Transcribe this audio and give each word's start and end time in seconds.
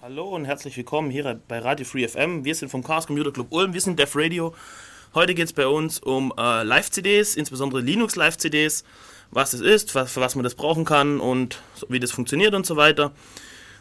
Hallo 0.00 0.28
und 0.28 0.44
herzlich 0.44 0.76
willkommen 0.76 1.10
hier 1.10 1.40
bei 1.48 1.58
Radio 1.58 1.84
Free 1.84 2.06
FM. 2.06 2.44
Wir 2.44 2.54
sind 2.54 2.68
vom 2.68 2.84
Chaos 2.84 3.08
Computer 3.08 3.32
Club 3.32 3.48
Ulm, 3.50 3.74
wir 3.74 3.80
sind 3.80 3.98
Def 3.98 4.14
Radio. 4.14 4.54
Heute 5.12 5.34
geht 5.34 5.46
es 5.46 5.52
bei 5.52 5.66
uns 5.66 5.98
um 5.98 6.32
äh, 6.38 6.62
Live-CDs, 6.62 7.34
insbesondere 7.34 7.80
Linux-Live-CDs, 7.80 8.84
was 9.32 9.54
es 9.54 9.60
ist, 9.60 9.96
was, 9.96 10.12
für 10.12 10.20
was 10.20 10.36
man 10.36 10.44
das 10.44 10.54
brauchen 10.54 10.84
kann 10.84 11.18
und 11.18 11.60
wie 11.88 11.98
das 11.98 12.12
funktioniert 12.12 12.54
und 12.54 12.64
so 12.64 12.76
weiter. 12.76 13.10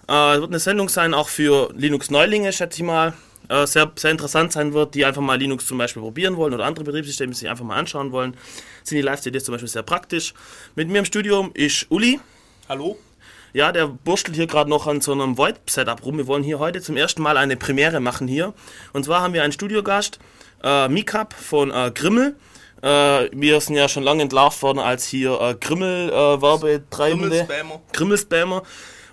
Äh, 0.09 0.33
es 0.33 0.39
wird 0.39 0.49
eine 0.49 0.59
Sendung 0.59 0.89
sein, 0.89 1.13
auch 1.13 1.29
für 1.29 1.71
Linux-Neulinge, 1.75 2.51
schätze 2.51 2.79
ich 2.79 2.83
mal. 2.83 3.13
Äh, 3.47 3.67
sehr, 3.67 3.91
sehr 3.95 4.09
interessant 4.09 4.51
sein 4.51 4.73
wird, 4.73 4.95
die 4.95 5.05
einfach 5.05 5.21
mal 5.21 5.37
Linux 5.37 5.67
zum 5.67 5.77
Beispiel 5.77 6.01
probieren 6.01 6.35
wollen 6.35 6.55
oder 6.55 6.65
andere 6.65 6.83
Betriebssysteme 6.83 7.31
sich 7.35 7.47
einfach 7.47 7.63
mal 7.63 7.77
anschauen 7.77 8.11
wollen. 8.11 8.35
Sind 8.83 8.95
die 8.95 9.03
Live-CDs 9.03 9.43
zum 9.43 9.53
Beispiel 9.53 9.69
sehr 9.69 9.83
praktisch. 9.83 10.33
Mit 10.73 10.89
mir 10.89 10.97
im 10.97 11.05
Studium 11.05 11.51
ist 11.53 11.85
Uli. 11.91 12.19
Hallo. 12.67 12.97
Ja, 13.57 13.71
der 13.71 13.87
burstelt 13.87 14.35
hier 14.37 14.45
gerade 14.45 14.69
noch 14.69 14.85
an 14.85 15.01
so 15.01 15.11
einem 15.11 15.35
VoIP-Setup 15.35 16.05
rum. 16.05 16.17
Wir 16.19 16.27
wollen 16.27 16.43
hier 16.43 16.59
heute 16.59 16.79
zum 16.79 16.95
ersten 16.95 17.23
Mal 17.23 17.37
eine 17.37 17.57
Premiere 17.57 17.99
machen 17.99 18.27
hier. 18.27 18.53
Und 18.93 19.05
zwar 19.05 19.21
haben 19.21 19.33
wir 19.33 19.41
einen 19.41 19.51
Studiogast, 19.51 20.19
äh, 20.63 20.87
Mikap 20.89 21.33
von 21.33 21.71
äh, 21.71 21.89
Grimmel. 21.91 22.35
Äh, 22.83 23.29
wir 23.31 23.59
sind 23.59 23.75
ja 23.75 23.89
schon 23.89 24.03
lange 24.03 24.21
entlarvt 24.21 24.61
worden 24.61 24.77
als 24.77 25.07
hier 25.07 25.41
äh, 25.41 25.55
Grimmel-Werbetreibende. 25.55 27.29
Grimmel-Spammer. 27.47 27.81
Grimmel-Spammer. 27.93 28.57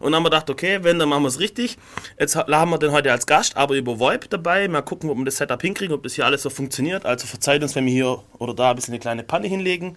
Und 0.00 0.12
dann 0.12 0.16
haben 0.16 0.24
wir 0.24 0.28
gedacht, 0.30 0.50
okay, 0.50 0.80
wenn, 0.82 0.98
dann 0.98 1.08
machen 1.08 1.22
wir 1.22 1.28
es 1.28 1.40
richtig. 1.40 1.78
Jetzt 2.20 2.36
ha- 2.36 2.46
haben 2.46 2.70
wir 2.70 2.76
den 2.78 2.92
heute 2.92 3.12
als 3.12 3.24
Gast, 3.24 3.56
aber 3.56 3.76
über 3.76 3.98
VoIP 3.98 4.28
dabei. 4.28 4.68
Mal 4.68 4.82
gucken, 4.82 5.08
ob 5.08 5.16
wir 5.16 5.24
das 5.24 5.38
Setup 5.38 5.62
hinkriegen, 5.62 5.94
ob 5.94 6.02
das 6.02 6.12
hier 6.16 6.26
alles 6.26 6.42
so 6.42 6.50
funktioniert. 6.50 7.06
Also 7.06 7.26
verzeiht 7.26 7.62
uns, 7.62 7.74
wenn 7.76 7.86
wir 7.86 7.92
hier 7.94 8.22
oder 8.38 8.52
da 8.52 8.68
ein 8.72 8.76
bisschen 8.76 8.92
eine 8.92 9.00
kleine 9.00 9.22
Panne 9.22 9.46
hinlegen. 9.46 9.96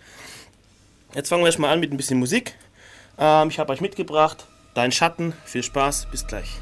Jetzt 1.13 1.27
fangen 1.27 1.41
wir 1.41 1.47
erstmal 1.47 1.73
an 1.73 1.81
mit 1.81 1.91
ein 1.91 1.97
bisschen 1.97 2.17
Musik. 2.19 2.55
Ähm, 3.17 3.49
ich 3.49 3.59
habe 3.59 3.73
euch 3.73 3.81
mitgebracht. 3.81 4.45
Dein 4.73 4.91
Schatten. 4.91 5.33
Viel 5.45 5.63
Spaß. 5.63 6.07
Bis 6.11 6.27
gleich. 6.27 6.59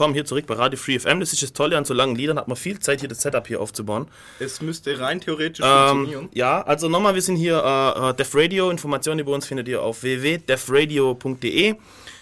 Willkommen 0.00 0.14
hier 0.14 0.24
zurück 0.24 0.46
bei 0.46 0.54
Radio 0.54 0.78
Free 0.78 0.98
FM. 0.98 1.20
Das 1.20 1.34
ist 1.34 1.42
das 1.42 1.52
Tolle 1.52 1.76
an 1.76 1.84
so 1.84 1.92
langen 1.92 2.16
Liedern, 2.16 2.38
hat 2.38 2.48
man 2.48 2.56
viel 2.56 2.78
Zeit, 2.78 3.00
hier 3.00 3.08
das 3.10 3.20
Setup 3.20 3.46
hier 3.46 3.60
aufzubauen. 3.60 4.08
Es 4.38 4.62
müsste 4.62 4.98
rein 4.98 5.20
theoretisch 5.20 5.62
Ähm, 5.62 5.88
funktionieren. 5.88 6.28
ja, 6.32 6.62
also 6.62 6.88
nochmal, 6.88 7.14
wir 7.14 7.20
sind 7.20 7.36
hier 7.36 7.62
äh, 7.62 8.08
äh, 8.08 8.14
Def 8.14 8.34
Radio. 8.34 8.70
Informationen 8.70 9.18
über 9.18 9.32
uns 9.32 9.44
findet 9.44 9.68
ihr 9.68 9.82
auf 9.82 10.02
www.defradio.de. 10.02 11.74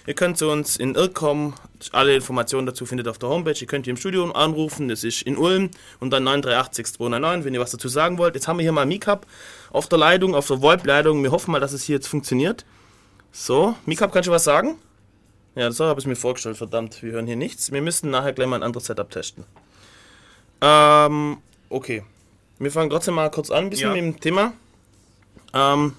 Ihr 0.09 0.15
könnt 0.15 0.39
zu 0.39 0.49
uns 0.51 0.77
in 0.77 0.97
Irrkom, 0.97 1.55
alle 1.93 2.17
Informationen 2.17 2.67
dazu 2.67 2.85
findet 2.85 3.07
ihr 3.07 3.11
auf 3.11 3.19
der 3.19 3.29
Homepage. 3.29 3.55
Ihr 3.61 3.69
könnt 3.69 3.85
hier 3.85 3.93
im 3.93 3.97
Studio 3.97 4.29
anrufen, 4.33 4.89
das 4.89 5.05
ist 5.05 5.23
in 5.23 5.37
Ulm 5.37 5.71
und 6.01 6.11
dann 6.11 6.27
9386299, 6.27 7.45
wenn 7.45 7.55
ihr 7.55 7.61
was 7.61 7.71
dazu 7.71 7.87
sagen 7.87 8.19
wollt. 8.19 8.35
Jetzt 8.35 8.49
haben 8.49 8.59
wir 8.59 8.65
hier 8.65 8.73
mal 8.73 8.87
Mikap 8.87 9.25
auf 9.71 9.89
der 9.89 9.99
Leitung, 10.01 10.35
auf 10.35 10.49
der 10.49 10.61
VoIP-Leitung. 10.61 11.23
Wir 11.23 11.31
hoffen 11.31 11.53
mal, 11.53 11.61
dass 11.61 11.73
es 11.73 11.85
hier 11.85 11.95
jetzt 11.95 12.09
funktioniert. 12.09 12.65
So, 13.31 13.77
Mikap, 13.87 14.13
kannst 14.13 14.27
du 14.27 14.33
was 14.33 14.43
sagen? 14.43 14.79
Ja, 15.59 15.73
so 15.73 15.87
habe 15.87 15.99
ich 16.01 16.07
mir 16.07 16.15
vorgestellt, 16.15 16.57
verdammt, 16.57 17.03
wir 17.03 17.11
hören 17.11 17.27
hier 17.27 17.35
nichts. 17.35 17.73
Wir 17.73 17.83
müssen 17.83 18.11
nachher 18.11 18.33
gleich 18.33 18.47
mal 18.47 18.55
ein 18.57 18.63
anderes 18.63 18.87
Setup 18.87 19.11
testen. 19.11 19.45
Ähm, 20.61 21.39
okay. 21.69 22.05
Wir 22.61 22.71
fangen 22.71 22.91
trotzdem 22.91 23.15
mal 23.15 23.29
kurz 23.29 23.51
an, 23.51 23.65
ein 23.65 23.71
bisschen 23.71 23.89
Ja. 23.97 24.01
mit 24.01 24.15
dem 24.15 24.21
Thema. 24.21 24.53
Ähm, 25.53 25.95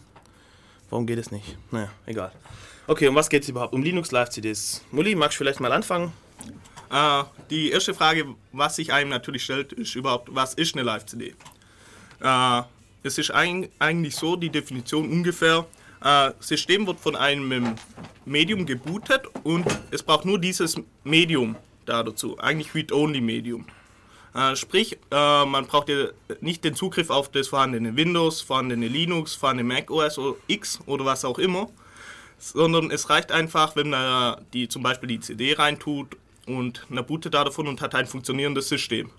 warum 0.89 1.05
geht 1.05 1.19
es 1.19 1.29
nicht? 1.31 1.57
Naja, 1.71 1.89
egal. 2.05 2.31
Okay, 2.87 3.09
um 3.09 3.15
was 3.15 3.27
geht 3.27 3.43
es 3.43 3.49
überhaupt? 3.49 3.73
Um 3.73 3.83
Linux 3.83 4.11
Live 4.11 4.29
CDs. 4.29 4.81
Muli, 4.91 5.13
magst 5.13 5.35
du 5.35 5.39
vielleicht 5.39 5.59
mal 5.59 5.73
anfangen? 5.73 6.13
Äh, 6.89 7.23
die 7.49 7.71
erste 7.71 7.93
Frage, 7.93 8.27
was 8.53 8.77
sich 8.77 8.93
einem 8.93 9.09
natürlich 9.09 9.43
stellt, 9.43 9.73
ist 9.73 9.93
überhaupt, 9.93 10.33
was 10.33 10.53
ist 10.53 10.73
eine 10.75 10.83
Live-CD? 10.83 11.35
Äh, 12.21 12.61
es 13.03 13.17
ist 13.17 13.31
ein, 13.31 13.67
eigentlich 13.77 14.15
so, 14.15 14.37
die 14.37 14.49
Definition 14.49 15.09
ungefähr, 15.11 15.65
äh, 16.01 16.31
System 16.39 16.87
wird 16.87 16.99
von 17.01 17.17
einem 17.17 17.75
Medium 18.29 18.65
gebootet 18.65 19.23
und 19.43 19.65
es 19.91 20.03
braucht 20.03 20.25
nur 20.25 20.39
dieses 20.39 20.75
Medium 21.03 21.55
da 21.85 22.03
dazu, 22.03 22.37
eigentlich 22.39 22.73
Read-Only-Medium. 22.75 23.65
Äh, 24.35 24.55
sprich, 24.55 24.97
äh, 25.11 25.45
man 25.45 25.65
braucht 25.65 25.89
ja 25.89 26.09
nicht 26.39 26.63
den 26.63 26.75
Zugriff 26.75 27.09
auf 27.09 27.29
das 27.31 27.47
vorhandene 27.47 27.95
Windows, 27.95 28.41
vorhandene 28.41 28.87
Linux, 28.87 29.33
vorhandene 29.33 29.67
Mac 29.73 29.89
OS 29.89 30.19
oder 30.19 30.37
X 30.47 30.79
oder 30.85 31.03
was 31.05 31.25
auch 31.25 31.39
immer, 31.39 31.67
sondern 32.37 32.91
es 32.91 33.09
reicht 33.09 33.31
einfach, 33.31 33.75
wenn 33.75 33.89
man 33.89 34.45
die, 34.53 34.69
zum 34.69 34.83
Beispiel 34.83 35.09
die 35.09 35.19
CD 35.19 35.53
reintut 35.53 36.15
und 36.45 36.85
man 36.89 37.05
bootet 37.05 37.33
da 37.33 37.43
davon 37.43 37.67
und 37.67 37.81
hat 37.81 37.95
ein 37.95 38.05
funktionierendes 38.05 38.69
System. 38.69 39.09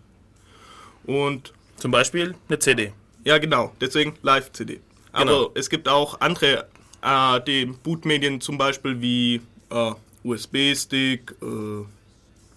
Und 1.05 1.53
Zum 1.77 1.91
Beispiel 1.91 2.35
eine 2.49 2.59
CD. 2.61 2.93
ja, 3.25 3.39
genau, 3.39 3.75
deswegen 3.81 4.15
Live-CD. 4.23 4.81
Aber 5.13 5.25
Genau. 5.25 5.51
es 5.55 5.69
gibt 5.71 5.89
auch 5.89 6.21
andere 6.21 6.69
äh, 7.03 7.41
die 7.47 7.67
Bootmedien, 7.67 8.41
zum 8.41 8.59
Beispiel 8.59 9.01
wie 9.01 9.41
äh, 9.71 9.93
USB-Stick, 10.25 11.35
äh, 11.43 11.85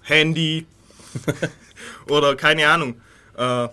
Handy 0.01 0.65
oder 2.09 2.35
keine 2.35 2.67
Ahnung. 2.67 3.01
Äh, 3.37 3.67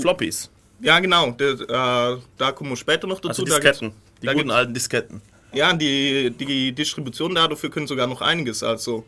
Floppies. 0.00 0.50
ja, 0.80 0.98
genau, 1.00 1.32
der, 1.32 1.52
äh, 1.60 2.20
da 2.36 2.52
kommen 2.52 2.70
wir 2.70 2.76
später 2.76 3.06
noch 3.06 3.20
dazu. 3.20 3.42
Also 3.42 3.44
Disketten. 3.44 3.92
Die 4.22 4.26
da 4.26 4.34
guten 4.34 4.50
alten 4.50 4.74
Disketten. 4.74 5.20
Ja, 5.52 5.72
die, 5.72 6.30
die 6.30 6.72
Distribution 6.72 7.34
da 7.34 7.48
dafür 7.48 7.70
können 7.70 7.86
sogar 7.86 8.06
noch 8.06 8.20
einiges. 8.20 8.62
Also 8.62 9.04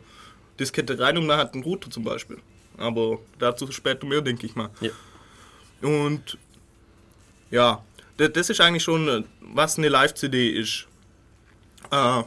Diskette 0.59 0.97
rein 0.99 1.17
und 1.17 1.25
man 1.25 1.37
hat 1.37 1.53
einen 1.53 1.63
Router 1.63 1.89
zum 1.89 2.03
Beispiel. 2.03 2.37
Aber 2.77 3.19
dazu 3.39 3.71
später 3.71 4.05
mehr, 4.07 4.21
denke 4.21 4.45
ich 4.45 4.55
mal. 4.55 4.69
Ja. 4.79 4.91
Und 5.87 6.37
ja, 7.51 7.83
das 8.29 8.49
ist 8.49 8.61
eigentlich 8.61 8.83
schon, 8.83 9.07
äh, 9.07 9.23
was 9.41 9.77
eine 9.77 9.89
Live-CD 9.89 10.49
ist. 10.49 10.87
Äh, 11.91 12.23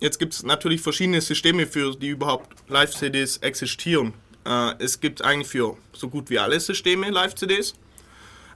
jetzt 0.00 0.18
gibt 0.18 0.34
es 0.34 0.42
natürlich 0.42 0.80
verschiedene 0.80 1.20
Systeme, 1.20 1.66
für 1.66 1.94
die 1.94 2.08
überhaupt 2.08 2.48
Live-CDs 2.68 3.38
existieren. 3.38 4.14
Äh, 4.46 4.72
es 4.78 5.00
gibt 5.00 5.22
eigentlich 5.22 5.48
für 5.48 5.76
so 5.92 6.08
gut 6.08 6.30
wie 6.30 6.38
alle 6.38 6.58
Systeme 6.60 7.10
Live-CDs. 7.10 7.74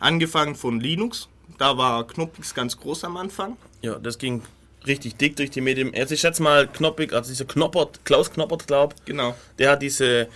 Angefangen 0.00 0.54
von 0.56 0.80
Linux, 0.80 1.28
da 1.58 1.76
war 1.76 2.06
Knoppix 2.06 2.54
ganz 2.54 2.76
groß 2.76 3.04
am 3.04 3.16
Anfang. 3.16 3.56
Ja, 3.82 3.98
das 3.98 4.18
ging 4.18 4.42
richtig 4.86 5.14
dick 5.16 5.36
durch 5.36 5.50
die 5.50 5.60
Medien. 5.60 5.92
Jetzt, 5.94 6.10
ich 6.10 6.20
schätze 6.20 6.42
mal, 6.42 6.66
Knoppig, 6.66 7.12
also 7.12 7.30
dieser 7.30 7.44
Knoppert, 7.44 8.04
Klaus 8.04 8.30
Knoppert, 8.30 8.66
glaub, 8.66 8.94
Genau. 9.06 9.36
der 9.58 9.70
hat 9.70 9.82
diese, 9.82 10.28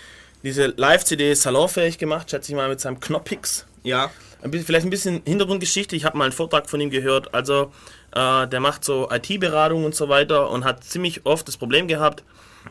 diese 0.44 0.66
Live-CD 0.66 1.34
salonfähig 1.34 1.98
gemacht, 1.98 2.30
schätze 2.30 2.52
ich 2.52 2.56
mal, 2.56 2.68
mit 2.68 2.80
seinem 2.80 3.00
Knoppix. 3.00 3.66
Ja, 3.82 4.10
Ein 4.46 4.52
bisschen, 4.52 4.66
vielleicht 4.66 4.86
ein 4.86 4.90
bisschen 4.90 5.22
Hintergrundgeschichte. 5.24 5.96
Ich 5.96 6.04
habe 6.04 6.16
mal 6.16 6.24
einen 6.24 6.32
Vortrag 6.32 6.70
von 6.70 6.80
ihm 6.80 6.90
gehört. 6.90 7.34
Also, 7.34 7.72
äh, 8.12 8.46
der 8.46 8.60
macht 8.60 8.84
so 8.84 9.10
IT-Beratung 9.10 9.84
und 9.84 9.96
so 9.96 10.08
weiter 10.08 10.50
und 10.50 10.64
hat 10.64 10.84
ziemlich 10.84 11.26
oft 11.26 11.48
das 11.48 11.56
Problem 11.56 11.88
gehabt, 11.88 12.22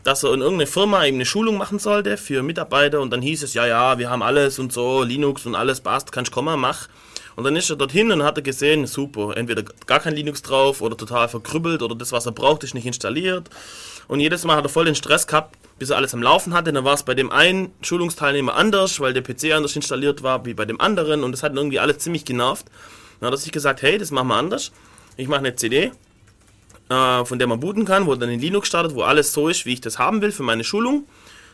dass 0.06 0.24
er 0.24 0.34
in 0.34 0.40
irgendeine 0.40 0.68
Firma 0.68 1.04
eben 1.04 1.18
eine 1.18 1.26
Schulung 1.26 1.58
machen 1.58 1.78
sollte 1.78 2.16
für 2.16 2.44
Mitarbeiter 2.44 3.02
und 3.02 3.12
dann 3.12 3.22
hieß 3.22 3.44
es, 3.44 3.54
ja, 3.54 3.66
ja, 3.68 3.98
wir 3.98 4.10
haben 4.10 4.24
alles 4.24 4.58
und 4.58 4.72
so, 4.72 5.04
Linux 5.04 5.46
und 5.46 5.56
alles, 5.56 5.82
passt, 5.82 6.14
kannst 6.14 6.32
kommen, 6.32 6.58
mach. 6.62 6.88
Und 7.36 7.44
dann 7.44 7.58
ist 7.58 7.70
er 7.70 7.76
dorthin 7.76 8.10
und 8.10 8.24
hat 8.24 8.38
er 8.38 8.42
gesehen, 8.42 8.88
super, 8.88 9.36
entweder 9.36 9.64
gar 9.86 10.00
kein 10.00 10.16
Linux 10.16 10.42
drauf 10.44 10.82
oder 10.82 10.96
total 10.96 11.28
verkrüppelt 11.28 11.82
oder 11.82 11.96
das, 11.96 12.14
was 12.14 12.26
er 12.26 12.32
braucht, 12.32 12.64
ist 12.64 12.74
nicht 12.74 12.86
installiert. 12.86 13.50
Und 14.08 14.22
jedes 14.22 14.46
Mal 14.46 14.56
hat 14.56 14.66
er 14.66 14.70
voll 14.70 14.86
den 14.86 14.96
Stress 14.96 15.28
gehabt, 15.28 15.58
bis 15.80 15.90
er 15.90 15.98
alles 15.98 16.14
am 16.14 16.22
Laufen 16.22 16.54
hatte. 16.54 16.72
Dann 16.72 16.84
war 16.84 16.94
es 16.94 17.04
bei 17.04 17.14
dem 17.14 17.32
einen 17.32 17.72
Schulungsteilnehmer 17.82 18.56
anders, 18.56 19.00
weil 19.00 19.14
der 19.14 19.22
PC 19.22 19.54
anders 19.54 19.76
installiert 19.76 20.24
war 20.24 20.46
wie 20.46 20.54
bei 20.54 20.66
dem 20.66 20.80
anderen 20.80 21.24
und 21.24 21.32
das 21.32 21.44
hat 21.44 21.56
irgendwie 21.56 21.80
alles 21.80 22.00
ziemlich 22.00 22.26
genervt. 22.26 22.66
Dann 23.20 23.28
hat 23.28 23.34
er 23.34 23.38
sich 23.38 23.52
gesagt, 23.52 23.82
hey, 23.82 23.98
das 23.98 24.12
machen 24.12 24.28
wir 24.28 24.36
anders. 24.36 24.72
Ich 25.18 25.28
mache 25.28 25.40
eine 25.40 25.56
CD, 25.56 25.92
äh, 26.90 27.26
von 27.26 27.40
der 27.40 27.48
man 27.48 27.60
booten 27.60 27.86
kann, 27.86 28.06
wo 28.06 28.16
dann 28.16 28.30
in 28.30 28.40
Linux 28.40 28.68
startet, 28.68 28.96
wo 28.96 29.04
alles 29.04 29.34
so 29.34 29.48
ist, 29.48 29.66
wie 29.66 29.74
ich 29.74 29.82
das 29.82 30.00
haben 30.00 30.22
will 30.22 30.32
für 30.32 30.44
meine 30.44 30.64
Schulung. 30.64 31.08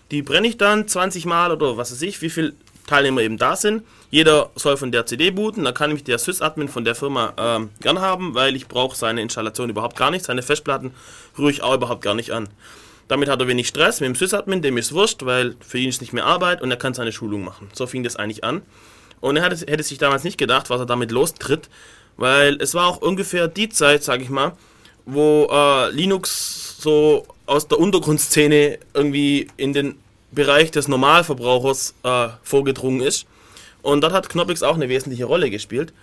Die 0.10 0.22
brenne 0.22 0.48
ich 0.48 0.58
dann 0.58 0.88
20 0.88 1.26
Mal 1.26 1.52
oder 1.52 1.78
was 1.78 1.92
weiß 1.92 2.02
ich, 2.02 2.22
wie 2.22 2.30
viele 2.30 2.54
Teilnehmer 2.88 3.22
eben 3.22 3.38
da 3.38 3.56
sind. 3.56 3.84
Jeder 4.10 4.50
soll 4.56 4.76
von 4.76 4.92
der 4.92 5.06
CD 5.06 5.32
booten, 5.32 5.64
dann 5.64 5.74
kann 5.74 5.94
mich 5.94 6.04
der 6.04 6.18
Sys-Admin 6.18 6.68
von 6.68 6.84
der 6.84 6.96
Firma 6.96 7.34
ähm, 7.38 7.70
gern 7.80 8.02
haben, 8.02 8.36
weil 8.36 8.56
ich 8.58 8.68
brauche 8.68 8.96
seine 8.98 9.22
Installation 9.22 9.70
überhaupt 9.70 9.96
gar 9.96 10.12
nicht. 10.12 10.26
Seine 10.26 10.42
Festplatten 10.42 10.92
rühre 11.38 11.52
ich 11.52 11.64
auch 11.64 11.76
überhaupt 11.76 12.02
gar 12.02 12.16
nicht 12.16 12.32
an. 12.32 12.50
Damit 13.08 13.30
hat 13.30 13.42
er 13.42 13.48
wenig 13.48 13.68
Stress 13.68 14.00
mit 14.00 14.08
dem 14.08 14.16
Sys-Admin, 14.16 14.62
dem 14.62 14.78
ist 14.78 14.94
wurscht, 14.94 15.26
weil 15.26 15.56
für 15.60 15.78
ihn 15.78 15.90
ist 15.90 16.02
nicht 16.02 16.14
mehr 16.14 16.26
Arbeit 16.26 16.62
und 16.62 16.72
er 16.72 16.78
kann 16.78 16.94
seine 16.94 17.12
Schulung 17.12 17.44
machen. 17.44 17.70
So 17.74 17.88
fing 17.88 18.04
das 18.04 18.16
eigentlich 18.16 18.44
an. 18.44 18.62
Und 19.20 19.38
er 19.38 19.44
hatte, 19.44 19.66
hätte 19.70 19.84
sich 19.84 19.98
damals 19.98 20.24
nicht 20.24 20.38
gedacht, 20.38 20.70
was 20.70 20.80
er 20.80 20.86
damit 20.86 21.12
lostritt, 21.12 21.70
weil 22.18 22.56
es 22.62 22.74
war 22.74 22.88
auch 22.88 22.98
ungefähr 22.98 23.48
die 23.48 23.70
Zeit, 23.70 24.04
sage 24.04 24.24
ich 24.24 24.30
mal, 24.30 24.54
wo 25.06 25.48
äh, 25.52 25.92
Linux 25.92 26.78
so 26.80 27.26
aus 27.46 27.68
der 27.68 27.80
Untergrundszene 27.80 28.80
irgendwie 28.94 29.48
in 29.58 29.74
den 29.74 29.96
Bereich 30.32 30.72
des 30.72 30.88
Normalverbrauchers 30.88 31.94
äh, 32.04 32.30
vorgedrungen 32.44 33.02
ist. 33.02 33.26
Und 33.82 34.02
dort 34.02 34.14
hat 34.14 34.30
Knoppix 34.30 34.64
auch 34.64 34.76
eine 34.76 34.90
wesentliche 34.90 35.26
Rolle 35.26 35.50
gespielt. 35.50 35.94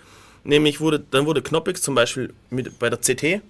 Nämlich 0.43 0.79
wurde, 0.79 1.03
dann 1.11 1.25
wurde 1.25 1.41
Knoppix 1.41 1.81
zum 1.81 1.95
Beispiel 1.95 2.33
mit, 2.49 2.77
bei 2.79 2.89
der 2.89 2.99
CT, 2.99 3.41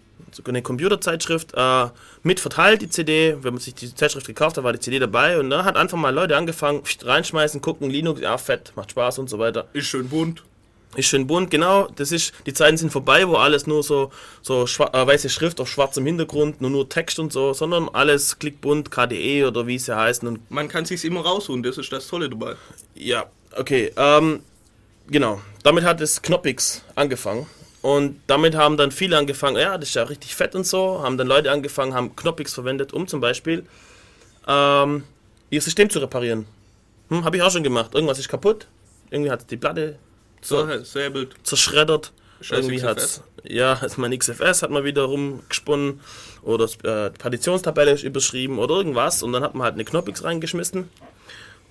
eine 0.46 0.62
Computerzeitschrift, 0.62 1.54
äh, 1.56 1.88
mit 2.24 2.40
verteilt, 2.40 2.82
die 2.82 2.90
CD. 2.90 3.38
Wenn 3.42 3.54
man 3.54 3.62
sich 3.62 3.76
die 3.76 3.94
Zeitschrift 3.94 4.28
gekauft 4.28 4.58
hat, 4.58 4.64
war 4.64 4.74
die 4.74 4.80
CD 4.80 5.00
dabei. 5.00 5.40
Und 5.40 5.50
da 5.50 5.64
hat 5.64 5.78
einfach 5.78 5.98
mal 5.98 6.14
Leute 6.14 6.36
angefangen, 6.38 6.84
reinschmeißen, 7.02 7.62
gucken, 7.62 7.90
Linux, 7.90 8.22
ja, 8.22 8.38
fett, 8.38 8.74
macht 8.76 8.92
Spaß 8.92 9.20
und 9.20 9.30
so 9.30 9.40
weiter. 9.40 9.68
Ist 9.74 9.88
schön 9.88 10.10
bunt. 10.10 10.44
Ist 10.96 11.06
schön 11.06 11.28
bunt, 11.28 11.52
genau. 11.52 11.88
Das 11.96 12.12
ist, 12.12 12.34
die 12.48 12.54
Zeiten 12.54 12.76
sind 12.76 12.92
vorbei, 12.92 13.28
wo 13.28 13.36
alles 13.36 13.68
nur 13.68 13.84
so, 13.84 14.12
so 14.42 14.64
äh, 14.64 15.08
weiße 15.08 15.30
Schrift 15.30 15.62
auf 15.62 15.70
schwarzem 15.70 16.04
Hintergrund, 16.06 16.62
nur 16.62 16.72
nur 16.72 16.90
Text 16.90 17.20
und 17.20 17.32
so, 17.32 17.54
sondern 17.54 17.90
alles 17.90 18.40
klickbunt, 18.40 18.90
KDE 18.90 19.46
oder 19.46 19.68
wie 19.68 19.78
sie 19.78 19.96
heißen. 19.96 20.28
Und 20.28 20.50
Man 20.50 20.68
kann 20.68 20.86
sich's 20.86 21.04
immer 21.04 21.22
rausholen, 21.22 21.62
das 21.62 21.78
ist 21.78 21.92
das 21.92 22.08
Tolle 22.08 22.28
dabei. 22.28 22.56
ja, 22.96 23.26
okay. 23.56 23.92
Ähm, 23.98 24.42
genau. 25.08 25.42
Damit 25.62 25.84
hat 25.84 26.02
es 26.02 26.22
Knoppix 26.22 26.84
angefangen. 26.96 27.46
Und 27.82 28.20
damit 28.28 28.56
haben 28.56 28.76
dann 28.76 28.92
viele 28.92 29.18
angefangen, 29.18 29.58
ja, 29.58 29.78
das 29.78 29.90
ist 29.90 29.96
ja 29.96 30.04
richtig 30.04 30.36
fett 30.36 30.54
und 30.54 30.66
so, 30.68 31.02
haben 31.02 31.18
dann 31.18 31.28
Leute 31.28 31.52
angefangen, 31.52 31.94
haben 31.94 32.16
Knoppix 32.16 32.54
verwendet, 32.54 32.92
um 32.92 33.08
zum 33.08 33.22
Beispiel 33.22 33.66
ähm, 34.48 35.04
ihr 35.50 35.62
System 35.62 35.90
zu 35.90 36.00
reparieren. 36.00 36.46
Hm, 37.10 37.24
habe 37.24 37.38
ich 37.38 37.44
auch 37.44 37.52
schon 37.52 37.64
gemacht. 37.64 37.96
Irgendwas 37.96 38.20
ist 38.20 38.28
kaputt, 38.28 38.68
irgendwie 39.12 39.32
hat 39.32 39.50
die 39.50 39.58
Platte 39.58 39.98
So, 40.42 40.68
säbelt. 40.84 41.36
zerschreddert. 41.44 42.12
Scheiß 42.42 42.60
Irgendwie 42.60 42.84
hat's, 42.84 43.22
ja, 43.44 43.74
ist 43.86 43.98
mein 43.98 44.18
XFS 44.18 44.62
hat 44.62 44.72
man 44.72 44.84
wieder 44.84 45.04
rumgesponnen 45.04 46.00
oder 46.42 46.66
äh, 46.66 47.12
die 47.12 47.18
Partitionstabelle 47.18 47.92
ist 47.92 48.04
überschrieben 48.04 48.60
oder 48.60 48.76
irgendwas 48.76 49.24
und 49.24 49.34
dann 49.34 49.44
hat 49.44 49.56
man 49.56 49.64
halt 49.64 49.74
eine 49.74 49.84
Knoppix 49.84 50.24
reingeschmissen 50.24 50.90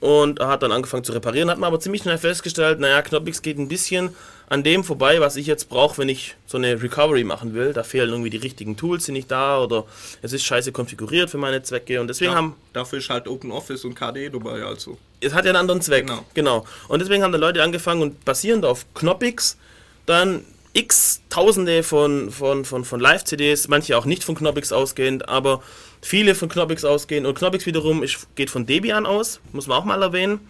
und 0.00 0.40
hat 0.40 0.62
dann 0.62 0.72
angefangen 0.72 1.04
zu 1.04 1.12
reparieren, 1.12 1.50
hat 1.50 1.58
man 1.58 1.68
aber 1.68 1.80
ziemlich 1.80 2.02
schnell 2.02 2.18
festgestellt, 2.18 2.80
naja, 2.80 3.00
Knoppix 3.02 3.40
geht 3.40 3.58
ein 3.58 3.68
bisschen 3.68 4.14
an 4.50 4.62
dem 4.62 4.82
vorbei, 4.82 5.20
was 5.20 5.36
ich 5.36 5.46
jetzt 5.46 5.68
brauche, 5.68 5.98
wenn 5.98 6.08
ich 6.08 6.34
so 6.46 6.56
eine 6.56 6.82
Recovery 6.82 7.24
machen 7.24 7.54
will. 7.54 7.72
Da 7.72 7.82
fehlen 7.82 8.10
irgendwie 8.10 8.30
die 8.30 8.38
richtigen 8.38 8.76
Tools, 8.76 9.04
sind 9.04 9.14
nicht 9.14 9.30
da 9.30 9.62
oder 9.62 9.84
es 10.22 10.32
ist 10.32 10.44
scheiße 10.44 10.72
konfiguriert 10.72 11.28
für 11.30 11.38
meine 11.38 11.62
Zwecke 11.62 12.00
und 12.00 12.08
deswegen 12.08 12.32
Ja, 12.32 12.36
haben 12.38 12.56
dafür 12.72 12.98
ist 12.98 13.10
halt 13.10 13.28
OpenOffice 13.28 13.84
und 13.84 13.94
KDE 13.94 14.30
dabei, 14.30 14.62
also. 14.62 14.96
es 15.20 15.34
hat 15.34 15.44
ja 15.44 15.50
einen 15.50 15.58
anderen 15.60 15.82
Zweck. 15.82 16.06
Genau. 16.06 16.24
Genau. 16.34 16.66
Und 16.88 17.00
deswegen 17.00 17.22
haben 17.22 17.32
da 17.32 17.38
Leute 17.38 17.62
angefangen 17.62 18.00
und 18.00 18.24
basierend 18.24 18.64
auf 18.64 18.86
Knoppix 18.94 19.58
dann 20.06 20.44
x 20.72 21.20
Tausende 21.28 21.82
von, 21.82 22.30
von, 22.30 22.64
von, 22.64 22.84
von 22.84 23.00
Live-CDs, 23.00 23.68
manche 23.68 23.98
auch 23.98 24.04
nicht 24.06 24.24
von 24.24 24.34
Knoppix 24.34 24.72
ausgehend, 24.72 25.28
aber 25.28 25.62
viele 26.00 26.34
von 26.34 26.48
Knoppix 26.48 26.84
ausgehen. 26.84 27.26
Und 27.26 27.36
Knoppix 27.36 27.66
wiederum 27.66 28.02
ist, 28.02 28.34
geht 28.34 28.48
von 28.48 28.64
Debian 28.64 29.04
aus, 29.04 29.40
muss 29.52 29.66
man 29.66 29.76
auch 29.76 29.84
mal 29.84 30.00
erwähnen. 30.02 30.40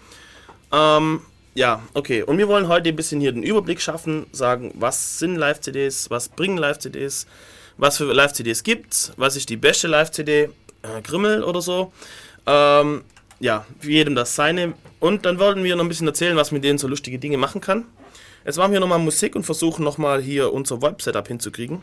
Ähm, 0.70 1.22
ja, 1.58 1.82
okay. 1.94 2.22
Und 2.22 2.38
wir 2.38 2.46
wollen 2.46 2.68
heute 2.68 2.88
ein 2.90 2.94
bisschen 2.96 3.20
hier 3.20 3.32
den 3.32 3.42
Überblick 3.42 3.80
schaffen, 3.80 4.26
sagen, 4.30 4.70
was 4.74 5.18
sind 5.18 5.34
Live-CDs, 5.34 6.08
was 6.08 6.28
bringen 6.28 6.56
Live-CDs, 6.56 7.26
was 7.76 7.96
für 7.96 8.04
Live-CDs 8.12 8.62
gibt's, 8.62 9.12
was 9.16 9.34
ist 9.34 9.48
die 9.48 9.56
beste 9.56 9.88
Live-CD, 9.88 10.44
äh, 10.82 11.02
Grimmel 11.02 11.42
oder 11.42 11.60
so. 11.60 11.92
Ähm, 12.46 13.02
ja, 13.40 13.66
jedem 13.82 14.14
das 14.14 14.36
seine. 14.36 14.74
Und 15.00 15.26
dann 15.26 15.40
wollten 15.40 15.64
wir 15.64 15.74
noch 15.74 15.84
ein 15.84 15.88
bisschen 15.88 16.06
erzählen, 16.06 16.36
was 16.36 16.52
mit 16.52 16.62
denen 16.62 16.78
so 16.78 16.86
lustige 16.86 17.18
Dinge 17.18 17.38
machen 17.38 17.60
kann. 17.60 17.86
Jetzt 18.44 18.56
machen 18.56 18.72
wir 18.72 18.78
nochmal 18.80 19.00
Musik 19.00 19.34
und 19.34 19.42
versuchen 19.42 19.84
nochmal 19.84 20.22
hier 20.22 20.52
unser 20.52 20.80
Web-Setup 20.80 21.26
hinzukriegen. 21.26 21.82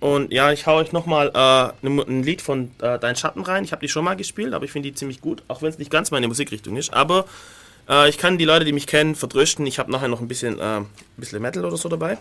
Und 0.00 0.30
ja, 0.30 0.52
ich 0.52 0.66
hau 0.66 0.76
euch 0.76 0.92
nochmal 0.92 1.28
äh, 1.28 1.86
ne- 1.88 2.04
ein 2.06 2.22
Lied 2.22 2.42
von 2.42 2.70
äh, 2.82 2.98
Dein 2.98 3.16
Schatten 3.16 3.42
rein. 3.42 3.64
Ich 3.64 3.72
habe 3.72 3.80
die 3.80 3.88
schon 3.88 4.04
mal 4.04 4.14
gespielt, 4.14 4.52
aber 4.52 4.66
ich 4.66 4.72
finde 4.72 4.90
die 4.90 4.94
ziemlich 4.94 5.22
gut, 5.22 5.42
auch 5.48 5.62
wenn 5.62 5.70
es 5.70 5.78
nicht 5.78 5.90
ganz 5.90 6.10
meine 6.10 6.28
Musikrichtung 6.28 6.76
ist. 6.76 6.92
Aber 6.92 7.24
äh, 7.88 8.08
ich 8.08 8.18
kann 8.18 8.38
die 8.38 8.44
Leute, 8.44 8.64
die 8.64 8.72
mich 8.72 8.86
kennen, 8.86 9.14
vertrösten. 9.14 9.66
Ich 9.66 9.78
habe 9.78 9.90
nachher 9.90 10.08
noch 10.08 10.20
ein 10.20 10.28
bisschen, 10.28 10.58
äh, 10.58 10.78
ein 10.78 10.86
bisschen 11.16 11.40
Metal 11.42 11.64
oder 11.64 11.76
so 11.76 11.88
dabei. 11.88 12.18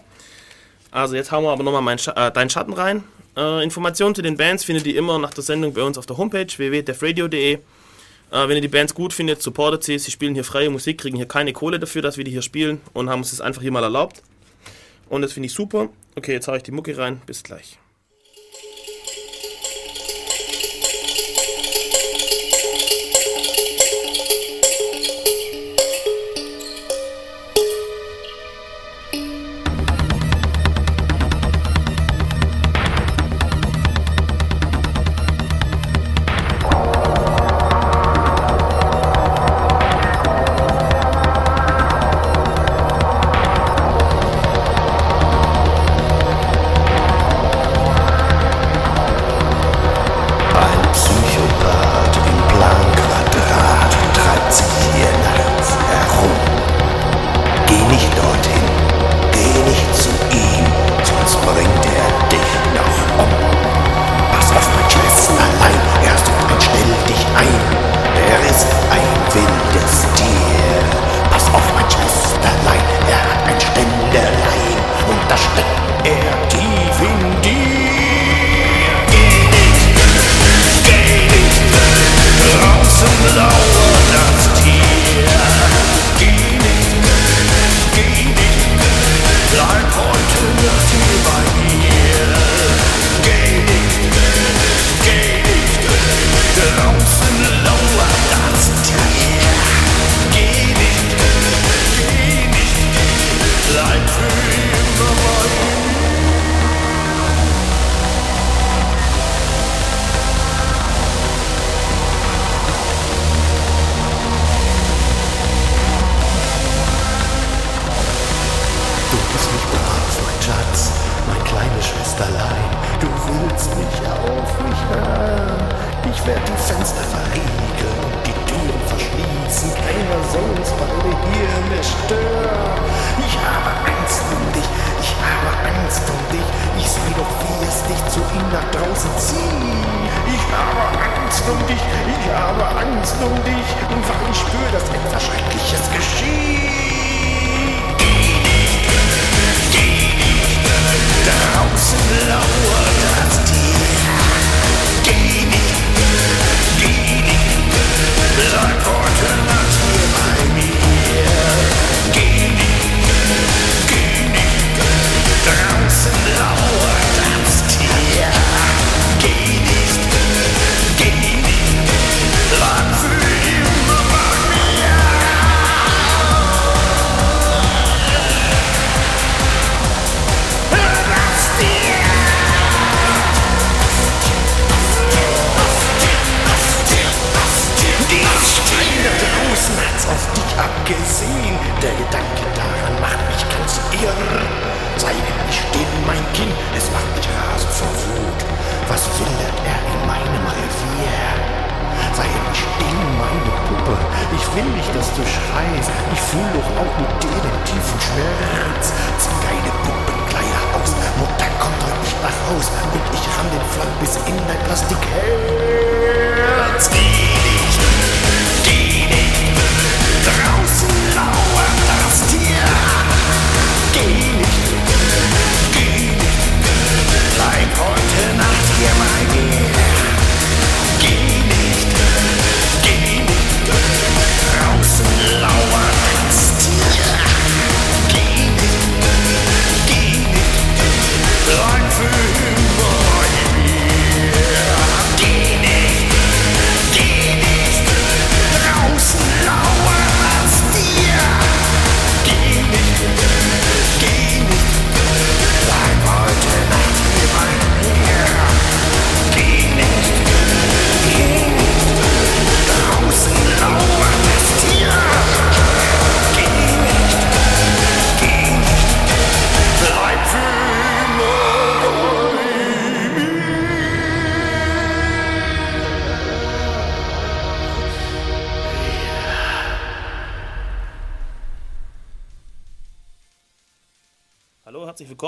Also 0.91 1.15
jetzt 1.15 1.32
hauen 1.32 1.43
wir 1.43 1.51
aber 1.51 1.63
nochmal 1.63 1.82
mein 1.82 1.98
äh, 1.98 2.32
Dein 2.32 2.50
Schatten 2.50 2.74
rein. 2.74 3.03
Äh, 3.36 3.63
Informationen 3.63 4.13
zu 4.13 4.22
den 4.22 4.38
Bands 4.38 4.63
findet 4.63 4.86
ihr 4.86 4.96
immer 4.96 5.17
nach 5.17 5.34
der 5.34 5.43
Sendung 5.43 5.74
bei 5.74 5.82
uns 5.82 5.98
auf 5.98 6.05
der 6.05 6.17
Homepage 6.17 6.46
www.defradio.de. 6.46 7.53
Äh, 7.53 7.60
wenn 8.32 8.55
ihr 8.55 8.62
die 8.62 8.67
Bands 8.67 8.93
gut 8.93 9.13
findet, 9.13 9.41
supportet 9.41 9.84
sie. 9.84 9.98
Sie 9.98 10.12
spielen 10.12 10.36
hier 10.36 10.43
freie 10.43 10.70
Musik, 10.70 11.00
kriegen 11.00 11.17
hier 11.17 11.27
keine 11.27 11.53
Kohle 11.53 11.79
dafür, 11.79 12.01
dass 12.01 12.17
wir 12.17 12.24
die 12.24 12.32
hier 12.32 12.41
spielen 12.41 12.82
und 12.93 13.10
haben 13.10 13.20
uns 13.20 13.32
das 13.32 13.41
einfach 13.41 13.62
hier 13.62 13.72
mal 13.72 13.84
erlaubt. 13.84 14.22
Und 15.10 15.22
das 15.22 15.34
finde 15.34 15.48
ich 15.48 15.53
super. 15.53 15.89
Okay, 16.15 16.34
jetzt 16.34 16.48
hau 16.48 16.55
ich 16.55 16.63
die 16.63 16.72
Mucke 16.72 16.98
rein. 16.98 17.22
Bis 17.25 17.43
gleich. 17.43 17.77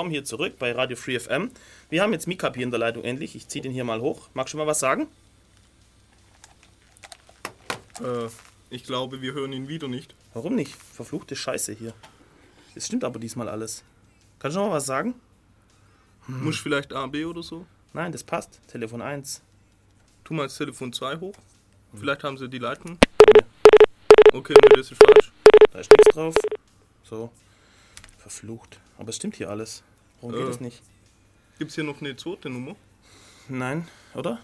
Willkommen 0.06 0.22
hier 0.22 0.24
zurück 0.24 0.56
bei 0.60 0.70
Radio 0.70 0.96
Free 0.96 1.18
FM. 1.18 1.50
Wir 1.90 2.00
haben 2.00 2.12
jetzt 2.12 2.28
Mikap 2.28 2.54
hier 2.54 2.62
in 2.62 2.70
der 2.70 2.78
Leitung 2.78 3.02
endlich. 3.02 3.34
Ich 3.34 3.48
ziehe 3.48 3.60
den 3.60 3.72
hier 3.72 3.82
mal 3.82 4.00
hoch. 4.00 4.28
Magst 4.34 4.54
du 4.54 4.58
mal 4.58 4.66
was 4.68 4.78
sagen? 4.78 5.08
Äh, 8.00 8.28
ich 8.70 8.84
glaube, 8.84 9.20
wir 9.20 9.32
hören 9.32 9.52
ihn 9.52 9.66
wieder 9.66 9.88
nicht. 9.88 10.14
Warum 10.32 10.54
nicht? 10.54 10.76
Verfluchte 10.76 11.34
Scheiße 11.34 11.72
hier. 11.72 11.92
Es 12.76 12.86
stimmt 12.86 13.02
aber 13.02 13.18
diesmal 13.18 13.48
alles. 13.48 13.82
Kannst 14.38 14.56
du 14.56 14.60
noch 14.60 14.68
mal 14.68 14.74
was 14.76 14.86
sagen? 14.86 15.14
Muss 16.28 16.56
vielleicht 16.56 16.92
A, 16.92 17.08
B 17.08 17.24
oder 17.24 17.42
so? 17.42 17.66
Nein, 17.92 18.12
das 18.12 18.22
passt. 18.22 18.60
Telefon 18.68 19.02
1. 19.02 19.42
Tu 20.22 20.34
mal 20.34 20.44
das 20.44 20.56
Telefon 20.56 20.92
2 20.92 21.16
hoch. 21.16 21.34
Hm. 21.34 21.98
Vielleicht 21.98 22.22
haben 22.22 22.38
sie 22.38 22.48
die 22.48 22.60
Leitung. 22.60 22.96
Okay, 24.32 24.54
das 24.70 24.92
ist 24.92 25.02
falsch. 25.02 25.32
Da 25.72 25.80
ist 25.80 25.90
nichts 25.90 26.14
drauf. 26.14 26.36
So. 27.02 27.32
Verflucht. 28.18 28.78
Aber 28.98 29.08
es 29.08 29.16
stimmt 29.16 29.34
hier 29.34 29.50
alles. 29.50 29.82
Warum 30.20 30.36
geht 30.36 30.46
Äh. 30.46 30.50
es 30.50 30.60
nicht? 30.60 30.82
Gibt 31.58 31.70
es 31.70 31.74
hier 31.74 31.84
noch 31.84 32.00
eine 32.00 32.16
zweite 32.16 32.50
Nummer? 32.50 32.76
Nein, 33.48 33.86
oder? 34.14 34.38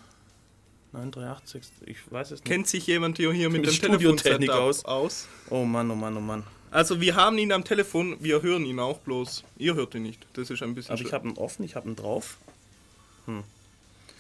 938. 0.93 1.63
Ich 1.87 2.11
weiß 2.13 2.33
es 2.33 2.41
nicht. 2.41 2.45
Kennt 2.45 2.67
sich 2.69 2.87
jemand 2.87 3.17
hier, 3.17 3.33
hier 3.33 3.49
mit 3.51 3.65
dem 3.67 3.73
Telefonsetup 3.75 4.49
aus? 4.51 4.85
aus? 4.85 5.29
Oh 5.51 5.65
Mann, 5.65 5.91
oh 5.91 5.95
Mann, 5.95 6.17
oh 6.17 6.21
Mann. 6.21 6.45
Also 6.71 7.01
wir 7.01 7.17
haben 7.17 7.37
ihn 7.39 7.53
am 7.53 7.65
Telefon, 7.65 8.17
wir 8.21 8.41
hören 8.43 8.65
ihn 8.65 8.79
auch 8.79 8.99
bloß. 9.01 9.45
Ihr 9.59 9.75
hört 9.75 9.95
ihn 9.95 10.03
nicht. 10.05 10.27
Das 10.35 10.49
ist 10.51 10.63
ein 10.63 10.75
bisschen 10.75 10.93
Aber 10.95 11.03
ich 11.03 11.13
habe 11.13 11.29
ihn 11.29 11.37
offen, 11.37 11.65
ich 11.65 11.77
habe 11.77 11.89
ihn 11.89 11.97
drauf. 11.97 12.39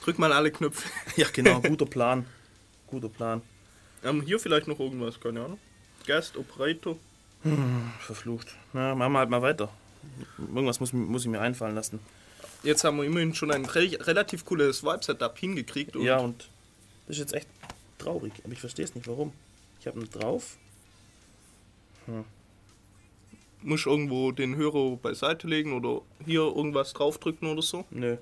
Drück 0.03 0.19
mal 0.19 0.33
alle 0.33 0.51
Knöpfe. 0.51 0.89
Ja, 1.17 1.27
genau. 1.33 1.61
Guter 1.63 1.87
Plan. 1.87 2.27
Guter 2.89 3.09
Plan. 3.09 3.43
Ähm, 4.05 4.23
hier 4.23 4.39
vielleicht 4.39 4.67
noch 4.69 4.81
irgendwas, 4.81 5.21
keine 5.21 5.45
Ahnung. 5.45 5.59
Guest, 6.07 6.37
Operator. 6.37 6.97
Verflucht. 8.01 8.49
Na, 8.73 8.95
machen 8.95 9.13
wir 9.13 9.19
halt 9.21 9.31
mal 9.31 9.43
weiter. 9.43 9.69
Irgendwas 10.39 10.81
muss, 10.81 10.93
muss 10.93 11.23
ich 11.23 11.29
mir 11.29 11.41
einfallen 11.41 11.75
lassen. 11.75 12.01
Jetzt 12.63 12.85
haben 12.85 12.97
wir 12.99 13.05
immerhin 13.05 13.35
schon 13.35 13.51
ein 13.51 13.65
re 13.65 13.97
relativ 14.01 14.45
cooles 14.45 14.83
Vibe-Setup 14.85 15.37
hingekriegt. 15.37 15.97
Und 15.97 16.05
Ja, 16.05 16.19
und 16.19 16.49
das 17.07 17.17
ist 17.17 17.21
jetzt 17.21 17.35
echt 17.35 17.49
traurig. 17.99 18.33
Aber 18.45 18.53
ich 18.53 18.61
verstehe 18.61 18.85
es 18.85 18.95
nicht, 18.95 19.09
warum. 19.09 19.33
Ich 19.81 19.87
habe 19.87 19.99
ihn 20.01 20.09
drauf. 20.11 20.57
Muss 23.63 23.87
irgendwo 23.87 24.33
den 24.33 24.57
Hörer 24.57 24.97
beiseite 24.97 25.47
legen 25.47 25.73
oder 25.73 26.03
hier 26.25 26.41
irgendwas 26.41 26.93
draufdrücken 26.93 27.49
oder 27.49 27.63
so. 27.63 27.85
Nö. 27.91 28.17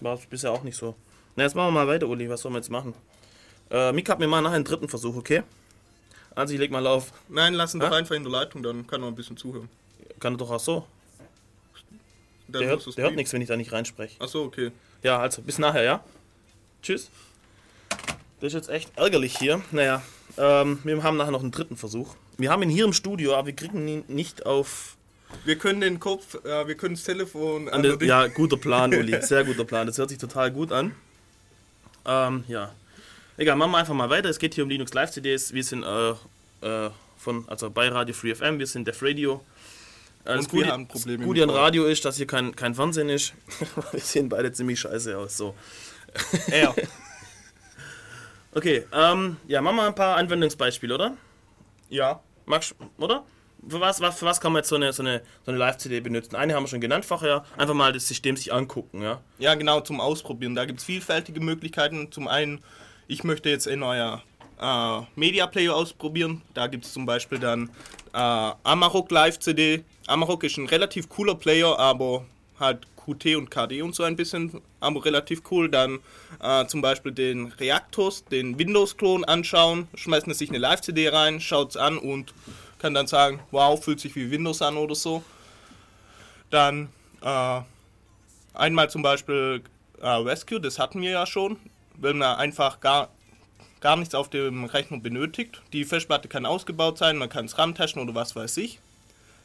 War 0.00 0.18
bisher 0.30 0.50
auch 0.52 0.62
nicht 0.62 0.76
so. 0.76 0.96
Na, 1.36 1.44
jetzt 1.44 1.54
machen 1.54 1.68
wir 1.68 1.84
mal 1.84 1.88
weiter, 1.88 2.08
Uli. 2.08 2.28
Was 2.28 2.42
sollen 2.42 2.54
wir 2.54 2.58
jetzt 2.58 2.70
machen? 2.70 2.94
Äh, 3.70 3.92
Mika 3.92 4.12
hat 4.12 4.18
mir 4.18 4.26
mal 4.28 4.40
nachher 4.42 4.56
einen 4.56 4.64
dritten 4.64 4.88
Versuch, 4.88 5.16
okay? 5.16 5.42
Also 6.34 6.54
ich 6.54 6.60
leg 6.60 6.70
mal 6.70 6.86
auf. 6.86 7.12
Nein, 7.28 7.54
lassen 7.54 7.80
doch 7.80 7.90
Hä? 7.90 7.94
einfach 7.94 8.14
in 8.14 8.24
der 8.24 8.32
Leitung, 8.32 8.62
dann 8.62 8.86
kann 8.86 9.02
er 9.02 9.08
ein 9.08 9.14
bisschen 9.14 9.36
zuhören. 9.36 9.68
Kann 10.18 10.34
er 10.34 10.38
doch 10.38 10.50
auch 10.50 10.60
so. 10.60 10.86
Dann 12.54 12.60
Der 12.62 12.70
hört, 12.70 12.96
der 12.96 13.04
hört 13.04 13.16
nichts, 13.16 13.32
wenn 13.32 13.42
ich 13.42 13.48
da 13.48 13.56
nicht 13.56 13.72
reinspreche. 13.72 14.20
Achso, 14.20 14.42
okay. 14.44 14.70
Ja, 15.02 15.18
also 15.18 15.42
bis 15.42 15.58
nachher, 15.58 15.82
ja? 15.82 16.04
Tschüss. 16.82 17.10
Das 18.40 18.48
ist 18.48 18.54
jetzt 18.54 18.68
echt 18.70 18.92
ärgerlich 18.96 19.36
hier. 19.38 19.60
Naja, 19.70 20.02
ähm, 20.38 20.78
wir 20.84 21.02
haben 21.02 21.16
nachher 21.16 21.30
noch 21.30 21.42
einen 21.42 21.50
dritten 21.50 21.76
Versuch. 21.76 22.14
Wir 22.38 22.50
haben 22.50 22.62
ihn 22.62 22.68
hier 22.70 22.84
im 22.84 22.92
Studio, 22.92 23.34
aber 23.34 23.46
wir 23.48 23.56
kriegen 23.56 23.86
ihn 23.88 24.04
nicht 24.08 24.46
auf. 24.46 24.96
Wir 25.44 25.56
können 25.58 25.80
den 25.80 25.98
Kopf, 25.98 26.36
äh, 26.44 26.66
wir 26.68 26.76
können 26.76 26.94
das 26.94 27.04
Telefon 27.04 27.68
An 27.68 27.82
den- 27.82 27.98
ja, 28.00 28.26
guter 28.28 28.56
Plan, 28.56 28.94
Uli. 28.94 29.20
Sehr 29.22 29.44
guter 29.44 29.64
Plan. 29.64 29.86
Das 29.86 29.98
hört 29.98 30.10
sich 30.10 30.18
total 30.18 30.50
gut 30.50 30.70
an. 30.72 30.94
Ähm, 32.06 32.44
ja. 32.48 32.72
Egal, 33.36 33.56
machen 33.56 33.72
wir 33.72 33.78
einfach 33.78 33.94
mal 33.94 34.10
weiter. 34.10 34.28
Es 34.28 34.38
geht 34.38 34.54
hier 34.54 34.62
um 34.64 34.70
Linux 34.70 34.94
Live 34.94 35.10
CDs. 35.10 35.52
Wir 35.52 35.64
sind 35.64 35.82
äh, 35.82 36.10
äh, 36.86 36.90
von, 37.16 37.48
also 37.48 37.70
bei 37.70 37.88
Radio 37.88 38.14
Free 38.14 38.34
FM, 38.34 38.58
wir 38.58 38.66
sind 38.66 38.86
Def 38.86 39.02
Radio. 39.02 39.44
Das 40.24 40.48
Gute, 40.48 40.68
haben 40.68 40.88
Probleme 40.88 41.18
das 41.18 41.26
Gute 41.26 41.40
mit 41.40 41.50
an 41.50 41.56
Radio 41.56 41.84
ist, 41.84 42.04
dass 42.04 42.16
hier 42.16 42.26
kein, 42.26 42.56
kein 42.56 42.74
Fernsehen 42.74 43.08
ist. 43.08 43.34
wir 43.92 44.00
sehen 44.00 44.28
beide 44.28 44.52
ziemlich 44.52 44.80
scheiße 44.80 45.16
aus. 45.16 45.36
So. 45.36 45.54
Ja. 46.48 46.74
Okay, 48.56 48.84
ähm, 48.92 49.36
ja, 49.48 49.60
machen 49.60 49.74
wir 49.74 49.82
ein 49.82 49.96
paar 49.96 50.16
Anwendungsbeispiele, 50.16 50.94
oder? 50.94 51.16
ja. 51.88 52.20
Magst 52.46 52.76
oder? 52.98 53.24
für 53.68 53.80
was, 53.80 54.00
was, 54.00 54.18
für 54.18 54.26
was 54.26 54.40
kann 54.40 54.52
man 54.52 54.60
jetzt 54.60 54.68
so 54.68 54.76
eine, 54.76 54.92
so 54.92 55.02
eine, 55.02 55.22
so 55.44 55.50
eine 55.50 55.58
Live-CD 55.58 56.00
benutzen? 56.00 56.36
Eine 56.36 56.54
haben 56.54 56.64
wir 56.64 56.68
schon 56.68 56.80
genannt 56.80 57.04
vorher. 57.04 57.44
Einfach 57.56 57.74
mal 57.74 57.92
das 57.92 58.06
System 58.06 58.36
sich 58.36 58.52
angucken, 58.52 59.02
ja. 59.02 59.20
Ja, 59.38 59.54
genau, 59.54 59.80
zum 59.80 60.00
Ausprobieren. 60.00 60.54
Da 60.54 60.64
gibt 60.64 60.80
es 60.80 60.84
vielfältige 60.84 61.40
Möglichkeiten. 61.40 62.12
Zum 62.12 62.28
einen, 62.28 62.62
ich 63.06 63.24
möchte 63.24 63.48
jetzt 63.48 63.66
in 63.66 63.82
euer 63.82 64.22
äh, 64.60 65.00
Media 65.16 65.46
Player 65.46 65.74
ausprobieren. 65.74 66.42
Da 66.52 66.66
gibt 66.66 66.84
es 66.84 66.92
zum 66.92 67.06
Beispiel 67.06 67.38
dann 67.38 67.70
äh, 68.12 68.18
Amarok 68.18 69.10
Live 69.10 69.38
CD. 69.38 69.84
Amarok 70.06 70.44
ist 70.44 70.58
ein 70.58 70.66
relativ 70.66 71.08
cooler 71.08 71.34
Player, 71.34 71.78
aber 71.78 72.24
halt 72.58 72.86
QT 72.96 73.36
und 73.36 73.50
KD 73.50 73.82
und 73.82 73.94
so 73.94 74.02
ein 74.02 74.16
bisschen, 74.16 74.60
aber 74.80 75.04
relativ 75.04 75.42
cool. 75.50 75.68
Dann 75.70 76.00
äh, 76.42 76.66
zum 76.66 76.82
Beispiel 76.82 77.12
den 77.12 77.46
Reactos, 77.52 78.24
den 78.24 78.58
Windows-Klon 78.58 79.24
anschauen, 79.24 79.88
schmeißen 79.94 80.32
sich 80.34 80.50
eine 80.50 80.58
Live-CD 80.58 81.08
rein, 81.08 81.40
schaut 81.40 81.70
es 81.70 81.76
an 81.76 81.98
und 81.98 82.34
kann 82.78 82.94
dann 82.94 83.06
sagen, 83.06 83.40
wow, 83.50 83.82
fühlt 83.82 84.00
sich 84.00 84.14
wie 84.14 84.30
Windows 84.30 84.60
an 84.62 84.76
oder 84.76 84.94
so. 84.94 85.22
Dann 86.50 86.88
äh, 87.22 87.60
einmal 88.52 88.90
zum 88.90 89.02
Beispiel 89.02 89.62
äh, 90.00 90.08
Rescue, 90.08 90.60
das 90.60 90.78
hatten 90.78 91.00
wir 91.00 91.10
ja 91.10 91.26
schon, 91.26 91.56
wenn 91.96 92.18
man 92.18 92.36
einfach 92.36 92.80
gar, 92.80 93.08
gar 93.80 93.96
nichts 93.96 94.14
auf 94.14 94.28
dem 94.28 94.64
Rechner 94.64 94.98
benötigt. 94.98 95.62
Die 95.72 95.84
Festplatte 95.84 96.28
kann 96.28 96.44
ausgebaut 96.44 96.98
sein, 96.98 97.16
man 97.16 97.28
kann 97.28 97.46
es 97.46 97.56
RAM-taschen 97.56 98.02
oder 98.02 98.14
was 98.14 98.36
weiß 98.36 98.58
ich. 98.58 98.80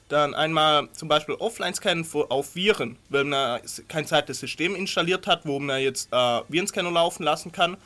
Dann 0.09 0.33
einmal 0.33 0.89
zum 0.93 1.07
Beispiel 1.07 1.35
Offline-Scannen 1.35 2.05
auf 2.29 2.55
Viren, 2.55 2.97
wenn 3.09 3.29
man 3.29 3.61
kein 3.87 4.05
zweites 4.05 4.39
System 4.39 4.75
installiert 4.75 5.27
hat, 5.27 5.45
wo 5.45 5.59
man 5.59 5.81
jetzt 5.81 6.11
äh, 6.11 6.41
Virenscanner 6.47 6.91
laufen 6.91 7.23
lassen 7.23 7.51
kann. 7.51 7.77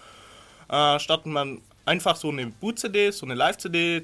Äh, 0.70 1.00
startet 1.00 1.28
man 1.28 1.62
einfach 1.86 2.16
so 2.16 2.30
eine 2.30 2.48
Boot-CD, 2.48 3.12
so 3.12 3.26
eine 3.26 3.36
Live-CD 3.36 4.02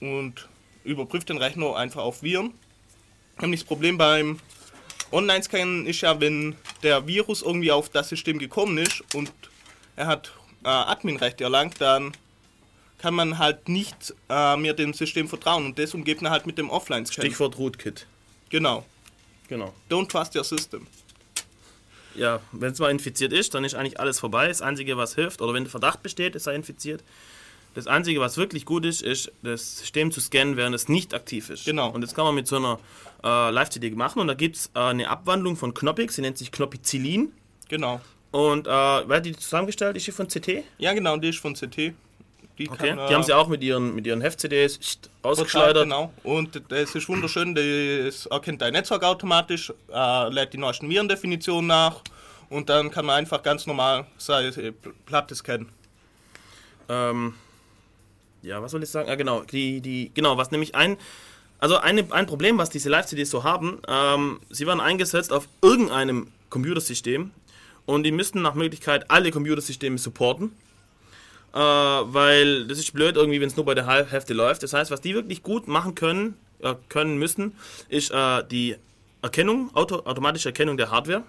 und 0.00 0.48
überprüft 0.84 1.28
den 1.28 1.36
Rechner 1.36 1.76
einfach 1.76 2.02
auf 2.02 2.22
Viren. 2.22 2.54
Nämlich 3.40 3.60
das 3.60 3.68
Problem 3.68 3.98
beim 3.98 4.38
Online-Scannen 5.10 5.86
ist 5.86 6.00
ja, 6.00 6.18
wenn 6.20 6.56
der 6.82 7.06
Virus 7.06 7.42
irgendwie 7.42 7.70
auf 7.70 7.90
das 7.90 8.08
System 8.08 8.38
gekommen 8.38 8.78
ist 8.78 9.02
und 9.14 9.30
er 9.94 10.06
hat 10.06 10.32
äh, 10.64 10.68
Admin-Rechte 10.68 11.44
erlangt, 11.44 11.80
dann 11.80 12.12
kann 13.02 13.14
man 13.14 13.38
halt 13.38 13.68
nicht 13.68 14.14
äh, 14.28 14.56
mehr 14.56 14.74
dem 14.74 14.94
System 14.94 15.28
vertrauen 15.28 15.66
und 15.66 15.76
deswegen 15.76 16.04
geht 16.04 16.22
man 16.22 16.30
halt 16.30 16.46
mit 16.46 16.56
dem 16.56 16.70
Offline-Scan. 16.70 17.20
Stichwort 17.20 17.58
Rootkit. 17.58 18.06
Genau. 18.48 18.86
Genau. 19.48 19.74
Don't 19.90 20.08
trust 20.08 20.36
your 20.36 20.44
system. 20.44 20.86
Ja, 22.14 22.40
wenn 22.52 22.72
es 22.72 22.78
mal 22.78 22.92
infiziert 22.92 23.32
ist, 23.32 23.54
dann 23.54 23.64
ist 23.64 23.74
eigentlich 23.74 23.98
alles 23.98 24.20
vorbei. 24.20 24.46
Das 24.46 24.62
Einzige, 24.62 24.96
was 24.96 25.16
hilft, 25.16 25.42
oder 25.42 25.52
wenn 25.52 25.64
der 25.64 25.70
Verdacht 25.72 26.02
besteht, 26.02 26.36
es 26.36 26.44
sei 26.44 26.54
infiziert, 26.54 27.02
das 27.74 27.88
Einzige, 27.88 28.20
was 28.20 28.36
wirklich 28.36 28.66
gut 28.66 28.84
ist, 28.84 29.02
ist, 29.02 29.32
das 29.42 29.78
System 29.78 30.12
zu 30.12 30.20
scannen, 30.20 30.56
während 30.56 30.74
es 30.76 30.88
nicht 30.88 31.12
aktiv 31.12 31.50
ist. 31.50 31.64
Genau. 31.64 31.90
Und 31.90 32.02
das 32.02 32.14
kann 32.14 32.24
man 32.24 32.36
mit 32.36 32.46
so 32.46 32.56
einer 32.56 32.78
äh, 33.24 33.50
Live-CD 33.50 33.90
machen. 33.90 34.20
Und 34.20 34.28
da 34.28 34.34
gibt 34.34 34.56
es 34.56 34.70
äh, 34.74 34.78
eine 34.78 35.08
Abwandlung 35.08 35.56
von 35.56 35.74
Knoppix, 35.74 36.14
sie 36.14 36.22
nennt 36.22 36.38
sich 36.38 36.52
Knoppizillin. 36.52 37.32
Genau. 37.68 38.00
Und 38.30 38.66
äh, 38.66 38.70
wer 38.70 39.16
hat 39.16 39.26
die 39.26 39.36
zusammengestellt? 39.36 39.96
Ist 39.96 40.06
die 40.06 40.12
von 40.12 40.28
CT? 40.28 40.62
Ja, 40.78 40.92
genau, 40.92 41.16
die 41.16 41.30
ist 41.30 41.38
von 41.38 41.54
CT. 41.54 41.94
Die, 42.58 42.68
okay. 42.68 42.94
kann, 42.94 43.06
die 43.08 43.14
haben 43.14 43.22
sie 43.22 43.32
auch 43.32 43.48
mit 43.48 43.62
ihren, 43.62 43.94
mit 43.94 44.06
ihren 44.06 44.20
Heft-CDs 44.20 44.78
ausgeschleudert. 45.22 45.84
Genau. 45.84 46.12
Und 46.22 46.62
das 46.68 46.94
ist 46.94 47.08
wunderschön, 47.08 47.54
das 47.54 48.26
erkennt 48.26 48.60
dein 48.60 48.74
Netzwerk 48.74 49.04
automatisch, 49.04 49.72
äh, 49.92 50.28
lädt 50.28 50.52
die 50.52 50.58
neuesten 50.58 50.88
Virendefinitionen 50.88 51.66
nach 51.66 52.02
und 52.50 52.68
dann 52.68 52.90
kann 52.90 53.06
man 53.06 53.16
einfach 53.16 53.42
ganz 53.42 53.66
normal 53.66 54.06
seine 54.18 54.72
Platte 55.06 55.34
scannen. 55.34 55.70
Ähm, 56.88 57.34
ja, 58.42 58.60
was 58.60 58.72
soll 58.72 58.82
ich 58.82 58.90
sagen? 58.90 59.08
Ja, 59.08 59.14
genau, 59.14 59.42
die, 59.42 59.80
die, 59.80 60.10
genau, 60.12 60.36
was 60.36 60.50
nämlich 60.50 60.74
ein, 60.74 60.98
also 61.58 61.78
eine, 61.78 62.06
ein 62.12 62.26
Problem, 62.26 62.58
was 62.58 62.68
diese 62.68 62.90
Live-CDs 62.90 63.30
so 63.30 63.44
haben, 63.44 63.80
ähm, 63.88 64.40
sie 64.50 64.66
waren 64.66 64.80
eingesetzt 64.80 65.32
auf 65.32 65.48
irgendeinem 65.62 66.30
Computersystem 66.50 67.30
und 67.86 68.02
die 68.02 68.12
müssten 68.12 68.42
nach 68.42 68.54
Möglichkeit 68.54 69.10
alle 69.10 69.30
Computersysteme 69.30 69.96
supporten 69.96 70.52
äh, 71.52 71.58
weil 71.58 72.66
das 72.66 72.78
ist 72.78 72.92
blöd 72.92 73.16
irgendwie, 73.16 73.40
wenn 73.40 73.48
es 73.48 73.56
nur 73.56 73.64
bei 73.64 73.74
der 73.74 73.86
Hälfte 73.86 74.34
läuft. 74.34 74.62
Das 74.62 74.72
heißt, 74.72 74.90
was 74.90 75.00
die 75.00 75.14
wirklich 75.14 75.42
gut 75.42 75.68
machen 75.68 75.94
können, 75.94 76.34
äh, 76.60 76.74
können 76.88 77.18
müssen, 77.18 77.56
ist 77.88 78.10
äh, 78.10 78.44
die 78.50 78.76
Erkennung, 79.22 79.70
Auto, 79.74 79.96
automatische 80.04 80.48
Erkennung 80.48 80.76
der 80.76 80.90
Hardware. 80.90 81.24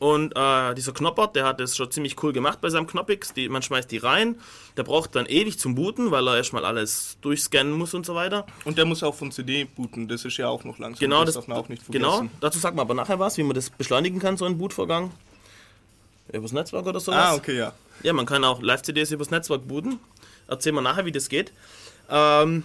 Und 0.00 0.36
äh, 0.36 0.74
dieser 0.74 0.92
Knopper, 0.92 1.28
der 1.28 1.44
hat 1.44 1.60
das 1.60 1.76
schon 1.76 1.90
ziemlich 1.90 2.22
cool 2.22 2.32
gemacht 2.32 2.60
bei 2.60 2.68
seinem 2.68 2.86
Knoppix. 2.86 3.32
Die, 3.32 3.48
man 3.48 3.62
schmeißt 3.62 3.90
die 3.90 3.98
rein, 3.98 4.36
der 4.76 4.82
braucht 4.82 5.14
dann 5.14 5.26
ewig 5.26 5.58
zum 5.58 5.76
Booten, 5.76 6.10
weil 6.10 6.26
er 6.28 6.36
erstmal 6.36 6.64
alles 6.64 7.16
durchscannen 7.22 7.72
muss 7.72 7.94
und 7.94 8.04
so 8.04 8.14
weiter. 8.14 8.44
Und 8.64 8.76
der 8.76 8.84
muss 8.84 9.02
auch 9.02 9.14
von 9.14 9.30
CD 9.30 9.64
booten, 9.64 10.08
das 10.08 10.24
ist 10.24 10.36
ja 10.36 10.48
auch 10.48 10.64
noch 10.64 10.78
langsam. 10.78 10.98
Genau, 10.98 11.24
das, 11.24 11.34
das 11.34 11.34
darf 11.34 11.48
man 11.48 11.58
auch 11.58 11.68
nicht 11.68 11.86
genau. 11.90 12.10
vergessen. 12.10 12.28
Genau, 12.28 12.40
dazu 12.40 12.58
sagt 12.58 12.76
man 12.76 12.84
aber 12.84 12.94
nachher 12.94 13.18
was, 13.18 13.38
wie 13.38 13.44
man 13.44 13.54
das 13.54 13.70
beschleunigen 13.70 14.18
kann, 14.18 14.36
so 14.36 14.44
einen 14.44 14.58
Bootvorgang. 14.58 15.12
Übers 16.32 16.52
Netzwerk 16.52 16.86
oder 16.86 17.00
sowas. 17.00 17.18
Ah, 17.18 17.34
okay, 17.34 17.56
ja. 17.56 17.72
Ja, 18.02 18.12
man 18.12 18.26
kann 18.26 18.44
auch 18.44 18.60
Live-CDs 18.60 19.10
übers 19.12 19.30
Netzwerk 19.30 19.66
booten. 19.66 19.98
Erzählen 20.48 20.74
wir 20.74 20.82
nachher, 20.82 21.06
wie 21.06 21.12
das 21.12 21.28
geht. 21.28 21.52
Ähm, 22.10 22.64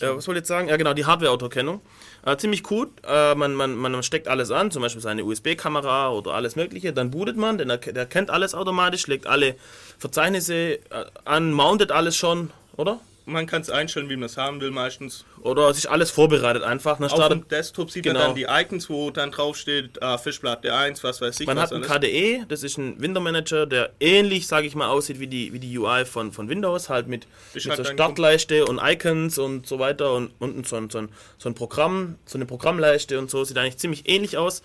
äh, 0.00 0.08
was 0.08 0.24
soll 0.24 0.34
ich 0.34 0.40
jetzt 0.40 0.48
sagen? 0.48 0.68
Ja, 0.68 0.76
genau, 0.76 0.94
die 0.94 1.04
Hardware-Autoerkennung. 1.04 1.80
Äh, 2.24 2.36
ziemlich 2.36 2.62
gut. 2.62 2.90
Äh, 3.06 3.34
man, 3.34 3.54
man, 3.54 3.76
man 3.76 4.02
steckt 4.02 4.28
alles 4.28 4.50
an, 4.50 4.70
zum 4.70 4.82
Beispiel 4.82 5.02
seine 5.02 5.24
USB-Kamera 5.24 6.10
oder 6.10 6.34
alles 6.34 6.56
Mögliche. 6.56 6.92
Dann 6.92 7.10
bootet 7.10 7.36
man, 7.36 7.58
denn 7.58 7.70
er, 7.70 7.78
der 7.78 8.06
kennt 8.06 8.30
alles 8.30 8.54
automatisch, 8.54 9.06
legt 9.06 9.26
alle 9.26 9.56
Verzeichnisse 9.98 10.54
äh, 10.54 10.78
an, 11.24 11.52
mountet 11.52 11.92
alles 11.92 12.16
schon, 12.16 12.50
oder? 12.76 13.00
Man 13.30 13.46
kann 13.46 13.62
es 13.62 13.70
einstellen, 13.70 14.08
wie 14.08 14.16
man 14.16 14.26
es 14.26 14.36
haben 14.36 14.60
will 14.60 14.70
meistens. 14.70 15.24
Oder 15.42 15.72
sich 15.72 15.90
alles 15.90 16.10
vorbereitet 16.10 16.62
einfach. 16.62 16.98
Dann 16.98 17.10
Auf 17.10 17.28
dem 17.28 17.48
Desktop 17.48 17.90
sieht 17.90 18.02
genau. 18.02 18.18
man 18.18 18.28
dann 18.28 18.36
die 18.36 18.46
Icons, 18.48 18.90
wo 18.90 19.10
dann 19.10 19.30
draufsteht, 19.30 19.98
äh, 20.02 20.18
Fischplatte 20.18 20.74
1, 20.74 21.02
was 21.04 21.20
weiß 21.20 21.40
ich. 21.40 21.46
Man 21.46 21.58
hat 21.58 21.72
einen 21.72 21.84
alles. 21.84 21.96
KDE, 21.96 22.44
das 22.48 22.62
ist 22.62 22.78
ein 22.78 23.00
Window 23.00 23.20
Manager, 23.20 23.66
der 23.66 23.90
ähnlich, 24.00 24.46
sage 24.46 24.66
ich 24.66 24.74
mal, 24.74 24.88
aussieht 24.88 25.20
wie 25.20 25.26
die, 25.26 25.52
wie 25.52 25.58
die 25.58 25.78
UI 25.78 26.04
von, 26.04 26.32
von 26.32 26.48
Windows, 26.48 26.88
halt 26.88 27.08
mit, 27.08 27.26
mit 27.54 27.66
halt 27.66 27.76
so 27.76 27.84
Startleiste 27.84 28.66
und 28.66 28.80
Icons 28.82 29.38
und 29.38 29.66
so 29.66 29.78
weiter 29.78 30.12
und 30.12 30.32
unten 30.38 30.64
so 30.64 30.76
ein, 30.76 30.90
so, 30.90 30.98
ein, 30.98 31.08
so 31.38 31.48
ein 31.48 31.54
Programm, 31.54 32.16
so 32.26 32.36
eine 32.38 32.46
Programmleiste 32.46 33.18
und 33.18 33.30
so, 33.30 33.44
sieht 33.44 33.56
eigentlich 33.58 33.78
ziemlich 33.78 34.08
ähnlich 34.08 34.36
aus. 34.36 34.62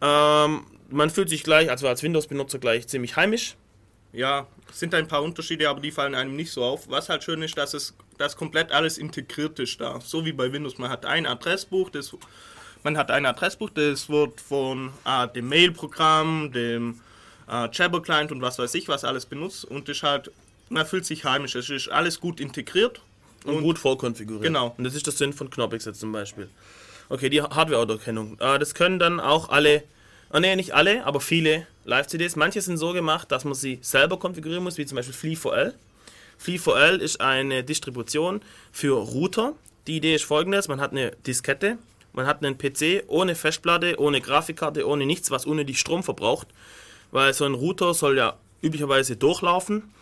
Ähm, 0.00 0.64
man 0.90 1.10
fühlt 1.10 1.28
sich 1.28 1.44
gleich, 1.44 1.70
also 1.70 1.86
als 1.88 2.02
Windows-Benutzer 2.02 2.58
gleich 2.58 2.88
ziemlich 2.88 3.16
heimisch. 3.16 3.56
Ja, 4.12 4.46
es 4.68 4.80
sind 4.80 4.94
ein 4.94 5.06
paar 5.06 5.22
Unterschiede, 5.22 5.68
aber 5.68 5.80
die 5.80 5.92
fallen 5.92 6.14
einem 6.14 6.36
nicht 6.36 6.52
so 6.52 6.64
auf. 6.64 6.88
Was 6.90 7.08
halt 7.08 7.22
schön 7.22 7.42
ist, 7.42 7.56
dass 7.56 7.74
es 7.74 7.94
dass 8.20 8.36
komplett 8.36 8.70
alles 8.70 8.98
integriert 8.98 9.58
ist 9.58 9.80
da. 9.80 9.98
So 10.00 10.24
wie 10.24 10.32
bei 10.32 10.52
Windows. 10.52 10.78
Man 10.78 10.90
hat 10.90 11.06
ein 11.06 11.26
Adressbuch, 11.26 11.88
das, 11.90 12.14
man 12.82 12.96
hat 12.98 13.10
ein 13.10 13.24
Adressbuch, 13.24 13.70
das 13.70 14.08
wird 14.08 14.40
von 14.40 14.92
äh, 15.06 15.26
dem 15.28 15.48
Mail-Programm, 15.48 16.52
dem 16.52 17.00
äh, 17.50 17.68
Jabber-Client 17.72 18.30
und 18.30 18.42
was 18.42 18.58
weiß 18.58 18.74
ich, 18.74 18.88
was 18.88 19.04
alles 19.04 19.24
benutzt 19.24 19.64
und 19.64 19.88
ist 19.88 20.02
halt, 20.02 20.30
man 20.68 20.86
fühlt 20.86 21.06
sich 21.06 21.24
heimisch. 21.24 21.54
Es 21.54 21.70
ist 21.70 21.88
alles 21.88 22.20
gut 22.20 22.40
integriert. 22.40 23.00
Und, 23.44 23.56
und 23.56 23.62
gut 23.62 23.78
vorkonfiguriert. 23.78 24.44
Genau. 24.44 24.74
Und 24.76 24.84
das 24.84 24.94
ist 24.94 25.06
der 25.06 25.14
Sinn 25.14 25.32
von 25.32 25.48
Knoppix 25.48 25.86
jetzt 25.86 26.00
zum 26.00 26.12
Beispiel. 26.12 26.50
Okay, 27.08 27.30
die 27.30 27.40
Hardware-Autoerkennung. 27.40 28.38
Äh, 28.38 28.58
das 28.58 28.74
können 28.74 28.98
dann 28.98 29.18
auch 29.18 29.48
alle 29.48 29.82
Oh, 30.32 30.38
nee, 30.38 30.54
nicht 30.54 30.74
alle, 30.74 31.04
aber 31.04 31.20
viele 31.20 31.66
Live-CDs. 31.84 32.36
Manche 32.36 32.60
sind 32.60 32.76
so 32.76 32.92
gemacht, 32.92 33.32
dass 33.32 33.44
man 33.44 33.54
sie 33.54 33.80
selber 33.82 34.16
konfigurieren 34.16 34.62
muss, 34.62 34.78
wie 34.78 34.86
zum 34.86 34.94
Beispiel 34.94 35.34
Flea4L. 35.34 35.74
Flea4L 36.44 36.98
ist 36.98 37.20
eine 37.20 37.64
Distribution 37.64 38.40
für 38.70 38.96
Router. 38.96 39.54
Die 39.88 39.96
Idee 39.96 40.14
ist 40.14 40.24
folgendes: 40.24 40.68
Man 40.68 40.80
hat 40.80 40.92
eine 40.92 41.10
Diskette, 41.26 41.78
man 42.12 42.26
hat 42.26 42.44
einen 42.44 42.56
PC 42.56 43.02
ohne 43.08 43.34
Festplatte, 43.34 43.98
ohne 43.98 44.20
Grafikkarte, 44.20 44.86
ohne 44.86 45.04
nichts, 45.04 45.32
was 45.32 45.46
unnötig 45.46 45.80
Strom 45.80 46.04
verbraucht, 46.04 46.46
weil 47.10 47.34
so 47.34 47.44
ein 47.44 47.54
Router 47.54 47.92
soll 47.92 48.16
ja 48.16 48.36
üblicherweise 48.62 49.16
durchlaufen. 49.16 49.92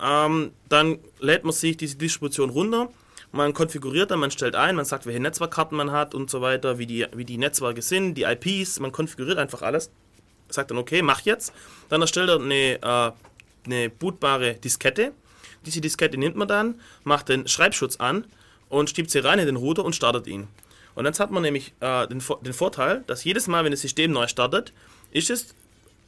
Ähm, 0.00 0.50
dann 0.68 0.98
lädt 1.20 1.44
man 1.44 1.52
sich 1.52 1.76
diese 1.76 1.96
Distribution 1.96 2.50
runter 2.50 2.90
man 3.32 3.52
konfiguriert 3.52 4.10
dann, 4.10 4.20
man 4.20 4.30
stellt 4.30 4.54
ein, 4.54 4.76
man 4.76 4.84
sagt, 4.84 5.06
welche 5.06 5.20
Netzwerkkarten 5.20 5.76
man 5.76 5.92
hat 5.92 6.14
und 6.14 6.30
so 6.30 6.40
weiter, 6.40 6.78
wie 6.78 6.86
die, 6.86 7.06
wie 7.12 7.24
die 7.24 7.38
Netzwerke 7.38 7.82
sind, 7.82 8.14
die 8.14 8.22
IPs, 8.22 8.80
man 8.80 8.92
konfiguriert 8.92 9.38
einfach 9.38 9.62
alles. 9.62 9.90
Sagt 10.48 10.70
dann, 10.70 10.78
okay, 10.78 11.02
mach 11.02 11.20
jetzt. 11.20 11.52
Dann 11.90 12.00
erstellt 12.00 12.30
er 12.30 12.40
eine, 12.40 12.82
äh, 12.82 13.12
eine 13.66 13.90
bootbare 13.90 14.54
Diskette. 14.54 15.12
Diese 15.66 15.80
Diskette 15.80 16.16
nimmt 16.16 16.36
man 16.36 16.48
dann, 16.48 16.80
macht 17.04 17.28
den 17.28 17.46
Schreibschutz 17.46 17.96
an 17.96 18.24
und 18.70 18.88
stiebt 18.88 19.10
sie 19.10 19.18
rein 19.18 19.38
in 19.38 19.46
den 19.46 19.56
Router 19.56 19.84
und 19.84 19.94
startet 19.94 20.26
ihn. 20.26 20.48
Und 20.94 21.04
jetzt 21.04 21.20
hat 21.20 21.30
man 21.30 21.42
nämlich 21.42 21.74
äh, 21.80 22.06
den, 22.06 22.22
den 22.42 22.52
Vorteil, 22.52 23.04
dass 23.06 23.24
jedes 23.24 23.46
Mal, 23.46 23.64
wenn 23.64 23.72
das 23.72 23.82
System 23.82 24.10
neu 24.10 24.26
startet, 24.26 24.72
ist 25.10 25.30
es 25.30 25.54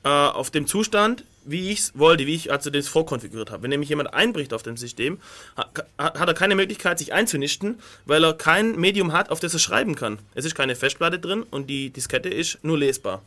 äh, 0.04 0.08
auf 0.08 0.50
dem 0.50 0.66
Zustand, 0.66 1.24
wie 1.44 1.70
ich 1.70 1.78
es 1.80 1.98
wollte, 1.98 2.26
wie 2.26 2.34
ich 2.34 2.52
also 2.52 2.70
das 2.70 2.88
vorkonfiguriert 2.88 3.50
habe. 3.50 3.62
Wenn 3.62 3.70
nämlich 3.70 3.88
jemand 3.88 4.12
einbricht 4.12 4.52
auf 4.52 4.62
dem 4.62 4.76
System, 4.76 5.18
hat, 5.56 6.28
er 6.28 6.34
keine 6.34 6.54
Möglichkeit, 6.54 6.98
sich 6.98 7.12
einzunisten, 7.12 7.78
weil 8.04 8.24
er 8.24 8.34
kein 8.34 8.76
Medium 8.76 9.12
hat, 9.12 9.30
auf 9.30 9.40
das 9.40 9.54
er 9.54 9.60
schreiben 9.60 9.94
kann. 9.94 10.18
Es 10.34 10.44
ist 10.44 10.54
keine 10.54 10.76
Festplatte 10.76 11.18
drin 11.18 11.44
und 11.50 11.68
die 11.68 11.90
Diskette 11.90 12.28
ist 12.28 12.62
nur 12.62 12.78
lesbar. 12.78 13.22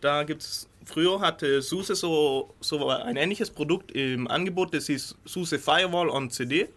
Da 0.00 0.22
gibt 0.22 0.42
es, 0.42 0.68
früher 0.84 1.20
hatte 1.20 1.60
SUSE 1.60 1.94
so, 1.94 2.54
so 2.60 2.88
ein 2.88 3.16
ähnliches 3.16 3.50
Produkt 3.50 3.92
im 3.92 4.28
Angebot, 4.28 4.72
das 4.72 4.88
ist 4.88 5.16
SUSE 5.24 5.58
Firewall 5.58 6.08
on 6.08 6.30
CD. 6.30 6.68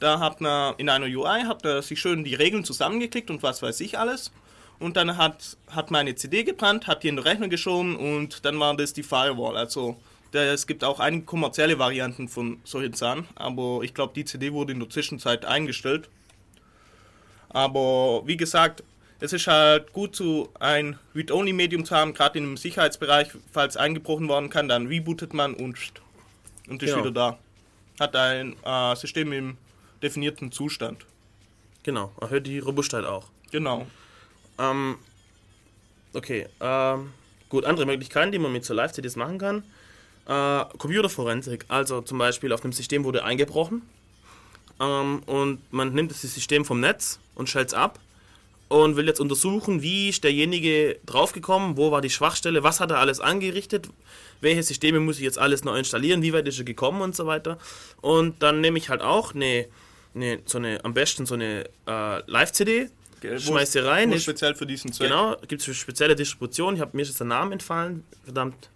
Da 0.00 0.18
hat 0.18 0.40
man 0.40 0.74
in 0.78 0.88
einer 0.88 1.06
UI 1.06 1.42
hat 1.42 1.64
er 1.64 1.82
sich 1.82 2.00
schön 2.00 2.24
die 2.24 2.34
Regeln 2.34 2.64
zusammengeklickt 2.64 3.30
und 3.30 3.42
was 3.42 3.62
weiß 3.62 3.80
ich 3.80 3.98
alles. 3.98 4.32
Und 4.80 4.96
dann 4.96 5.16
hat, 5.16 5.56
hat 5.68 5.92
meine 5.92 6.16
CD 6.16 6.42
gebrannt, 6.42 6.88
hat 6.88 7.04
die 7.04 7.08
in 7.08 7.14
den 7.14 7.22
Rechner 7.22 7.46
geschoben 7.46 7.94
und 7.94 8.44
dann 8.44 8.58
war 8.58 8.76
das 8.76 8.92
die 8.92 9.04
Firewall. 9.04 9.56
Also 9.56 9.96
es 10.34 10.66
gibt 10.66 10.84
auch 10.84 11.00
einige 11.00 11.24
kommerzielle 11.24 11.78
Varianten 11.78 12.28
von 12.28 12.60
solchen 12.64 12.94
Sachen, 12.94 13.26
aber 13.34 13.80
ich 13.82 13.94
glaube, 13.94 14.12
die 14.14 14.24
CD 14.24 14.52
wurde 14.52 14.72
in 14.72 14.80
der 14.80 14.88
Zwischenzeit 14.90 15.44
eingestellt. 15.44 16.08
Aber 17.50 18.22
wie 18.26 18.36
gesagt, 18.36 18.82
es 19.20 19.32
ist 19.32 19.46
halt 19.46 19.92
gut, 19.92 20.16
so 20.16 20.50
ein 20.58 20.98
Read-Only-Medium 21.14 21.84
zu 21.84 21.94
haben, 21.94 22.14
gerade 22.14 22.38
im 22.38 22.56
Sicherheitsbereich, 22.56 23.28
falls 23.52 23.76
eingebrochen 23.76 24.28
worden 24.28 24.50
kann, 24.50 24.68
dann 24.68 24.86
rebootet 24.86 25.34
man 25.34 25.54
und, 25.54 25.76
und 26.68 26.82
ist 26.82 26.90
Genau. 26.90 27.04
wieder 27.04 27.10
da. 27.12 27.38
Hat 28.00 28.16
ein 28.16 28.56
äh, 28.64 28.96
System 28.96 29.32
im 29.32 29.58
definierten 30.02 30.50
Zustand. 30.50 31.04
Genau, 31.84 32.12
erhöht 32.20 32.46
die 32.46 32.58
Robustheit 32.58 33.04
auch. 33.04 33.28
Genau. 33.50 33.86
Ähm, 34.58 34.96
okay, 36.14 36.48
ähm, 36.60 37.12
gut, 37.48 37.64
andere 37.64 37.86
Möglichkeiten, 37.86 38.32
die 38.32 38.38
man 38.38 38.52
mit 38.52 38.64
so 38.64 38.74
Live-CDs 38.74 39.16
machen 39.16 39.38
kann. 39.38 39.62
Äh, 40.26 40.64
Computerforensik, 40.78 41.64
also 41.68 42.00
zum 42.00 42.18
Beispiel 42.18 42.52
auf 42.52 42.62
einem 42.62 42.72
System 42.72 43.02
wurde 43.04 43.24
eingebrochen 43.24 43.82
ähm, 44.80 45.22
und 45.26 45.60
man 45.72 45.92
nimmt 45.94 46.10
das 46.12 46.22
System 46.22 46.64
vom 46.64 46.80
Netz 46.80 47.18
und 47.34 47.48
stellt 47.48 47.68
es 47.68 47.74
ab 47.74 47.98
und 48.68 48.96
will 48.96 49.06
jetzt 49.06 49.20
untersuchen, 49.20 49.82
wie 49.82 50.08
ist 50.10 50.22
derjenige 50.24 50.98
draufgekommen, 51.06 51.76
wo 51.76 51.90
war 51.90 52.00
die 52.00 52.08
Schwachstelle, 52.10 52.62
was 52.62 52.78
hat 52.80 52.90
er 52.92 52.98
alles 52.98 53.18
angerichtet, 53.20 53.88
welche 54.40 54.62
Systeme 54.62 55.00
muss 55.00 55.16
ich 55.16 55.24
jetzt 55.24 55.38
alles 55.38 55.64
neu 55.64 55.76
installieren, 55.76 56.22
wie 56.22 56.32
weit 56.32 56.46
ist 56.46 56.58
er 56.58 56.64
gekommen 56.64 57.02
und 57.02 57.14
so 57.16 57.26
weiter. 57.26 57.58
Und 58.00 58.42
dann 58.42 58.60
nehme 58.60 58.78
ich 58.78 58.88
halt 58.88 59.02
auch 59.02 59.34
eine, 59.34 59.66
eine, 60.14 60.38
so 60.46 60.58
eine 60.58 60.84
am 60.84 60.94
besten 60.94 61.26
so 61.26 61.34
eine 61.34 61.64
äh, 61.86 62.30
Live-CD, 62.30 62.88
schmeiß 63.38 63.72
sie 63.72 63.80
rein, 63.84 64.10
ist- 64.12 64.22
speziell 64.22 64.54
für 64.54 64.66
diesen 64.66 64.92
Zweck. 64.92 65.08
Genau, 65.10 65.36
gibt 65.48 65.66
es 65.66 65.76
spezielle 65.76 66.16
Distributionen. 66.16 66.76
Ich 66.76 66.80
habe 66.80 66.96
mir 66.96 67.02
jetzt 67.02 67.18
der 67.20 67.26
Name 67.26 67.52
entfallen. 67.52 68.04
Verdammt, 68.24 68.70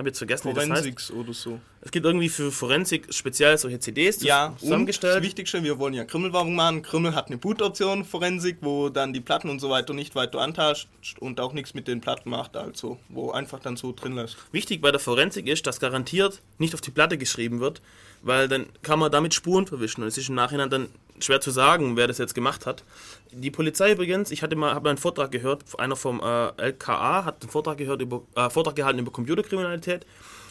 habe 0.00 0.08
jetzt 0.08 0.18
vergessen, 0.18 0.50
wie 0.50 0.54
das 0.54 0.64
heißt. 0.64 0.72
Forensics 0.72 1.10
oder 1.12 1.32
so. 1.32 1.60
Es 1.82 1.90
gibt 1.90 2.04
irgendwie 2.04 2.28
für 2.28 2.50
Forensik 2.50 3.12
speziell 3.14 3.56
solche 3.56 3.78
CDs 3.78 4.18
die 4.18 4.26
Ja, 4.26 4.46
und 4.46 4.54
das 4.54 4.62
zusammengestellt. 4.62 5.22
Wichtigste, 5.22 5.62
wir 5.62 5.78
wollen 5.78 5.94
ja 5.94 6.04
Krümmelwerbung 6.04 6.54
machen. 6.54 6.82
Krümmel 6.82 7.14
hat 7.14 7.28
eine 7.28 7.38
Boot-Option, 7.38 8.04
Forensik, 8.04 8.58
wo 8.60 8.88
dann 8.88 9.12
die 9.12 9.20
Platten 9.20 9.48
und 9.48 9.60
so 9.60 9.70
weiter 9.70 9.94
nicht 9.94 10.14
weiter 10.14 10.40
antascht 10.40 10.88
und 11.20 11.40
auch 11.40 11.52
nichts 11.52 11.74
mit 11.74 11.86
den 11.88 12.00
Platten 12.00 12.30
macht, 12.30 12.56
also 12.56 12.98
wo 13.08 13.30
einfach 13.30 13.60
dann 13.60 13.76
so 13.76 13.92
drin 13.92 14.14
lässt. 14.14 14.36
Wichtig 14.52 14.80
bei 14.80 14.90
der 14.90 15.00
Forensik 15.00 15.46
ist, 15.46 15.66
dass 15.66 15.80
garantiert 15.80 16.42
nicht 16.58 16.74
auf 16.74 16.80
die 16.80 16.90
Platte 16.90 17.16
geschrieben 17.16 17.60
wird, 17.60 17.80
weil 18.22 18.48
dann 18.48 18.66
kann 18.82 18.98
man 18.98 19.10
damit 19.10 19.34
Spuren 19.34 19.66
verwischen 19.66 20.02
und 20.02 20.08
es 20.08 20.18
ist 20.18 20.28
im 20.28 20.34
Nachhinein 20.34 20.70
dann 20.70 20.88
schwer 21.20 21.40
zu 21.40 21.50
sagen, 21.50 21.96
wer 21.96 22.06
das 22.06 22.18
jetzt 22.18 22.34
gemacht 22.34 22.66
hat. 22.66 22.82
Die 23.30 23.50
Polizei 23.50 23.92
übrigens, 23.92 24.30
ich 24.30 24.42
hatte 24.42 24.56
mal, 24.56 24.74
habe 24.74 24.84
mal 24.84 24.90
einen 24.90 24.98
Vortrag 24.98 25.30
gehört, 25.30 25.62
einer 25.78 25.96
vom 25.96 26.20
äh, 26.20 26.48
LKA 26.56 27.24
hat 27.24 27.42
einen 27.42 27.50
Vortrag 27.50 27.78
gehört 27.78 28.02
über 28.02 28.22
äh, 28.34 28.48
Vortrag 28.50 28.76
gehalten 28.76 28.98
über 28.98 29.10
Computerkriminalität 29.10 30.06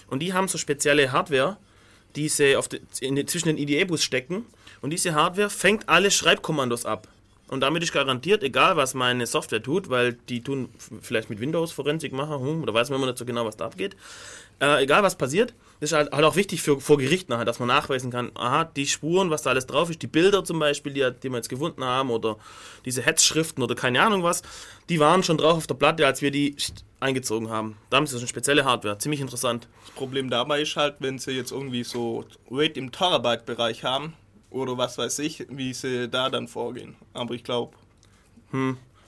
und 0.07 0.19
die 0.19 0.33
haben 0.33 0.47
so 0.47 0.57
spezielle 0.57 1.11
Hardware, 1.11 1.57
die 2.15 2.29
sie 2.29 2.55
auf 2.55 2.67
die, 2.67 2.81
in 3.01 3.27
zwischen 3.27 3.47
den 3.47 3.57
IDE-Bus 3.57 4.03
stecken 4.03 4.45
und 4.81 4.91
diese 4.91 5.13
Hardware 5.13 5.49
fängt 5.49 5.89
alle 5.89 6.11
Schreibkommandos 6.11 6.85
ab. 6.85 7.07
Und 7.49 7.61
damit 7.61 7.81
ist 7.81 7.91
garantiert, 7.91 8.43
egal 8.43 8.77
was 8.77 8.93
meine 8.93 9.25
Software 9.25 9.61
tut, 9.61 9.89
weil 9.89 10.13
die 10.13 10.43
tun 10.43 10.69
vielleicht 11.01 11.31
mit 11.31 11.39
Windows 11.39 11.71
Forensik 11.71 12.13
machen, 12.13 12.39
hm, 12.39 12.63
oder 12.63 12.75
weiß 12.75 12.91
man 12.91 12.99
immer 12.99 13.07
nicht 13.07 13.17
so 13.17 13.25
genau, 13.25 13.43
was 13.43 13.57
da 13.57 13.65
abgeht. 13.65 13.95
Äh, 14.61 14.83
egal 14.83 15.01
was 15.01 15.17
passiert, 15.17 15.53
das 15.79 15.91
ist 15.91 15.95
halt, 15.95 16.11
halt 16.11 16.25
auch 16.25 16.35
wichtig 16.35 16.61
für, 16.61 16.81
vor 16.81 16.97
Gericht 16.97 17.29
nachher, 17.29 17.45
dass 17.45 17.59
man 17.59 17.69
nachweisen 17.69 18.11
kann, 18.11 18.31
aha, 18.35 18.65
die 18.65 18.85
Spuren, 18.85 19.29
was 19.29 19.43
da 19.43 19.51
alles 19.51 19.65
drauf 19.65 19.89
ist, 19.89 20.01
die 20.01 20.07
Bilder 20.07 20.43
zum 20.43 20.59
Beispiel, 20.59 20.93
die, 20.93 21.09
die 21.23 21.29
wir 21.29 21.37
jetzt 21.37 21.49
gefunden 21.49 21.83
haben, 21.83 22.09
oder 22.09 22.37
diese 22.85 23.01
Hetzschriften 23.01 23.63
oder 23.63 23.75
keine 23.75 24.01
Ahnung 24.01 24.23
was, 24.23 24.41
die 24.89 24.99
waren 24.99 25.23
schon 25.23 25.37
drauf 25.37 25.57
auf 25.57 25.67
der 25.67 25.75
Platte, 25.75 26.05
als 26.05 26.21
wir 26.21 26.31
die 26.31 26.55
eingezogen 26.99 27.49
haben. 27.49 27.77
Da 27.89 27.97
haben 27.97 28.07
sie 28.07 28.17
eine 28.17 28.27
spezielle 28.27 28.65
Hardware, 28.65 28.97
ziemlich 28.97 29.21
interessant. 29.21 29.67
Das 29.85 29.95
Problem 29.95 30.29
dabei 30.29 30.61
ist 30.61 30.75
halt, 30.75 30.95
wenn 30.99 31.17
sie 31.17 31.31
jetzt 31.31 31.51
irgendwie 31.51 31.83
so 31.83 32.25
Rate 32.51 32.77
im 32.79 32.91
Terabyte-Bereich 32.91 33.85
haben 33.85 34.13
oder 34.49 34.77
was 34.77 34.97
weiß 34.97 35.19
ich, 35.19 35.45
wie 35.49 35.73
sie 35.73 36.09
da 36.09 36.29
dann 36.29 36.47
vorgehen. 36.49 36.95
Aber 37.13 37.33
ich 37.35 37.43
glaube, 37.43 37.77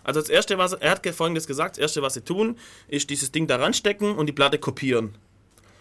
Also 0.04 0.20
das 0.20 0.30
erste, 0.30 0.58
was 0.58 0.74
er 0.74 0.92
hat 0.92 1.06
folgendes 1.08 1.48
gesagt, 1.48 1.76
das 1.76 1.82
erste, 1.82 2.02
was 2.02 2.14
sie 2.14 2.22
tun, 2.22 2.58
ist 2.88 3.10
dieses 3.10 3.32
Ding 3.32 3.48
da 3.48 3.58
ranstecken 3.58 4.16
und 4.16 4.28
die 4.28 4.34
Platte 4.34 4.58
kopieren. 4.58 5.16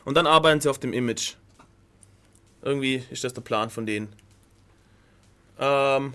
Und 0.04 0.16
dann 0.16 0.26
arbeiten 0.26 0.60
sie 0.60 0.68
auf 0.68 0.78
dem 0.78 0.92
Image. 0.92 1.34
Irgendwie 2.62 3.02
ist 3.10 3.24
das 3.24 3.32
der 3.32 3.42
Plan 3.42 3.70
von 3.70 3.86
denen. 3.86 4.12
Ähm, 5.58 6.14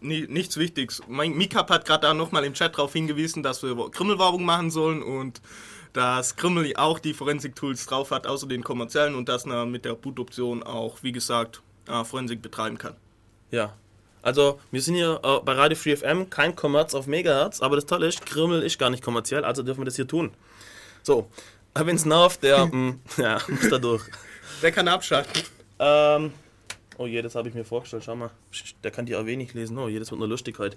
ni 0.00 0.26
nichts 0.28 0.56
Wichtiges. 0.56 1.02
Mein 1.08 1.34
Mikap 1.34 1.70
hat 1.70 1.84
gerade 1.84 2.06
da 2.06 2.14
nochmal 2.14 2.44
im 2.44 2.54
Chat 2.54 2.74
darauf 2.74 2.92
hingewiesen, 2.92 3.42
dass 3.42 3.62
wir 3.62 3.90
Krümmelwerbung 3.90 4.44
machen 4.44 4.70
sollen 4.70 5.02
und 5.02 5.40
dass 5.92 6.36
Krümmel 6.36 6.72
auch 6.76 6.98
die 6.98 7.12
Forensik-Tools 7.12 7.86
drauf 7.86 8.10
hat, 8.10 8.26
außer 8.26 8.46
den 8.46 8.64
kommerziellen 8.64 9.14
und 9.14 9.28
dass 9.28 9.44
man 9.44 9.70
mit 9.70 9.84
der 9.84 9.94
Boot-Option 9.94 10.62
auch, 10.62 11.02
wie 11.02 11.12
gesagt, 11.12 11.60
äh, 11.86 12.04
Forensik 12.04 12.42
betreiben 12.42 12.78
kann. 12.78 12.94
ja. 13.50 13.74
Also, 14.24 14.60
wir 14.70 14.80
sind 14.80 14.94
hier 14.94 15.18
äh, 15.24 15.40
bei 15.44 15.52
Radio 15.52 15.76
Free 15.76 15.96
FM, 15.96 16.30
kein 16.30 16.54
Kommerz 16.54 16.94
auf 16.94 17.08
Megahertz, 17.08 17.60
aber 17.60 17.74
das 17.74 17.86
Tolle 17.86 18.06
ist, 18.06 18.24
Krimmel 18.24 18.62
ist 18.62 18.78
gar 18.78 18.88
nicht 18.88 19.02
kommerziell, 19.02 19.44
also 19.44 19.64
dürfen 19.64 19.80
wir 19.80 19.84
das 19.84 19.96
hier 19.96 20.06
tun. 20.06 20.30
So, 21.02 21.28
wenn 21.74 21.96
es 21.96 22.04
nervt, 22.04 22.42
der 22.42 22.66
mh, 22.72 22.94
ja, 23.16 23.38
muss 23.48 23.68
da 23.68 23.78
durch. 23.78 24.04
Der 24.62 24.72
kann 24.72 24.88
abschalten. 24.88 25.42
Ähm, 25.78 26.32
oh 26.98 27.06
je, 27.06 27.22
das 27.22 27.34
habe 27.34 27.48
ich 27.48 27.54
mir 27.54 27.64
vorgestellt. 27.64 28.04
Schau 28.04 28.14
mal, 28.14 28.30
der 28.84 28.90
kann 28.90 29.06
die 29.06 29.16
auch 29.16 29.26
wenig 29.26 29.54
lesen. 29.54 29.78
Oh 29.78 29.88
je, 29.88 29.98
das 29.98 30.10
wird 30.10 30.18
nur 30.18 30.28
lustig 30.28 30.58
heute. 30.58 30.76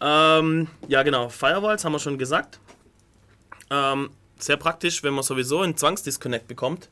Ähm, 0.00 0.68
ja, 0.88 1.02
genau. 1.02 1.28
Firewalls 1.28 1.84
haben 1.84 1.92
wir 1.92 1.98
schon 1.98 2.18
gesagt. 2.18 2.58
Ähm, 3.70 4.10
sehr 4.38 4.56
praktisch, 4.56 5.02
wenn 5.02 5.14
man 5.14 5.24
sowieso 5.24 5.60
einen 5.60 5.76
Zwangsdisconnect 5.76 6.48
bekommt 6.48 6.88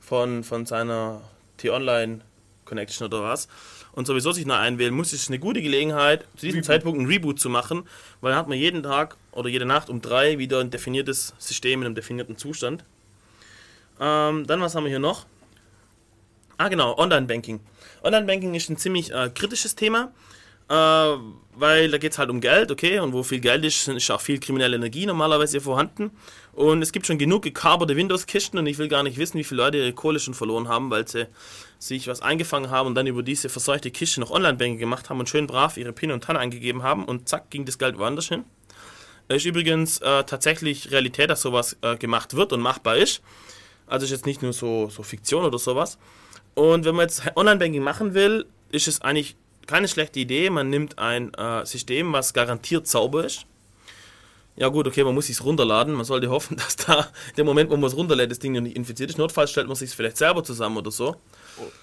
von, 0.00 0.44
von 0.44 0.66
seiner 0.66 1.22
T-Online-Connection 1.58 3.06
oder 3.06 3.22
was 3.22 3.48
und 3.92 4.06
sowieso 4.06 4.32
sich 4.32 4.46
neu 4.46 4.54
einwählen 4.54 4.94
muss, 4.94 5.12
ist 5.12 5.22
es 5.22 5.28
eine 5.28 5.38
gute 5.38 5.62
Gelegenheit, 5.62 6.22
zu 6.36 6.46
diesem 6.46 6.58
Reboot. 6.60 6.66
Zeitpunkt 6.66 6.98
einen 6.98 7.08
Reboot 7.08 7.40
zu 7.40 7.48
machen, 7.48 7.84
weil 8.20 8.32
dann 8.32 8.38
hat 8.40 8.48
man 8.48 8.58
jeden 8.58 8.82
Tag 8.82 9.16
oder 9.38 9.48
jede 9.48 9.64
Nacht 9.64 9.88
um 9.88 10.02
drei 10.02 10.38
wieder 10.38 10.60
ein 10.60 10.70
definiertes 10.70 11.34
System 11.38 11.80
in 11.80 11.86
einem 11.86 11.94
definierten 11.94 12.36
Zustand. 12.36 12.84
Ähm, 14.00 14.46
dann, 14.46 14.60
was 14.60 14.74
haben 14.74 14.84
wir 14.84 14.90
hier 14.90 14.98
noch? 14.98 15.26
Ah, 16.56 16.68
genau, 16.68 16.98
Online-Banking. 16.98 17.60
Online-Banking 18.02 18.54
ist 18.54 18.68
ein 18.68 18.76
ziemlich 18.76 19.12
äh, 19.12 19.30
kritisches 19.32 19.76
Thema, 19.76 20.12
äh, 20.68 20.74
weil 20.74 21.90
da 21.90 21.98
geht 21.98 22.12
es 22.12 22.18
halt 22.18 22.30
um 22.30 22.40
Geld, 22.40 22.72
okay, 22.72 22.98
und 22.98 23.12
wo 23.12 23.22
viel 23.22 23.38
Geld 23.38 23.64
ist, 23.64 23.86
ist 23.86 24.10
auch 24.10 24.20
viel 24.20 24.40
kriminelle 24.40 24.76
Energie 24.76 25.06
normalerweise 25.06 25.60
vorhanden. 25.60 26.10
Und 26.52 26.82
es 26.82 26.90
gibt 26.90 27.06
schon 27.06 27.18
genug 27.18 27.42
gekaberte 27.42 27.94
Windows-Kisten 27.94 28.58
und 28.58 28.66
ich 28.66 28.78
will 28.78 28.88
gar 28.88 29.04
nicht 29.04 29.18
wissen, 29.18 29.38
wie 29.38 29.44
viele 29.44 29.62
Leute 29.62 29.78
ihre 29.78 29.92
Kohle 29.92 30.18
schon 30.18 30.34
verloren 30.34 30.66
haben, 30.66 30.90
weil 30.90 31.06
sie 31.06 31.28
sich 31.78 32.08
was 32.08 32.22
eingefangen 32.22 32.70
haben 32.70 32.88
und 32.88 32.96
dann 32.96 33.06
über 33.06 33.22
diese 33.22 33.48
verseuchte 33.48 33.92
Kiste 33.92 34.18
noch 34.18 34.32
Online-Banking 34.32 34.78
gemacht 34.78 35.10
haben 35.10 35.20
und 35.20 35.28
schön 35.28 35.46
brav 35.46 35.76
ihre 35.76 35.92
PIN 35.92 36.10
und 36.10 36.24
TAN 36.24 36.36
eingegeben 36.36 36.82
haben 36.82 37.04
und 37.04 37.28
zack, 37.28 37.50
ging 37.50 37.64
das 37.64 37.78
Geld 37.78 37.98
woanders 37.98 38.28
hin. 38.28 38.44
Ist 39.28 39.44
übrigens 39.44 39.98
äh, 39.98 40.24
tatsächlich 40.24 40.90
Realität, 40.90 41.28
dass 41.28 41.42
sowas 41.42 41.76
äh, 41.82 41.96
gemacht 41.96 42.34
wird 42.34 42.52
und 42.52 42.60
machbar 42.60 42.96
ist. 42.96 43.20
Also 43.86 44.04
ist 44.04 44.10
jetzt 44.10 44.26
nicht 44.26 44.42
nur 44.42 44.52
so, 44.52 44.88
so 44.88 45.02
Fiktion 45.02 45.44
oder 45.44 45.58
sowas. 45.58 45.98
Und 46.54 46.84
wenn 46.84 46.94
man 46.94 47.04
jetzt 47.04 47.22
Online-Banking 47.36 47.82
machen 47.82 48.14
will, 48.14 48.46
ist 48.70 48.88
es 48.88 49.02
eigentlich 49.02 49.36
keine 49.66 49.86
schlechte 49.86 50.18
Idee. 50.18 50.50
Man 50.50 50.70
nimmt 50.70 50.98
ein 50.98 51.32
äh, 51.34 51.64
System, 51.64 52.12
was 52.12 52.32
garantiert 52.32 52.86
sauber 52.86 53.24
ist. 53.24 53.46
Ja 54.56 54.68
gut, 54.68 54.88
okay, 54.88 55.04
man 55.04 55.14
muss 55.14 55.28
es 55.28 55.44
runterladen. 55.44 55.94
Man 55.94 56.04
sollte 56.04 56.30
hoffen, 56.30 56.56
dass 56.56 56.76
da 56.76 57.06
der 57.36 57.44
Moment, 57.44 57.70
wo 57.70 57.76
man 57.76 57.88
es 57.88 57.96
runterlädt, 57.96 58.30
das 58.30 58.38
Ding 58.38 58.52
noch 58.52 58.60
nicht 58.62 58.76
infiziert 58.76 59.10
ist. 59.10 59.18
Notfalls 59.18 59.50
stellt 59.50 59.68
man 59.68 59.76
sich 59.76 59.90
vielleicht 59.90 60.16
selber 60.16 60.42
zusammen 60.42 60.78
oder 60.78 60.90
so. 60.90 61.16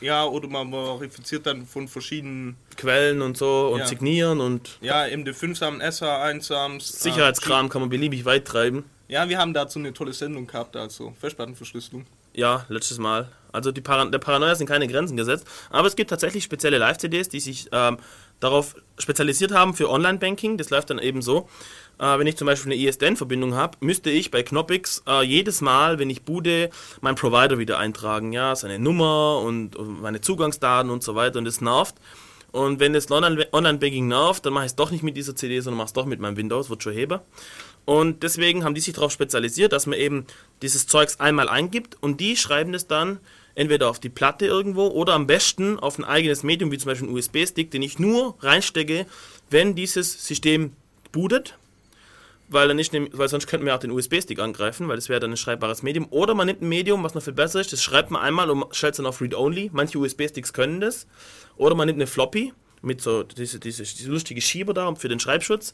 Ja, 0.01 0.25
oder 0.25 0.47
man 0.47 0.69
verifiziert 0.71 1.45
dann 1.45 1.65
von 1.65 1.87
verschiedenen, 1.87 2.57
Quellen 2.77 3.21
und 3.21 3.37
so 3.37 3.69
und 3.73 3.79
Ja. 3.79 3.87
signieren 3.87 4.39
und 4.41 4.77
ja, 4.81 5.03
MD5-Samen, 5.03 5.81
SH1-Samen. 5.81 6.79
Sicherheitskram 6.79 7.69
kann 7.69 7.81
man 7.81 7.89
beliebig 7.89 8.25
weit 8.25 8.45
treiben. 8.45 8.83
Ja, 9.07 9.29
wir 9.29 9.37
haben 9.37 9.53
dazu 9.53 9.77
eine 9.79 9.93
tolle 9.93 10.13
Sendung 10.13 10.47
gehabt, 10.47 10.75
also 10.75 11.13
Festplattenverschlüsselung. 11.19 12.05
Ja, 12.33 12.65
letztes 12.69 12.97
Mal. 12.97 13.31
Also 13.53 13.71
die 13.71 13.79
Paran 13.81 14.11
der 14.11 14.19
Paranoia 14.19 14.55
sind 14.55 14.67
keine 14.67 14.87
Grenzen 14.87 15.15
gesetzt. 15.15 15.47
Aber 15.69 15.87
es 15.87 15.95
gibt 15.95 16.09
tatsächlich 16.09 16.43
spezielle 16.43 16.77
Live-CDs, 16.79 17.29
die 17.29 17.39
sich 17.39 17.69
ähm, 17.71 17.97
darauf 18.41 18.75
spezialisiert 18.97 19.53
haben 19.53 19.73
für 19.73 19.89
Online-Banking. 19.89 20.57
Das 20.57 20.69
läuft 20.69 20.89
dann 20.89 20.99
eben 20.99 21.21
so. 21.21 21.47
Äh, 21.99 22.19
wenn 22.19 22.27
ich 22.27 22.37
zum 22.37 22.45
Beispiel 22.47 22.71
eine 22.71 22.81
ISDN-Verbindung 22.81 23.55
habe, 23.55 23.77
müsste 23.79 24.09
ich 24.09 24.31
bei 24.31 24.43
Knoppix 24.43 25.03
äh, 25.07 25.23
jedes 25.23 25.61
Mal, 25.61 25.99
wenn 25.99 26.09
ich 26.09 26.23
bude, 26.23 26.69
meinen 27.01 27.15
Provider 27.15 27.57
wieder 27.57 27.77
eintragen. 27.77 28.33
Ja, 28.33 28.55
seine 28.55 28.79
Nummer 28.79 29.39
und, 29.39 29.75
und 29.75 30.01
meine 30.01 30.21
Zugangsdaten 30.21 30.89
und 30.89 31.03
so 31.03 31.15
weiter. 31.15 31.39
Und 31.39 31.45
das 31.45 31.61
nervt. 31.61 31.95
Und 32.51 32.79
wenn 32.79 32.93
das 32.93 33.11
Online- 33.11 33.47
Online-Banking 33.51 34.07
nervt, 34.07 34.45
dann 34.45 34.53
mache 34.53 34.65
ich 34.65 34.71
es 34.71 34.75
doch 34.75 34.89
nicht 34.89 35.03
mit 35.03 35.17
dieser 35.17 35.35
CD, 35.35 35.59
sondern 35.59 35.77
mache 35.77 35.87
es 35.87 35.93
doch 35.93 36.05
mit 36.05 36.21
meinem 36.21 36.37
Windows, 36.37 36.69
wird 36.69 36.83
schon 36.83 36.93
heber. 36.93 37.25
Und 37.83 38.23
deswegen 38.23 38.63
haben 38.63 38.75
die 38.75 38.81
sich 38.81 38.93
darauf 38.93 39.11
spezialisiert, 39.11 39.73
dass 39.73 39.85
man 39.85 39.99
eben 39.99 40.25
dieses 40.61 40.87
Zeugs 40.87 41.19
einmal 41.19 41.49
eingibt 41.49 41.97
und 42.01 42.19
die 42.19 42.37
schreiben 42.37 42.73
es 42.73 42.87
dann 42.87 43.19
entweder 43.55 43.89
auf 43.89 43.99
die 43.99 44.09
Platte 44.09 44.45
irgendwo 44.45 44.87
oder 44.87 45.13
am 45.13 45.27
besten 45.27 45.79
auf 45.79 45.97
ein 45.97 46.03
eigenes 46.03 46.43
Medium, 46.43 46.71
wie 46.71 46.77
zum 46.77 46.91
Beispiel 46.91 47.09
ein 47.09 47.13
USB-Stick, 47.13 47.71
den 47.71 47.81
ich 47.81 47.99
nur 47.99 48.35
reinstecke, 48.39 49.05
wenn 49.49 49.75
dieses 49.75 50.25
System 50.25 50.73
bootet. 51.11 51.57
Weil, 52.47 52.67
dann 52.67 52.77
nicht, 52.77 52.93
weil 52.93 53.27
sonst 53.27 53.47
könnten 53.47 53.65
wir 53.65 53.73
auch 53.73 53.79
den 53.79 53.89
USB-Stick 53.89 54.39
angreifen, 54.39 54.87
weil 54.87 54.97
das 54.97 55.09
wäre 55.09 55.19
dann 55.19 55.31
ein 55.31 55.37
schreibbares 55.37 55.81
Medium. 55.81 56.07
Oder 56.11 56.35
man 56.35 56.45
nimmt 56.45 56.61
ein 56.61 56.69
Medium, 56.69 57.03
was 57.03 57.15
noch 57.15 57.23
viel 57.23 57.33
besser 57.33 57.59
ist, 57.59 57.73
das 57.73 57.81
schreibt 57.81 58.11
man 58.11 58.21
einmal 58.21 58.51
und 58.51 58.75
stellt 58.75 58.93
es 58.93 58.97
dann 58.97 59.07
auf 59.07 59.19
Read-Only. 59.19 59.71
Manche 59.73 59.97
USB-Sticks 59.97 60.53
können 60.53 60.79
das. 60.79 61.07
Oder 61.57 61.73
man 61.73 61.87
nimmt 61.87 61.97
eine 61.97 62.07
Floppy 62.07 62.53
mit 62.83 63.01
so 63.01 63.23
diese, 63.23 63.59
diese, 63.59 63.83
diese 63.83 64.11
lustige 64.11 64.41
Schieber 64.41 64.73
da 64.73 64.93
für 64.95 65.09
den 65.09 65.19
Schreibschutz. 65.19 65.73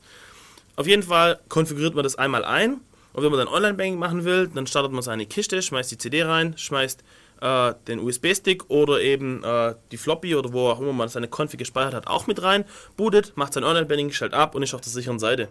Auf 0.77 0.87
jeden 0.87 1.03
Fall 1.03 1.39
konfiguriert 1.49 1.93
man 1.93 2.03
das 2.03 2.15
einmal 2.15 2.45
ein. 2.45 2.79
Und 3.13 3.23
wenn 3.23 3.31
man 3.31 3.39
dann 3.39 3.49
Online-Banking 3.49 3.99
machen 3.99 4.23
will, 4.23 4.47
dann 4.47 4.65
startet 4.67 4.93
man 4.93 5.01
seine 5.01 5.25
Kiste, 5.25 5.61
schmeißt 5.61 5.91
die 5.91 5.97
CD 5.97 6.23
rein, 6.23 6.57
schmeißt 6.57 7.03
äh, 7.41 7.73
den 7.87 7.99
USB-Stick 7.99 8.69
oder 8.69 9.01
eben 9.01 9.43
äh, 9.43 9.75
die 9.91 9.97
Floppy 9.97 10.35
oder 10.35 10.53
wo 10.53 10.69
auch 10.69 10.79
immer 10.79 10.93
man 10.93 11.09
seine 11.09 11.27
Config 11.27 11.57
gespeichert 11.57 11.93
hat, 11.93 12.07
auch 12.07 12.27
mit 12.27 12.41
rein, 12.41 12.63
bootet, 12.95 13.33
macht 13.35 13.53
sein 13.53 13.65
Online-Banking, 13.65 14.11
stellt 14.11 14.33
ab 14.33 14.55
und 14.55 14.63
ist 14.63 14.73
auf 14.73 14.81
der 14.81 14.91
sicheren 14.91 15.19
Seite. 15.19 15.49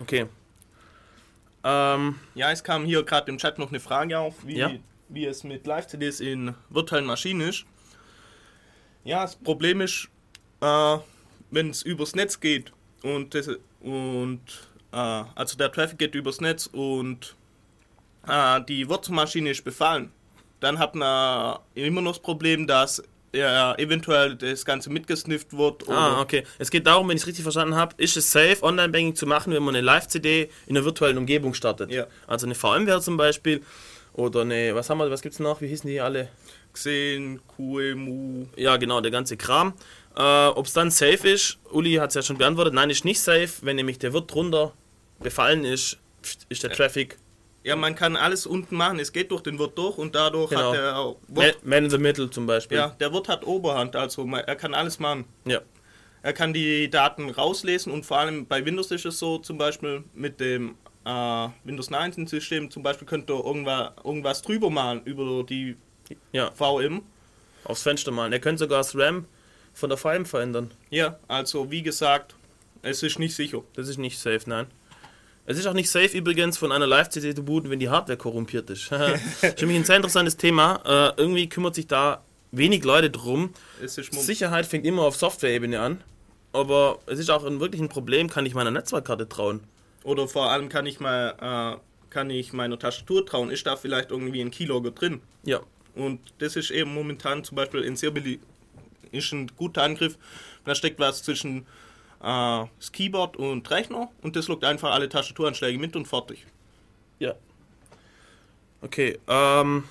Okay. 0.00 0.26
Ähm, 1.64 2.18
Ja, 2.34 2.50
es 2.52 2.62
kam 2.62 2.84
hier 2.84 3.02
gerade 3.02 3.30
im 3.30 3.38
Chat 3.38 3.58
noch 3.58 3.68
eine 3.70 3.80
Frage 3.80 4.18
auf, 4.18 4.46
wie, 4.46 4.58
Ja. 4.58 4.70
wie 5.08 5.26
es 5.26 5.44
mit 5.44 5.66
Live-CDs 5.66 6.20
in 6.20 6.54
virtuellen 6.70 7.06
Maschinen 7.06 7.40
ist. 7.48 7.64
Ja, 9.04 9.22
das 9.22 9.36
Problem 9.36 9.80
ist, 9.80 10.08
äh, 10.60 10.98
wenn 11.50 11.70
es 11.70 11.82
übers 11.82 12.14
Netz 12.14 12.38
geht 12.40 12.72
und, 13.02 13.34
das, 13.34 13.48
und 13.80 14.40
äh, 14.92 14.96
also 14.96 15.56
der 15.56 15.72
Traffic 15.72 15.98
geht 15.98 16.14
übers 16.14 16.40
Netz 16.40 16.66
und 16.66 17.34
äh, 18.26 18.60
die 18.68 18.88
Wurzelmaschine 18.88 19.50
ist 19.50 19.64
befallen, 19.64 20.12
dann 20.60 20.78
hat 20.78 20.94
man 20.94 21.58
immer 21.74 22.00
noch 22.02 22.12
das 22.12 22.20
Problem, 22.22 22.66
dass 22.66 23.02
ja, 23.32 23.74
eventuell 23.76 24.36
das 24.36 24.64
Ganze 24.64 24.90
mitgesnifft 24.90 25.56
wird. 25.56 25.86
Oder 25.88 25.98
ah, 25.98 26.20
okay. 26.20 26.44
Es 26.58 26.70
geht 26.70 26.86
darum, 26.86 27.08
wenn 27.08 27.16
ich 27.16 27.22
es 27.22 27.26
richtig 27.26 27.42
verstanden 27.42 27.74
habe, 27.74 27.94
ist 27.98 28.16
es 28.16 28.30
safe, 28.30 28.62
Online-Banking 28.62 29.14
zu 29.14 29.26
machen, 29.26 29.52
wenn 29.52 29.62
man 29.62 29.74
eine 29.74 29.84
Live-CD 29.84 30.48
in 30.66 30.76
einer 30.76 30.84
virtuellen 30.84 31.18
Umgebung 31.18 31.54
startet. 31.54 31.90
Ja. 31.90 32.06
Also 32.26 32.46
eine 32.46 32.54
VMware 32.54 33.00
zum 33.00 33.16
Beispiel 33.16 33.62
oder 34.12 34.40
eine, 34.40 34.74
was 34.74 34.90
haben 34.90 34.98
wir, 34.98 35.10
was 35.10 35.22
gibt's 35.22 35.38
noch, 35.38 35.60
wie 35.60 35.68
hießen 35.68 35.88
die 35.88 36.00
alle? 36.00 36.28
Xen, 36.72 37.40
QEMU. 37.56 38.46
Ja, 38.56 38.76
genau, 38.76 39.00
der 39.00 39.10
ganze 39.10 39.36
Kram. 39.36 39.74
Äh, 40.16 40.48
Ob 40.48 40.66
es 40.66 40.72
dann 40.72 40.90
safe 40.90 41.28
ist, 41.28 41.58
Uli 41.70 41.94
hat 41.94 42.10
es 42.10 42.14
ja 42.14 42.22
schon 42.22 42.38
beantwortet, 42.38 42.74
nein, 42.74 42.90
ist 42.90 43.04
nicht 43.04 43.20
safe. 43.20 43.50
Wenn 43.62 43.76
nämlich 43.76 43.98
der 43.98 44.12
Wirt 44.12 44.32
drunter 44.32 44.72
befallen 45.20 45.64
ist, 45.64 45.98
ist 46.48 46.62
der 46.62 46.72
Traffic 46.72 47.16
Ja, 47.68 47.76
man 47.76 47.94
kann 47.94 48.16
alles 48.16 48.46
unten 48.46 48.76
machen. 48.76 48.98
Es 48.98 49.12
geht 49.12 49.30
durch 49.30 49.42
den 49.42 49.58
Wirt 49.58 49.76
durch 49.76 49.98
und 49.98 50.14
dadurch 50.14 50.50
Genau. 50.50 50.72
hat 50.72 50.74
der 50.78 50.92
man, 51.28 51.44
Wirt, 51.44 51.66
man 51.66 51.84
in 51.84 51.90
the 51.90 51.98
middle 51.98 52.30
zum 52.30 52.46
Beispiel. 52.46 52.78
ja, 52.78 52.88
der 52.98 53.12
Wirt 53.12 53.28
hat 53.28 53.46
Oberhand, 53.46 53.94
also 53.94 54.26
er 54.26 54.56
kann 54.56 54.74
alles 54.74 54.98
machen. 54.98 55.24
ja. 55.44 55.60
Er 56.20 56.32
kann 56.32 56.52
die 56.52 56.90
Daten 56.90 57.30
rauslesen 57.30 57.92
und 57.92 58.04
vor 58.04 58.18
allem 58.18 58.44
bei 58.46 58.64
Windows 58.64 58.90
ist 58.90 59.04
es 59.06 59.20
so, 59.20 59.38
zum 59.38 59.56
Beispiel 59.56 60.02
mit 60.14 60.40
dem 60.40 60.74
äh, 61.04 61.48
Windows 61.62 61.90
19 61.90 62.26
System, 62.26 62.70
zum 62.72 62.82
Beispiel 62.82 63.06
könnt 63.06 63.30
ihr 63.30 63.36
irgendwas, 63.44 63.92
irgendwas 64.04 64.42
drüber 64.42 64.68
malen 64.68 65.00
über 65.04 65.44
die 65.44 65.76
ja, 66.32 66.50
VM. 66.50 67.02
aufs 67.64 67.82
Fenster 67.82 68.10
malen. 68.10 68.32
Er 68.32 68.40
könnte 68.40 68.58
sogar 68.64 68.78
das 68.78 68.96
RAM 68.96 69.26
von 69.72 69.88
der 69.90 69.96
VM 69.96 70.26
verändern. 70.26 70.72
Ja, 70.90 71.18
also 71.28 71.70
wie 71.70 71.82
gesagt, 71.82 72.34
es 72.82 73.02
ist 73.04 73.20
nicht 73.20 73.34
sicher. 73.36 73.62
Das 73.74 73.88
ist 73.88 73.98
nicht 73.98 74.18
safe, 74.18 74.42
nein. 74.46 74.66
Es 75.50 75.58
ist 75.58 75.66
auch 75.66 75.72
nicht 75.72 75.88
safe 75.88 76.14
übrigens 76.16 76.58
von 76.58 76.72
einer 76.72 76.86
Live-CD 76.86 77.34
zu 77.34 77.42
booten, 77.42 77.70
wenn 77.70 77.78
die 77.78 77.88
Hardware 77.88 78.18
korrumpiert 78.18 78.68
ist. 78.68 78.92
das 78.92 79.18
ist 79.42 79.58
für 79.60 79.66
mich 79.66 79.76
ein 79.76 79.84
sehr 79.84 79.96
interessantes 79.96 80.36
Thema. 80.36 80.82
Äh, 81.16 81.20
irgendwie 81.20 81.48
kümmert 81.48 81.74
sich 81.74 81.86
da 81.86 82.22
wenig 82.52 82.84
Leute 82.84 83.08
drum. 83.08 83.54
Sicherheit 83.86 84.66
fängt 84.66 84.84
immer 84.84 85.02
auf 85.04 85.16
Software-Ebene 85.16 85.80
an. 85.80 86.02
Aber 86.52 86.98
es 87.06 87.18
ist 87.18 87.30
auch 87.30 87.44
ein, 87.44 87.60
wirklich 87.60 87.80
ein 87.80 87.88
Problem, 87.88 88.28
kann 88.28 88.44
ich 88.44 88.54
meiner 88.54 88.70
Netzwerkkarte 88.70 89.26
trauen. 89.26 89.60
Oder 90.04 90.28
vor 90.28 90.50
allem 90.50 90.68
kann 90.68 90.84
ich 90.84 91.00
mal 91.00 91.76
äh, 91.78 91.80
kann 92.10 92.28
ich 92.30 92.52
meiner 92.52 92.78
Tastatur 92.78 93.24
trauen, 93.24 93.50
ist 93.50 93.66
da 93.66 93.76
vielleicht 93.76 94.10
irgendwie 94.10 94.40
ein 94.42 94.50
Keylogger 94.50 94.90
drin? 94.90 95.20
Ja, 95.44 95.60
Und 95.94 96.20
das 96.38 96.56
ist 96.56 96.70
eben 96.70 96.92
momentan 96.92 97.44
zum 97.44 97.56
Beispiel 97.56 97.80
in 97.82 97.96
sehr 97.96 98.10
belie- 98.10 98.38
ist 99.12 99.32
ein 99.32 99.50
guter 99.56 99.82
Angriff. 99.82 100.16
Da 100.66 100.74
steckt 100.74 100.98
was 100.98 101.22
zwischen 101.22 101.66
äh, 102.20 102.66
das 102.78 102.92
Keyboard 102.92 103.36
und 103.36 103.70
Rechner 103.70 104.10
und 104.22 104.36
das 104.36 104.48
lockt 104.48 104.64
einfach 104.64 104.92
alle 104.92 105.08
Tastaturanschläge 105.08 105.78
mit 105.78 105.96
und 105.96 106.06
fertig. 106.06 106.46
ja. 107.18 107.34
Okay, 108.80 109.18
ähm, 109.26 109.82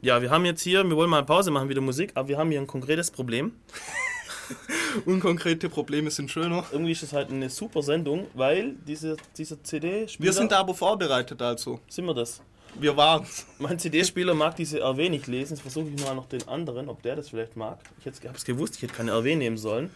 ja, 0.00 0.22
wir 0.22 0.30
haben 0.30 0.44
jetzt 0.44 0.62
hier, 0.62 0.88
wir 0.88 0.96
wollen 0.96 1.10
mal 1.10 1.18
eine 1.18 1.26
Pause 1.26 1.50
machen, 1.50 1.68
wieder 1.68 1.80
Musik, 1.80 2.12
aber 2.14 2.28
wir 2.28 2.38
haben 2.38 2.50
hier 2.52 2.60
ein 2.60 2.68
konkretes 2.68 3.10
Problem. 3.10 3.52
Unkonkrete 5.06 5.68
Probleme 5.68 6.10
sind 6.10 6.30
schöner. 6.30 6.64
Irgendwie 6.70 6.92
ist 6.92 7.02
es 7.02 7.12
halt 7.12 7.30
eine 7.30 7.50
super 7.50 7.82
Sendung, 7.82 8.28
weil 8.34 8.76
diese, 8.86 9.16
dieser 9.36 9.62
CD-Spieler... 9.62 10.24
Wir 10.24 10.32
sind 10.32 10.52
aber 10.52 10.72
vorbereitet 10.72 11.42
also. 11.42 11.80
Sind 11.88 12.06
wir 12.06 12.14
das? 12.14 12.40
Wir 12.78 12.96
waren's. 12.96 13.46
Mein 13.58 13.78
CD-Spieler 13.78 14.34
mag 14.34 14.54
diese 14.54 14.78
RW 14.80 15.08
nicht 15.08 15.26
lesen. 15.26 15.54
Jetzt 15.54 15.62
versuche 15.62 15.88
ich 15.88 16.00
mal 16.04 16.14
noch 16.14 16.26
den 16.26 16.46
anderen, 16.46 16.88
ob 16.88 17.02
der 17.02 17.16
das 17.16 17.30
vielleicht 17.30 17.56
mag. 17.56 17.80
Ich 17.98 18.06
habe 18.06 18.36
es 18.36 18.44
gewusst, 18.44 18.76
ich 18.76 18.82
hätte 18.82 18.94
keine 18.94 19.12
RW 19.12 19.34
nehmen 19.34 19.58
sollen. 19.58 19.90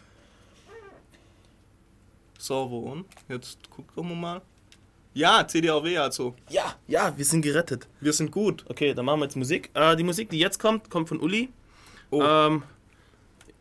Server 2.42 2.90
on. 2.90 3.04
Jetzt 3.28 3.70
gucken 3.70 4.08
wir 4.08 4.16
mal. 4.16 4.42
Ja, 5.14 5.46
CDAW 5.46 5.98
also. 5.98 6.34
Ja, 6.48 6.74
ja, 6.88 7.16
wir 7.16 7.24
sind 7.24 7.42
gerettet. 7.42 7.86
Wir 8.00 8.12
sind 8.12 8.32
gut. 8.32 8.64
Okay, 8.68 8.94
dann 8.94 9.04
machen 9.04 9.20
wir 9.20 9.26
jetzt 9.26 9.36
Musik. 9.36 9.70
Äh, 9.74 9.94
die 9.94 10.02
Musik, 10.02 10.30
die 10.30 10.38
jetzt 10.38 10.58
kommt, 10.58 10.90
kommt 10.90 11.08
von 11.08 11.20
Uli. 11.20 11.50
Oh. 12.10 12.22
Ähm, 12.22 12.62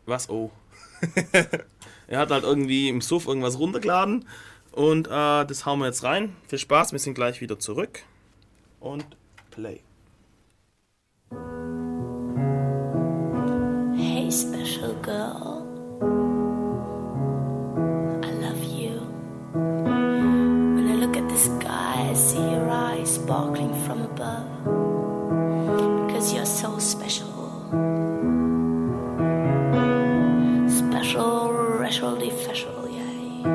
was? 0.06 0.28
Oh. 0.28 0.50
er 2.08 2.18
hat 2.18 2.30
halt 2.30 2.44
irgendwie 2.44 2.88
im 2.88 3.00
Suff 3.00 3.26
irgendwas 3.26 3.58
runtergeladen. 3.58 4.26
Und 4.72 5.06
äh, 5.06 5.10
das 5.44 5.66
hauen 5.66 5.78
wir 5.78 5.86
jetzt 5.86 6.02
rein. 6.02 6.34
Viel 6.48 6.58
Spaß, 6.58 6.92
wir 6.92 6.98
sind 6.98 7.14
gleich 7.14 7.40
wieder 7.40 7.58
zurück. 7.58 8.02
Und 8.80 9.04
Play. 9.50 9.80
Hey, 13.94 14.32
special 14.32 14.96
girl. 15.02 15.51
Sparkling 23.04 23.74
from 23.84 24.02
above. 24.02 24.46
Because 26.06 26.32
you're 26.32 26.46
so 26.46 26.78
special. 26.78 27.28
Special, 30.68 31.52
racially 31.52 32.30
special, 32.30 32.88
yeah. 32.88 33.46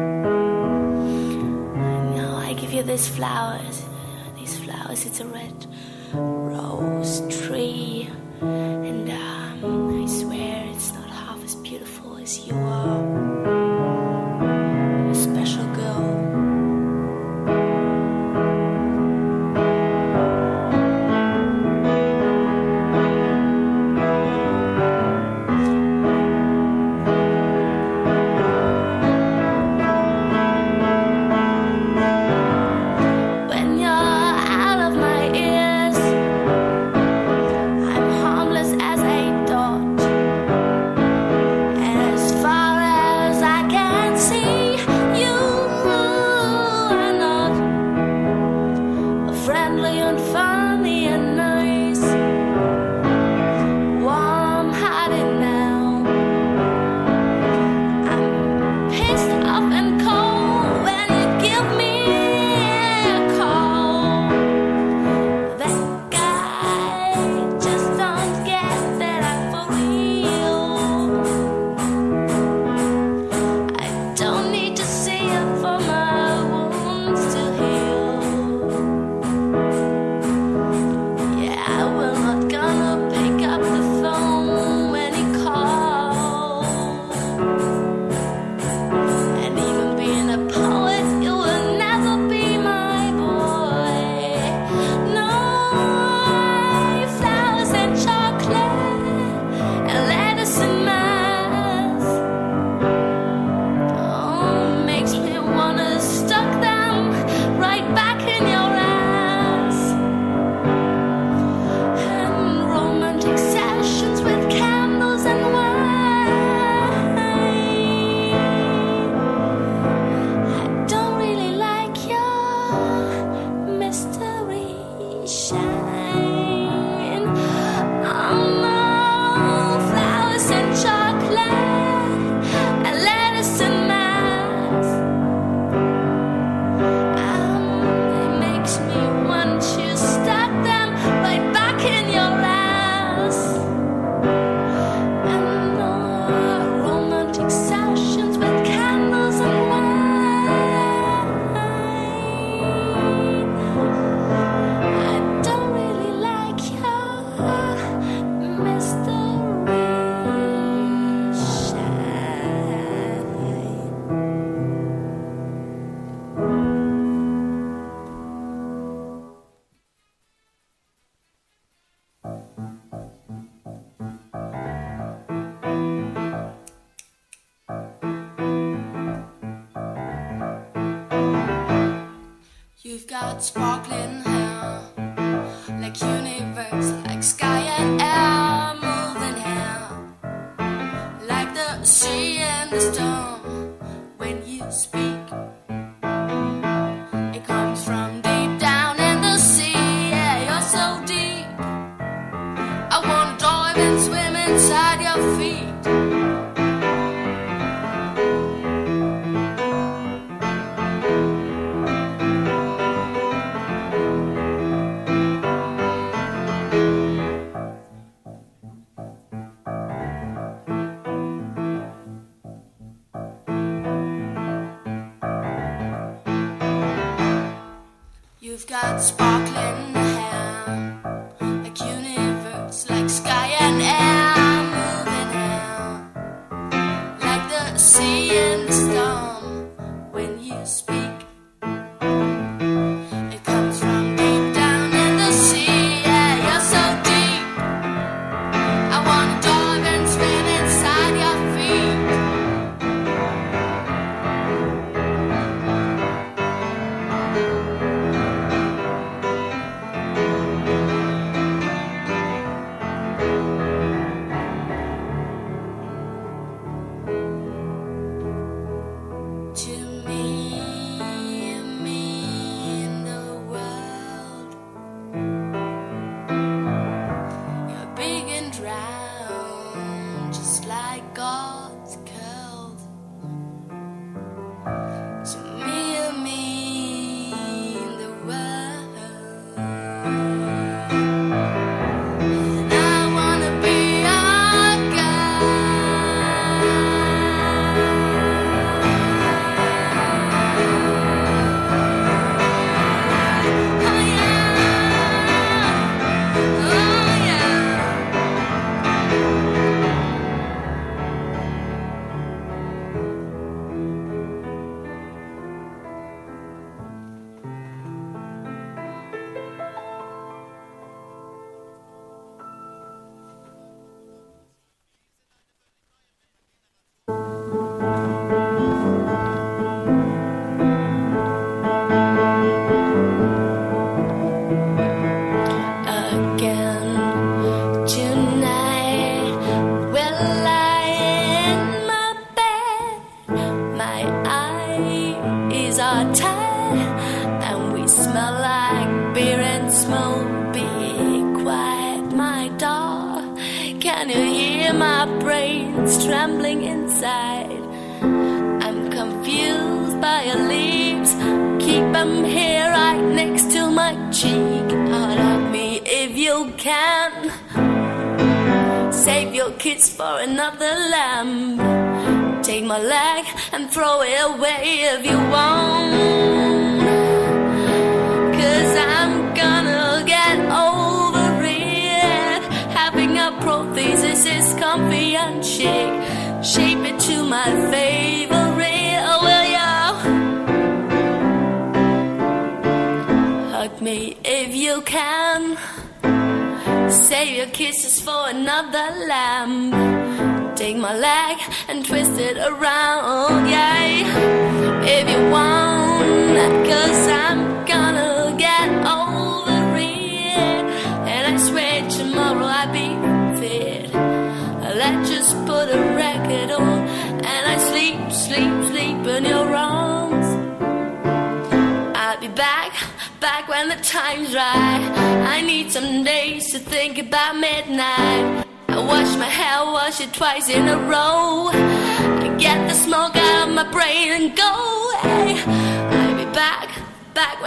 Now 2.15 2.37
I 2.37 2.53
give 2.53 2.73
you 2.73 2.83
these 2.83 3.07
flowers. 3.07 3.85
These 4.35 4.57
flowers, 4.59 5.05
it's 5.05 5.19
a 5.19 5.25
red 5.27 5.65
rose 6.13 7.21
tree. 7.29 8.09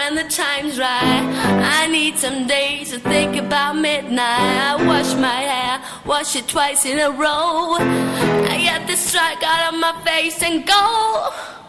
when 0.00 0.14
the 0.14 0.24
time's 0.24 0.78
right. 0.78 1.24
I 1.78 1.86
need 1.86 2.16
some 2.16 2.46
days 2.46 2.90
to 2.92 2.98
think 2.98 3.36
about 3.36 3.76
midnight. 3.76 4.56
I 4.70 4.74
wash 4.86 5.14
my 5.14 5.40
hair, 5.52 5.82
wash 6.06 6.36
it 6.36 6.48
twice 6.48 6.86
in 6.86 6.98
a 6.98 7.10
row. 7.10 7.76
I 8.52 8.56
get 8.68 8.86
the 8.86 8.96
strike 8.96 9.42
out 9.42 9.74
of 9.74 9.78
my 9.78 9.92
face 10.02 10.42
and 10.42 10.66
go. 10.66 11.59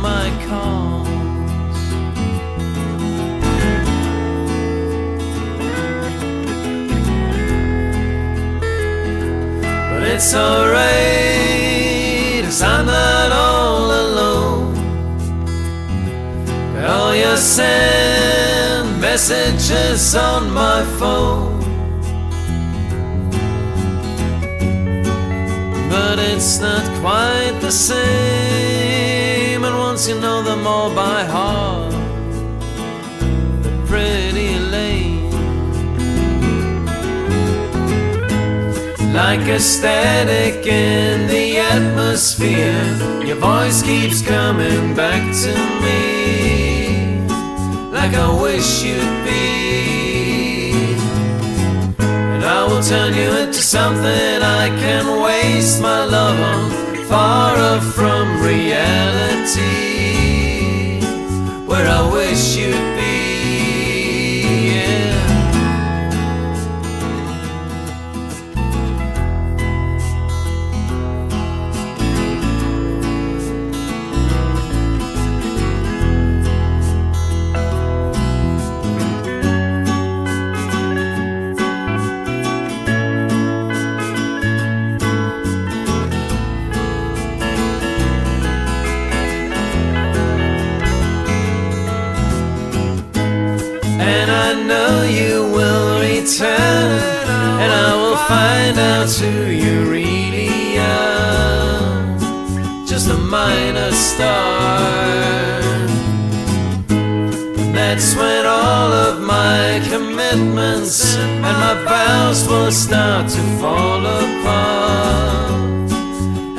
My 0.00 0.30
calls. 0.46 1.08
But 9.90 10.02
it's 10.02 10.34
alright, 10.34 11.24
cause 12.44 12.62
I'm 12.62 12.86
not 12.86 13.32
all 13.32 13.90
alone. 13.90 14.74
Oh, 16.88 17.12
you 17.12 17.36
send 17.36 19.00
messages 19.00 20.14
on 20.14 20.50
my 20.52 20.84
phone. 20.98 21.56
But 25.90 26.18
it's 26.18 26.60
not 26.60 26.84
quite 27.00 27.58
the 27.60 27.70
same. 27.70 28.45
Once 29.96 30.08
you 30.08 30.20
know 30.20 30.42
them 30.42 30.66
all 30.66 30.94
by 30.94 31.24
heart, 31.24 31.90
they're 33.62 33.86
pretty 33.86 34.58
lame. 34.58 35.30
Like 39.14 39.48
a 39.48 39.58
static 39.58 40.66
in 40.66 41.26
the 41.28 41.56
atmosphere, 41.56 43.24
your 43.24 43.36
voice 43.36 43.82
keeps 43.82 44.20
coming 44.20 44.94
back 44.94 45.22
to 45.44 45.54
me. 45.80 47.26
Like 47.90 48.12
I 48.12 48.28
wish 48.42 48.82
you'd 48.84 49.24
be. 49.24 50.72
And 51.98 52.44
I 52.44 52.66
will 52.68 52.82
turn 52.82 53.14
you 53.14 53.30
into 53.34 53.62
something 53.62 54.42
I 54.42 54.68
can 54.78 55.22
waste 55.22 55.80
my 55.80 56.04
love 56.04 56.38
on, 56.38 56.96
far 57.06 57.56
off 57.56 57.94
from 57.94 58.42
reality. 58.42 59.85
Where 61.66 61.88
I 61.88 62.12
wish 62.12 62.56
you'd 62.56 62.95
out 99.06 99.14
who 99.14 99.50
you 99.50 99.88
really 99.88 100.78
are. 100.78 102.18
Just 102.86 103.08
a 103.08 103.16
minor 103.16 103.92
star. 103.92 104.80
That's 107.72 108.16
when 108.16 108.46
all 108.46 108.92
of 108.92 109.22
my 109.22 109.80
commitments 109.88 111.16
and 111.16 111.40
my 111.40 111.74
vows 111.84 112.48
will 112.48 112.72
start 112.72 113.28
to 113.30 113.42
fall 113.60 114.04
apart. 114.04 115.52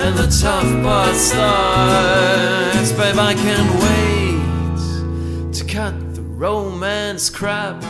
And 0.04 0.16
the 0.16 0.28
tough 0.42 0.72
part 0.84 1.16
starts, 1.16 2.92
babe. 2.94 3.20
I 3.20 3.34
can't 3.34 3.72
wait 3.86 5.54
to 5.54 5.66
cut 5.66 6.16
the 6.16 6.22
romance 6.22 7.30
crap 7.30 7.82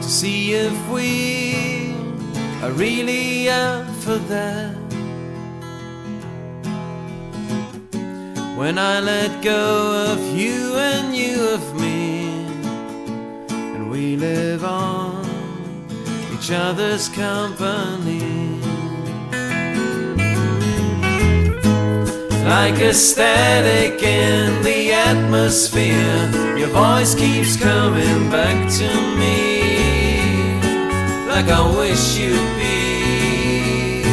to 0.00 0.08
see 0.08 0.54
if 0.54 0.88
we 0.88 1.43
are 2.64 2.72
really 2.72 3.46
am 3.50 3.84
for 4.00 4.16
that. 4.16 4.74
When 8.56 8.78
I 8.78 9.00
let 9.00 9.42
go 9.44 10.12
of 10.12 10.18
you 10.34 10.74
and 10.76 11.14
you 11.14 11.46
of 11.56 11.62
me, 11.78 12.46
and 13.50 13.90
we 13.90 14.16
live 14.16 14.64
on 14.64 15.26
each 16.32 16.50
other's 16.50 17.10
company. 17.10 18.58
Like 22.48 22.80
a 22.80 22.94
static 22.94 24.02
in 24.02 24.62
the 24.62 24.92
atmosphere, 24.92 26.30
your 26.56 26.68
voice 26.68 27.14
keeps 27.14 27.56
coming 27.58 28.30
back 28.30 28.72
to 28.78 28.88
me. 29.18 29.43
Like 31.34 31.48
I 31.48 31.76
wish 31.76 32.16
you'd 32.16 32.56
be. 32.56 34.04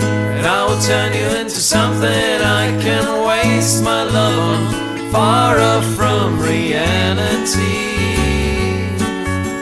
And 0.00 0.46
I 0.46 0.64
will 0.66 0.80
turn 0.80 1.12
you 1.12 1.28
into 1.38 1.60
something 1.60 2.40
I 2.40 2.74
can 2.80 3.04
waste 3.28 3.84
my 3.84 4.04
love 4.04 4.38
on, 4.38 5.12
far 5.12 5.58
off 5.58 5.84
from 5.94 6.40
reality. 6.40 7.84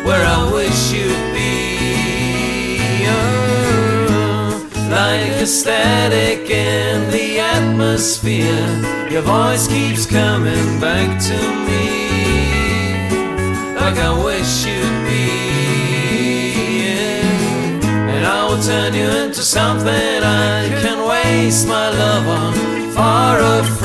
Where 0.06 0.24
I 0.24 0.48
wish 0.54 0.92
you'd 0.92 1.34
be. 1.34 3.08
Oh, 3.10 4.70
like 4.92 5.42
a 5.42 5.46
static 5.46 6.48
in 6.48 7.10
the 7.10 7.40
atmosphere, 7.40 9.10
your 9.10 9.22
voice 9.22 9.66
keeps 9.66 10.06
coming 10.06 10.78
back 10.78 11.20
to 11.20 11.36
me. 11.66 11.98
Like 13.74 13.98
I 13.98 14.12
turn 18.62 18.94
you 18.94 19.08
into 19.08 19.42
something 19.42 20.22
I 20.22 20.68
can 20.82 21.08
waste 21.08 21.68
my 21.68 21.90
love 21.90 22.26
on, 22.26 22.92
far 22.92 23.40
off 23.40 23.78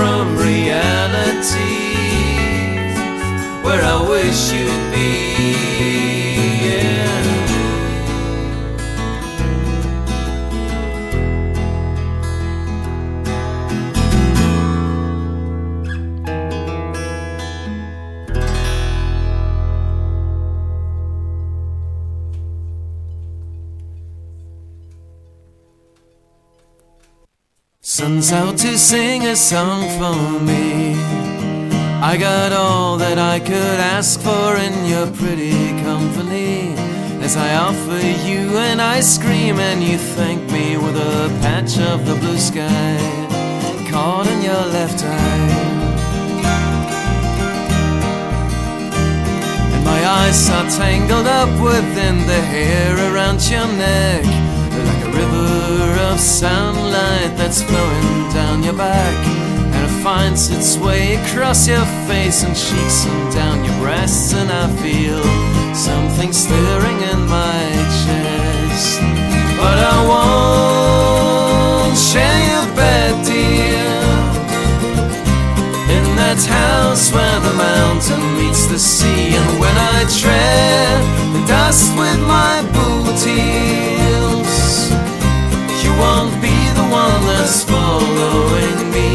a 29.33 29.35
song 29.35 29.81
for 29.97 30.39
me. 30.45 30.93
I 32.11 32.17
got 32.17 32.51
all 32.53 32.97
that 32.97 33.17
I 33.17 33.39
could 33.39 33.79
ask 33.95 34.19
for 34.19 34.57
in 34.57 34.85
your 34.85 35.07
pretty 35.07 35.69
company. 35.81 36.75
As 37.25 37.35
I 37.35 37.55
offer 37.55 37.99
you 38.29 38.41
an 38.69 38.79
ice 38.79 39.17
cream 39.17 39.57
and 39.57 39.81
you 39.81 39.97
thank 39.97 40.39
me 40.51 40.77
with 40.77 40.95
a 40.97 41.29
patch 41.41 41.79
of 41.79 42.05
the 42.05 42.15
blue 42.21 42.37
sky 42.37 42.97
caught 43.89 44.27
in 44.27 44.39
your 44.43 44.65
left 44.77 45.03
eye. 45.03 45.53
And 49.73 49.83
my 49.83 50.01
eyes 50.19 50.47
are 50.51 50.69
tangled 50.77 51.25
up 51.25 51.51
within 51.69 52.17
the 52.31 52.41
hair 52.53 52.91
around 53.09 53.39
your 53.49 53.65
neck 53.85 54.32
river 55.33 55.99
of 56.11 56.19
sunlight 56.19 57.31
that's 57.37 57.61
flowing 57.61 58.33
down 58.33 58.63
your 58.63 58.73
back. 58.73 59.27
And 59.73 59.85
it 59.85 60.03
finds 60.03 60.49
its 60.49 60.77
way 60.77 61.15
across 61.15 61.67
your 61.67 61.85
face 62.07 62.43
and 62.43 62.55
cheeks 62.55 63.05
and 63.05 63.33
down 63.33 63.63
your 63.63 63.77
breasts. 63.79 64.33
And 64.33 64.51
I 64.51 64.67
feel 64.81 65.23
something 65.73 66.31
stirring 66.33 66.99
in 67.11 67.19
my 67.27 67.61
chest. 68.01 69.01
But 69.57 69.77
I 69.95 69.97
won't 70.11 71.97
share 71.97 72.39
your 72.51 72.67
bed 72.75 73.13
dear. 73.25 73.91
In 75.95 76.05
that 76.21 76.41
house 76.45 77.11
where 77.13 77.39
the 77.47 77.53
mountain 77.53 78.23
meets 78.37 78.65
the 78.67 78.79
sea. 78.79 79.35
And 79.35 79.59
when 79.59 79.75
I 79.77 79.99
tread 80.19 80.99
the 81.33 81.41
dust 81.47 81.97
with 81.97 82.19
my 82.27 82.61
booty 82.73 83.92
won't 86.03 86.41
be 86.41 86.57
the 86.79 86.85
one 87.03 87.21
that's 87.29 87.63
following 87.63 88.91
me. 88.91 89.09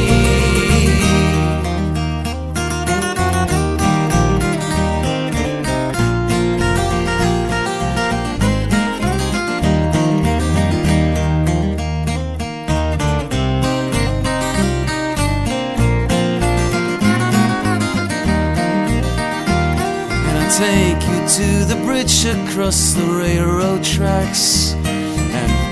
Can 20.24 20.36
I 20.36 20.48
Take 20.58 21.02
you 21.10 21.18
to 21.36 21.48
the 21.70 21.78
bridge 21.84 22.24
across 22.24 22.94
the 22.94 23.04
railroad 23.20 23.84
tracks 23.84 24.77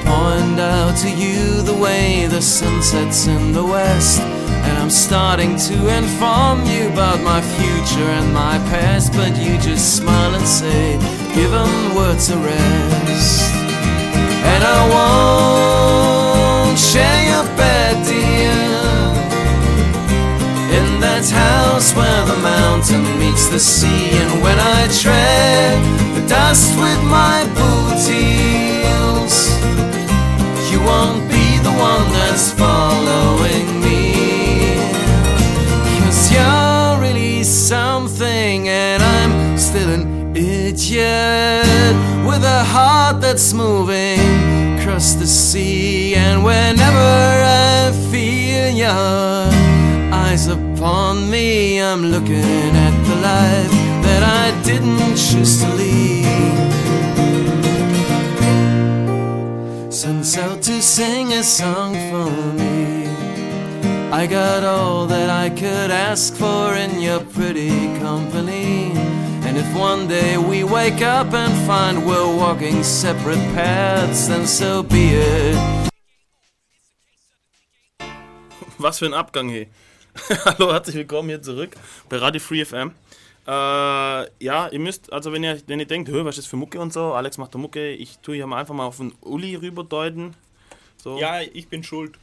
point 0.07 0.59
out 0.61 0.96
to 1.02 1.11
you 1.11 1.62
the 1.62 1.74
way 1.74 2.26
the 2.26 2.40
sun 2.40 2.82
sets 2.82 3.26
in 3.26 3.52
the 3.52 3.64
west. 3.64 4.20
And 4.66 4.78
I'm 4.78 4.90
starting 4.90 5.57
to 5.68 5.76
inform 5.98 6.64
you 6.64 6.88
about 6.88 7.20
my 7.22 7.40
future 7.57 8.11
and 8.18 8.32
my 8.32 8.57
past, 8.70 9.12
but 9.12 9.36
you 9.36 9.59
just 9.59 9.96
smile 9.98 10.34
and 10.34 10.46
say, 10.46 10.98
give 11.34 11.52
'em 11.52 11.94
words 11.94 12.28
to 12.28 12.36
rest. 12.36 13.42
And 14.52 14.62
I 14.76 14.80
won't 14.94 16.78
share 16.78 17.22
your 17.30 17.46
bed, 17.61 17.94
dear. 18.11 18.62
In 20.78 20.86
that 21.04 21.26
house 21.44 21.88
where 21.98 22.24
the 22.32 22.40
mountain 22.54 23.04
meets 23.18 23.46
the 23.54 23.59
sea, 23.59 24.11
and 24.22 24.32
when 24.44 24.59
I 24.78 24.80
tread 25.02 25.74
the 26.16 26.24
dust 26.36 26.68
with 26.82 27.00
my 27.18 27.38
boot 27.57 27.98
heels, 28.09 28.86
you 28.90 28.95
won't 30.87 31.28
be 31.28 31.47
the 31.66 31.74
one 31.91 32.07
that's 32.16 32.53
following 32.53 33.68
me. 33.84 34.78
Cause 35.99 36.32
you're 36.34 37.01
really 37.01 37.43
something, 37.43 38.68
and 38.68 39.03
I'm 39.03 39.59
still 39.59 39.91
an 39.99 40.37
idiot 40.37 41.97
with 42.28 42.43
a 42.45 42.62
heart 42.64 43.20
that's 43.20 43.53
moving 43.53 44.78
across 44.78 45.14
the 45.14 45.26
sea. 45.26 46.14
And 46.14 46.45
whenever 46.45 47.09
I 47.45 47.93
feel 48.11 48.68
your 48.84 49.43
eyes 50.22 50.47
upon 50.47 51.28
me, 51.28 51.80
I'm 51.82 52.03
looking 52.14 52.70
at 52.87 52.95
the 53.09 53.16
life 53.32 53.72
that 54.07 54.22
I 54.22 54.47
didn't 54.62 55.16
choose 55.16 55.62
to 55.62 55.68
lead. 55.74 56.75
Sends 60.07 60.38
out 60.38 60.62
to 60.62 60.80
sing 60.80 61.32
a 61.32 61.42
song 61.42 61.92
for 62.11 62.30
me. 62.52 63.09
I 64.12 64.28
got 64.28 64.62
all 64.62 65.04
that 65.09 65.30
I 65.30 65.50
could 65.50 65.90
ask 65.90 66.32
for 66.32 66.76
in 66.76 67.00
your 67.00 67.18
pretty 67.34 67.70
company. 67.98 68.92
And 69.42 69.59
if 69.59 69.66
one 69.74 70.07
day 70.07 70.38
we 70.38 70.62
wake 70.62 71.02
up 71.02 71.34
and 71.34 71.52
find 71.66 72.07
we're 72.07 72.36
walking 72.36 72.84
separate 72.84 73.42
paths, 73.57 74.28
then 74.28 74.46
so 74.46 74.84
be 74.84 75.16
it. 75.16 75.90
Was 78.78 79.00
für 79.00 79.07
ein 79.07 79.14
Abgang, 79.14 79.50
hey. 79.50 79.66
Hallo, 80.44 80.72
herzlich 80.72 80.94
willkommen 80.94 81.30
hier 81.30 81.42
zurück 81.42 81.74
bei 82.09 82.18
Radio 82.18 82.40
Free 82.40 82.64
FM. 82.64 82.92
Äh, 83.47 83.51
ja, 83.51 84.68
ihr 84.68 84.80
müsst, 84.80 85.12
also 85.12 85.32
wenn 85.32 85.44
ihr, 85.44 85.61
wenn 85.66 85.78
ihr 85.78 85.86
denkt, 85.86 86.12
was 86.12 86.36
ist 86.36 86.44
das 86.44 86.51
für 86.51 86.57
Mucke 86.57 86.80
und 86.80 86.92
so, 86.92 87.12
Alex 87.12 87.38
macht 87.38 87.55
da 87.55 87.59
Mucke, 87.59 87.92
ich 87.92 88.18
tue 88.18 88.34
hier 88.34 88.47
mal 88.47 88.59
einfach 88.59 88.74
mal 88.74 88.86
auf 88.86 88.97
den 88.97 89.12
Uli 89.20 89.55
rüberdeuten. 89.55 90.34
So. 90.97 91.18
Ja, 91.18 91.40
ich 91.40 91.68
bin 91.68 91.84
schuld. 91.84 92.18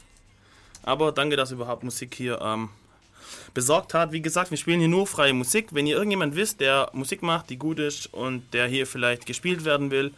Aber 0.82 1.12
danke, 1.12 1.36
dass 1.36 1.50
ihr 1.50 1.54
überhaupt 1.54 1.82
Musik 1.82 2.14
hier 2.14 2.40
ähm, 2.42 2.68
besorgt 3.54 3.94
hat. 3.94 4.12
Wie 4.12 4.20
gesagt, 4.20 4.50
wir 4.50 4.58
spielen 4.58 4.80
hier 4.80 4.88
nur 4.88 5.06
freie 5.06 5.32
Musik. 5.32 5.68
Wenn 5.70 5.86
ihr 5.86 5.96
irgendjemand 5.96 6.36
wisst, 6.36 6.60
der 6.60 6.90
Musik 6.92 7.22
macht, 7.22 7.48
die 7.48 7.56
gut 7.56 7.78
ist 7.78 8.12
und 8.12 8.42
der 8.52 8.66
hier 8.66 8.86
vielleicht 8.86 9.24
gespielt 9.24 9.64
werden 9.64 9.90
will, 9.90 10.12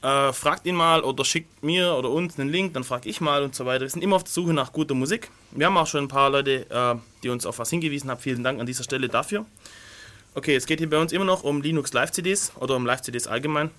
äh, 0.00 0.32
fragt 0.32 0.64
ihn 0.64 0.74
mal 0.74 1.02
oder 1.02 1.22
schickt 1.26 1.62
mir 1.62 1.94
oder 1.94 2.08
uns 2.08 2.38
einen 2.38 2.48
Link, 2.48 2.72
dann 2.72 2.84
frage 2.84 3.10
ich 3.10 3.20
mal 3.20 3.42
und 3.42 3.54
so 3.54 3.66
weiter. 3.66 3.82
Wir 3.82 3.90
sind 3.90 4.02
immer 4.02 4.16
auf 4.16 4.24
der 4.24 4.32
Suche 4.32 4.54
nach 4.54 4.72
guter 4.72 4.94
Musik. 4.94 5.30
Wir 5.50 5.66
haben 5.66 5.76
auch 5.76 5.86
schon 5.86 6.04
ein 6.04 6.08
paar 6.08 6.30
Leute, 6.30 6.64
äh, 6.70 6.94
die 7.22 7.28
uns 7.28 7.44
auf 7.44 7.58
was 7.58 7.68
hingewiesen 7.68 8.08
haben. 8.08 8.20
Vielen 8.20 8.42
Dank 8.42 8.58
an 8.58 8.64
dieser 8.64 8.84
Stelle 8.84 9.10
dafür. 9.10 9.44
Okay, 10.32 10.54
es 10.54 10.66
geht 10.66 10.78
hier 10.78 10.88
bei 10.88 10.98
uns 10.98 11.12
immer 11.12 11.24
noch 11.24 11.42
um 11.42 11.60
Linux 11.60 11.92
Live-CDs 11.92 12.52
oder 12.60 12.76
um 12.76 12.86
Live-CDs 12.86 13.26
allgemein. 13.26 13.70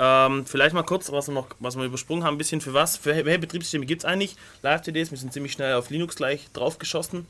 Ähm, 0.00 0.44
vielleicht 0.44 0.74
mal 0.74 0.82
kurz, 0.82 1.12
was 1.12 1.28
wir 1.28 1.34
noch, 1.34 1.46
was 1.60 1.76
wir 1.76 1.84
übersprungen 1.84 2.24
haben, 2.24 2.34
ein 2.34 2.38
bisschen 2.38 2.60
für 2.60 2.74
was. 2.74 2.96
Für 2.96 3.24
welche 3.24 3.38
Betriebssysteme 3.38 3.86
gibt 3.86 4.02
es 4.02 4.04
eigentlich? 4.04 4.34
Live-CDs, 4.62 5.12
wir 5.12 5.18
sind 5.18 5.32
ziemlich 5.32 5.52
schnell 5.52 5.74
auf 5.74 5.90
Linux 5.90 6.16
gleich 6.16 6.48
draufgeschossen. 6.52 7.28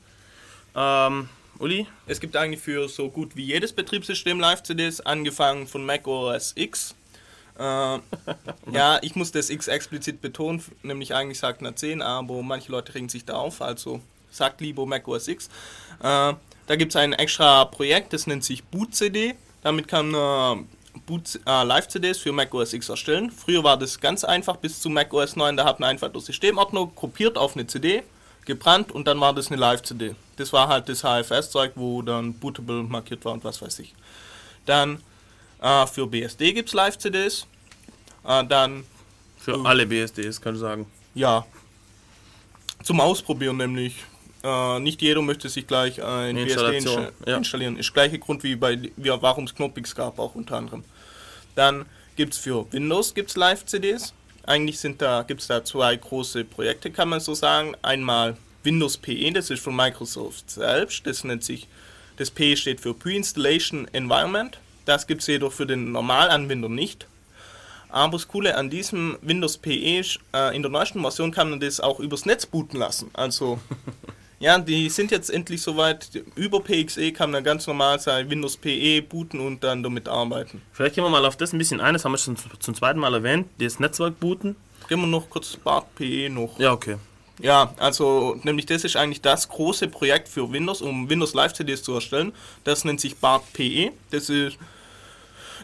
Ähm, 0.75 1.29
Uli? 1.59 1.87
Es 2.07 2.21
gibt 2.21 2.35
eigentlich 2.35 2.63
für 2.63 2.89
so 2.89 3.11
gut 3.11 3.37
wie 3.37 3.45
jedes 3.45 3.75
Betriebssystem 3.75 4.41
Live-CDs, 4.41 5.03
angefangen 5.03 5.67
von 5.67 5.85
Mac 5.85 6.07
OS 6.07 6.53
X. 6.57 6.95
Äh, 7.59 7.63
ja, 8.73 8.99
ich 9.03 9.15
muss 9.15 9.31
das 9.33 9.51
X 9.51 9.69
explizit 9.69 10.23
betonen, 10.23 10.65
nämlich 10.83 11.15
eigentlich 11.15 11.39
sagt 11.39 11.61
einer 11.61 11.77
10, 11.77 12.01
aber 12.01 12.43
manche 12.43 12.73
Leute 12.73 12.95
regen 12.95 13.11
sich 13.11 13.27
da 13.27 13.35
auf, 13.35 13.61
also 13.61 14.01
sagt 14.31 14.63
lieber 14.63 14.87
Mac 14.87 15.07
OS 15.07 15.29
X. 15.29 15.51
Äh, 16.03 16.33
da 16.73 16.77
gibt 16.77 16.93
es 16.93 16.97
ein 16.97 17.13
extra 17.13 17.67
Projekt, 17.67 18.15
das 18.15 18.27
nennt 18.27 18.43
sich 18.45 18.65
Boot 18.65 18.95
CD. 18.95 19.35
Damit 19.63 19.89
kann 19.89 20.11
man 20.11 20.67
Boot, 21.05 21.39
äh, 21.45 21.65
Live-CDs 21.65 22.17
für 22.17 22.33
Mac 22.33 22.55
OS 22.55 22.73
X 22.73 22.89
erstellen. 22.89 23.31
Früher 23.31 23.63
war 23.63 23.77
das 23.77 24.01
ganz 24.01 24.25
einfach 24.25 24.57
bis 24.57 24.81
zu 24.81 24.89
Mac 24.89 25.13
OS 25.13 25.37
9, 25.37 25.55
da 25.59 25.67
hat 25.67 25.81
man 25.81 25.91
einfach 25.91 26.11
das 26.11 26.25
Systemordner 26.25 26.87
kopiert 26.95 27.37
auf 27.37 27.57
eine 27.57 27.67
CD, 27.67 28.03
gebrannt 28.47 28.91
und 28.91 29.07
dann 29.07 29.21
war 29.21 29.35
das 29.35 29.49
eine 29.49 29.61
Live-CD. 29.61 30.15
Das 30.37 30.51
war 30.55 30.69
halt 30.69 30.89
das 30.89 31.03
HFS-Zeug, 31.03 31.73
wo 31.75 32.01
dann 32.01 32.33
bootable 32.33 32.85
markiert 32.85 33.23
war 33.27 33.35
und 33.35 33.45
was 33.45 33.61
weiß 33.61 33.79
ich. 33.81 33.93
Dann 34.65 35.03
äh, 35.61 35.87
für 35.87 36.07
BSD 36.07 36.55
gibt 36.55 36.71
es 36.71 36.75
Live-CDs. 36.75 37.47
Äh, 38.27 38.47
dann, 38.47 38.85
Für 39.39 39.59
Oh. 39.61 39.65
alle 39.65 39.85
BSDs, 39.85 40.41
kann 40.41 40.55
ich 40.55 40.61
sagen. 40.63 40.87
ja, 41.15 41.45
zum 42.83 42.99
Ausprobieren 42.99 43.59
nämlich. 43.59 43.97
Äh, 44.43 44.81
nicht 44.81 45.03
jeder 45.03 45.23
möchte 45.23 45.49
sich 45.49 45.67
gleich 45.67 46.03
ein 46.03 46.35
BSD 46.37 46.77
insta 46.77 47.13
ja. 47.27 47.37
installieren. 47.37 47.77
Ist 47.77 47.95
gleiche 47.95 48.19
Grund 48.19 48.43
wie 48.43 48.57
bei 48.57 48.77
wie, 48.77 48.93
warum 49.09 49.45
es 49.45 49.55
Knoppix 49.55 49.95
gab, 49.95 50.19
auch 50.19 50.35
unter 50.35 50.57
anderem. 50.57 50.85
Dann 51.55 51.87
gibt 52.17 52.35
es 52.35 52.39
für 52.39 52.71
Windows 52.73 53.15
gibt's 53.15 53.37
Live-CDs. 53.37 54.15
Eigentlich 54.45 54.81
sind 54.81 55.01
da, 55.01 55.23
gibt 55.23 55.41
es 55.41 55.47
da 55.47 55.65
zwei 55.65 55.95
große 55.95 56.45
Projekte, 56.45 56.91
kann 56.91 57.09
man 57.09 57.21
so 57.21 57.35
sagen. 57.35 57.77
Einmal 57.83 58.37
Windows 58.65 58.97
PE, 58.97 59.33
das 59.33 59.51
ist 59.51 59.63
von 59.63 59.77
Microsoft 59.77 60.51
selbst. 60.51 61.07
Das 61.07 61.25
nennt 61.25 61.45
sich, 61.45 61.69
das 62.17 62.31
P 62.31 62.57
steht 62.57 62.81
für 62.81 62.95
Pre-Installation 62.95 63.87
Environment. 63.93 64.59
Das 64.85 65.07
gibt 65.07 65.21
es 65.21 65.29
jedoch 65.29 65.53
für 65.53 65.67
den 65.67 65.93
Normalanwender 65.93 66.69
nicht. 66.69 67.07
Aber 67.89 68.13
das 68.13 68.27
Coole 68.27 68.57
an 68.57 68.71
diesem 68.71 69.19
Windows 69.21 69.59
PE 69.59 70.01
ist, 70.01 70.19
äh, 70.35 70.57
in 70.57 70.63
der 70.63 70.71
neuesten 70.71 71.03
Version 71.03 71.31
kann 71.31 71.51
man 71.51 71.61
das 71.61 71.79
auch 71.79 72.01
übers 72.01 72.25
Netz 72.25 72.47
booten 72.47 72.79
lassen. 72.79 73.11
Also, 73.13 73.61
ja, 74.43 74.59
die 74.59 74.91
sind 74.91 75.13
jetzt 75.13 75.31
endlich 75.31 75.63
soweit. 75.63 76.11
Über 76.35 76.59
PXE 76.59 77.13
kann 77.13 77.31
man 77.31 77.45
ganz 77.45 77.69
normal 77.69 78.01
sein 78.01 78.29
Windows 78.29 78.57
PE 78.57 79.01
booten 79.03 79.39
und 79.39 79.63
dann 79.63 79.85
damit 79.85 80.09
arbeiten. 80.09 80.61
Vielleicht 80.73 80.97
gehen 80.97 81.05
wir 81.05 81.11
mal 81.11 81.25
auf 81.25 81.37
das 81.37 81.53
ein 81.53 81.59
bisschen 81.59 81.81
ein, 81.81 81.95
das 81.95 82.05
haben 82.05 82.11
wir 82.11 82.19
schon 82.19 82.37
zum 82.59 82.75
zweiten 82.75 82.99
Mal 82.99 83.15
erwähnt, 83.15 83.47
das 83.59 83.79
Netzwerk 83.79 84.19
booten. 84.19 84.57
Gehen 84.89 85.01
wir 85.01 85.07
noch 85.07 85.31
kurz 85.31 85.57
Bart 85.57 85.95
PE 85.95 86.29
noch. 86.29 86.59
Ja, 86.59 86.73
okay. 86.73 86.97
Ja, 87.39 87.73
also 87.79 88.37
nämlich 88.43 88.67
das 88.67 88.83
ist 88.83 88.97
eigentlich 88.97 89.21
das 89.21 89.49
große 89.49 89.87
Projekt 89.87 90.29
für 90.29 90.51
Windows, 90.51 90.83
um 90.83 91.09
Windows 91.09 91.35
Live 91.35 91.53
CDs 91.53 91.85
zu 91.85 91.95
erstellen. 91.95 92.33
Das 92.65 92.85
nennt 92.85 93.01
sich 93.01 93.17
BART 93.17 93.45
PE. 93.53 93.93
Das 94.11 94.29
ist 94.29 94.59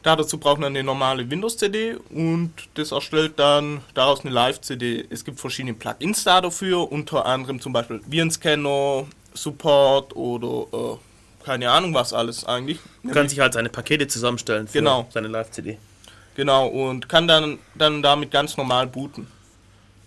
dazu 0.03 0.38
braucht 0.38 0.59
man 0.61 0.68
eine 0.72 0.82
normale 0.84 1.28
Windows 1.30 1.57
CD 1.57 1.96
und 2.11 2.53
das 2.74 2.92
erstellt 2.92 3.38
dann 3.38 3.80
daraus 3.94 4.20
eine 4.20 4.30
Live 4.30 4.61
CD. 4.61 5.07
Es 5.11 5.24
gibt 5.24 5.40
verschiedene 5.40 5.74
Plugins 5.74 6.24
da 6.24 6.40
dafür, 6.40 6.90
unter 6.90 7.26
anderem 7.26 7.61
zum 7.61 7.72
Beispiel 7.72 8.01
Virenscanner, 8.07 9.07
Support 9.34 10.14
oder 10.16 10.66
äh, 10.72 11.44
keine 11.44 11.70
Ahnung 11.70 11.94
was 11.94 12.12
alles 12.12 12.44
eigentlich. 12.44 12.78
Man 13.03 13.14
kann 13.14 13.28
sich 13.28 13.40
halt 13.40 13.55
seine 13.55 13.68
Pakete 13.68 14.07
zusammenstellen 14.09 14.66
für 14.66 14.78
Genau. 14.78 15.07
seine 15.11 15.28
Live-CD. 15.28 15.78
Genau, 16.34 16.68
und 16.68 17.09
kann 17.09 17.26
dann, 17.26 17.59
dann 17.74 18.03
damit 18.03 18.30
ganz 18.30 18.57
normal 18.57 18.86
booten. 18.86 19.26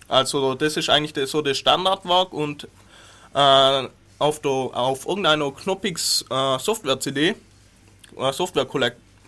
Also 0.08 0.54
das 0.54 0.76
ist 0.76 0.88
eigentlich 0.88 1.12
das, 1.12 1.30
so 1.30 1.42
das 1.42 1.58
Standardwerk 1.58 2.32
und 2.32 2.68
äh, 3.34 3.88
auf, 4.18 4.40
der, 4.40 4.50
auf 4.50 5.06
irgendeiner 5.06 5.50
Knoppix 5.50 6.24
äh, 6.30 6.58
Software-CD, 6.58 7.34
äh, 8.16 8.32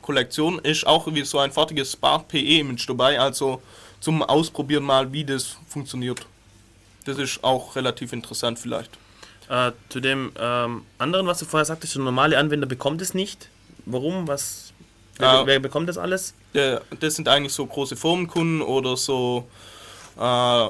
Software-Kollektion 0.04 0.58
ist 0.60 0.86
auch 0.86 1.06
wie 1.12 1.24
so 1.24 1.38
ein 1.38 1.50
fertiges 1.50 1.92
Spark 1.92 2.28
PE-Image 2.28 2.88
dabei, 2.88 3.18
also 3.18 3.62
zum 4.00 4.22
Ausprobieren 4.22 4.84
mal, 4.84 5.10
wie 5.12 5.24
das 5.24 5.56
funktioniert. 5.68 6.26
Das 7.06 7.18
ist 7.18 7.42
auch 7.42 7.74
relativ 7.76 8.12
interessant 8.12 8.58
vielleicht. 8.58 8.90
Äh, 9.48 9.72
zu 9.88 10.00
dem 10.00 10.32
ähm, 10.38 10.84
anderen, 10.98 11.26
was 11.26 11.38
du 11.38 11.44
vorher 11.44 11.64
sagtest, 11.64 11.94
der 11.96 12.02
normale 12.02 12.38
Anwender 12.38 12.66
bekommt 12.66 13.00
es 13.02 13.14
nicht. 13.14 13.48
Warum? 13.86 14.26
Was? 14.28 14.72
Wer, 15.18 15.28
Ja. 15.28 15.46
wer 15.46 15.60
bekommt 15.60 15.88
das 15.88 15.98
alles? 15.98 16.34
Der, 16.54 16.82
das 17.00 17.14
sind 17.16 17.28
eigentlich 17.28 17.52
so 17.52 17.66
große 17.66 17.96
Firmenkunden 17.96 18.62
oder 18.62 18.96
so 18.96 19.46
äh, 20.18 20.68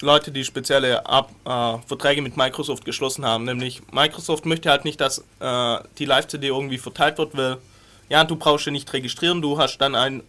Leute, 0.00 0.30
die 0.30 0.44
spezielle 0.44 1.04
Ab 1.06 1.30
äh, 1.44 1.78
Verträge 1.86 2.22
mit 2.22 2.36
Microsoft 2.36 2.84
geschlossen 2.84 3.24
haben. 3.24 3.44
Nämlich 3.44 3.82
Microsoft 3.92 4.46
möchte 4.46 4.70
halt 4.70 4.84
nicht, 4.84 5.00
dass 5.00 5.18
äh, 5.40 5.78
die 5.98 6.04
Live-CD 6.04 6.48
irgendwie 6.48 6.78
verteilt 6.78 7.18
wird, 7.18 7.36
weil 7.36 7.58
ja, 8.08 8.24
du 8.24 8.36
brauchst 8.36 8.66
ja 8.66 8.72
nicht 8.72 8.92
registrieren, 8.92 9.40
du 9.42 9.58
hast 9.58 9.78
dann 9.78 9.94
ein 9.94 10.22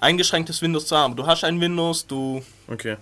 eingeschränktes 0.00 0.62
Windows 0.62 0.86
zwar, 0.86 1.04
aber 1.04 1.14
du 1.14 1.26
hast 1.26 1.44
ein 1.44 1.60
Windows, 1.60 2.06
du 2.06 2.42
Okay. 2.68 2.96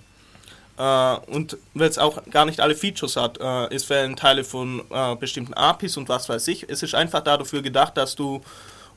äh, 0.78 1.16
und 1.30 1.56
weil 1.74 1.88
es 1.88 1.98
auch 1.98 2.22
gar 2.30 2.44
nicht 2.44 2.60
alle 2.60 2.74
Features 2.74 3.16
hat, 3.16 3.38
äh, 3.40 3.74
es 3.74 3.84
fehlen 3.84 4.16
Teile 4.16 4.44
von 4.44 4.82
äh, 4.90 5.14
bestimmten 5.16 5.54
APIs 5.54 5.96
und 5.96 6.08
was 6.08 6.28
weiß 6.28 6.46
ich. 6.48 6.68
Es 6.68 6.82
ist 6.82 6.94
einfach 6.94 7.20
da 7.22 7.36
dafür 7.36 7.62
gedacht, 7.62 7.96
dass 7.96 8.14
du 8.16 8.42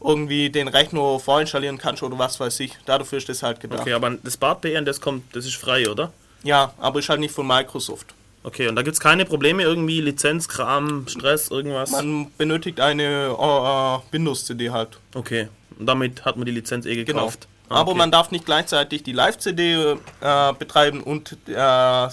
irgendwie 0.04 0.50
den 0.50 0.68
Rechner 0.68 1.18
vorinstallieren 1.20 1.78
kannst 1.78 2.04
oder 2.04 2.18
was 2.20 2.38
weiß 2.40 2.60
ich. 2.60 2.78
Dafür 2.86 3.20
ist 3.20 3.30
das 3.30 3.42
halt 3.42 3.60
gedacht. 3.62 3.82
Okay, 3.82 3.94
aber 3.94 4.10
das 4.22 4.36
BART-BN, 4.36 4.84
das 4.84 5.00
kommt, 5.00 5.34
das 5.34 5.46
ist 5.46 5.56
frei, 5.56 5.90
oder? 5.90 6.12
Ja, 6.44 6.74
aber 6.78 7.00
ist 7.00 7.08
halt 7.08 7.22
nicht 7.22 7.34
von 7.34 7.48
Microsoft. 7.48 8.14
Okay, 8.44 8.68
und 8.68 8.76
da 8.76 8.82
gibt 8.82 8.94
es 8.96 9.00
keine 9.00 9.26
Probleme, 9.26 9.64
irgendwie 9.64 10.02
Lizenz, 10.02 10.48
Kram, 10.50 11.08
Stress, 11.08 11.50
irgendwas? 11.50 11.92
Man 11.92 12.30
benötigt 12.38 12.80
eine 12.82 13.28
äh, 13.38 14.14
Windows-CD 14.14 14.70
halt. 14.72 15.00
okay, 15.16 15.48
und 15.80 15.86
damit 15.86 16.26
hat 16.26 16.36
man 16.38 16.46
die 16.46 16.52
Lizenz 16.52 16.86
eh 16.86 17.04
Genau. 17.04 17.20
gekauft. 17.22 17.48
Ah, 17.70 17.78
Aber 17.80 17.92
okay. 17.92 17.98
man 18.00 18.12
darf 18.12 18.32
nicht 18.32 18.46
gleichzeitig 18.46 19.04
die 19.04 19.14
Live-CD 19.14 19.96
äh, 20.22 20.54
betreiben 20.60 21.02
und 21.02 21.38
äh, 21.48 22.08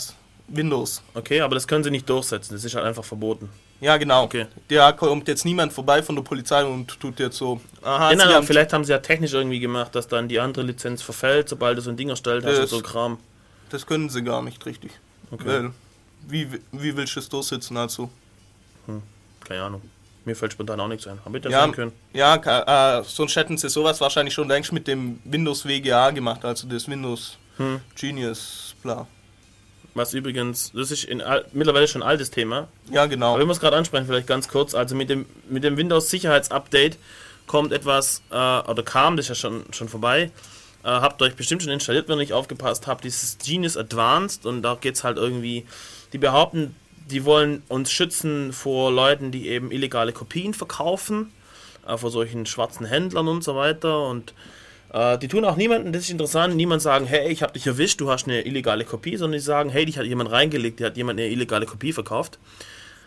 Windows. 0.49 1.03
Okay, 1.15 1.41
aber 1.41 1.55
das 1.55 1.67
können 1.69 1.85
sie 1.85 1.91
nicht 1.91 2.09
durchsetzen, 2.09 2.55
das 2.55 2.65
ist 2.65 2.75
halt 2.75 2.87
einfach 2.87 3.05
verboten. 3.05 3.49
Ja, 3.81 3.97
genau. 3.97 4.25
Okay. 4.25 4.47
Da 4.69 4.93
kommt 4.93 5.27
jetzt 5.27 5.45
niemand 5.45 5.73
vorbei 5.73 6.03
von 6.03 6.15
der 6.15 6.23
Polizei 6.23 6.65
und 6.65 7.01
tut 7.01 7.19
jetzt 7.19 7.39
so. 7.39 7.61
Aha, 7.83 8.11
Genau, 8.11 8.25
haben- 8.27 8.47
vielleicht 8.47 8.73
haben 8.75 8.85
sie 8.85 8.93
ja 8.93 8.99
technisch 8.99 9.33
irgendwie 9.33 9.59
gemacht, 9.59 9.95
dass 9.95 10.07
dann 10.07 10.29
die 10.29 10.39
andere 10.39 10.65
Lizenz 10.65 11.01
verfällt, 11.03 11.49
sobald 11.49 11.79
du 11.79 11.83
so 11.83 11.91
ein 11.91 11.97
Ding 11.97 12.11
erstellt 12.11 12.45
hast 12.45 12.59
und 12.59 12.69
so 12.69 12.81
Kram. 12.83 13.19
Das 13.71 13.87
können 13.87 14.11
sie 14.11 14.23
gar 14.23 14.43
nicht 14.43 14.65
richtig. 14.67 14.91
Okay. 15.31 15.45
Weil, 15.47 15.71
wie, 16.29 16.49
wie 16.73 16.97
willst 16.97 17.17
du 17.17 17.21
es 17.21 17.29
durchsetzen? 17.29 17.77
Also, 17.77 18.11
Keine 19.47 19.63
Ahnung. 19.63 19.83
Mir 20.25 20.37
fällt 20.37 20.53
spontan 20.53 20.79
auch 20.81 20.89
nichts 20.89 21.07
ein. 21.07 21.19
Hab 21.25 21.35
ich 21.35 21.43
das 21.43 21.53
ja, 21.53 21.67
können? 21.69 21.93
ja 22.13 22.99
äh, 22.99 23.05
sonst 23.05 23.37
hätten 23.37 23.57
sie 23.57 23.71
sowas 23.71 24.01
wahrscheinlich 24.01 24.35
schon 24.35 24.49
längst 24.49 24.71
mit 24.73 24.87
dem 24.87 25.19
Windows 25.25 25.67
WGA 25.67 26.11
gemacht, 26.11 26.45
also 26.45 26.69
das 26.69 26.89
Windows 26.89 27.39
Hm. 27.61 27.81
Genius, 27.95 28.75
bla. 28.83 29.07
Was 29.93 30.15
übrigens, 30.15 30.73
das 30.73 30.91
ist 30.91 31.05
in, 31.05 31.23
mittlerweile 31.53 31.87
schon 31.87 32.03
ein 32.03 32.09
altes 32.09 32.31
Thema. 32.31 32.69
Ja, 32.91 33.05
genau. 33.05 33.35
Aber 33.35 33.43
ich 33.43 33.47
muss 33.47 33.61
gerade 33.61 33.77
ansprechen, 33.77 34.07
vielleicht 34.07 34.27
ganz 34.27 34.49
kurz. 34.49 34.75
Also 34.75 34.95
mit 34.95 35.11
dem, 35.11 35.27
mit 35.49 35.63
dem 35.63 35.77
Windows-Sicherheitsupdate 35.77 36.97
kommt 37.47 37.73
etwas, 37.73 38.23
äh, 38.31 38.35
oder 38.35 38.83
kam, 38.83 39.17
das 39.19 39.27
ist 39.27 39.29
ja 39.29 39.35
schon, 39.35 39.65
schon 39.73 39.91
vorbei. 39.91 40.31
Äh, 40.85 40.89
habt 40.89 41.21
euch 41.21 41.35
bestimmt 41.35 41.63
schon 41.63 41.73
installiert, 41.73 42.09
wenn 42.09 42.15
ihr 42.15 42.21
nicht 42.21 42.33
aufgepasst 42.33 42.87
habt, 42.87 43.05
dieses 43.05 43.37
Genius 43.37 43.77
Advanced 43.77 44.47
und 44.47 44.63
da 44.63 44.79
geht 44.81 44.95
es 44.95 45.05
halt 45.05 45.19
irgendwie, 45.19 45.67
die 46.13 46.19
behaupten, 46.19 46.75
die 47.11 47.25
wollen 47.25 47.63
uns 47.69 47.91
schützen 47.91 48.53
vor 48.53 48.93
Leuten, 48.93 49.31
die 49.31 49.49
eben 49.49 49.71
illegale 49.71 50.13
Kopien 50.13 50.55
verkaufen, 50.55 51.33
äh, 51.87 51.97
vor 51.97 52.11
solchen 52.11 52.47
schwarzen 52.47 52.87
Händlern 52.87 53.29
und 53.29 53.45
so 53.45 53.57
weiter 53.57 54.07
und 54.07 54.35
äh, 54.93 55.19
die 55.19 55.29
tun 55.29 55.45
auch 55.45 55.57
niemanden, 55.57 55.93
das 55.93 56.03
ist 56.03 56.11
interessant, 56.11 56.57
niemand 56.57 56.83
sagen, 56.83 57.07
hey, 57.07 57.31
ich 57.31 57.43
habe 57.43 57.53
dich 57.53 57.67
erwischt, 57.67 58.01
du 58.01 58.11
hast 58.11 58.27
eine 58.27 58.43
illegale 58.43 58.85
Kopie, 58.85 59.17
sondern 59.17 59.39
die 59.39 59.45
sagen, 59.45 59.71
hey, 59.71 59.87
dich 59.87 59.99
hat 59.99 60.07
jemand 60.07 60.31
reingelegt, 60.31 60.81
der 60.81 60.89
hat 60.89 60.97
jemand 60.97 61.21
eine 61.21 61.29
illegale 61.29 61.67
Kopie 61.67 61.93
verkauft. 61.93 62.39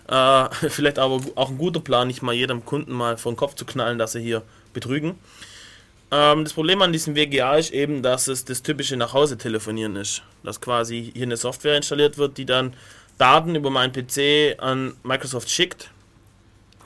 Äh, 0.07 0.49
vielleicht 0.69 0.99
aber 0.99 1.19
auch 1.35 1.49
ein 1.49 1.57
guter 1.57 1.81
Plan, 1.81 2.07
nicht 2.07 2.21
mal 2.21 2.33
jedem 2.33 2.65
Kunden 2.65 2.93
mal 2.93 3.17
vor 3.17 3.31
den 3.31 3.37
Kopf 3.37 3.55
zu 3.55 3.65
knallen, 3.65 3.97
dass 3.97 4.13
sie 4.13 4.21
hier 4.21 4.43
betrügen. 4.73 5.15
Ähm, 6.13 6.43
das 6.43 6.53
Problem 6.53 6.81
an 6.83 6.91
diesem 6.93 7.15
WGA 7.15 7.55
ist 7.55 7.71
eben, 7.71 8.03
dass 8.03 8.27
es 8.27 8.45
das 8.45 8.61
typische 8.61 8.95
Nachhause-Telefonieren 8.95 9.95
ist. 9.95 10.21
Dass 10.43 10.61
quasi 10.61 11.11
hier 11.13 11.23
eine 11.23 11.37
Software 11.37 11.75
installiert 11.75 12.19
wird, 12.19 12.37
die 12.37 12.45
dann 12.45 12.75
Daten 13.17 13.55
über 13.55 13.71
meinen 13.71 13.91
PC 13.91 14.59
an 14.61 14.93
Microsoft 15.03 15.49
schickt 15.49 15.89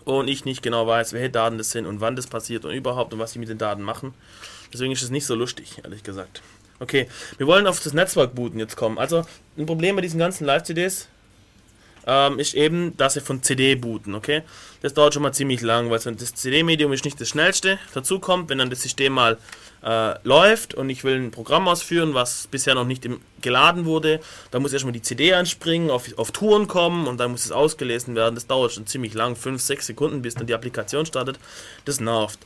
und 0.06 0.30
ich 0.30 0.46
nicht 0.46 0.62
genau 0.62 0.88
weiß, 0.88 1.12
welche 1.12 1.30
Daten 1.30 1.58
das 1.58 1.72
sind 1.72 1.86
und 1.86 2.00
wann 2.00 2.16
das 2.16 2.28
passiert 2.28 2.64
und 2.64 2.72
überhaupt 2.72 3.14
und 3.14 3.20
was 3.20 3.34
sie 3.34 3.40
mit 3.40 3.50
den 3.50 3.58
Daten 3.58 3.82
machen. 3.82 4.14
Deswegen 4.72 4.94
ist 4.94 5.02
es 5.02 5.10
nicht 5.10 5.26
so 5.26 5.36
lustig, 5.36 5.82
ehrlich 5.84 6.04
gesagt. 6.04 6.42
Okay, 6.80 7.08
wir 7.38 7.48
wollen 7.48 7.68
auf 7.68 7.82
das 7.82 7.94
Netzwerkbooten 7.94 8.60
jetzt 8.60 8.78
kommen. 8.78 8.98
Also 8.98 9.26
ein 9.58 9.66
Problem 9.66 9.96
bei 9.96 10.02
diesen 10.02 10.20
ganzen 10.20 10.46
Live-CDs 10.46 11.10
ähm, 12.06 12.40
ist 12.40 12.54
eben, 12.54 12.96
dass 12.96 13.16
sie 13.16 13.22
von 13.22 13.44
CD 13.44 13.76
booten, 13.76 14.16
okay? 14.16 14.44
Das 14.82 14.94
dauert 14.94 15.14
schon 15.14 15.24
mal 15.24 15.34
ziemlich 15.34 15.62
lang, 15.62 15.90
weil 15.90 16.00
das 16.00 16.36
CD-Medium 16.36 16.94
ist 16.94 17.06
nicht 17.06 17.20
das 17.20 17.30
schnellste. 17.30 17.80
Dazu 17.94 18.20
kommt, 18.20 18.50
wenn 18.50 18.60
dann 18.60 18.70
das 18.70 18.82
System 18.82 19.14
mal 19.14 19.38
äh, 19.84 20.16
läuft 20.24 20.74
und 20.74 20.90
ich 20.90 21.04
will 21.04 21.16
ein 21.16 21.32
Programm 21.32 21.68
ausführen, 21.68 22.14
was 22.14 22.48
bisher 22.48 22.76
noch 22.76 22.86
nicht 22.86 23.06
im, 23.06 23.22
geladen 23.42 23.86
wurde, 23.86 24.20
dann 24.52 24.62
muss 24.62 24.74
erstmal 24.74 24.94
die 24.94 25.02
CD 25.02 25.34
anspringen, 25.34 25.90
auf, 25.90 26.06
auf 26.18 26.32
Touren 26.32 26.68
kommen 26.68 27.08
und 27.08 27.20
dann 27.20 27.32
muss 27.32 27.46
es 27.46 27.52
ausgelesen 27.52 28.16
werden. 28.16 28.36
Das 28.36 28.48
dauert 28.48 28.74
schon 28.74 28.88
ziemlich 28.88 29.14
lang, 29.14 29.36
5, 29.36 29.62
6 29.62 29.88
Sekunden, 29.88 30.22
bis 30.22 30.36
dann 30.36 30.48
die 30.48 30.54
Applikation 30.54 31.06
startet. 31.06 31.40
Das 31.86 32.00
nervt. 32.00 32.40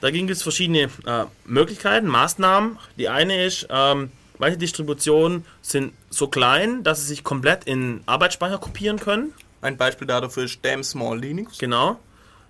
Dagegen 0.00 0.26
gibt 0.26 0.36
es 0.36 0.42
verschiedene 0.42 0.90
äh, 1.06 1.24
Möglichkeiten, 1.44 2.08
Maßnahmen. 2.08 2.78
Die 2.98 3.08
eine 3.08 3.44
ist, 3.44 3.68
ähm, 3.70 4.10
manche 4.38 4.58
Distributionen 4.58 5.44
sind 5.62 5.92
so 6.10 6.26
klein, 6.26 6.82
dass 6.82 7.00
sie 7.00 7.06
sich 7.06 7.22
komplett 7.22 7.64
in 7.64 8.02
Arbeitsspeicher 8.06 8.58
kopieren 8.58 8.98
können. 8.98 9.32
Ein 9.62 9.76
Beispiel 9.76 10.06
dafür 10.06 10.44
ist 10.44 10.58
Damn 10.62 10.84
Small 10.84 11.18
Linux. 11.18 11.58
Genau. 11.58 11.98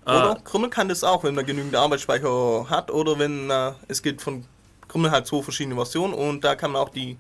Oder 0.04 0.40
Krümmel 0.44 0.68
kann 0.70 0.88
das 0.88 1.04
auch, 1.04 1.22
wenn 1.22 1.36
man 1.36 1.46
genügend 1.46 1.76
Arbeitsspeicher 1.76 2.66
hat 2.68 2.90
oder 2.90 3.20
wenn 3.20 3.48
äh, 3.50 3.72
es 3.86 4.02
gibt 4.02 4.20
von 4.20 4.44
Krümmel 4.88 5.12
halt 5.12 5.28
zwei 5.28 5.42
verschiedene 5.42 5.76
Versionen 5.76 6.12
und 6.12 6.42
da 6.42 6.56
kann 6.56 6.72
man 6.72 6.82
auch 6.82 6.88
die 6.88 7.16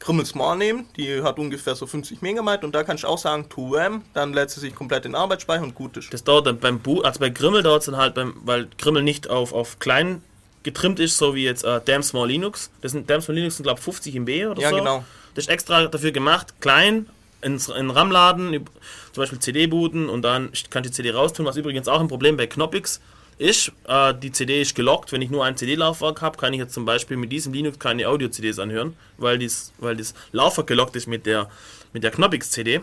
Krümmel 0.00 0.26
Small 0.26 0.56
nehmen, 0.58 0.86
die 0.96 1.22
hat 1.22 1.38
ungefähr 1.38 1.76
so 1.76 1.86
50 1.86 2.20
Megabyte 2.22 2.64
und 2.64 2.74
da 2.74 2.82
kann 2.82 2.96
ich 2.96 3.04
auch 3.06 3.18
sagen 3.18 3.46
2RAM, 3.54 4.00
dann 4.14 4.32
lädt 4.32 4.50
sie 4.50 4.58
sich 4.58 4.74
komplett 4.74 5.06
in 5.06 5.14
Arbeitsspeicher 5.14 5.62
und 5.62 5.76
gut 5.76 5.96
ist. 5.96 6.12
Das 6.12 6.24
dauert 6.24 6.46
dann 6.48 6.58
beim 6.58 6.80
Boot, 6.80 7.04
also 7.04 7.20
bei 7.20 7.30
Grimmel 7.30 7.62
dauert 7.62 7.82
es 7.82 7.86
dann 7.86 7.96
halt, 7.96 8.14
beim, 8.14 8.34
weil 8.44 8.66
Grimmel 8.78 9.04
nicht 9.04 9.30
auf, 9.30 9.52
auf 9.52 9.78
klein 9.78 10.20
getrimmt 10.64 10.98
ist, 10.98 11.16
so 11.16 11.36
wie 11.36 11.44
jetzt 11.44 11.62
äh, 11.64 11.80
Damn 11.84 12.02
Small 12.02 12.26
Linux. 12.28 12.70
Das 12.80 12.90
sind 12.92 13.08
Damn 13.08 13.20
Small 13.20 13.36
Linux 13.36 13.56
sind 13.56 13.64
glaube 13.64 13.80
50 13.80 14.14
MB 14.16 14.28
oder 14.50 14.60
Ja, 14.60 14.70
so. 14.70 14.76
genau. 14.76 15.04
Das 15.36 15.44
ist 15.44 15.50
extra 15.50 15.86
dafür 15.86 16.10
gemacht, 16.10 16.54
klein, 16.60 17.08
in 17.44 17.90
RAM 17.90 18.10
laden, 18.10 18.52
üb- 18.54 18.66
zum 19.12 19.22
Beispiel 19.22 19.38
CD 19.38 19.66
booten 19.66 20.08
und 20.08 20.22
dann 20.22 20.50
kann 20.70 20.82
ich 20.84 20.90
die 20.90 20.96
CD 20.96 21.10
raustun, 21.12 21.46
was 21.46 21.56
übrigens 21.56 21.86
auch 21.88 22.00
ein 22.00 22.08
Problem 22.08 22.36
bei 22.36 22.46
Knoppix 22.46 23.00
ist. 23.38 23.72
Äh, 23.86 24.14
die 24.14 24.32
CD 24.32 24.62
ist 24.62 24.74
gelockt, 24.74 25.12
wenn 25.12 25.22
ich 25.22 25.30
nur 25.30 25.44
ein 25.44 25.56
CD-Laufwerk 25.56 26.22
habe, 26.22 26.38
kann 26.38 26.52
ich 26.52 26.58
jetzt 26.60 26.74
zum 26.74 26.84
Beispiel 26.84 27.16
mit 27.16 27.30
diesem 27.32 27.52
Linux 27.52 27.78
keine 27.78 28.08
Audio-CDs 28.08 28.58
anhören, 28.58 28.96
weil, 29.18 29.38
dies, 29.38 29.72
weil 29.78 29.96
das 29.96 30.14
Laufwerk 30.32 30.66
gelockt 30.68 30.96
ist 30.96 31.06
mit 31.06 31.26
der, 31.26 31.48
mit 31.92 32.02
der 32.04 32.10
Knoppix-CD. 32.12 32.80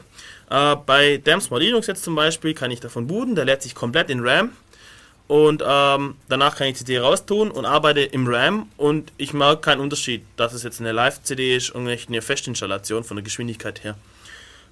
Äh, 0.49 0.75
bei 0.85 1.17
Damn 1.23 1.41
Small 1.41 1.61
Linux 1.61 1.87
jetzt 1.87 2.03
zum 2.03 2.15
Beispiel 2.15 2.53
kann 2.53 2.71
ich 2.71 2.79
davon 2.81 3.07
booten, 3.07 3.35
der 3.35 3.45
lädt 3.45 3.61
sich 3.61 3.75
komplett 3.75 4.09
in 4.09 4.19
RAM 4.27 4.51
und 5.27 5.63
ähm, 5.65 6.15
danach 6.27 6.57
kann 6.57 6.67
ich 6.67 6.77
die 6.77 6.83
CD 6.83 6.99
raustun 6.99 7.51
und 7.51 7.65
arbeite 7.65 8.01
im 8.01 8.27
RAM 8.27 8.67
und 8.75 9.13
ich 9.17 9.31
merke 9.33 9.61
keinen 9.61 9.79
Unterschied, 9.79 10.23
dass 10.35 10.51
es 10.51 10.63
jetzt 10.63 10.81
eine 10.81 10.91
Live-CD 10.91 11.55
ist 11.55 11.69
und 11.69 11.85
nicht 11.85 12.09
eine 12.09 12.21
Festinstallation 12.21 13.05
von 13.05 13.15
der 13.15 13.23
Geschwindigkeit 13.23 13.85
her. 13.85 13.95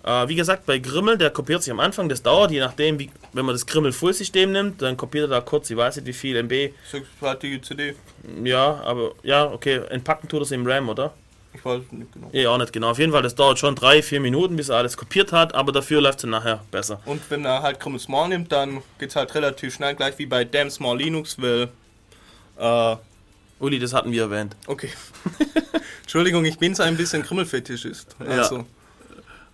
Äh, 0.03 0.27
wie 0.27 0.35
gesagt, 0.35 0.65
bei 0.65 0.79
Grimmel, 0.79 1.17
der 1.17 1.29
kopiert 1.29 1.61
sich 1.63 1.71
am 1.71 1.79
Anfang, 1.79 2.07
das 2.09 2.23
dauert, 2.23 2.51
je 2.51 2.59
nachdem, 2.59 2.99
wie, 2.99 3.09
wenn 3.33 3.45
man 3.45 3.53
das 3.53 3.65
Grimmel 3.65 3.91
Full-System 3.91 4.51
nimmt, 4.51 4.81
dann 4.81 4.95
kopiert 4.95 5.25
er 5.25 5.27
da 5.27 5.41
kurz, 5.41 5.69
ich 5.69 5.77
weiß 5.77 5.97
nicht 5.97 6.07
wie 6.07 6.13
viel 6.13 6.37
MB, 6.37 6.73
Sechspartige 6.89 7.61
CD, 7.61 7.95
ja, 8.43 8.81
aber 8.83 9.11
ja, 9.23 9.51
okay, 9.51 9.81
entpacken 9.89 10.29
tut 10.29 10.43
es 10.43 10.51
im 10.51 10.65
RAM, 10.65 10.89
oder? 10.89 11.13
ich 11.53 11.65
weiß 11.65 11.81
nicht 11.91 12.11
genau. 12.13 12.29
Ja, 12.31 12.49
auch 12.49 12.57
nicht 12.57 12.73
genau. 12.73 12.91
Auf 12.91 12.99
jeden 12.99 13.11
Fall, 13.11 13.21
das 13.21 13.35
dauert 13.35 13.59
schon 13.59 13.75
drei, 13.75 14.01
vier 14.01 14.19
Minuten, 14.19 14.55
bis 14.55 14.69
er 14.69 14.77
alles 14.77 14.97
kopiert 14.97 15.31
hat, 15.31 15.55
aber 15.55 15.71
dafür 15.71 16.01
läuft 16.01 16.19
es 16.19 16.21
dann 16.21 16.31
nachher 16.31 16.63
besser. 16.71 17.01
Und 17.05 17.21
wenn 17.29 17.45
er 17.45 17.61
halt 17.61 17.79
Krümmel 17.79 17.99
Small 17.99 18.29
nimmt, 18.29 18.51
dann 18.51 18.81
geht 18.99 19.09
es 19.09 19.15
halt 19.15 19.33
relativ 19.35 19.73
schnell, 19.73 19.95
gleich 19.95 20.17
wie 20.17 20.25
bei 20.25 20.45
Damn 20.45 20.69
Small 20.69 20.97
Linux, 20.97 21.41
weil 21.41 21.69
äh, 22.57 22.95
Uli, 23.59 23.79
das 23.79 23.93
hatten 23.93 24.11
wir 24.11 24.23
erwähnt. 24.23 24.55
okay. 24.67 24.89
Entschuldigung, 26.01 26.45
ich 26.45 26.57
bin 26.57 26.73
so 26.73 26.81
ein 26.81 26.97
bisschen 26.97 27.21
Krümmelfetischist. 27.23 28.15
Also, 28.19 28.65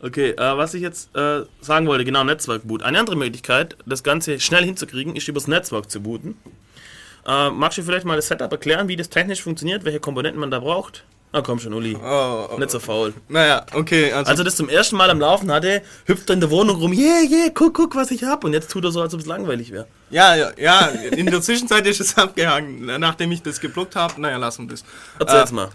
Okay, 0.02 0.32
äh, 0.32 0.58
was 0.58 0.74
ich 0.74 0.82
jetzt 0.82 1.16
äh, 1.16 1.44
sagen 1.62 1.88
wollte, 1.88 2.06
genau, 2.06 2.24
Netzwerkboot. 2.24 2.84
Eine 2.84 3.00
andere 3.00 3.16
Möglichkeit, 3.16 3.78
das 3.86 4.04
Ganze 4.04 4.40
schnell 4.40 4.64
hinzukriegen, 4.64 5.16
ist 5.16 5.28
übers 5.28 5.48
Netzwerk 5.48 5.90
zu 5.90 6.02
booten. 6.02 6.36
Äh, 7.26 7.50
magst 7.50 7.78
du 7.78 7.84
vielleicht 7.84 8.06
mal 8.06 8.16
das 8.16 8.28
Setup 8.28 8.52
erklären, 8.52 8.88
wie 8.88 8.96
das 8.96 9.10
technisch 9.10 9.42
funktioniert, 9.42 9.84
welche 9.84 10.00
Komponenten 10.00 10.40
man 10.40 10.52
da 10.52 10.60
braucht? 10.60 11.04
Na 11.34 11.42
komm 11.42 11.60
schon, 11.60 11.74
Uli. 11.74 11.98
oh, 11.98 12.48
Nicht 12.60 12.72
so 12.72 12.80
faul. 12.80 13.14
naja, 13.28 13.66
okay, 13.74 14.12
also, 14.14 14.30
Als 14.30 14.40
er 14.40 14.46
das 14.46 14.56
zum 14.56 14.70
ersten 14.70 14.96
Mal 14.96 15.10
am 15.10 15.20
Laufen 15.20 15.52
hatte, 15.52 15.82
hüpft 16.06 16.30
er 16.30 16.36
in 16.36 16.40
der 16.40 16.50
Wohnung 16.52 16.78
rum, 16.78 16.94
yeah, 16.94 17.22
yeah, 17.30 17.50
guck, 17.54 17.74
guck, 17.74 17.96
was 17.96 18.12
ich 18.12 18.24
hab. 18.24 18.44
Und 18.44 18.54
jetzt 18.54 18.70
tut 18.72 18.86
er 18.86 18.92
so, 18.92 19.02
als 19.02 19.14
ob 19.14 19.20
es 19.22 19.26
langweilig 19.26 19.72
wäre. 19.72 19.88
ja, 20.12 20.36
ja, 20.36 20.52
ja, 20.58 20.80
in 20.88 21.26
der 21.26 21.42
Zwischenzeit 21.42 21.86
ist 21.88 22.00
es 22.00 22.18
abgehangen, 22.18 22.86
nachdem 23.00 23.32
ich 23.32 23.42
das 23.42 23.60
geblockt 23.60 23.96
habe. 23.96 24.22
Naja, 24.22 24.38
lassen 24.38 24.70
wir 24.70 24.76
das. 24.76 24.86
Erzähl's 25.20 25.52
Äh, 25.52 25.56
mal. 25.56 25.70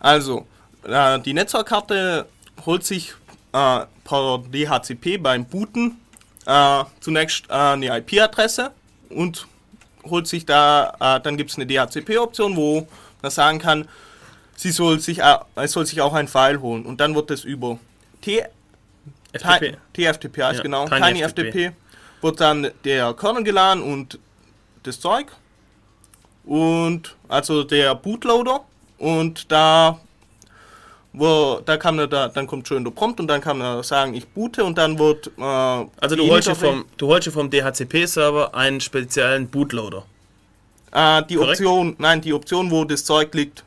Also, 0.00 0.46
äh, 0.84 1.18
die 1.20 1.34
Netzwerkkarte 1.34 2.26
holt 2.64 2.84
sich 2.86 3.12
äh, 3.52 3.86
per 4.04 4.38
DHCP 4.52 5.18
beim 5.18 5.44
Booten 5.44 6.00
äh, 6.46 6.84
zunächst 7.00 7.48
äh, 7.48 7.52
eine 7.52 7.98
IP-Adresse 7.98 8.72
und 9.10 9.46
holt 10.04 10.26
sich 10.26 10.46
da, 10.46 10.94
äh, 11.00 11.20
dann 11.20 11.36
gibt 11.36 11.50
es 11.50 11.56
eine 11.56 11.66
DHCP-Option, 11.66 12.56
wo 12.56 12.86
man 13.20 13.30
sagen 13.30 13.58
kann, 13.58 13.88
sie 14.56 14.70
soll 14.70 14.98
sich, 15.00 15.20
äh, 15.20 15.38
es 15.56 15.72
soll 15.72 15.86
sich 15.86 16.00
auch 16.00 16.14
ein 16.14 16.28
File 16.28 16.60
holen 16.60 16.84
und 16.84 17.00
dann 17.00 17.14
wird 17.14 17.30
das 17.30 17.44
über 17.44 17.78
T 18.20 18.44
FTP. 19.32 19.76
TFTP 19.94 20.42
heißt 20.42 20.58
Ja, 20.58 20.62
genau, 20.62 20.86
Tiny 20.86 21.00
Tiny 21.00 21.22
FTP. 21.22 21.48
FTP, 21.48 21.72
wird 22.20 22.40
dann 22.40 22.70
der 22.84 23.14
Kernel 23.14 23.44
geladen 23.44 23.82
und 23.82 24.18
das 24.82 25.00
Zeug 25.00 25.26
und 26.44 27.16
also 27.28 27.64
der 27.64 27.94
Bootloader 27.94 28.64
und 28.98 29.50
da 29.50 30.00
wo 31.12 31.60
da 31.64 31.78
man 31.92 32.08
da 32.08 32.28
dann 32.28 32.46
kommt 32.46 32.66
schon 32.66 32.84
der 32.84 32.90
Prompt 32.90 33.20
und 33.20 33.26
dann 33.26 33.40
kann 33.40 33.58
man 33.58 33.82
sagen 33.82 34.14
ich 34.14 34.26
boote 34.28 34.64
und 34.64 34.78
dann 34.78 34.98
wird 34.98 35.28
äh, 35.38 35.42
Also 35.42 36.16
du 36.16 36.28
holst, 36.28 36.50
vom, 36.50 36.84
du 36.96 37.08
holst 37.08 37.28
vom 37.28 37.50
DHCP-Server 37.50 38.54
einen 38.54 38.80
speziellen 38.80 39.48
Bootloader. 39.48 40.04
Äh, 40.92 41.22
die 41.24 41.36
Korrekt? 41.36 41.60
Option, 41.60 41.96
nein, 41.98 42.20
die 42.20 42.32
Option, 42.32 42.70
wo 42.70 42.84
das 42.84 43.04
Zeug 43.04 43.34
liegt. 43.34 43.64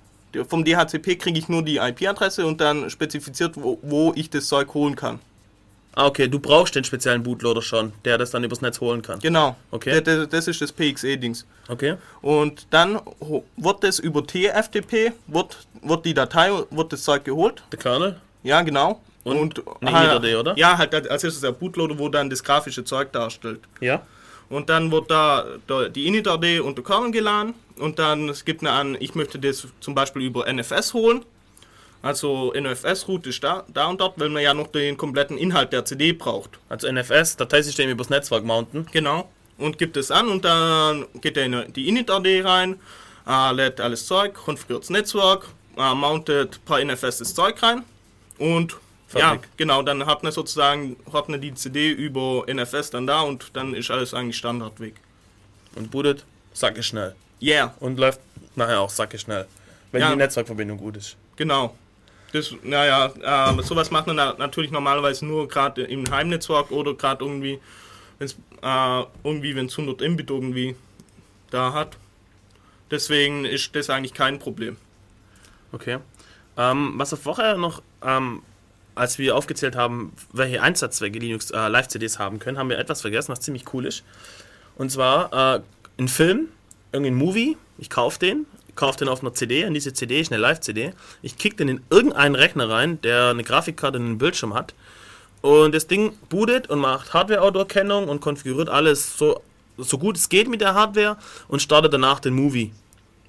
Vom 0.50 0.66
DHCP 0.66 1.18
kriege 1.18 1.40
ich 1.40 1.48
nur 1.48 1.64
die 1.64 1.78
IP-Adresse 1.78 2.46
und 2.46 2.60
dann 2.60 2.90
spezifiziert, 2.90 3.56
wo, 3.56 3.80
wo 3.82 4.12
ich 4.16 4.30
das 4.30 4.48
Zeug 4.48 4.74
holen 4.74 4.96
kann. 4.96 5.20
Ah, 5.96 6.08
okay, 6.08 6.28
du 6.28 6.40
brauchst 6.40 6.76
den 6.76 6.84
speziellen 6.84 7.24
Bootloader 7.24 7.62
schon, 7.62 7.94
der 8.04 8.18
das 8.18 8.32
dann 8.32 8.44
übers 8.44 8.62
Netz 8.62 8.82
holen 8.82 9.02
kann. 9.02 9.20
Genau. 9.20 9.56
Okay. 9.72 10.02
Das, 10.02 10.28
das, 10.28 10.48
ist 10.50 10.62
das 10.62 10.74
PXE-Dings. 10.74 11.46
Okay. 11.70 11.96
Und 12.22 12.68
dann 12.70 13.00
wird 13.56 13.84
das 13.84 14.00
über 14.00 14.26
TFTP, 14.26 15.14
wird, 15.28 15.58
wird 15.82 16.06
die 16.06 16.14
Datei, 16.14 16.52
wird 16.70 16.92
das 16.92 17.04
Zeug 17.04 17.24
geholt. 17.24 17.64
Der 17.72 17.80
Kernel? 17.80 18.20
Ja, 18.44 18.62
genau. 18.62 19.02
Und 19.24 19.64
eine 19.82 19.92
halt- 19.92 20.10
Init.d, 20.12 20.36
oder? 20.36 20.58
Ja, 20.58 20.78
halt 20.78 20.94
als 20.94 21.08
erstes 21.24 21.40
der 21.42 21.54
Bootloader, 21.54 21.98
wo 21.98 22.10
dann 22.10 22.30
das 22.30 22.44
grafische 22.44 22.84
Zeug 22.84 23.12
darstellt. 23.14 23.62
Ja. 23.80 24.02
Und 24.50 24.70
dann 24.70 24.92
wird 24.92 25.10
da, 25.10 25.46
da 25.66 25.88
die 25.88 26.08
Init.d 26.08 26.60
und 26.60 26.78
der 26.78 26.84
Kernel 26.84 27.12
geladen 27.12 27.56
und 27.80 28.00
dann 28.00 28.30
es 28.30 28.46
gibt 28.46 28.62
eine 28.62 28.72
an, 28.72 28.98
ich 29.00 29.16
möchte 29.16 29.40
das 29.40 29.68
zum 29.80 29.96
Beispiel 29.96 30.22
über 30.22 30.46
NFS 30.52 30.94
holen. 30.94 31.26
Also 32.06 32.54
NFS-Route 32.56 33.30
ist 33.32 33.44
da, 33.44 33.64
da 33.68 33.88
und 33.88 34.00
dort, 34.00 34.20
weil 34.20 34.30
man 34.30 34.44
ja 34.44 34.54
noch 34.54 34.68
den 34.68 34.96
kompletten 34.96 35.40
Inhalt 35.40 35.74
der 35.74 35.86
CD 35.86 36.14
braucht. 36.14 36.52
Also 36.70 36.88
NFS, 36.92 37.36
Dateisystem 37.38 37.90
übers 37.90 38.10
Netzwerk 38.12 38.44
mounten. 38.44 38.86
Genau. 38.92 39.28
Und 39.58 39.80
gibt 39.80 39.98
es 39.98 40.12
an 40.12 40.30
und 40.30 40.46
dann 40.46 41.08
geht 41.20 41.36
er 41.36 41.46
in 41.46 41.74
die 41.74 41.88
Init.d 41.88 42.42
rein, 42.42 42.80
äh, 43.28 43.52
lädt 43.54 43.82
alles 43.82 44.06
Zeug, 44.06 44.36
konfiguriert 44.36 44.84
das 44.84 44.92
Netzwerk, 44.92 45.48
äh, 45.78 45.96
mountet 45.96 46.58
ein 46.58 46.66
paar 46.66 46.80
NFS 46.80 47.18
das 47.18 47.34
Zeug 47.34 47.64
rein 47.64 47.84
und 48.38 48.74
ja, 49.14 49.30
Fertig. 49.30 49.50
genau, 49.58 49.82
dann 49.82 50.06
hat 50.06 50.22
man 50.22 50.32
sozusagen 50.32 50.98
hat 51.12 51.28
man 51.30 51.42
die 51.42 51.56
CD 51.56 51.90
über 51.90 52.44
NFS 52.48 52.92
dann 52.92 53.08
da 53.08 53.22
und 53.22 53.50
dann 53.54 53.74
ist 53.74 53.90
alles 53.90 54.14
eigentlich 54.14 54.38
Standardweg. 54.38 54.94
Und 55.76 55.90
bootet, 55.90 56.24
sacke 56.54 56.84
schnell. 56.84 57.16
Yeah, 57.42 57.74
Und 57.80 57.98
läuft 57.98 58.20
nachher 58.56 58.82
auch 58.82 58.90
sacke 58.92 59.18
schnell. 59.18 59.48
Wenn 59.92 60.02
Ja. 60.02 60.10
die 60.12 60.18
Netzwerkverbindung 60.18 60.78
gut 60.78 60.98
ist. 60.98 61.16
genau. 61.36 61.76
Das, 62.36 62.54
naja, 62.64 63.14
äh, 63.56 63.64
sowas 63.64 63.92
macht 63.92 64.08
man 64.08 64.18
na 64.18 64.34
natürlich 64.38 64.70
normalerweise 64.70 65.26
nur 65.26 65.48
gerade 65.48 65.84
im 65.84 66.04
Heimnetzwerk 66.12 66.70
oder 66.70 66.94
gerade 66.94 67.24
irgendwie, 67.24 67.62
wenn's, 68.20 68.36
äh, 68.62 69.04
irgendwie, 69.24 69.56
wenn 69.56 69.68
es 69.68 69.78
100 69.78 70.02
Mbit 70.02 70.30
irgendwie 70.30 70.76
da 71.50 71.72
hat. 71.72 71.96
Deswegen 72.92 73.46
ist 73.46 73.74
das 73.74 73.90
eigentlich 73.90 74.14
kein 74.14 74.38
Problem. 74.38 74.76
Okay. 75.72 76.00
Ähm, 76.58 76.96
was 76.98 77.14
wir 77.14 77.18
vorher 77.18 77.56
noch, 77.56 77.82
ähm, 78.04 78.42
als 78.96 79.18
wir 79.18 79.38
aufgezählt 79.38 79.78
haben, 79.78 80.12
welche 80.34 80.62
Einsatzzwecke 80.62 81.20
Linux 81.20 81.52
äh, 81.52 81.70
Live-CDs 81.70 82.20
haben 82.20 82.40
können, 82.40 82.58
haben 82.58 82.70
wir 82.70 82.78
etwas 82.78 83.00
vergessen, 83.00 83.32
was 83.32 83.40
ziemlich 83.40 83.74
cool 83.74 83.86
ist. 83.86 84.04
Und 84.76 84.92
zwar 84.92 85.56
äh, 85.56 85.62
ein 85.98 86.10
Film, 86.10 86.50
irgendein 86.92 87.16
Movie, 87.16 87.56
ich 87.78 87.90
kaufe 87.90 88.20
den, 88.20 88.46
kaufe 88.76 89.00
den 89.00 89.08
auf 89.08 89.22
einer 89.22 89.34
CD 89.34 89.66
und 89.66 89.74
diese 89.74 89.94
CD 89.94 90.20
ist 90.20 90.32
eine 90.32 90.42
Live-CD. 90.42 90.94
Ich 91.22 91.38
kicke 91.38 91.56
den 91.58 91.70
in 91.70 91.82
irgendeinen 91.90 92.36
Rechner 92.36 92.70
rein, 92.70 93.00
der 93.02 93.30
eine 93.30 93.44
Grafikkarte 93.44 93.98
und 93.98 94.06
einen 94.06 94.18
Bildschirm 94.18 94.54
hat. 94.54 94.74
Und 95.42 95.76
das 95.76 95.88
Ding 95.88 96.14
bootet 96.30 96.70
und 96.70 96.80
macht 96.80 97.14
Hardware-Autoerkennung 97.14 98.08
und 98.10 98.20
konfiguriert 98.20 98.68
alles 98.70 99.18
so, 99.18 99.42
so 99.78 99.98
gut 99.98 100.18
es 100.18 100.28
geht 100.30 100.48
mit 100.50 100.62
der 100.62 100.74
Hardware 100.74 101.18
und 101.48 101.62
startet 101.62 101.94
danach 101.94 102.20
den 102.20 102.34
Movie. 102.34 102.72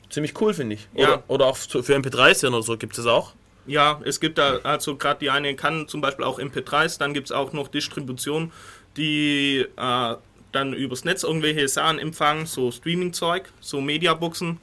Ziemlich 0.09 0.41
cool, 0.41 0.55
finde 0.55 0.77
ich. 0.77 0.89
Oder, 0.95 1.09
Ja. 1.09 1.23
oder 1.29 1.47
auch 1.47 1.57
für 1.57 1.95
MP3s 1.95 2.47
oder 2.47 2.63
so 2.63 2.77
gibt 2.77 2.97
es 2.97 3.07
auch. 3.07 3.33
Ja, 3.67 4.01
es 4.05 4.21
gibt 4.21 4.39
da, 4.39 4.59
also 4.63 4.97
gerade 4.97 5.19
die 5.21 5.31
eine 5.31 5.55
kann 5.57 5.89
zum 5.89 6.01
Beispiel 6.01 6.25
auch 6.25 6.39
MP3s, 6.39 6.99
dann 6.99 7.13
gibt 7.13 7.27
es 7.27 7.33
auch 7.33 7.53
noch 7.53 7.67
Distributionen, 7.69 8.53
die 8.97 9.67
äh, 9.77 10.15
dann 10.53 10.73
übers 10.73 11.05
Netz 11.05 11.25
irgendwelche 11.25 11.67
Sachen 11.69 11.99
empfangen, 11.99 12.47
so 12.47 12.71
Streaming-Zeug, 12.71 13.51
so 13.61 13.81
Mediaboxen. 13.81 14.59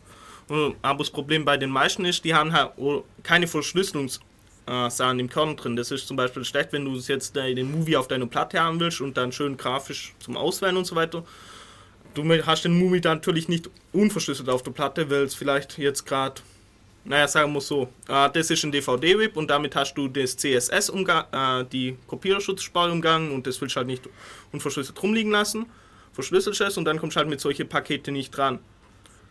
Und- 0.54 0.76
Aber 0.82 1.00
das 1.00 1.10
Problem 1.10 1.46
bei 1.46 1.58
den 1.58 1.70
meisten 1.70 2.06
ist, 2.06 2.24
die 2.24 2.34
haben 2.34 2.54
halt 2.54 2.72
keine 3.24 3.48
Verschlüsselungssachen 3.48 5.20
im 5.20 5.30
Kern 5.30 5.56
drin. 5.56 5.76
Das 5.76 5.92
ist 5.92 6.08
zum 6.08 6.18
Beispiel 6.18 6.46
schlecht, 6.46 6.72
wenn 6.74 6.86
du 6.86 6.94
jetzt 6.96 7.36
äh, 7.38 7.54
den 7.56 7.72
Movie 7.72 7.98
auf 7.98 8.08
deiner 8.08 8.28
Platte 8.28 8.60
haben 8.60 8.80
willst 8.80 9.02
und 9.02 9.18
dann 9.18 9.32
schön 9.32 9.58
grafisch 9.58 10.14
zum 10.20 10.38
Auswählen 10.38 10.78
und 10.78 10.86
so 10.86 10.96
weiter. 10.96 11.24
Du 12.14 12.24
hast 12.46 12.64
den 12.64 12.78
Movie 12.78 13.02
dann 13.02 13.18
natürlich 13.18 13.48
nicht 13.50 13.70
unverschlüsselt 13.92 14.48
auf 14.50 14.62
der 14.62 14.72
Platte, 14.72 15.10
weil 15.10 15.24
es 15.24 15.34
vielleicht 15.34 15.78
jetzt 15.80 16.06
gerade 16.06 16.42
naja, 17.06 17.28
sagen 17.28 17.52
wir 17.52 17.60
so, 17.60 17.90
äh, 18.08 18.30
das 18.30 18.50
ist 18.50 18.64
ein 18.64 18.72
DVD-Whip 18.72 19.36
und 19.36 19.50
damit 19.50 19.76
hast 19.76 19.96
du 19.96 20.08
das 20.08 20.38
CSS 20.38 20.90
äh, 20.90 21.66
die 21.66 21.98
Kopierschutzsperre 22.08 22.92
umgangen 22.94 23.32
und 23.32 23.46
das 23.46 23.60
willst 23.60 23.76
du 23.76 23.78
halt 23.80 23.88
nicht 23.88 24.08
unverschlüsselt 24.54 25.02
rumliegen 25.04 25.32
lassen. 25.32 25.66
Verschlüsselst 26.14 26.62
es 26.62 26.78
und 26.78 26.86
dann 26.86 27.00
kommst 27.00 27.16
du 27.16 27.20
halt 27.20 27.30
mit 27.30 27.42
solchen 27.42 27.68
Pakete 27.68 28.12
nicht 28.14 28.32
dran. 28.32 28.60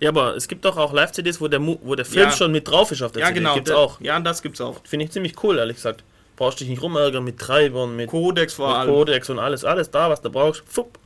Ja, 0.02 0.08
aber 0.08 0.34
es 0.36 0.48
gibt 0.48 0.64
doch 0.64 0.76
auch 0.76 0.92
Live-CDs, 0.92 1.40
wo 1.40 1.46
der, 1.46 1.60
Mu- 1.60 1.78
wo 1.82 1.94
der 1.94 2.04
Film 2.04 2.24
Ja. 2.28 2.32
schon 2.36 2.50
mit 2.50 2.66
drauf 2.66 2.90
ist 2.90 3.02
auf 3.02 3.12
der 3.12 3.20
Ja, 3.20 3.26
CD. 3.28 3.38
genau. 3.38 3.54
Gibt's 3.54 3.70
auch. 3.70 4.00
Ja, 4.00 4.18
das 4.18 4.42
gibt's 4.42 4.60
auch. 4.60 4.80
Finde 4.84 5.04
ich 5.06 5.12
ziemlich 5.12 5.34
cool, 5.44 5.58
ehrlich 5.58 5.76
gesagt. 5.76 6.02
Brauchst 6.36 6.58
dich 6.58 6.68
nicht 6.68 6.82
rumärgern 6.82 7.22
mit 7.22 7.38
Treibern, 7.38 7.94
mit, 7.94 8.10
Codex 8.10 8.54
vor 8.54 8.68
mit 8.68 8.76
allem. 8.78 8.90
Codex 8.90 9.30
und 9.30 9.38
alles. 9.38 9.64
Alles 9.64 9.90
da, 9.90 10.10
was 10.10 10.20
du 10.20 10.28
brauchst. 10.30 10.64
Fupp. 10.66 10.98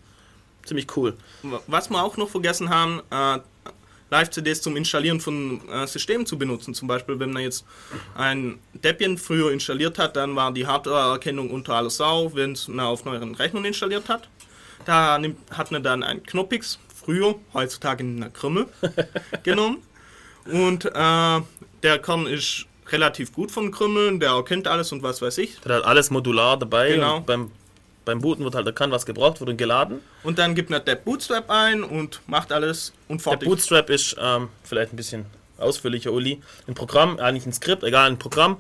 Ziemlich 0.64 0.86
cool. 0.96 1.14
Was 1.66 1.90
wir 1.90 2.02
auch 2.02 2.16
noch 2.16 2.28
vergessen 2.30 2.70
haben, 2.70 3.02
äh, 3.10 3.38
Live-CDs 4.08 4.62
zum 4.62 4.76
Installieren 4.76 5.20
von 5.20 5.60
äh, 5.68 5.86
Systemen 5.86 6.24
zu 6.26 6.38
benutzen. 6.38 6.72
Zum 6.74 6.88
Beispiel, 6.88 7.18
wenn 7.18 7.32
man 7.32 7.42
jetzt 7.42 7.64
ein 8.16 8.58
Debian 8.72 9.18
früher 9.18 9.52
installiert 9.52 9.98
hat, 9.98 10.16
dann 10.16 10.34
war 10.36 10.52
die 10.52 10.66
Hardware-Erkennung 10.66 11.50
unter 11.50 11.74
aller 11.74 11.90
Sau, 11.90 12.32
wenn 12.34 12.52
es 12.52 12.66
man 12.68 12.86
auf 12.86 13.04
neueren 13.04 13.34
Rechnern 13.34 13.64
installiert 13.66 14.08
hat. 14.08 14.28
Da 14.86 15.18
nimmt, 15.18 15.36
hat 15.50 15.70
man 15.72 15.82
dann 15.82 16.02
ein 16.04 16.22
Knoppix, 16.22 16.78
früher, 17.06 17.36
heutzutage 17.54 18.02
in 18.02 18.16
einer 18.16 18.30
Krümmel, 18.30 18.66
genommen. 19.44 19.78
Und 20.44 20.84
äh, 20.84 20.90
der 21.82 21.98
Kern 22.02 22.26
ist 22.26 22.66
relativ 22.88 23.32
gut 23.32 23.50
von 23.50 23.70
Krümmeln, 23.70 24.20
der 24.20 24.30
erkennt 24.30 24.66
alles 24.68 24.92
und 24.92 25.02
was 25.02 25.22
weiß 25.22 25.38
ich. 25.38 25.58
Der 25.60 25.76
hat 25.76 25.84
alles 25.84 26.10
modular 26.10 26.58
dabei. 26.58 26.92
Genau. 26.92 27.20
Beim, 27.20 27.50
beim 28.04 28.20
Booten 28.20 28.44
wird 28.44 28.54
halt 28.54 28.66
erkannt, 28.66 28.92
was 28.92 29.06
gebraucht 29.06 29.40
wird 29.40 29.50
und 29.50 29.56
geladen. 29.56 30.00
Und 30.22 30.38
dann 30.38 30.54
gibt 30.54 30.70
man 30.70 30.84
der 30.84 30.96
Bootstrap 30.96 31.48
ein 31.50 31.82
und 31.82 32.20
macht 32.26 32.52
alles 32.52 32.92
und 33.08 33.24
Der 33.24 33.32
fertig. 33.32 33.48
Bootstrap 33.48 33.90
ist 33.90 34.16
ähm, 34.20 34.48
vielleicht 34.62 34.92
ein 34.92 34.96
bisschen 34.96 35.26
ausführlicher, 35.58 36.12
Uli. 36.12 36.40
Ein 36.66 36.74
Programm, 36.74 37.18
eigentlich 37.18 37.46
ein 37.46 37.52
Skript, 37.52 37.82
egal, 37.82 38.10
ein 38.10 38.18
Programm, 38.18 38.58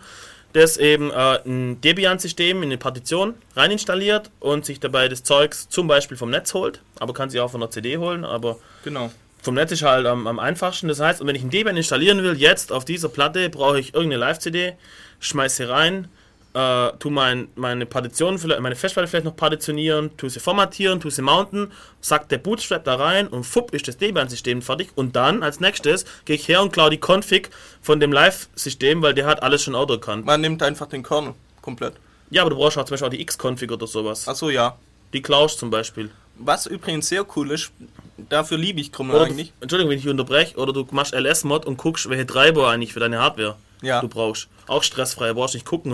das 0.56 0.76
eben 0.78 1.10
äh, 1.10 1.38
ein 1.44 1.80
Debian-System 1.82 2.58
in 2.62 2.68
eine 2.70 2.78
Partition 2.78 3.34
rein 3.54 3.70
installiert 3.70 4.30
und 4.40 4.64
sich 4.64 4.80
dabei 4.80 5.08
das 5.08 5.22
Zeugs 5.22 5.68
zum 5.68 5.86
Beispiel 5.86 6.16
vom 6.16 6.30
Netz 6.30 6.54
holt, 6.54 6.80
aber 6.98 7.12
kann 7.12 7.28
sich 7.30 7.40
auch 7.40 7.50
von 7.50 7.60
der 7.60 7.70
CD 7.70 7.98
holen, 7.98 8.24
aber 8.24 8.56
Genau. 8.82 9.10
vom 9.42 9.54
Netz 9.54 9.72
ist 9.72 9.82
halt 9.82 10.06
am, 10.06 10.26
am 10.26 10.38
einfachsten. 10.38 10.88
Das 10.88 10.98
heißt, 11.00 11.24
wenn 11.26 11.36
ich 11.36 11.42
ein 11.42 11.50
Debian 11.50 11.76
installieren 11.76 12.22
will, 12.22 12.36
jetzt 12.38 12.72
auf 12.72 12.84
dieser 12.84 13.08
Platte, 13.10 13.50
brauche 13.50 13.78
ich 13.78 13.94
irgendeine 13.94 14.20
Live-CD, 14.20 14.72
schmeiße 15.20 15.56
sie 15.56 15.68
rein, 15.68 16.08
äh, 16.56 16.92
tu 16.98 17.10
mein, 17.10 17.48
meine 17.54 17.84
Partition, 17.84 18.38
vielleicht, 18.38 18.62
meine 18.62 18.76
Festplatte 18.76 19.08
vielleicht 19.08 19.26
noch 19.26 19.36
partitionieren, 19.36 20.16
tu 20.16 20.28
sie 20.30 20.40
formatieren, 20.40 21.00
tu 21.00 21.10
sie 21.10 21.20
mounten, 21.20 21.70
sack 22.00 22.30
der 22.30 22.38
Bootstrap 22.38 22.82
da 22.82 22.94
rein 22.94 23.28
und 23.28 23.44
fupp 23.44 23.74
ist 23.74 23.86
das 23.88 23.98
Debian-System 23.98 24.62
fertig. 24.62 24.88
Und 24.94 25.16
dann 25.16 25.42
als 25.42 25.60
nächstes 25.60 26.06
gehe 26.24 26.36
ich 26.36 26.48
her 26.48 26.62
und 26.62 26.72
klaue 26.72 26.88
die 26.88 26.98
Config 26.98 27.50
von 27.82 28.00
dem 28.00 28.10
Live-System, 28.10 29.02
weil 29.02 29.12
der 29.12 29.26
hat 29.26 29.42
alles 29.42 29.62
schon 29.62 29.74
auto 29.74 29.94
erkannt. 29.94 30.24
Man 30.24 30.40
nimmt 30.40 30.62
einfach 30.62 30.86
den 30.86 31.02
Kernel 31.02 31.34
komplett. 31.60 31.92
Ja, 32.30 32.40
aber 32.40 32.50
du 32.50 32.56
brauchst 32.56 32.78
auch 32.78 32.84
zum 32.84 32.94
Beispiel 32.94 33.06
auch 33.06 33.10
die 33.10 33.20
X-Config 33.20 33.70
oder 33.70 33.86
sowas. 33.86 34.26
Achso, 34.26 34.48
ja. 34.48 34.78
Die 35.12 35.20
klaust 35.20 35.58
zum 35.58 35.70
Beispiel. 35.70 36.10
Was 36.38 36.66
übrigens 36.66 37.08
sehr 37.08 37.26
cool 37.36 37.50
ist, 37.50 37.70
dafür 38.30 38.56
liebe 38.56 38.80
ich 38.80 38.90
du, 38.90 39.02
eigentlich. 39.02 39.52
Entschuldigung, 39.60 39.90
wenn 39.90 39.98
ich 39.98 40.08
unterbreche, 40.08 40.56
oder 40.56 40.72
du 40.72 40.86
machst 40.90 41.14
LS-Mod 41.14 41.66
und 41.66 41.76
guckst, 41.76 42.08
welche 42.08 42.26
Treiber 42.26 42.68
eigentlich 42.70 42.92
für 42.94 43.00
deine 43.00 43.18
Hardware 43.18 43.56
Ja. 43.82 44.00
du 44.00 44.08
brauchst. 44.08 44.48
Auch 44.66 44.82
stressfrei. 44.82 45.28
Du 45.28 45.34
brauchst 45.34 45.54
nicht 45.54 45.66
gucken, 45.66 45.92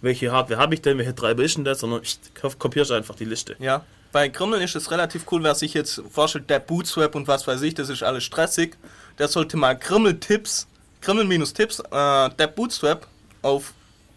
welche, 0.00 0.32
Hardware 0.32 0.60
habe 0.60 0.74
ich 0.74 0.82
denn, 0.82 0.98
welche 0.98 1.14
Treiber 1.14 1.42
ist 1.44 1.56
denn 1.56 1.64
das, 1.64 1.80
sondern 1.80 2.02
kop- 2.40 2.58
kopierst 2.58 2.90
einfach 2.92 3.14
die 3.14 3.24
Liste. 3.24 3.56
Ja. 3.58 3.84
Bei 4.12 4.28
Krümmel 4.28 4.62
ist 4.62 4.74
es 4.76 4.90
relativ 4.90 5.24
cool, 5.30 5.42
wer 5.42 5.54
sich 5.54 5.74
jetzt 5.74 6.02
vorstellt, 6.10 6.48
der 6.48 6.60
Bootstrap 6.60 7.14
und 7.14 7.28
was 7.28 7.46
weiß 7.46 7.60
ich, 7.62 7.74
das 7.74 7.88
ist 7.88 8.02
alles 8.02 8.24
stressig. 8.24 8.76
Der 9.18 9.28
sollte 9.28 9.56
mal 9.56 9.78
Krümmel-Tipps, 9.78 10.66
Krümmel-Tipps, 11.00 11.80
äh, 11.80 12.30
der 12.30 12.46
Bootstrap 12.54 13.06
auf 13.42 13.72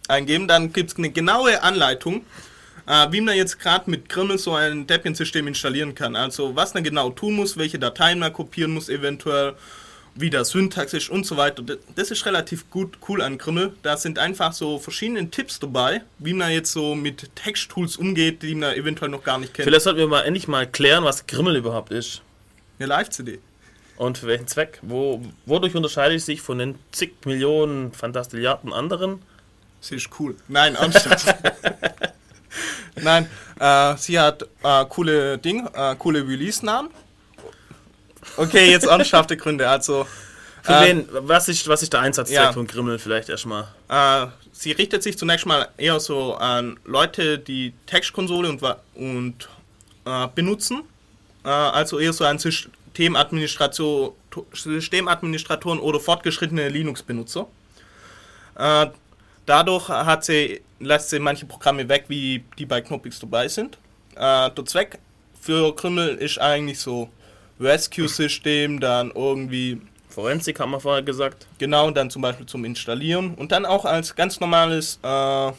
eingeben. 0.08 0.48
Dann 0.48 0.72
gibt 0.74 0.92
es 0.92 0.98
eine 0.98 1.10
genaue 1.10 1.62
Anleitung, 1.62 2.26
äh, 2.88 3.08
wie 3.12 3.22
man 3.22 3.36
jetzt 3.36 3.60
gerade 3.60 3.90
mit 3.90 4.10
Krümmel 4.10 4.38
so 4.38 4.54
ein 4.56 4.88
Debian-System 4.88 5.48
installieren 5.48 5.94
kann. 5.96 6.16
Also 6.16 6.56
was 6.56 6.74
man 6.74 6.84
genau 6.84 7.10
tun 7.12 7.34
muss, 7.36 7.58
welche 7.58 7.78
Dateien 7.80 8.20
man 8.20 8.32
kopieren 8.34 8.72
muss 8.72 8.90
eventuell, 8.90 9.54
wie 10.20 10.30
der 10.30 10.44
Syntax 10.46 10.94
ist 10.94 11.10
und 11.10 11.26
so 11.26 11.38
weiter. 11.38 11.64
Das- 11.96 12.12
ist 12.12 12.26
relativ 12.26 12.70
gut 12.70 12.98
cool 13.08 13.22
an 13.22 13.38
Krümmel. 13.38 13.74
Da 13.84 13.96
sind 13.98 14.20
einfach 14.20 14.52
so 14.54 14.80
verschiedene 14.80 15.30
Tipps 15.30 15.60
dabei, 15.60 16.02
wie 16.18 16.34
man 16.34 16.52
jetzt 16.52 16.72
so 16.72 16.96
mit 16.96 17.36
Text-Tools 17.36 17.98
umgeht, 17.98 18.42
die 18.44 18.56
man 18.56 18.74
eventuell 18.76 19.12
noch 19.12 19.24
gar 19.24 19.38
nicht 19.38 19.54
kennt. 19.54 19.66
Vielleicht 19.68 19.84
sollten 19.84 20.00
wir 20.00 20.08
mal 20.08 20.22
endlich 20.24 20.48
mal 20.48 20.66
klären, 20.68 21.04
was 21.04 21.28
Grimmel 21.28 21.56
überhaupt 21.56 21.92
ist. 21.92 22.22
Eine 22.80 22.88
Live-CD. 22.88 23.40
Und 23.98 24.18
für 24.18 24.28
welchen 24.28 24.48
Zweck. 24.48 24.80
Wo, 24.82 25.22
wodurch 25.46 25.76
unterscheidet 25.76 26.18
es 26.18 26.26
sich 26.26 26.42
von 26.42 26.58
den 26.58 26.76
zig 26.92 27.12
Millionen 27.26 27.92
Fantastilliarden 27.92 28.74
anderen? 28.74 29.22
Sie 29.82 29.96
ist 29.96 30.10
cool. 30.20 30.36
Nein, 30.48 30.76
ernsthaft. 30.76 31.36
Nein, 33.02 33.30
äh, 33.60 33.96
sie 33.98 34.20
hat 34.20 34.44
äh, 34.64 34.86
coole 34.90 35.38
Ding, 35.38 35.68
äh, 35.74 35.96
coole 35.98 36.28
Release-Namen. 36.28 36.90
Okay, 38.38 38.72
jetzt 38.72 38.86
ernsthafte 38.86 39.38
Gründe. 39.38 39.70
Also, 39.70 40.08
Für 40.62 40.74
Äh, 40.74 40.88
wen, 40.88 41.08
was 41.12 41.48
ist, 41.48 41.68
was 41.68 41.82
ist 41.84 41.94
der 41.94 42.02
Einsatzzweck 42.02 42.38
ja. 42.38 42.54
von 42.54 42.68
Grimmel 42.68 43.00
vielleicht 43.00 43.30
erstmal? 43.30 43.68
äh, 43.90 44.28
sie 44.52 44.74
richtet 44.74 45.04
sich 45.04 45.18
zunächst 45.18 45.46
mal 45.46 45.70
eher 45.78 46.00
so 46.00 46.36
an 46.36 46.78
Leute, 46.86 47.40
die 47.40 47.74
Textkonsole 47.86 48.50
und, 48.50 48.62
und 48.96 49.50
äh, 50.06 50.28
benutzen. 50.36 50.84
Äh, 51.46 51.50
also 51.50 51.98
eher 52.00 52.12
so 52.12 52.26
an 52.26 52.40
Systemadministration, 52.40 54.12
Systemadministratoren 54.54 55.80
oder 55.80 56.00
fortgeschrittene 56.00 56.68
Linux-Benutzer. 56.68 57.48
Äh, 58.56 58.88
dadurch 59.46 59.88
hat 59.88 60.26
sie, 60.26 60.62
lässt 60.80 61.10
sie 61.10 61.20
manche 61.20 61.46
Programme 61.46 61.88
weg, 61.88 62.06
wie 62.10 62.44
die 62.58 62.66
bei 62.66 62.82
Knoppix 62.82 63.20
dabei 63.20 63.48
sind. 63.48 63.78
Äh, 64.16 64.52
der 64.52 64.66
Zweck 64.66 65.00
für 65.40 65.74
Krümmel 65.74 66.16
ist 66.16 66.40
eigentlich 66.40 66.80
so 66.80 67.10
Rescue-System, 67.60 68.80
dann 68.80 69.12
irgendwie 69.14 69.82
Forensik 70.10 70.60
haben 70.60 70.72
wir 70.72 70.80
vorher 70.80 71.04
gesagt. 71.04 71.48
Genau, 71.60 71.92
dann 71.92 72.10
zum 72.10 72.22
Beispiel 72.22 72.46
zum 72.46 72.66
Installieren 72.66 73.36
und 73.36 73.52
dann 73.52 73.66
auch 73.66 73.86
als 73.86 74.16
ganz 74.16 74.40
normales 74.40 75.00
äh, 75.04 75.52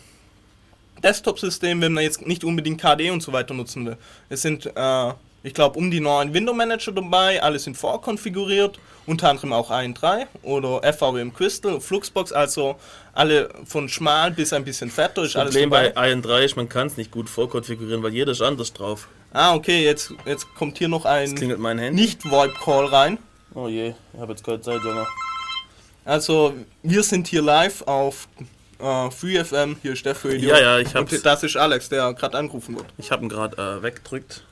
Desktop-System, 1.03 1.81
wenn 1.81 1.93
man 1.93 2.05
jetzt 2.05 2.27
nicht 2.27 2.45
unbedingt 2.45 2.81
KDE 2.81 3.11
und 3.11 3.23
so 3.23 3.33
weiter 3.33 3.55
nutzen 3.55 3.87
will. 3.87 3.97
Es 4.29 4.43
sind, 4.43 4.67
äh, 4.67 5.13
ich 5.43 5.55
glaube, 5.55 5.79
um 5.79 5.91
die 5.91 6.01
neuen 6.01 6.35
Window 6.35 6.53
Manager 6.53 6.93
dabei, 6.93 7.43
alle 7.43 7.59
sind 7.59 7.77
vorkonfiguriert, 7.77 8.79
unter 9.07 9.31
anderem 9.31 9.53
auch 9.53 9.71
1.3 9.71 10.27
oder 10.43 10.83
FVM 10.93 11.33
Crystal, 11.33 11.81
Fluxbox, 11.81 12.33
also 12.33 12.77
alle 13.13 13.49
von 13.65 13.89
schmal 13.89 14.31
bis 14.31 14.53
ein 14.53 14.65
bisschen 14.65 14.91
fetter 14.91 15.23
ist 15.23 15.35
Das 15.35 15.45
Problem 15.45 15.71
bei 15.71 15.97
IN3 15.97 16.45
ist, 16.45 16.57
man 16.57 16.69
kann 16.69 16.89
es 16.89 16.97
nicht 16.97 17.11
gut 17.11 17.31
vorkonfigurieren, 17.31 18.03
weil 18.03 18.13
jeder 18.13 18.33
ist 18.33 18.43
anders 18.43 18.73
drauf. 18.73 19.09
Ah, 19.33 19.55
okay, 19.55 19.85
jetzt, 19.85 20.13
jetzt 20.27 20.53
kommt 20.57 20.79
hier 20.79 20.89
noch 20.89 21.05
ein 21.05 21.35
Klingelt 21.37 21.61
mein 21.61 21.79
Handy. 21.79 22.03
Nicht-VoIP-Call 22.03 22.87
rein. 22.87 23.19
Oh 23.55 23.69
je, 23.69 23.95
ich 24.13 24.21
habe 24.21 24.33
jetzt 24.33 24.45
keine 24.45 24.61
Zeit, 24.61 24.83
Junge. 24.83 25.07
Also, 26.05 26.55
wir 26.83 27.03
sind 27.05 27.29
hier 27.29 27.43
live 27.43 27.83
auf 27.83 28.27
äh, 28.81 29.11
FreeFM, 29.11 29.77
hier 29.83 29.93
ist 29.93 30.05
der 30.05 30.17
Radio. 30.17 30.51
Ja, 30.51 30.61
ja, 30.61 30.79
ich 30.79 30.95
hab's. 30.95 31.13
Und 31.13 31.25
das 31.25 31.43
ist 31.45 31.57
Alex, 31.57 31.89
der 31.89 32.13
gerade 32.15 32.39
angerufen 32.39 32.75
wird. 32.75 32.87
Ich 32.99 33.13
habe 33.13 33.23
ihn 33.23 33.29
gerade 33.29 33.57
äh, 33.57 33.83
weggedrückt. 33.83 34.43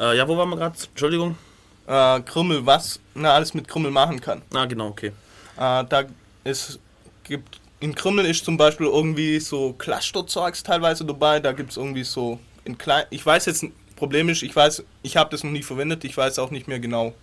Äh, 0.00 0.16
ja, 0.16 0.26
wo 0.26 0.36
waren 0.36 0.48
wir 0.48 0.56
gerade? 0.56 0.76
Entschuldigung. 0.88 1.38
Äh, 1.86 2.20
Krümmel, 2.22 2.66
was 2.66 2.98
man 3.14 3.26
alles 3.26 3.54
mit 3.54 3.68
Krümmel 3.68 3.92
machen 3.92 4.20
kann. 4.20 4.42
Ah, 4.52 4.64
genau, 4.64 4.88
okay. 4.88 5.12
Äh, 5.56 5.84
da 5.84 6.04
es 6.42 6.80
gibt, 7.22 7.60
in 7.78 7.94
Krümmel 7.94 8.26
ist 8.26 8.44
zum 8.44 8.56
Beispiel 8.56 8.86
irgendwie 8.86 9.38
so 9.38 9.74
Cluster-Zeugs 9.74 10.64
teilweise 10.64 11.04
dabei, 11.04 11.38
da 11.38 11.52
gibt 11.52 11.70
es 11.70 11.76
irgendwie 11.76 12.04
so 12.04 12.40
in 12.64 12.76
klein, 12.76 13.04
ich 13.10 13.24
weiß 13.24 13.46
jetzt, 13.46 13.64
Problem 13.98 14.28
ist, 14.28 14.42
ich 14.42 14.54
weiß, 14.54 14.84
ich 15.02 15.16
habe 15.16 15.30
das 15.30 15.42
noch 15.44 15.50
nie 15.50 15.62
verwendet, 15.62 16.04
ich 16.04 16.16
weiß 16.16 16.38
auch 16.38 16.50
nicht 16.50 16.68
mehr 16.68 16.78
genau, 16.78 17.14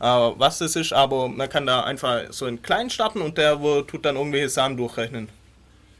äh, 0.00 0.04
was 0.04 0.58
das 0.58 0.74
ist, 0.74 0.92
aber 0.92 1.28
man 1.28 1.48
kann 1.48 1.66
da 1.66 1.84
einfach 1.84 2.24
so 2.30 2.46
in 2.46 2.62
klein 2.62 2.90
starten 2.90 3.20
und 3.20 3.38
der 3.38 3.60
wo, 3.60 3.82
tut 3.82 4.04
dann 4.04 4.16
irgendwelche 4.16 4.48
Sachen 4.48 4.76
durchrechnen. 4.76 5.28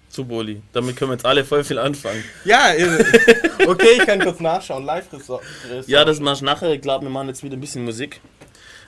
Zu 0.09 0.25
Boli. 0.25 0.63
Damit 0.73 0.97
können 0.97 1.11
wir 1.11 1.15
jetzt 1.17 1.27
alle 1.27 1.45
voll 1.45 1.65
viel 1.65 1.79
anfangen. 1.79 2.25
Ja, 2.45 2.73
äh, 2.73 3.05
okay, 3.67 3.99
ich 3.99 4.07
kann 4.07 4.21
kurz 4.21 4.41
nachschauen. 4.41 4.85
live 4.85 5.13
-Resor 5.13 5.41
Ja, 5.87 6.05
das 6.05 6.21
machst 6.21 6.41
du 6.41 6.47
nachher. 6.47 6.73
Ich 6.73 6.81
glaube, 6.81 7.05
wir 7.05 7.11
machen 7.11 7.29
jetzt 7.29 7.43
wieder 7.43 7.57
ein 7.57 7.61
bisschen 7.61 7.85
Musik. 7.85 8.21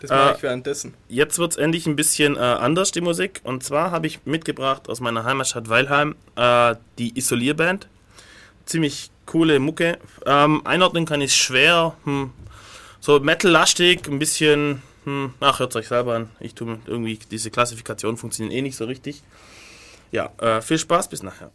das 0.01 0.11
mache 0.11 0.31
äh, 0.31 0.37
ich 0.37 0.43
währenddessen. 0.43 0.95
Jetzt 1.09 1.39
wird 1.39 1.53
es 1.53 1.57
endlich 1.59 1.87
ein 1.87 1.97
bisschen 1.97 2.37
äh, 2.37 2.39
anders, 2.39 2.93
die 2.93 3.01
Musik. 3.01 3.41
Und 3.43 3.65
zwar 3.65 3.91
habe 3.91 4.07
ich 4.07 4.25
mitgebracht 4.27 4.89
aus 4.89 5.01
meiner 5.01 5.25
Heimatstadt 5.25 5.69
Weilheim 5.69 6.15
äh, 6.37 6.77
die 6.99 7.19
Isolierband. 7.19 7.89
Ziemlich 8.65 9.11
coole 9.29 9.61
Mucke. 9.61 9.99
Ähm, 10.27 10.67
einordnen 10.67 11.07
kann 11.07 11.21
ich 11.21 11.37
schwer. 11.37 11.95
Hm, 12.05 12.33
so 12.99 13.21
Metal-lastig, 13.21 14.09
ein 14.09 14.19
bisschen. 14.19 14.83
Hm, 15.05 15.35
ach, 15.39 15.61
hört 15.61 15.77
euch 15.77 15.87
selber 15.87 16.17
an. 16.17 16.31
Ich 16.41 16.55
tue 16.55 16.79
irgendwie, 16.87 17.19
diese 17.31 17.51
Klassifikation 17.51 18.17
funktionieren 18.17 18.57
eh 18.57 18.63
nicht 18.63 18.77
so 18.77 18.87
richtig. 18.87 19.23
Ja, 20.11 20.33
äh, 20.39 20.61
viel 20.61 20.79
Spaß, 20.79 21.09
bis 21.09 21.23
nachher. 21.23 21.53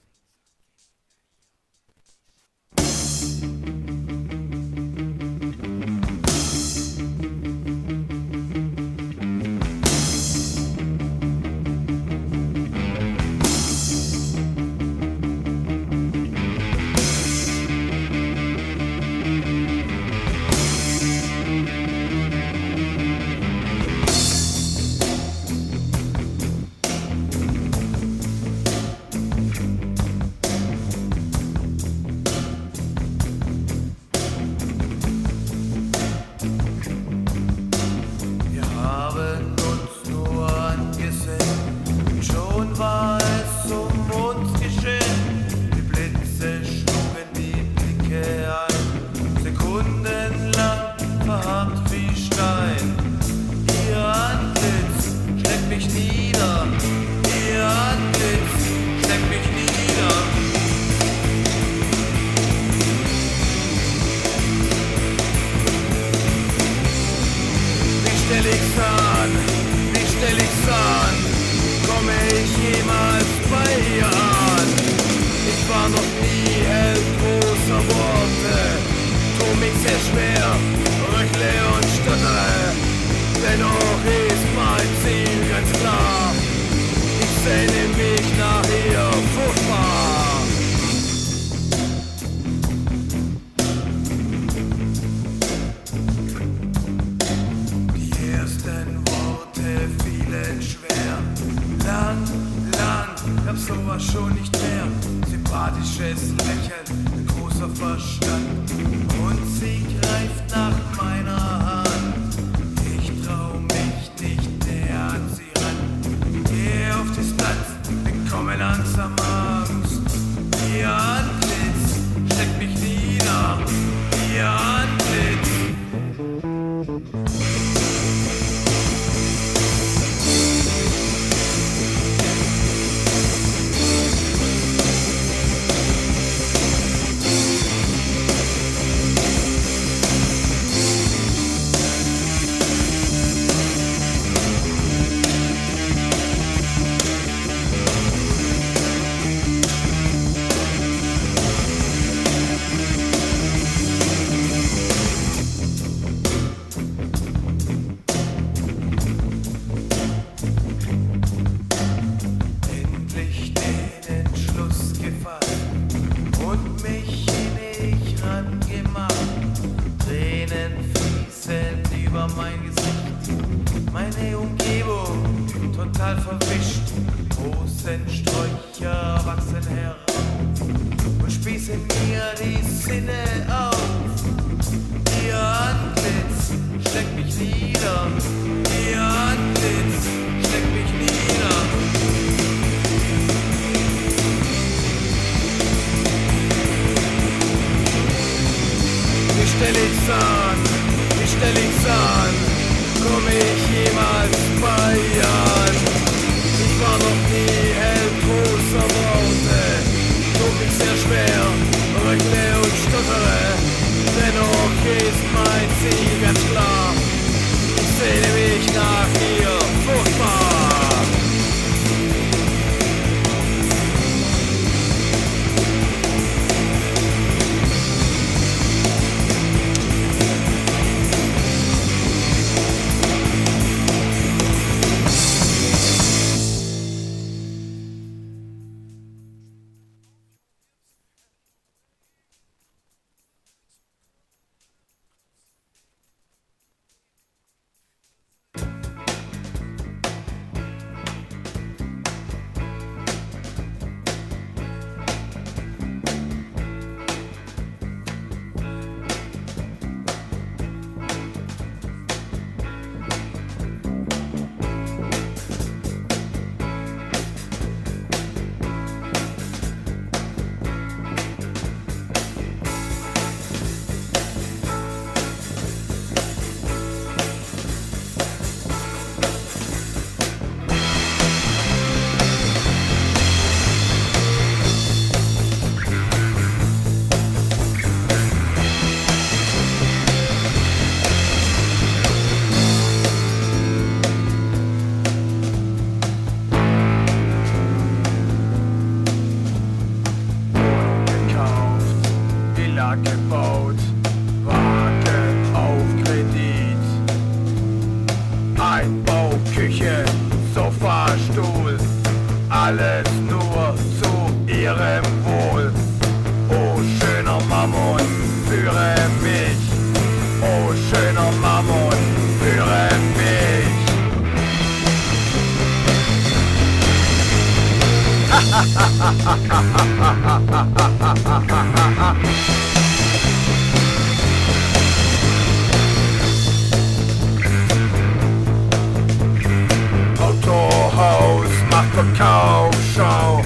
Autohaus 340.17 341.51
macht 341.69 341.93
Verkaufsschau, 341.93 343.41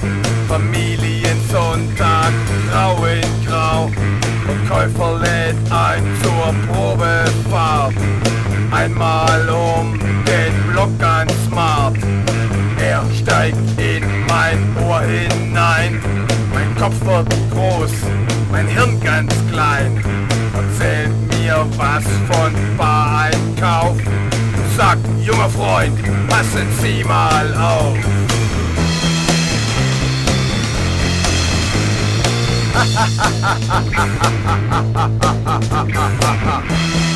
Familiensonntag, 0.48 2.32
grau 2.70 3.04
in 3.06 3.46
grau. 3.46 3.90
Und 4.46 4.68
Käufer 4.68 5.18
lädt 5.18 5.72
ein 5.72 6.04
zur 6.22 6.54
Probefahrt, 6.72 7.94
einmal 8.70 9.48
um 9.48 9.98
den 9.98 10.72
Block 10.72 10.90
ein. 11.02 11.17
hinein. 15.08 16.00
Mein 16.52 16.74
Kopf 16.76 17.00
wird 17.04 17.28
groß, 17.50 17.92
mein 18.50 18.66
Hirn 18.66 19.00
ganz 19.00 19.34
klein. 19.50 20.02
Erzählt 20.54 21.12
mir 21.28 21.66
was 21.76 22.04
von 22.26 22.52
Bar-Einkauf. 22.76 23.96
Sag, 24.76 24.98
junger 25.24 25.48
Freund, 25.48 25.98
passen 26.28 26.66
Sie 26.80 27.02
mal 27.04 27.54
auf. 27.54 27.96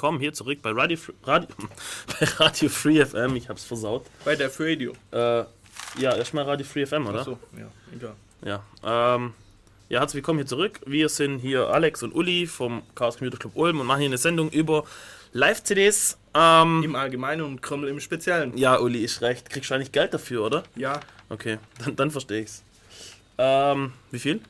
willkommen 0.00 0.18
hier 0.20 0.32
zurück 0.32 0.60
bei 0.62 0.70
Radio, 0.70 0.96
Radio, 1.24 1.48
bei 2.06 2.26
Radio 2.38 2.70
Free 2.70 3.04
FM. 3.04 3.36
Ich 3.36 3.50
hab's 3.50 3.64
versaut. 3.64 4.06
Bei 4.24 4.34
der 4.34 4.50
Radio. 4.58 4.94
Äh, 5.10 5.44
ja, 5.98 6.16
erstmal 6.16 6.44
Radio 6.44 6.64
Free 6.64 6.86
FM, 6.86 7.06
oder? 7.06 7.18
Achso, 7.18 7.38
ja, 7.54 7.66
egal. 7.94 8.14
Ja. 8.42 8.64
Ähm, 8.82 9.34
ja, 9.90 10.00
herzlich 10.00 10.14
willkommen 10.22 10.38
hier 10.38 10.46
zurück. 10.46 10.80
Wir 10.86 11.10
sind 11.10 11.40
hier 11.40 11.68
Alex 11.68 12.02
und 12.02 12.14
Uli 12.14 12.46
vom 12.46 12.80
Chaos 12.94 13.18
Computer 13.18 13.36
Club 13.36 13.52
Ulm 13.56 13.78
und 13.78 13.86
machen 13.86 13.98
hier 13.98 14.08
eine 14.08 14.16
Sendung 14.16 14.48
über 14.48 14.84
Live-CDs. 15.34 16.16
Ähm, 16.32 16.82
Im 16.82 16.94
Allgemeinen 16.94 17.42
und 17.42 17.60
Krümmel 17.60 17.90
im 17.90 18.00
Speziellen. 18.00 18.56
ja, 18.56 18.78
Uli, 18.78 19.04
ist 19.04 19.20
recht. 19.20 19.50
Kriegst 19.50 19.68
du 19.68 19.74
eigentlich 19.74 19.92
Geld 19.92 20.14
dafür, 20.14 20.46
oder? 20.46 20.62
Ja, 20.76 21.00
Okay, 21.28 21.58
dann, 21.84 21.96
dann 21.96 22.10
verstehe 22.10 22.40
ich's. 22.40 22.62
Ähm, 23.36 23.92
wie 24.10 24.18
viel? 24.18 24.40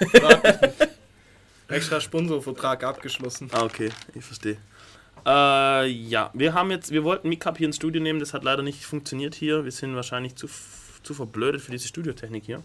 extra 1.68 1.98
Sponsorvertrag 1.98 2.84
abgeschlossen. 2.84 3.48
Ah, 3.54 3.62
okay, 3.62 3.88
ich 4.14 4.22
verstehe. 4.22 4.58
Äh, 5.26 5.86
ja, 5.86 6.30
wir 6.34 6.54
haben 6.54 6.70
jetzt, 6.70 6.90
wir 6.90 7.04
wollten 7.04 7.28
Mikap 7.28 7.58
hier 7.58 7.66
ins 7.66 7.76
Studio 7.76 8.02
nehmen, 8.02 8.20
das 8.20 8.34
hat 8.34 8.44
leider 8.44 8.62
nicht 8.62 8.84
funktioniert 8.84 9.34
hier. 9.34 9.64
Wir 9.64 9.72
sind 9.72 9.94
wahrscheinlich 9.94 10.36
zu, 10.36 10.48
zu 11.02 11.14
verblödet 11.14 11.60
für 11.60 11.70
diese 11.72 11.88
Studiotechnik 11.88 12.44
hier. 12.44 12.62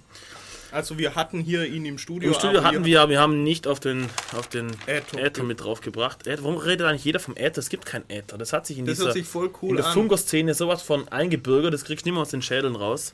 Also 0.72 0.98
wir 0.98 1.14
hatten 1.14 1.40
hier 1.40 1.66
ihn 1.68 1.86
im 1.86 2.00
Studio. 2.00 2.30
Im 2.30 2.34
Studio 2.34 2.64
hatten 2.64 2.84
wir, 2.84 3.02
aber 3.02 3.12
wir 3.12 3.20
haben 3.20 3.44
nicht 3.44 3.68
auf 3.68 3.80
den, 3.80 4.10
auf 4.36 4.48
den 4.48 4.72
Äther. 4.88 5.20
Äther 5.20 5.44
mit 5.44 5.64
draufgebracht. 5.64 6.26
Äther, 6.26 6.44
warum 6.44 6.58
redet 6.58 6.88
eigentlich 6.88 7.06
jeder 7.06 7.20
vom 7.20 7.36
Äther? 7.36 7.60
Es 7.60 7.70
gibt 7.70 7.86
keinen 7.86 8.10
Äther. 8.10 8.40
Das 8.40 8.54
hat 8.54 8.66
sich 8.66 8.80
in 8.80 8.86
Das 8.88 8.98
dieser 8.98 9.14
voll 9.24 9.48
in 9.48 9.54
cool 9.62 9.76
der. 9.76 9.86
Funkerszene 9.86 10.56
sowas 10.56 10.82
von 10.82 11.08
eingebürgert, 11.10 11.76
das 11.76 11.86
kriegst 11.86 12.06
du 12.06 12.10
nicht 12.10 12.16
mehr 12.16 12.24
aus 12.24 12.30
den 12.30 12.42
Schädeln 12.42 12.76
raus. 12.76 13.14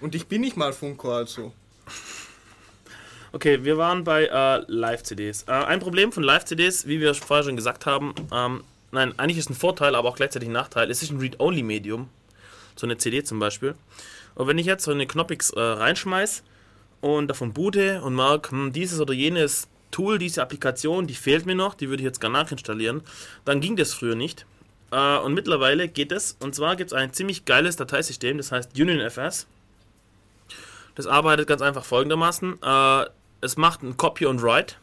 Und 0.00 0.14
ich 0.14 0.26
bin 0.26 0.42
nicht 0.42 0.58
mal 0.58 0.74
Funko, 0.74 1.12
also. 1.14 1.54
Okay, 3.34 3.64
wir 3.64 3.76
waren 3.76 4.04
bei 4.04 4.26
äh, 4.26 4.62
Live-CDs. 4.68 5.46
Äh, 5.48 5.50
ein 5.50 5.80
Problem 5.80 6.12
von 6.12 6.22
Live-CDs, 6.22 6.86
wie 6.86 7.00
wir 7.00 7.12
vorher 7.14 7.42
schon 7.42 7.56
gesagt 7.56 7.84
haben, 7.84 8.14
ähm, 8.32 8.62
nein, 8.92 9.12
eigentlich 9.18 9.38
ist 9.38 9.50
ein 9.50 9.56
Vorteil, 9.56 9.96
aber 9.96 10.08
auch 10.08 10.14
gleichzeitig 10.14 10.48
ein 10.48 10.52
Nachteil. 10.52 10.88
Es 10.88 11.02
ist 11.02 11.10
ein 11.10 11.18
Read-Only-Medium, 11.18 12.08
so 12.76 12.86
eine 12.86 12.96
CD 12.96 13.24
zum 13.24 13.40
Beispiel. 13.40 13.74
Und 14.36 14.46
wenn 14.46 14.56
ich 14.56 14.66
jetzt 14.66 14.84
so 14.84 14.92
eine 14.92 15.08
Knoppix 15.08 15.50
äh, 15.50 15.60
reinschmeiß 15.60 16.44
und 17.00 17.26
davon 17.26 17.52
boote 17.52 18.02
und 18.02 18.14
merke, 18.14 18.52
hm, 18.52 18.72
dieses 18.72 19.00
oder 19.00 19.12
jenes 19.12 19.66
Tool, 19.90 20.20
diese 20.20 20.40
Applikation, 20.40 21.08
die 21.08 21.14
fehlt 21.14 21.44
mir 21.44 21.56
noch, 21.56 21.74
die 21.74 21.88
würde 21.88 22.02
ich 22.02 22.06
jetzt 22.06 22.20
gerne 22.20 22.38
nachinstallieren, 22.38 23.02
dann 23.44 23.60
ging 23.60 23.74
das 23.74 23.94
früher 23.94 24.14
nicht. 24.14 24.46
Äh, 24.92 25.18
und 25.18 25.34
mittlerweile 25.34 25.88
geht 25.88 26.12
es. 26.12 26.36
Und 26.38 26.54
zwar 26.54 26.76
gibt 26.76 26.92
es 26.92 26.96
ein 26.96 27.12
ziemlich 27.12 27.44
geiles 27.44 27.74
Dateisystem, 27.74 28.36
das 28.36 28.52
heißt 28.52 28.78
UnionFS. 28.78 29.48
Das 30.94 31.08
arbeitet 31.08 31.48
ganz 31.48 31.62
einfach 31.62 31.84
folgendermaßen. 31.84 32.62
Äh, 32.62 33.06
es 33.44 33.56
macht 33.56 33.82
ein 33.82 33.96
Copy 33.96 34.26
und 34.26 34.42
Write. 34.42 34.76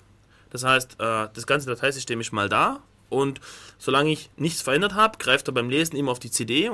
Das 0.52 0.64
heißt, 0.64 0.94
äh, 1.00 1.28
das 1.34 1.48
ganze 1.48 1.68
Dateisystem 1.68 2.22
ist 2.22 2.32
mal 2.32 2.50
da 2.50 2.82
und 3.10 3.42
solange 3.78 4.12
ich 4.12 4.30
nichts 4.38 4.62
verändert 4.62 4.94
habe, 4.94 5.18
greift 5.18 5.48
er 5.48 5.54
beim 5.54 5.70
Lesen 5.70 5.96
immer 5.96 6.12
auf 6.12 6.20
die 6.20 6.32
CD, 6.32 6.72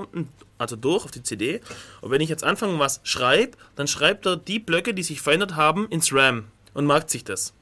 also 0.57 0.75
durch 0.75 1.05
auf 1.05 1.11
die 1.11 1.23
CD. 1.23 1.61
Und 2.01 2.11
wenn 2.11 2.21
ich 2.21 2.29
jetzt 2.29 2.43
anfange 2.43 2.77
was 2.79 2.99
schreibe, 3.03 3.57
dann 3.75 3.87
schreibt 3.87 4.25
er 4.25 4.35
die 4.35 4.59
Blöcke, 4.59 4.93
die 4.93 5.03
sich 5.03 5.21
verändert 5.21 5.55
haben, 5.55 5.87
ins 5.89 6.13
RAM 6.13 6.45
und 6.73 6.85
merkt 6.85 7.09
sich 7.09 7.23
das. 7.23 7.53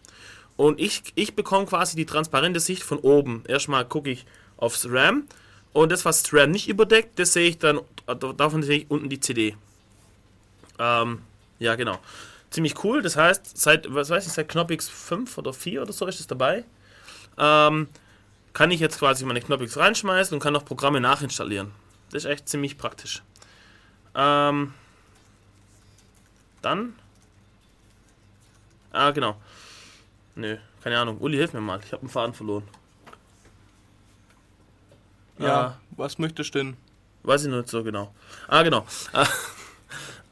Und 0.57 0.79
ich, 0.79 1.03
ich 1.15 1.35
bekomme 1.35 1.65
quasi 1.65 1.95
die 1.95 2.05
transparente 2.05 2.59
Sicht 2.59 2.83
von 2.83 2.97
oben. 2.97 3.43
Erstmal 3.47 3.85
gucke 3.85 4.09
ich 4.09 4.25
aufs 4.57 4.87
RAM 4.89 5.27
und 5.73 5.91
das, 5.91 6.05
was 6.05 6.23
das 6.23 6.33
RAM 6.33 6.51
nicht 6.51 6.67
überdeckt, 6.67 7.19
das 7.19 7.33
sehe 7.33 7.49
ich 7.49 7.59
dann, 7.59 7.79
davon 8.37 8.63
sehe 8.63 8.79
ich 8.79 8.91
unten 8.91 9.09
die 9.09 9.19
CD. 9.19 9.55
Ähm, 10.79 11.19
ja, 11.59 11.75
genau. 11.75 11.99
Ziemlich 12.49 12.83
cool. 12.83 13.01
Das 13.01 13.17
heißt, 13.17 13.57
seit, 13.57 13.93
was 13.93 14.09
weiß 14.09 14.25
ich, 14.27 14.33
seit 14.33 14.49
Knoppix 14.49 14.87
5 14.87 15.37
oder 15.37 15.53
4 15.53 15.81
oder 15.81 15.93
so 15.93 16.05
ist 16.07 16.19
es 16.19 16.27
dabei. 16.27 16.63
Ähm, 17.37 17.87
kann 18.53 18.71
ich 18.71 18.79
jetzt 18.79 18.99
quasi 18.99 19.25
meine 19.25 19.41
Knoppix 19.41 19.77
reinschmeißen 19.77 20.33
und 20.33 20.39
kann 20.41 20.55
auch 20.55 20.63
Programme 20.63 21.01
nachinstallieren. 21.01 21.71
Das 22.11 22.23
ist 22.23 22.31
echt 22.31 22.47
ziemlich 22.47 22.77
praktisch. 22.77 23.21
Ähm, 24.15 24.73
dann. 26.61 26.95
Ah, 28.91 29.11
genau. 29.11 29.35
Nö, 30.35 30.57
keine 30.81 30.99
Ahnung. 30.99 31.17
Uli, 31.19 31.37
hilf 31.37 31.53
mir 31.53 31.61
mal. 31.61 31.81
Ich 31.83 31.91
habe 31.91 32.01
einen 32.01 32.09
Faden 32.09 32.33
verloren. 32.33 32.63
Ja, 35.37 35.77
was 35.91 36.17
möchtest 36.17 36.55
du 36.55 36.59
denn? 36.59 36.77
Weiß 37.23 37.43
ich 37.43 37.51
nicht 37.51 37.67
so 37.67 37.83
genau. 37.83 38.13
Ah, 38.47 38.63
genau. 38.63 38.85
Äh, 39.11 39.25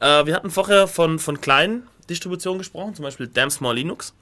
äh, 0.22 0.26
wir 0.26 0.34
hatten 0.34 0.50
vorher 0.50 0.88
von, 0.88 1.18
von 1.18 1.40
kleinen 1.40 1.86
Distributionen 2.06 2.58
gesprochen, 2.58 2.94
zum 2.94 3.04
Beispiel 3.04 3.26
Damn 3.28 3.50
Small 3.50 3.74
Linux. 3.76 4.14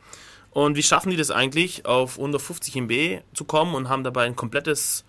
Und 0.50 0.76
wie 0.76 0.82
schaffen 0.82 1.10
die 1.10 1.16
das 1.16 1.30
eigentlich, 1.30 1.86
auf 1.86 2.18
unter 2.18 2.38
50 2.38 2.76
MB 2.76 3.22
zu 3.34 3.44
kommen 3.44 3.74
und 3.74 3.88
haben 3.88 4.04
dabei 4.04 4.24
ein 4.24 4.36
komplettes, 4.36 5.04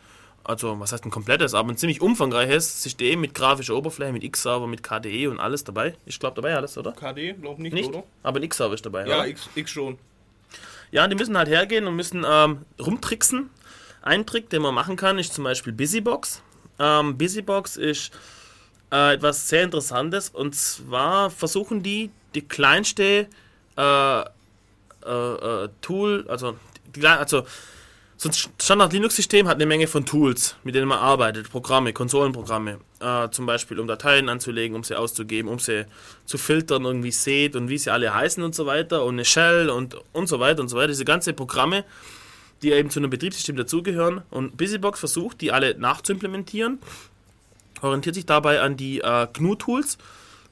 also 0.46 0.80
was 0.80 0.94
heißt 0.94 1.04
ein 1.04 1.12
komplettes, 1.12 1.54
aber 1.54 1.70
ein 1.72 1.78
ziemlich 1.78 2.00
umfangreiches 2.02 2.82
System 2.82 3.20
mit 3.20 3.34
grafischer 3.34 3.76
Oberfläche, 3.76 4.14
mit 4.14 4.24
X-Server, 4.24 4.68
mit 4.68 4.84
KDE 4.84 5.28
und 5.28 5.40
alles 5.40 5.64
dabei. 5.66 5.96
Ich 6.06 6.18
glaube 6.20 6.36
dabei 6.36 6.56
alles, 6.56 6.78
oder? 6.78 6.94
KD? 6.94 7.34
Glaub 7.34 7.60
nicht, 7.60 7.74
Nicht? 7.74 7.90
oder? 7.90 8.04
Aber 8.24 8.40
ein 8.40 8.44
X-Server 8.44 8.74
ist 8.74 8.86
dabei, 8.86 9.06
Ja, 9.06 9.18
oder? 9.20 9.28
X, 9.28 9.50
X 9.56 9.72
schon. 9.72 9.98
Ja, 10.92 11.08
die 11.08 11.16
müssen 11.16 11.36
halt 11.38 11.50
hergehen 11.50 11.88
und 11.88 11.96
müssen 11.96 12.26
ähm, 12.26 12.60
rumtricksen. 12.80 13.50
Ein 14.02 14.26
Trick, 14.26 14.50
den 14.50 14.62
man 14.62 14.74
machen 14.76 14.96
kann, 14.96 15.18
ist 15.18 15.34
zum 15.34 15.44
Beispiel 15.44 15.74
Busybox. 15.74 16.42
Ähm, 16.80 17.18
Busybox 17.18 17.78
ist 17.78 18.12
äh, 18.92 19.14
etwas 19.16 19.50
sehr 19.50 19.64
Interessantes 19.64 20.30
und 20.30 20.56
zwar 20.56 21.30
versuchen 21.32 21.84
die, 21.84 22.12
die 22.36 22.48
kleinste 22.48 23.28
äh, 23.78 24.22
äh, 24.22 24.26
äh, 25.06 25.70
Tool, 25.82 26.26
also, 26.28 26.56
die, 26.96 27.06
also 27.06 27.46
so 28.16 28.30
ein 28.30 28.34
Standard-Linux-System 28.62 29.48
hat 29.48 29.56
eine 29.56 29.66
Menge 29.66 29.88
von 29.88 30.06
Tools, 30.06 30.56
mit 30.64 30.76
denen 30.76 30.88
man 30.88 31.00
arbeitet, 31.00 31.50
Programme, 31.50 31.92
Konsolenprogramme, 31.92 32.80
äh, 33.02 33.30
zum 33.30 33.46
Beispiel 33.46 33.80
um 33.80 33.88
Dateien 33.88 34.30
anzulegen, 34.30 34.76
um 34.76 34.84
sie 34.84 34.98
auszugeben, 34.98 35.50
um 35.52 35.60
sie 35.60 35.86
zu 36.26 36.38
filtern, 36.38 36.86
irgendwie 36.86 37.12
seht 37.12 37.56
und 37.56 37.70
wie 37.70 37.78
sie 37.78 37.90
alle 37.90 38.14
heißen 38.14 38.42
und 38.42 38.56
so 38.56 38.66
weiter 38.66 39.04
und 39.04 39.16
eine 39.16 39.26
Shell 39.26 39.70
und, 39.70 39.98
und 40.14 40.28
so 40.28 40.40
weiter 40.40 40.62
und 40.62 40.70
so 40.70 40.78
weiter. 40.78 40.88
Diese 40.88 41.06
ganzen 41.06 41.36
Programme, 41.36 41.84
die 42.62 42.72
eben 42.72 42.90
zu 42.90 43.00
einem 43.00 43.10
Betriebssystem 43.10 43.58
dazugehören 43.58 44.22
und 44.30 44.56
Busybox 44.56 45.00
versucht, 45.00 45.42
die 45.42 45.52
alle 45.52 45.78
nachzuimplementieren, 45.78 46.80
orientiert 47.82 48.16
sich 48.16 48.26
dabei 48.26 48.62
an 48.62 48.78
die 48.78 49.02
äh, 49.02 49.28
GNU-Tools, 49.34 49.98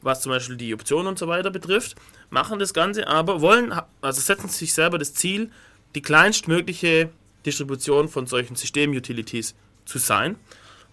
was 0.02 0.22
zum 0.22 0.32
Beispiel 0.32 0.58
die 0.58 0.74
Optionen 0.74 1.08
und 1.08 1.20
so 1.20 1.28
weiter 1.28 1.52
betrifft, 1.52 1.96
machen 2.30 2.60
das 2.60 2.74
Ganze 2.74 3.08
aber, 3.08 3.42
wollen, 3.42 3.74
also 4.02 4.22
setzen 4.22 4.50
sich 4.50 4.74
selber 4.74 4.98
das 4.98 5.14
Ziel, 5.14 5.50
die 5.96 6.02
kleinstmögliche 6.02 7.10
Distribution 7.46 8.08
von 8.08 8.28
solchen 8.28 8.56
System-Utilities 8.56 9.56
zu 9.86 9.98
sein. 9.98 10.36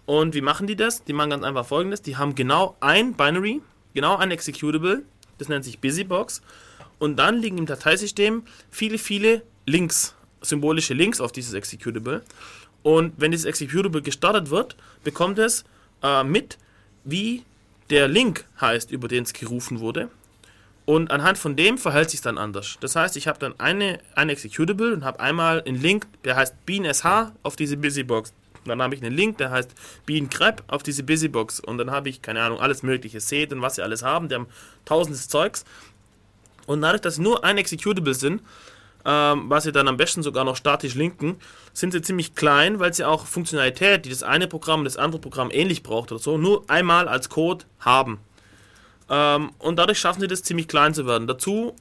Und 0.07 0.35
wie 0.35 0.41
machen 0.41 0.67
die 0.67 0.77
das? 0.77 1.05
Die 1.05 1.13
machen 1.13 1.31
ganz 1.31 1.45
einfach 1.45 1.67
folgendes: 1.67 2.03
Die 2.03 2.17
haben 2.17 2.35
genau 2.35 2.77
ein 2.81 3.15
Binary, 3.15 3.61
genau 3.95 4.17
ein 4.17 4.31
Executable, 4.31 5.03
das 5.39 5.49
nennt 5.49 5.65
sich 5.65 5.81
Busybox. 5.81 6.41
Und 6.99 7.17
dann 7.17 7.37
liegen 7.37 7.59
im 7.59 7.67
Dateisystem 7.67 8.43
viele, 8.71 8.99
viele 8.99 9.43
Links, 9.67 10.15
symbolische 10.41 10.95
Links 10.95 11.21
auf 11.21 11.31
dieses 11.31 11.55
Executable. 11.55 12.23
Und 12.83 13.13
wenn 13.19 13.31
dieses 13.31 13.47
Executable 13.47 14.03
gestartet 14.03 14.51
wird, 14.51 14.77
bekommt 15.05 15.39
es 15.39 15.65
äh, 16.03 16.25
mit, 16.25 16.59
wie 17.05 17.45
der 17.91 18.09
Link 18.09 18.45
heißt, 18.61 18.91
über 18.91 19.09
den 19.09 19.25
es 19.25 19.33
gerufen 19.33 19.81
wurde. 19.81 20.11
Und 20.85 21.11
anhand 21.11 21.37
von 21.37 21.55
dem 21.55 21.77
verhält 21.77 22.09
sich 22.11 22.23
dann 22.23 22.39
anders. 22.39 22.79
Das 22.81 22.97
heißt, 22.97 23.17
ich 23.17 23.29
habe 23.29 23.39
dann 23.39 23.59
eine, 23.61 24.01
ein 24.15 24.31
Executable 24.31 24.95
und 24.95 25.05
habe 25.05 25.21
einmal 25.21 25.63
einen 25.63 25.81
Link, 25.81 26.07
der 26.25 26.37
heißt 26.37 26.65
beansh 26.65 27.05
auf 27.43 27.57
diese 27.57 27.77
Busybox. 27.77 28.33
Dann 28.65 28.83
habe 28.83 28.95
ich 28.95 29.03
einen 29.03 29.15
Link, 29.15 29.39
der 29.39 29.51
heißt 29.51 29.71
beancrep 30.07 30.63
auf 30.69 30.83
diese 30.83 31.03
Busybox. 31.03 31.61
Und 31.61 31.79
dann 31.79 31.91
habe 31.91 32.09
ich, 32.09 32.23
keine 32.23 32.43
Ahnung, 32.43 32.61
alles 32.61 32.83
mögliche. 32.83 33.21
Seht 33.21 33.53
und 33.53 33.63
was 33.63 33.77
sie 33.77 33.83
alles 33.83 34.03
haben. 34.03 34.29
Die 34.29 34.35
haben 34.35 34.47
tausendes 34.85 35.29
Zeugs. 35.29 35.65
Und 36.67 36.83
dadurch, 36.83 37.01
dass 37.01 37.19
nur 37.19 37.45
ein 37.45 37.59
Executable 37.59 38.15
sind, 38.15 38.43
ähm, 39.05 39.45
was 39.49 39.65
sie 39.65 39.73
dann 39.73 39.89
am 39.89 39.97
besten 39.97 40.23
sogar 40.23 40.45
noch 40.45 40.57
statisch 40.57 40.95
linken, 40.95 41.37
sind 41.73 41.93
sie 41.93 42.03
ziemlich 42.03 42.35
klein, 42.35 42.81
weil 42.81 42.93
sie 42.93 43.05
auch 43.05 43.27
Funktionalität, 43.27 44.05
die 44.05 44.11
das 44.11 44.23
eine 44.23 44.49
Programm 44.49 44.85
das 44.85 44.97
andere 44.97 45.21
Programm 45.21 45.51
ähnlich 45.51 45.83
braucht 45.83 46.13
oder 46.13 46.21
so, 46.21 46.39
nur 46.39 46.69
einmal 46.69 47.09
als 47.09 47.29
Code 47.29 47.65
haben. 47.81 48.19
Ähm, 49.09 49.51
und 49.59 49.77
dadurch 49.77 49.99
schaffen 49.99 50.21
sie 50.21 50.29
das 50.29 50.43
ziemlich 50.43 50.69
klein 50.69 50.95
zu 50.95 51.07
werden. 51.07 51.27
Dazu 51.27 51.75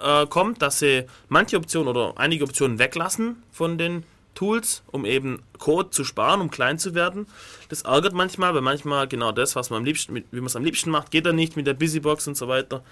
äh, 0.00 0.26
kommt, 0.26 0.62
dass 0.62 0.78
sie 0.78 1.04
manche 1.28 1.56
Optionen 1.56 1.88
oder 1.88 2.14
einige 2.16 2.44
Optionen 2.44 2.78
weglassen 2.78 3.42
von 3.50 3.78
den 3.78 4.04
Tools, 4.34 4.82
um 4.90 5.04
eben 5.04 5.42
Code 5.58 5.90
zu 5.90 6.04
sparen, 6.04 6.40
um 6.40 6.50
klein 6.50 6.78
zu 6.78 6.94
werden. 6.94 7.26
Das 7.68 7.82
ärgert 7.82 8.12
manchmal, 8.14 8.54
weil 8.54 8.62
manchmal 8.62 9.06
genau 9.06 9.32
das, 9.32 9.54
was 9.56 9.70
man 9.70 9.78
am 9.78 9.84
liebsten, 9.84 10.12
mit, 10.12 10.26
wie 10.32 10.38
man 10.40 10.46
es 10.46 10.56
am 10.56 10.64
liebsten 10.64 10.90
macht, 10.90 11.10
geht 11.10 11.26
dann 11.26 11.36
nicht 11.36 11.56
mit 11.56 11.66
der 11.66 11.74
Busybox 11.74 12.26
und 12.26 12.36
so 12.36 12.48
weiter. 12.48 12.82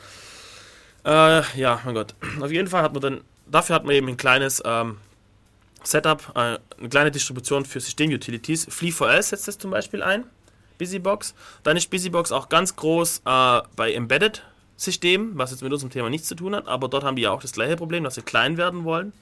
Äh, 1.05 1.43
ja, 1.59 1.81
mein 1.85 1.95
Gott. 1.95 2.15
Auf 2.41 2.53
jeden 2.53 2.69
Fall 2.69 2.83
hat 2.83 2.93
man 2.93 3.03
dann, 3.03 3.21
dafür 3.53 3.77
hat 3.77 3.85
man 3.85 3.95
eben 3.95 4.09
ein 4.09 4.17
kleines 4.17 4.63
ähm, 4.65 4.99
Setup, 5.85 6.33
äh, 6.35 6.59
eine 6.79 6.89
kleine 6.91 7.11
Distribution 7.11 7.65
für 7.65 7.81
System-Utilities. 7.81 8.69
Flea4L 8.69 9.23
setzt 9.23 9.49
das 9.49 9.59
zum 9.59 9.71
Beispiel 9.71 10.03
ein, 10.03 10.25
Busybox. 10.79 11.35
Dann 11.63 11.77
ist 11.77 11.91
Busybox 11.91 12.33
auch 12.33 12.49
ganz 12.49 12.75
groß 12.75 13.23
äh, 13.25 13.61
bei 13.77 13.93
Embedded-Systemen, 13.93 15.33
was 15.39 15.51
jetzt 15.51 15.63
mit 15.63 15.73
unserem 15.73 15.91
Thema 15.91 16.11
nichts 16.11 16.29
zu 16.29 16.35
tun 16.35 16.55
hat, 16.55 16.67
aber 16.67 16.89
dort 16.89 17.05
haben 17.05 17.17
die 17.17 17.23
ja 17.23 17.31
auch 17.31 17.43
das 17.43 17.53
gleiche 17.53 17.77
Problem, 17.77 18.05
dass 18.05 18.17
sie 18.17 18.23
klein 18.23 18.57
werden 18.57 18.85
wollen. 18.85 19.13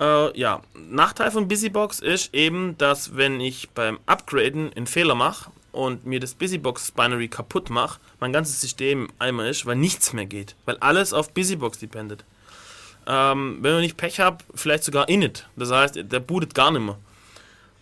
Äh, 0.00 0.38
ja, 0.38 0.60
Nachteil 0.74 1.30
von 1.30 1.46
Busybox 1.46 2.00
ist 2.00 2.34
eben, 2.34 2.76
dass 2.78 3.16
wenn 3.16 3.40
ich 3.40 3.70
beim 3.70 4.00
Upgraden 4.06 4.72
einen 4.72 4.86
Fehler 4.86 5.14
mache 5.14 5.50
und 5.70 6.04
mir 6.04 6.20
das 6.20 6.34
Busybox 6.34 6.90
Binary 6.90 7.28
kaputt 7.28 7.70
mache, 7.70 8.00
mein 8.18 8.32
ganzes 8.32 8.60
System 8.60 9.08
einmal 9.18 9.48
ist, 9.48 9.66
weil 9.66 9.76
nichts 9.76 10.12
mehr 10.12 10.26
geht. 10.26 10.56
Weil 10.64 10.78
alles 10.78 11.12
auf 11.12 11.32
Busybox 11.32 11.78
dependet. 11.78 12.24
Ähm, 13.06 13.58
wenn 13.60 13.82
ich 13.82 13.96
Pech 13.96 14.20
habe, 14.20 14.38
vielleicht 14.54 14.84
sogar 14.84 15.08
init. 15.08 15.46
Das 15.56 15.70
heißt, 15.70 15.96
der 15.96 16.20
bootet 16.20 16.54
gar 16.54 16.70
nicht 16.70 16.82
mehr. 16.82 16.98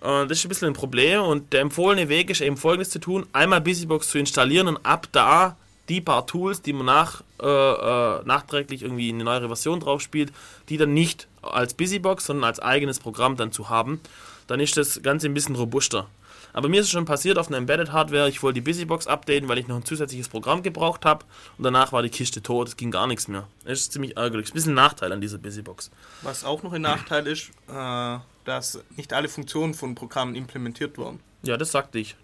Und 0.01 0.31
das 0.31 0.39
ist 0.39 0.44
ein 0.44 0.49
bisschen 0.49 0.69
ein 0.69 0.74
Problem 0.74 1.23
und 1.23 1.53
der 1.53 1.61
empfohlene 1.61 2.09
Weg 2.09 2.28
ist 2.28 2.40
eben 2.40 2.57
folgendes 2.57 2.90
zu 2.90 2.99
tun: 2.99 3.27
einmal 3.32 3.61
Busybox 3.61 4.09
zu 4.09 4.19
installieren 4.19 4.66
und 4.66 4.85
ab 4.85 5.07
da 5.12 5.57
die 5.89 6.01
paar 6.01 6.27
Tools, 6.27 6.62
die 6.62 6.73
man 6.73 6.86
nach, 6.86 7.23
äh, 7.40 7.47
äh, 7.47 8.24
nachträglich 8.24 8.82
irgendwie 8.82 9.11
in 9.11 9.16
eine 9.16 9.24
neuere 9.24 9.49
Version 9.49 9.81
drauf 9.81 10.01
spielt, 10.01 10.32
die 10.69 10.77
dann 10.77 10.94
nicht 10.94 11.28
als 11.43 11.74
Busybox, 11.74 12.27
sondern 12.27 12.44
als 12.44 12.61
eigenes 12.61 12.99
Programm 12.99 13.36
dann 13.36 13.53
zu 13.53 13.69
haben, 13.69 14.01
dann 14.47 14.61
ist 14.61 14.77
das 14.77 15.03
Ganze 15.03 15.28
ein 15.28 15.35
bisschen 15.35 15.55
robuster. 15.55 16.09
Aber 16.53 16.69
mir 16.69 16.81
ist 16.81 16.87
es 16.87 16.93
schon 16.93 17.05
passiert 17.07 17.39
auf 17.39 17.49
einer 17.49 17.57
Embedded 17.59 17.93
Hardware, 17.93 18.29
ich 18.29 18.43
wollte 18.43 18.55
die 18.55 18.61
Busybox 18.61 19.07
updaten, 19.07 19.49
weil 19.49 19.59
ich 19.59 19.69
noch 19.69 19.77
ein 19.77 19.85
zusätzliches 19.85 20.29
Programm 20.29 20.62
gebraucht 20.62 21.05
habe 21.05 21.24
und 21.57 21.65
danach 21.65 21.93
war 21.93 22.03
die 22.03 22.11
Kiste 22.11 22.43
tot, 22.43 22.69
es 22.69 22.77
ging 22.77 22.91
gar 22.91 23.07
nichts 23.07 23.29
mehr. 23.29 23.47
Das 23.65 23.81
ist 23.81 23.93
ziemlich 23.93 24.16
ärgerlich. 24.16 24.47
Das 24.47 24.51
ist 24.51 24.53
ein 24.53 24.55
bisschen 24.57 24.73
ein 24.73 24.77
Nachteil 24.77 25.12
an 25.12 25.20
dieser 25.20 25.39
Busybox. 25.39 25.91
Was 26.23 26.45
auch 26.45 26.62
noch 26.62 26.73
ein 26.73 26.83
Nachteil 26.83 27.27
ist, 27.27 27.51
äh, 27.69 28.19
dass 28.45 28.81
nicht 28.97 29.12
alle 29.12 29.29
Funktionen 29.29 29.74
von 29.74 29.95
Programmen 29.95 30.35
implementiert 30.35 30.99
wurden. 30.99 31.20
Ja, 31.43 31.57
das 31.57 31.73
sagte 31.73 31.99
ich, 31.99 32.16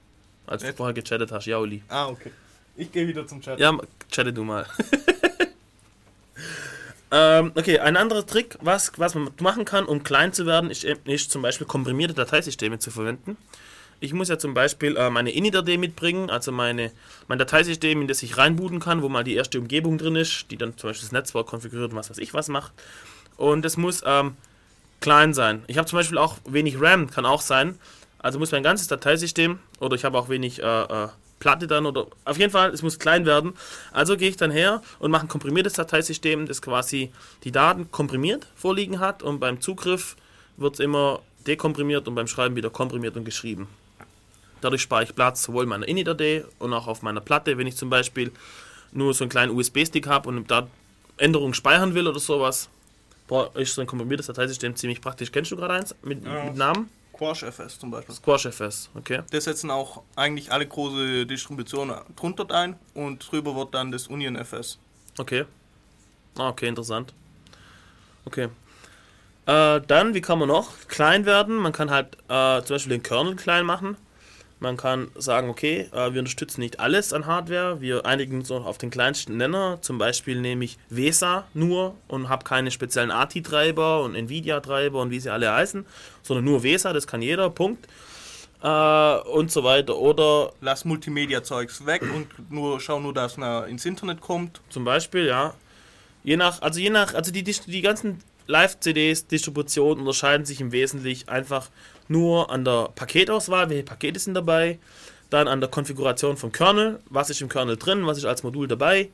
als 0.46 0.62
du 0.62 0.72
vorher 0.74 0.94
gechattet 0.94 1.32
hast, 1.32 1.46
ja, 1.46 1.58
Uli. 1.58 1.82
Ah, 1.88 2.06
okay. 2.08 2.30
Ich 2.76 2.92
gehe 2.92 3.08
wieder 3.08 3.26
zum 3.26 3.40
Chat. 3.40 3.58
Ja, 3.58 3.76
chatte 4.10 4.32
du 4.32 4.44
mal. 4.44 4.66
ähm, 7.10 7.52
okay, 7.56 7.78
ein 7.80 7.96
anderer 7.96 8.24
Trick, 8.26 8.56
was, 8.60 8.92
was 8.96 9.14
man 9.14 9.30
machen 9.40 9.64
kann, 9.64 9.86
um 9.86 10.02
klein 10.02 10.32
zu 10.32 10.46
werden, 10.46 10.70
ist, 10.70 10.84
eben- 10.84 11.08
ist 11.10 11.30
zum 11.30 11.42
Beispiel 11.42 11.66
komprimierte 11.66 12.14
Dateisysteme 12.14 12.78
zu 12.78 12.90
verwenden. 12.90 13.36
Ich 14.00 14.12
muss 14.12 14.28
ja 14.28 14.38
zum 14.38 14.54
Beispiel 14.54 14.96
äh, 14.96 15.10
meine 15.10 15.32
Init-ID 15.32 15.78
mitbringen, 15.78 16.30
also 16.30 16.52
meine, 16.52 16.92
mein 17.26 17.38
Dateisystem, 17.38 18.00
in 18.00 18.08
das 18.08 18.22
ich 18.22 18.36
reinbooten 18.36 18.78
kann, 18.78 19.02
wo 19.02 19.08
mal 19.08 19.24
die 19.24 19.34
erste 19.34 19.58
Umgebung 19.58 19.98
drin 19.98 20.14
ist, 20.14 20.46
die 20.50 20.56
dann 20.56 20.76
zum 20.76 20.90
Beispiel 20.90 21.06
das 21.06 21.12
Netzwerk 21.12 21.46
konfiguriert 21.46 21.90
und 21.90 21.96
was 21.96 22.08
weiß 22.08 22.18
ich 22.18 22.32
was 22.32 22.48
macht. 22.48 22.72
Und 23.36 23.64
das 23.64 23.76
muss 23.76 24.02
ähm, 24.06 24.36
klein 25.00 25.34
sein. 25.34 25.64
Ich 25.66 25.78
habe 25.78 25.88
zum 25.88 25.98
Beispiel 25.98 26.18
auch 26.18 26.36
wenig 26.44 26.80
RAM, 26.80 27.10
kann 27.10 27.26
auch 27.26 27.40
sein. 27.40 27.78
Also 28.18 28.38
muss 28.38 28.52
mein 28.52 28.62
ganzes 28.62 28.88
Dateisystem, 28.88 29.58
oder 29.80 29.96
ich 29.96 30.04
habe 30.04 30.18
auch 30.18 30.28
wenig 30.28 30.62
äh, 30.62 30.82
äh, 30.82 31.08
Platte 31.40 31.66
dann, 31.66 31.86
oder 31.86 32.06
auf 32.24 32.38
jeden 32.38 32.52
Fall, 32.52 32.70
es 32.70 32.82
muss 32.82 32.98
klein 32.98 33.26
werden. 33.26 33.54
Also 33.92 34.16
gehe 34.16 34.28
ich 34.28 34.36
dann 34.36 34.50
her 34.50 34.82
und 35.00 35.10
mache 35.10 35.26
ein 35.26 35.28
komprimiertes 35.28 35.72
Dateisystem, 35.72 36.46
das 36.46 36.62
quasi 36.62 37.12
die 37.44 37.52
Daten 37.52 37.90
komprimiert 37.90 38.46
vorliegen 38.54 39.00
hat 39.00 39.22
und 39.22 39.40
beim 39.40 39.60
Zugriff 39.60 40.16
wird 40.56 40.74
es 40.74 40.80
immer 40.80 41.20
dekomprimiert 41.46 42.08
und 42.08 42.14
beim 42.14 42.26
Schreiben 42.26 42.56
wieder 42.56 42.70
komprimiert 42.70 43.16
und 43.16 43.24
geschrieben. 43.24 43.68
Dadurch 44.60 44.82
spare 44.82 45.04
ich 45.04 45.14
Platz 45.14 45.42
sowohl 45.44 45.64
in 45.64 45.68
meiner 45.68 45.86
Init-ID 45.86 46.44
und 46.58 46.72
auch 46.72 46.86
auf 46.86 47.02
meiner 47.02 47.20
Platte, 47.20 47.56
wenn 47.58 47.66
ich 47.66 47.76
zum 47.76 47.90
Beispiel 47.90 48.32
nur 48.92 49.14
so 49.14 49.24
einen 49.24 49.30
kleinen 49.30 49.54
USB-Stick 49.56 50.06
habe 50.06 50.28
und 50.28 50.50
da 50.50 50.66
Änderungen 51.16 51.54
speichern 51.54 51.94
will 51.94 52.06
oder 52.08 52.18
sowas, 52.20 52.68
boah, 53.26 53.54
ist 53.56 53.74
so 53.74 53.80
ein 53.80 53.86
komprimiertes 53.86 54.26
Dateisystem 54.26 54.74
ziemlich 54.76 55.00
praktisch. 55.00 55.30
Kennst 55.32 55.50
du 55.50 55.56
gerade 55.56 55.74
eins 55.74 55.94
mit, 56.02 56.24
Ja. 56.24 56.44
mit 56.44 56.56
Namen? 56.56 56.88
Quash 57.12 57.42
FS 57.42 57.78
zum 57.80 57.90
Beispiel. 57.90 58.14
SquashFS, 58.14 58.90
okay. 58.94 59.22
Das 59.32 59.44
setzen 59.44 59.72
auch 59.72 60.02
eigentlich 60.14 60.52
alle 60.52 60.66
große 60.66 61.26
Distributionen 61.26 61.96
drunter 62.14 62.48
ein 62.54 62.76
und 62.94 63.30
drüber 63.30 63.56
wird 63.56 63.74
dann 63.74 63.90
das 63.90 64.06
Union 64.06 64.36
FS. 64.36 64.78
Okay. 65.18 65.44
Ah, 66.38 66.50
okay, 66.50 66.68
interessant. 66.68 67.12
Okay. 68.24 68.48
Äh, 69.46 69.80
dann, 69.80 70.14
wie 70.14 70.20
kann 70.20 70.38
man 70.38 70.46
noch 70.48 70.70
klein 70.86 71.26
werden? 71.26 71.56
Man 71.56 71.72
kann 71.72 71.90
halt 71.90 72.16
äh, 72.28 72.62
zum 72.62 72.74
Beispiel 72.76 72.90
den 72.90 73.02
Kernel 73.02 73.34
klein 73.34 73.66
machen. 73.66 73.96
Man 74.60 74.76
kann 74.76 75.08
sagen, 75.14 75.48
okay, 75.50 75.88
äh, 75.92 76.12
wir 76.12 76.18
unterstützen 76.18 76.60
nicht 76.60 76.80
alles 76.80 77.12
an 77.12 77.26
Hardware. 77.26 77.80
Wir 77.80 78.04
einigen 78.06 78.38
uns 78.38 78.48
noch 78.48 78.66
auf 78.66 78.78
den 78.78 78.90
kleinsten 78.90 79.36
Nenner. 79.36 79.78
Zum 79.82 79.98
Beispiel 79.98 80.40
nehme 80.40 80.64
ich 80.64 80.78
VESA 80.90 81.46
nur 81.54 81.94
und 82.08 82.28
habe 82.28 82.44
keine 82.44 82.70
speziellen 82.70 83.12
ATI-Treiber 83.12 84.02
und 84.02 84.16
Nvidia-Treiber 84.16 85.00
und 85.00 85.10
wie 85.10 85.20
sie 85.20 85.30
alle 85.30 85.52
heißen, 85.52 85.86
sondern 86.22 86.44
nur 86.44 86.62
VESA, 86.64 86.92
das 86.92 87.06
kann 87.06 87.22
jeder, 87.22 87.50
Punkt. 87.50 87.86
Äh, 88.60 89.18
und 89.32 89.52
so 89.52 89.62
weiter. 89.62 89.96
Oder 89.96 90.52
Lass 90.60 90.84
Multimedia-Zeugs 90.84 91.86
weg 91.86 92.02
und 92.02 92.50
nur 92.50 92.80
schau 92.80 92.98
nur, 92.98 93.14
dass 93.14 93.36
man 93.36 93.68
ins 93.68 93.84
Internet 93.84 94.20
kommt. 94.20 94.60
Zum 94.70 94.84
Beispiel, 94.84 95.26
ja. 95.26 95.54
Je 96.24 96.36
nach, 96.36 96.60
also 96.62 96.80
je 96.80 96.90
nach, 96.90 97.14
also 97.14 97.30
die, 97.30 97.44
die, 97.44 97.54
die 97.66 97.80
ganzen 97.80 98.18
Live-CDs, 98.48 99.28
Distributionen 99.28 100.00
unterscheiden 100.00 100.44
sich 100.44 100.60
im 100.60 100.72
Wesentlichen 100.72 101.28
einfach 101.28 101.68
nur 102.08 102.50
an 102.50 102.64
der 102.64 102.90
Paketauswahl, 102.94 103.70
welche 103.70 103.84
Pakete 103.84 104.18
sind 104.18 104.34
dabei, 104.34 104.78
dann 105.30 105.46
an 105.48 105.60
der 105.60 105.68
Konfiguration 105.68 106.36
vom 106.36 106.52
Kernel, 106.52 107.00
was 107.10 107.30
ist 107.30 107.40
im 107.40 107.48
Kernel 107.48 107.76
drin, 107.76 108.06
was 108.06 108.18
ist 108.18 108.24
als 108.24 108.42
Modul 108.42 108.66
dabei 108.66 109.10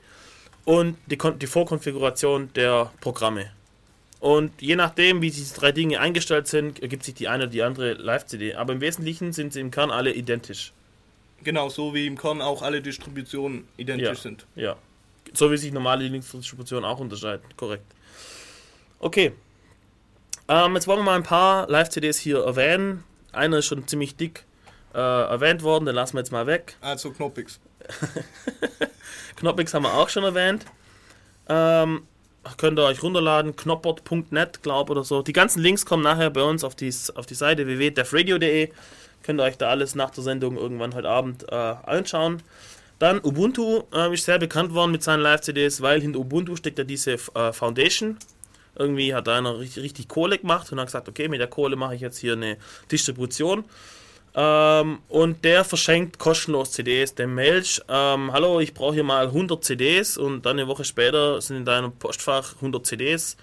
und 0.65 0.97
die, 1.07 1.19
die 1.41 1.47
Vorkonfiguration 1.47 2.51
der 2.55 2.93
Programme. 3.01 3.51
Und 4.21 4.63
je 4.63 4.77
nachdem, 4.77 5.21
wie 5.21 5.31
diese 5.31 5.55
drei 5.55 5.71
Dinge 5.73 6.01
eingestellt 6.01 6.47
sind, 6.47 6.81
ergibt 6.81 7.05
sich 7.05 7.15
die 7.15 7.29
eine 7.29 7.45
oder 7.45 7.51
die 7.53 7.63
andere 7.63 7.93
Live-CD. 7.93 8.55
Aber 8.55 8.73
im 8.73 8.81
Wesentlichen 8.81 9.35
sind 9.35 9.53
sie 9.53 9.61
im 9.61 9.71
Kern 9.71 9.91
alle 9.91 10.15
identisch. 10.15 10.73
Genau, 11.43 11.69
so 11.69 11.93
wie 11.93 12.07
im 12.07 12.17
Kern 12.17 12.41
auch 12.41 12.63
alle 12.63 12.81
Distributionen 12.81 13.69
identisch 13.77 14.07
Ja. 14.09 14.15
sind. 14.15 14.47
Ja. 14.57 14.77
So 15.35 15.51
wie 15.51 15.59
sich 15.59 15.73
normale 15.73 16.05
Linux-Distributionen 16.05 16.87
auch 16.87 17.01
unterscheiden. 17.01 17.45
Korrekt. 17.57 17.85
Okay. 18.99 19.33
Ähm, 20.49 20.75
jetzt 20.75 20.87
wollen 20.87 20.99
wir 20.99 21.05
mal 21.05 21.17
ein 21.17 21.23
paar 21.23 21.69
Live-CDs 21.69 22.19
hier 22.19 22.45
erwähnen. 22.45 23.05
Einer 23.33 23.59
ist 23.59 23.67
schon 23.67 23.87
ziemlich 23.89 24.17
dick 24.17 24.45
äh, 24.95 24.99
erwähnt 24.99 25.63
worden, 25.63 25.87
den 25.87 25.95
lassen 25.95 26.15
wir 26.15 26.21
jetzt 26.21 26.33
mal 26.33 26.47
weg. 26.47 26.77
Also 26.81 27.11
Knoppix. 27.11 27.61
Knoppix 29.37 29.75
haben 29.75 29.83
wir 29.83 29.95
auch 29.95 30.09
schon 30.09 30.25
erwähnt. 30.25 30.65
Ähm, 31.49 32.07
könnt 32.57 32.79
ihr 32.79 32.85
euch 32.85 33.03
runterladen, 33.03 33.57
knoppert.net, 33.57 34.63
glaube 34.63 34.93
oder 34.93 35.05
so. 35.05 35.23
Die 35.23 35.33
ganzen 35.33 35.61
Links 35.61 35.87
kommen 35.87 36.03
nachher 36.03 36.31
bei 36.31 36.43
uns 36.43 36.63
auf 36.63 36.75
die, 36.75 36.93
auf 37.15 37.27
die 37.27 37.35
Seite 37.35 37.67
www.defradio.de. 37.67 38.71
Könnt 39.23 39.41
ihr 39.41 39.45
euch 39.45 39.57
da 39.57 39.71
alles 39.71 39.95
nach 39.95 40.11
der 40.11 40.23
Sendung 40.23 40.57
irgendwann 40.57 40.95
heute 40.95 41.09
Abend 41.09 41.51
äh, 41.51 41.55
anschauen. 41.55 42.43
Dann 42.99 43.19
Ubuntu 43.25 43.83
äh, 43.93 44.13
ist 44.13 44.27
sehr 44.27 44.39
bekannt 44.39 44.75
worden 44.75 44.93
mit 44.93 45.03
seinen 45.03 45.21
Live-CDs, 45.21 45.81
weil 45.81 46.01
hinter 46.01 46.21
Ubuntu 46.21 46.57
steckt 46.57 46.79
ja 46.79 46.85
diese 46.85 47.15
äh, 47.35 47.53
Foundation. 47.53 48.19
Irgendwie 48.77 49.15
hat 49.15 49.29
einer 49.29 49.59
richtig, 49.59 49.83
richtig 49.83 50.09
Kohle 50.09 50.39
gemacht 50.39 50.71
und 50.73 50.81
hat 50.81 50.87
gesagt, 50.87 51.09
okay, 51.09 51.29
mit 51.29 51.41
der 51.41 51.49
Kohle 51.49 51.77
mache 51.77 51.95
ich 51.95 52.01
jetzt 52.01 52.19
hier 52.19 52.33
eine 52.33 52.57
Distribution. 52.91 53.65
Ähm, 54.37 54.99
und 55.09 55.45
der 55.45 55.65
verschenkt 55.65 56.19
kostenlos 56.19 56.73
CDs. 56.73 57.15
Der 57.15 57.29
Melch, 57.29 57.81
ähm, 57.89 58.33
hallo, 58.33 58.61
ich 58.61 58.75
brauche 58.75 58.95
hier 58.95 59.05
mal 59.05 59.27
100 59.27 59.63
CDs 59.63 60.17
und 60.17 60.45
dann 60.45 60.59
eine 60.59 60.67
Woche 60.67 60.85
später 60.85 61.41
sind 61.41 61.59
in 61.59 61.65
deinem 61.65 61.93
Postfach 61.93 62.57
100 62.57 62.85
CDs. 62.85 63.37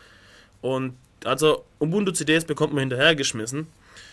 Und 0.62 0.96
also 1.24 1.66
Ubuntu 1.80 2.12
CDs 2.12 2.46
bekommt 2.46 2.74
man 2.74 2.82
hinterhergeschmissen. 2.82 3.68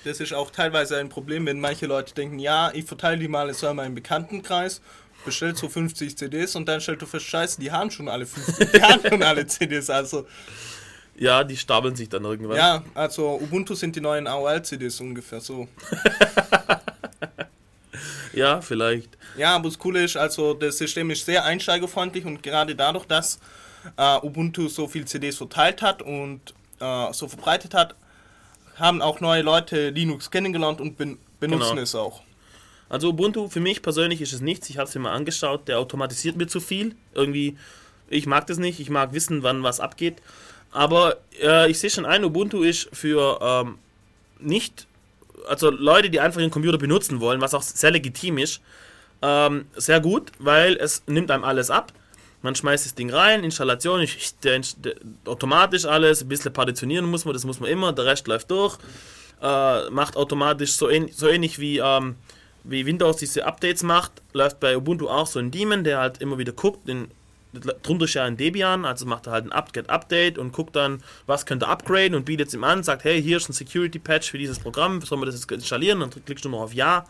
Das 0.04 0.20
ist 0.20 0.32
auch 0.32 0.50
teilweise 0.50 0.96
ein 0.98 1.08
Problem, 1.08 1.46
wenn 1.46 1.60
manche 1.60 1.86
Leute 1.86 2.14
denken, 2.14 2.38
ja, 2.38 2.70
ich 2.72 2.84
verteile 2.84 3.18
die 3.18 3.28
mal 3.28 3.52
so 3.52 3.68
in 3.68 3.76
meinem 3.76 3.94
Bekanntenkreis, 3.94 4.80
bestellt 5.24 5.56
so 5.58 5.68
50 5.68 6.16
CDs 6.16 6.54
und 6.54 6.68
dann 6.68 6.80
stellt 6.80 7.02
du 7.02 7.06
fest, 7.06 7.26
scheiße, 7.26 7.60
die 7.60 7.72
haben 7.72 7.90
schon 7.90 8.08
alle 8.08 8.24
50, 8.24 8.70
die 8.72 8.82
haben 8.82 9.02
schon 9.06 9.22
alle 9.22 9.46
CDs. 9.46 9.90
Also, 9.90 10.26
Ja, 11.18 11.42
die 11.42 11.56
stapeln 11.56 11.96
sich 11.96 12.08
dann 12.08 12.24
irgendwann. 12.24 12.56
ja, 12.56 12.84
also 12.94 13.40
Ubuntu 13.40 13.74
sind 13.74 13.96
die 13.96 14.00
neuen 14.00 14.28
AOL-CDs 14.28 15.00
ungefähr 15.00 15.40
so. 15.40 15.66
ja 18.32 18.60
vielleicht. 18.60 19.16
Ja, 19.36 19.56
aber 19.56 19.68
das 19.68 19.78
Coole 19.78 20.04
ist, 20.04 20.16
also 20.16 20.54
das 20.54 20.78
System 20.78 21.10
ist 21.10 21.24
sehr 21.24 21.44
einsteigerfreundlich 21.44 22.24
und 22.24 22.42
gerade 22.42 22.74
dadurch, 22.74 23.04
dass 23.06 23.38
äh, 23.96 24.16
Ubuntu 24.22 24.68
so 24.68 24.86
viel 24.86 25.04
CDs 25.06 25.36
verteilt 25.36 25.82
hat 25.82 26.02
und 26.02 26.40
äh, 26.80 27.12
so 27.12 27.28
verbreitet 27.28 27.74
hat, 27.74 27.94
haben 28.76 29.02
auch 29.02 29.20
neue 29.20 29.42
Leute 29.42 29.90
Linux 29.90 30.30
kennengelernt 30.30 30.80
und 30.80 30.96
ben 30.96 31.18
benutzen 31.40 31.70
Genau. 31.70 31.82
es 31.82 31.94
auch. 31.94 32.22
Also 32.88 33.10
Ubuntu, 33.10 33.48
für 33.48 33.60
mich 33.60 33.82
persönlich 33.82 34.20
ist 34.20 34.32
es 34.32 34.40
nichts. 34.40 34.70
Ich 34.70 34.78
habe 34.78 34.88
es 34.88 34.94
mir 34.94 35.02
mal 35.02 35.12
angeschaut. 35.12 35.68
Der 35.68 35.78
automatisiert 35.78 36.36
mir 36.36 36.46
zu 36.46 36.58
viel. 36.58 36.96
Irgendwie, 37.14 37.56
ich 38.08 38.26
mag 38.26 38.46
das 38.46 38.58
nicht. 38.58 38.80
Ich 38.80 38.88
mag 38.90 39.12
wissen, 39.12 39.42
wann 39.42 39.62
was 39.62 39.78
abgeht. 39.78 40.16
Aber 40.72 41.16
äh, 41.40 41.70
ich 41.70 41.78
sehe 41.78 41.90
schon 41.90 42.06
ein, 42.06 42.24
Ubuntu 42.24 42.62
ist 42.62 42.88
für 42.92 43.38
ähm, 43.40 43.78
nicht, 44.38 44.86
also 45.48 45.70
Leute, 45.70 46.10
die 46.10 46.20
einfach 46.20 46.40
den 46.40 46.50
Computer 46.50 46.78
benutzen 46.78 47.20
wollen, 47.20 47.40
was 47.40 47.54
auch 47.54 47.62
sehr 47.62 47.90
legitim 47.90 48.38
ist, 48.38 48.60
ähm, 49.22 49.66
sehr 49.74 50.00
gut, 50.00 50.30
weil 50.38 50.76
es 50.76 51.02
nimmt 51.06 51.30
einem 51.30 51.44
alles 51.44 51.70
ab. 51.70 51.92
Man 52.42 52.54
schmeißt 52.54 52.86
das 52.86 52.94
Ding 52.94 53.10
rein, 53.10 53.42
Installation, 53.42 54.00
ich, 54.00 54.38
der, 54.38 54.60
der, 54.76 54.94
automatisch 55.24 55.86
alles, 55.86 56.22
ein 56.22 56.28
bisschen 56.28 56.52
partitionieren 56.52 57.06
muss 57.06 57.24
man, 57.24 57.34
das 57.34 57.44
muss 57.44 57.58
man 57.58 57.68
immer, 57.68 57.92
der 57.92 58.04
Rest 58.04 58.28
läuft 58.28 58.50
durch. 58.50 58.78
Äh, 59.42 59.90
macht 59.90 60.16
automatisch 60.16 60.72
so, 60.72 60.88
ähn, 60.88 61.10
so 61.12 61.28
ähnlich 61.28 61.58
wie, 61.58 61.78
ähm, 61.78 62.16
wie 62.62 62.86
Windows 62.86 63.16
diese 63.16 63.44
Updates 63.44 63.82
macht, 63.82 64.12
läuft 64.32 64.60
bei 64.60 64.76
Ubuntu 64.76 65.08
auch 65.08 65.26
so 65.26 65.38
ein 65.38 65.50
Daemon, 65.50 65.82
der 65.82 65.98
halt 65.98 66.18
immer 66.18 66.38
wieder 66.38 66.52
guckt, 66.52 66.88
in 66.88 67.10
drunter 67.52 68.04
ist 68.04 68.14
ja 68.14 68.24
ein 68.24 68.36
Debian, 68.36 68.84
also 68.84 69.06
macht 69.06 69.26
er 69.26 69.32
halt 69.32 69.44
ein 69.46 69.52
Upget-Update 69.52 70.38
und 70.38 70.52
guckt 70.52 70.76
dann, 70.76 71.02
was 71.26 71.46
könnte 71.46 71.68
upgraden 71.68 72.14
und 72.14 72.24
bietet 72.24 72.48
es 72.48 72.54
ihm 72.54 72.64
an, 72.64 72.82
sagt, 72.82 73.04
hey, 73.04 73.22
hier 73.22 73.38
ist 73.38 73.48
ein 73.48 73.52
Security-Patch 73.52 74.30
für 74.30 74.38
dieses 74.38 74.58
Programm, 74.58 75.00
sollen 75.02 75.20
wir 75.20 75.26
das 75.26 75.34
jetzt 75.34 75.50
installieren? 75.50 76.00
Dann 76.00 76.10
klickst 76.10 76.44
du 76.44 76.48
nur 76.48 76.62
auf 76.62 76.74
Ja 76.74 77.06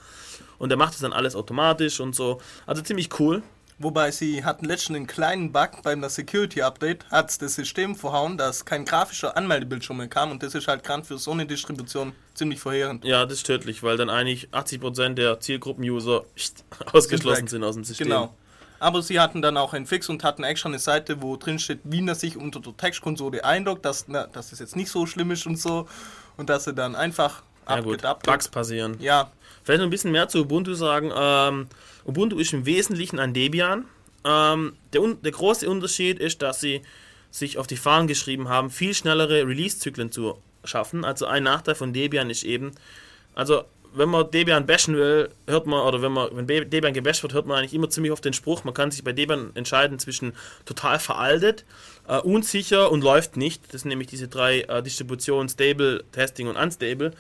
und 0.59 0.69
der 0.69 0.78
macht 0.78 0.94
es 0.94 1.01
dann 1.01 1.12
alles 1.12 1.35
automatisch 1.35 2.01
und 2.01 2.15
so. 2.15 2.40
Also 2.66 2.82
ziemlich 2.82 3.19
cool. 3.19 3.43
Wobei 3.81 4.10
sie 4.10 4.44
hatten 4.44 4.65
letztens 4.65 4.97
einen 4.97 5.06
kleinen 5.06 5.52
Bug 5.52 5.82
beim 5.85 6.01
der 6.01 6.10
Security 6.10 6.62
Update, 6.62 7.09
hat 7.10 7.40
das 7.40 7.55
System 7.55 7.94
verhauen, 7.94 8.36
dass 8.36 8.65
kein 8.65 8.85
grafischer 8.85 9.36
Anmeldebildschirm 9.36 9.98
mehr 9.98 10.09
kam 10.09 10.32
und 10.32 10.43
das 10.43 10.56
ist 10.56 10.66
halt 10.66 10.82
gerade 10.82 11.05
für 11.05 11.16
so 11.16 11.31
eine 11.31 11.47
Distribution 11.47 12.12
ziemlich 12.35 12.59
verheerend. 12.59 13.05
Ja, 13.05 13.24
das 13.24 13.35
ist 13.39 13.47
tödlich, 13.47 13.85
weil 13.85 13.97
dann 13.97 14.10
eigentlich 14.10 14.48
80% 14.51 15.15
der 15.15 15.39
Zielgruppen-User 15.39 16.24
ausgeschlossen 16.93 17.43
weg. 17.43 17.51
sind 17.51 17.62
aus 17.62 17.77
dem 17.77 17.85
System. 17.85 18.09
Genau. 18.09 18.35
Aber 18.80 19.02
sie 19.02 19.18
hatten 19.18 19.42
dann 19.42 19.56
auch 19.56 19.74
einen 19.74 19.86
Fix 19.86 20.09
und 20.09 20.22
hatten 20.24 20.44
extra 20.44 20.68
eine 20.68 20.78
Seite, 20.78 21.20
wo 21.22 21.36
drin 21.36 21.59
steht, 21.59 21.80
wie 21.84 22.06
er 22.06 22.14
sich 22.14 22.36
unter 22.36 22.60
der 22.60 22.76
Textkonsole 22.76 23.44
einloggt, 23.44 23.84
dass, 23.84 24.06
na, 24.09 24.26
dass 24.26 24.50
das 24.50 24.59
jetzt 24.59 24.76
nicht 24.76 24.90
so 24.90 25.06
schlimm 25.06 25.30
ist 25.30 25.46
und 25.46 25.56
so. 25.56 25.88
Und 26.36 26.48
dass 26.48 26.66
er 26.66 26.72
dann 26.72 26.94
einfach 26.94 27.42
Ja 27.68 27.80
gut, 27.80 28.02
Bugs 28.24 28.48
passieren. 28.48 28.96
Ja, 29.00 29.32
Vielleicht 29.68 29.80
noch 29.80 29.88
ein 29.88 29.90
bisschen 29.90 30.12
mehr 30.12 30.28
zu 30.28 30.40
Ubuntu 30.40 30.72
sagen. 30.72 31.12
Ähm, 31.14 31.66
Ubuntu 32.06 32.38
ist 32.38 32.55
im 32.55 32.64
Wesentlichen 32.64 33.18
ein 33.18 33.34
Debian. 33.34 33.84
Ähm, 34.24 34.72
der, 34.94 35.02
der 35.22 35.30
große 35.30 35.68
Unterschied 35.68 36.18
ist, 36.20 36.40
dass 36.40 36.60
sie 36.60 36.80
sich 37.30 37.59
auf 37.59 37.66
die 37.66 37.76
Fahnen 37.76 38.09
geschrieben 38.09 38.48
haben, 38.48 38.70
viel 38.70 38.94
schnellere 38.94 39.46
Release-Zyklen 39.46 40.10
zu 40.10 40.38
schaffen. 40.64 41.05
Also 41.05 41.26
ein 41.26 41.42
Nachteil 41.42 41.74
von 41.74 41.92
Debian 41.92 42.30
ist 42.30 42.44
eben, 42.44 42.72
also 43.34 43.64
wenn 43.94 44.09
man 44.09 44.31
Debian 44.31 44.66
bashen 44.66 44.97
will, 44.97 45.31
hört 45.47 45.66
man, 45.66 45.81
oder 45.81 46.02
wenn 46.02 46.12
man, 46.12 46.28
wenn 46.32 46.47
Debian 46.47 46.93
gebasht 46.93 47.23
wird, 47.23 47.32
hört 47.35 47.47
man 47.47 47.59
eigentlich 47.59 47.74
immer 47.74 47.90
ziemlich 47.90 48.12
auf 48.12 48.20
den 48.20 48.32
Spruch, 48.32 48.65
man 48.65 48.74
kann 48.74 48.90
sich 48.90 49.05
bei 49.05 49.12
Debian 49.12 49.51
entscheiden 49.55 49.98
zwischen 49.98 50.35
total 50.65 50.98
veraltet, 50.98 51.65
äh, 52.06 52.19
unsicher 52.19 52.90
und 52.90 53.02
läuft 53.02 53.36
nicht. 53.36 53.62
Das 53.73 53.82
sind 53.82 53.90
nämlich 53.90 54.09
diese 54.09 54.28
drei 54.28 54.60
äh, 54.62 54.82
Distributionen, 54.82 55.48
Stable, 55.48 56.05
Testing 56.12 56.48
und 56.48 56.56
Unstable. 56.56 57.12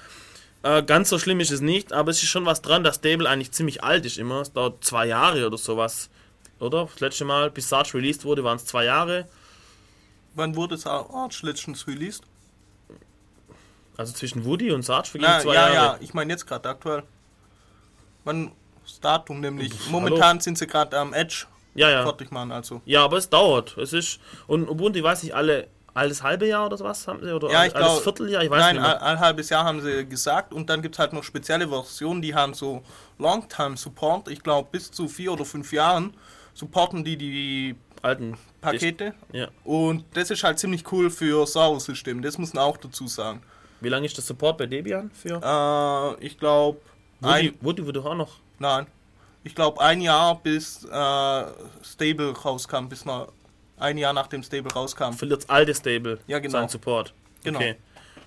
Äh, 0.62 0.82
ganz 0.82 1.08
so 1.08 1.18
schlimm 1.18 1.40
ist 1.40 1.50
es 1.50 1.60
nicht, 1.60 1.92
aber 1.92 2.10
es 2.10 2.22
ist 2.22 2.28
schon 2.28 2.46
was 2.46 2.62
dran, 2.62 2.84
dass 2.84 2.96
Stable 2.96 3.28
eigentlich 3.28 3.52
ziemlich 3.52 3.84
alt 3.84 4.04
ist 4.04 4.18
immer. 4.18 4.40
Es 4.40 4.52
dauert 4.52 4.84
zwei 4.84 5.06
Jahre 5.06 5.46
oder 5.46 5.58
sowas. 5.58 6.10
Oder? 6.58 6.88
Das 6.92 7.00
letzte 7.00 7.24
Mal, 7.24 7.50
bis 7.50 7.68
Sarge 7.68 7.94
released 7.94 8.24
wurde, 8.24 8.42
waren 8.44 8.56
es 8.56 8.66
zwei 8.66 8.84
Jahre. 8.84 9.28
wann 10.34 10.56
wurde 10.56 10.74
es 10.74 10.86
Arch 10.86 11.42
letztens 11.42 11.86
released? 11.86 12.22
Also 13.98 14.14
zwischen 14.14 14.44
Woody 14.46 14.70
und 14.72 14.82
Sarge 14.82 15.08
vergingen 15.10 15.34
Na, 15.36 15.42
zwei 15.42 15.54
ja, 15.54 15.60
Jahre. 15.72 15.74
ja, 15.74 15.98
ich 16.00 16.14
meine 16.14 16.32
jetzt 16.32 16.46
gerade 16.46 16.66
aktuell. 16.68 17.02
Wann 18.24 18.52
das 18.84 19.00
Datum 19.00 19.40
nämlich? 19.40 19.72
Momentan 19.90 20.40
sind 20.40 20.56
sie 20.56 20.66
gerade 20.66 20.96
am 20.98 21.12
Edge 21.12 21.44
Ja, 21.74 21.90
ja. 21.90 22.02
fertig 22.04 22.30
machen, 22.30 22.52
also. 22.52 22.80
Ja, 22.86 23.04
aber 23.04 23.16
es 23.18 23.28
dauert. 23.28 23.76
Es 23.76 23.92
ist. 23.92 24.20
Und 24.46 24.68
Ubuntu, 24.68 24.98
ich 24.98 25.04
weiß 25.04 25.22
nicht, 25.24 25.34
alle 25.34 25.68
alles 25.94 26.22
halbe 26.22 26.46
Jahr 26.46 26.66
oder 26.66 26.78
was 26.78 27.08
haben 27.08 27.24
sie? 27.24 27.32
Oder 27.34 27.50
Ja, 27.50 27.64
ich 27.64 27.74
alles 27.74 27.88
glaub- 27.88 28.02
Vierteljahr? 28.04 28.44
Ich 28.44 28.50
weiß 28.50 28.60
Nein, 28.60 28.76
nicht 28.76 28.84
ein, 28.84 28.90
mehr. 28.90 29.02
ein 29.02 29.18
halbes 29.18 29.48
Jahr 29.50 29.64
haben 29.64 29.80
sie 29.80 30.06
gesagt 30.06 30.54
und 30.54 30.70
dann 30.70 30.80
gibt 30.80 30.94
es 30.94 30.98
halt 31.00 31.12
noch 31.12 31.24
spezielle 31.24 31.66
Versionen, 31.66 32.22
die 32.22 32.32
haben 32.36 32.54
so 32.54 32.84
Longtime 33.18 33.76
Support, 33.76 34.28
ich 34.28 34.40
glaube 34.40 34.68
bis 34.70 34.92
zu 34.92 35.08
vier 35.08 35.32
oder 35.32 35.44
fünf 35.44 35.72
Jahren 35.72 36.14
supporten 36.54 37.02
die 37.02 37.16
die 37.16 37.74
Alten. 38.00 38.36
Pakete 38.60 39.12
Ja. 39.32 39.48
und 39.64 40.04
das 40.14 40.30
ist 40.30 40.44
halt 40.44 40.60
ziemlich 40.60 40.84
cool 40.92 41.10
für 41.10 41.44
Server-Systeme, 41.44 42.20
das 42.22 42.38
muss 42.38 42.52
man 42.54 42.62
auch 42.62 42.76
dazu 42.76 43.08
sagen. 43.08 43.42
Wie 43.80 43.88
lange 43.88 44.06
ist 44.06 44.16
der 44.16 44.24
Support 44.24 44.58
bei 44.58 44.66
Debian 44.66 45.10
für? 45.10 45.40
Äh, 46.20 46.24
ich 46.24 46.38
glaube, 46.38 46.80
Woody, 47.20 47.54
Woody 47.60 47.92
doch 47.92 48.06
auch 48.06 48.14
noch. 48.14 48.36
nein, 48.58 48.86
ich 49.44 49.54
glaube 49.54 49.80
ein 49.80 50.00
Jahr 50.00 50.40
bis 50.40 50.84
äh, 50.84 51.44
Stable 51.82 52.32
rauskam, 52.36 52.88
bis 52.88 53.04
man 53.04 53.28
ein 53.78 53.96
Jahr 53.98 54.12
nachdem 54.12 54.42
Stable 54.42 54.72
rauskam. 54.72 55.12
Verliert 55.12 55.42
das 55.42 55.50
alte 55.50 55.74
Stable 55.74 56.18
Ja, 56.26 56.38
genau. 56.38 56.52
seinen 56.52 56.68
Support. 56.68 57.14
Genau. 57.44 57.58
Okay. 57.58 57.76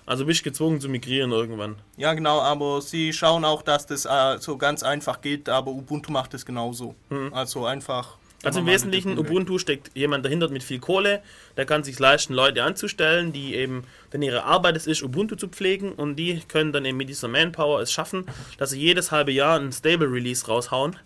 Also 0.04 0.24
bist 0.26 0.40
du 0.40 0.44
gezwungen 0.44 0.80
zu 0.80 0.88
migrieren 0.88 1.30
irgendwann. 1.30 1.76
Ja, 1.96 2.12
genau, 2.14 2.40
aber 2.40 2.82
sie 2.82 3.12
schauen 3.12 3.44
auch, 3.44 3.62
dass 3.62 3.86
das 3.86 4.04
äh, 4.04 4.38
so 4.40 4.56
ganz 4.56 4.82
einfach 4.82 5.20
geht, 5.20 5.48
aber 5.48 5.70
Ubuntu 5.70 6.10
macht 6.10 6.34
es 6.34 6.44
genauso. 6.44 6.96
Also 7.30 7.66
einfach. 7.66 8.18
Also 8.42 8.60
im 8.60 8.66
Wesentlichen. 8.66 9.18
Ubuntu 9.18 9.58
steckt 9.58 9.90
jemand 9.94 10.24
dahinter 10.24 10.48
mit 10.48 10.62
viel 10.62 10.80
Kohle, 10.80 11.22
der 11.56 11.64
kann 11.64 11.84
sich 11.84 11.98
leisten, 11.98 12.34
Leute 12.34 12.62
anzustellen, 12.64 13.32
die 13.32 13.54
eben, 13.54 13.84
denn 14.12 14.22
ihre 14.22 14.44
Arbeit 14.44 14.76
es 14.76 14.86
ist, 14.86 15.02
Ubuntu 15.02 15.36
zu 15.36 15.48
pflegen 15.48 15.92
und 15.92 16.16
die 16.16 16.40
können 16.48 16.72
dann 16.72 16.84
eben 16.84 16.96
mit 16.96 17.08
dieser 17.08 17.28
Manpower 17.28 17.80
es 17.80 17.92
schaffen, 17.92 18.26
dass 18.58 18.70
sie 18.70 18.80
jedes 18.80 19.12
halbe 19.12 19.32
Jahr 19.32 19.58
einen 19.58 19.72
Stable 19.72 20.10
Release 20.10 20.46
raushauen 20.46 20.96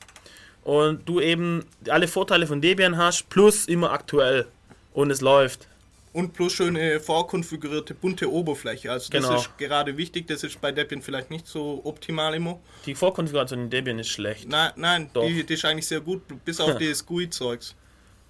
und 0.64 1.08
du 1.08 1.20
eben 1.20 1.64
alle 1.88 2.08
Vorteile 2.08 2.46
von 2.46 2.60
Debian 2.60 2.96
hast, 2.96 3.28
plus 3.28 3.66
immer 3.66 3.92
aktuell 3.92 4.46
und 4.94 5.10
es 5.10 5.20
läuft. 5.20 5.68
Und 6.16 6.32
plus 6.32 6.54
schöne 6.54 6.98
vorkonfigurierte 6.98 7.92
bunte 7.94 8.30
Oberfläche. 8.32 8.90
Also 8.90 9.08
Genau. 9.10 9.32
das 9.32 9.42
ist 9.42 9.58
gerade 9.58 9.96
wichtig, 9.98 10.26
das 10.26 10.42
ist 10.44 10.58
bei 10.60 10.72
Debian 10.72 11.02
vielleicht 11.02 11.30
nicht 11.30 11.46
so 11.46 11.82
optimal 11.84 12.34
immer. 12.34 12.58
Die 12.86 12.94
Vorkonfiguration 12.94 13.60
in 13.64 13.70
Debian 13.70 13.98
ist 13.98 14.08
schlecht. 14.08 14.48
Nein, 14.48 14.70
nein, 14.76 15.10
Doch. 15.12 15.26
die, 15.26 15.44
die 15.44 15.54
ist 15.54 15.64
eigentlich 15.66 15.86
sehr 15.86 16.00
gut, 16.00 16.22
bis 16.44 16.58
auf 16.60 16.78
das 16.78 17.04
GUI-Zeugs. 17.04 17.74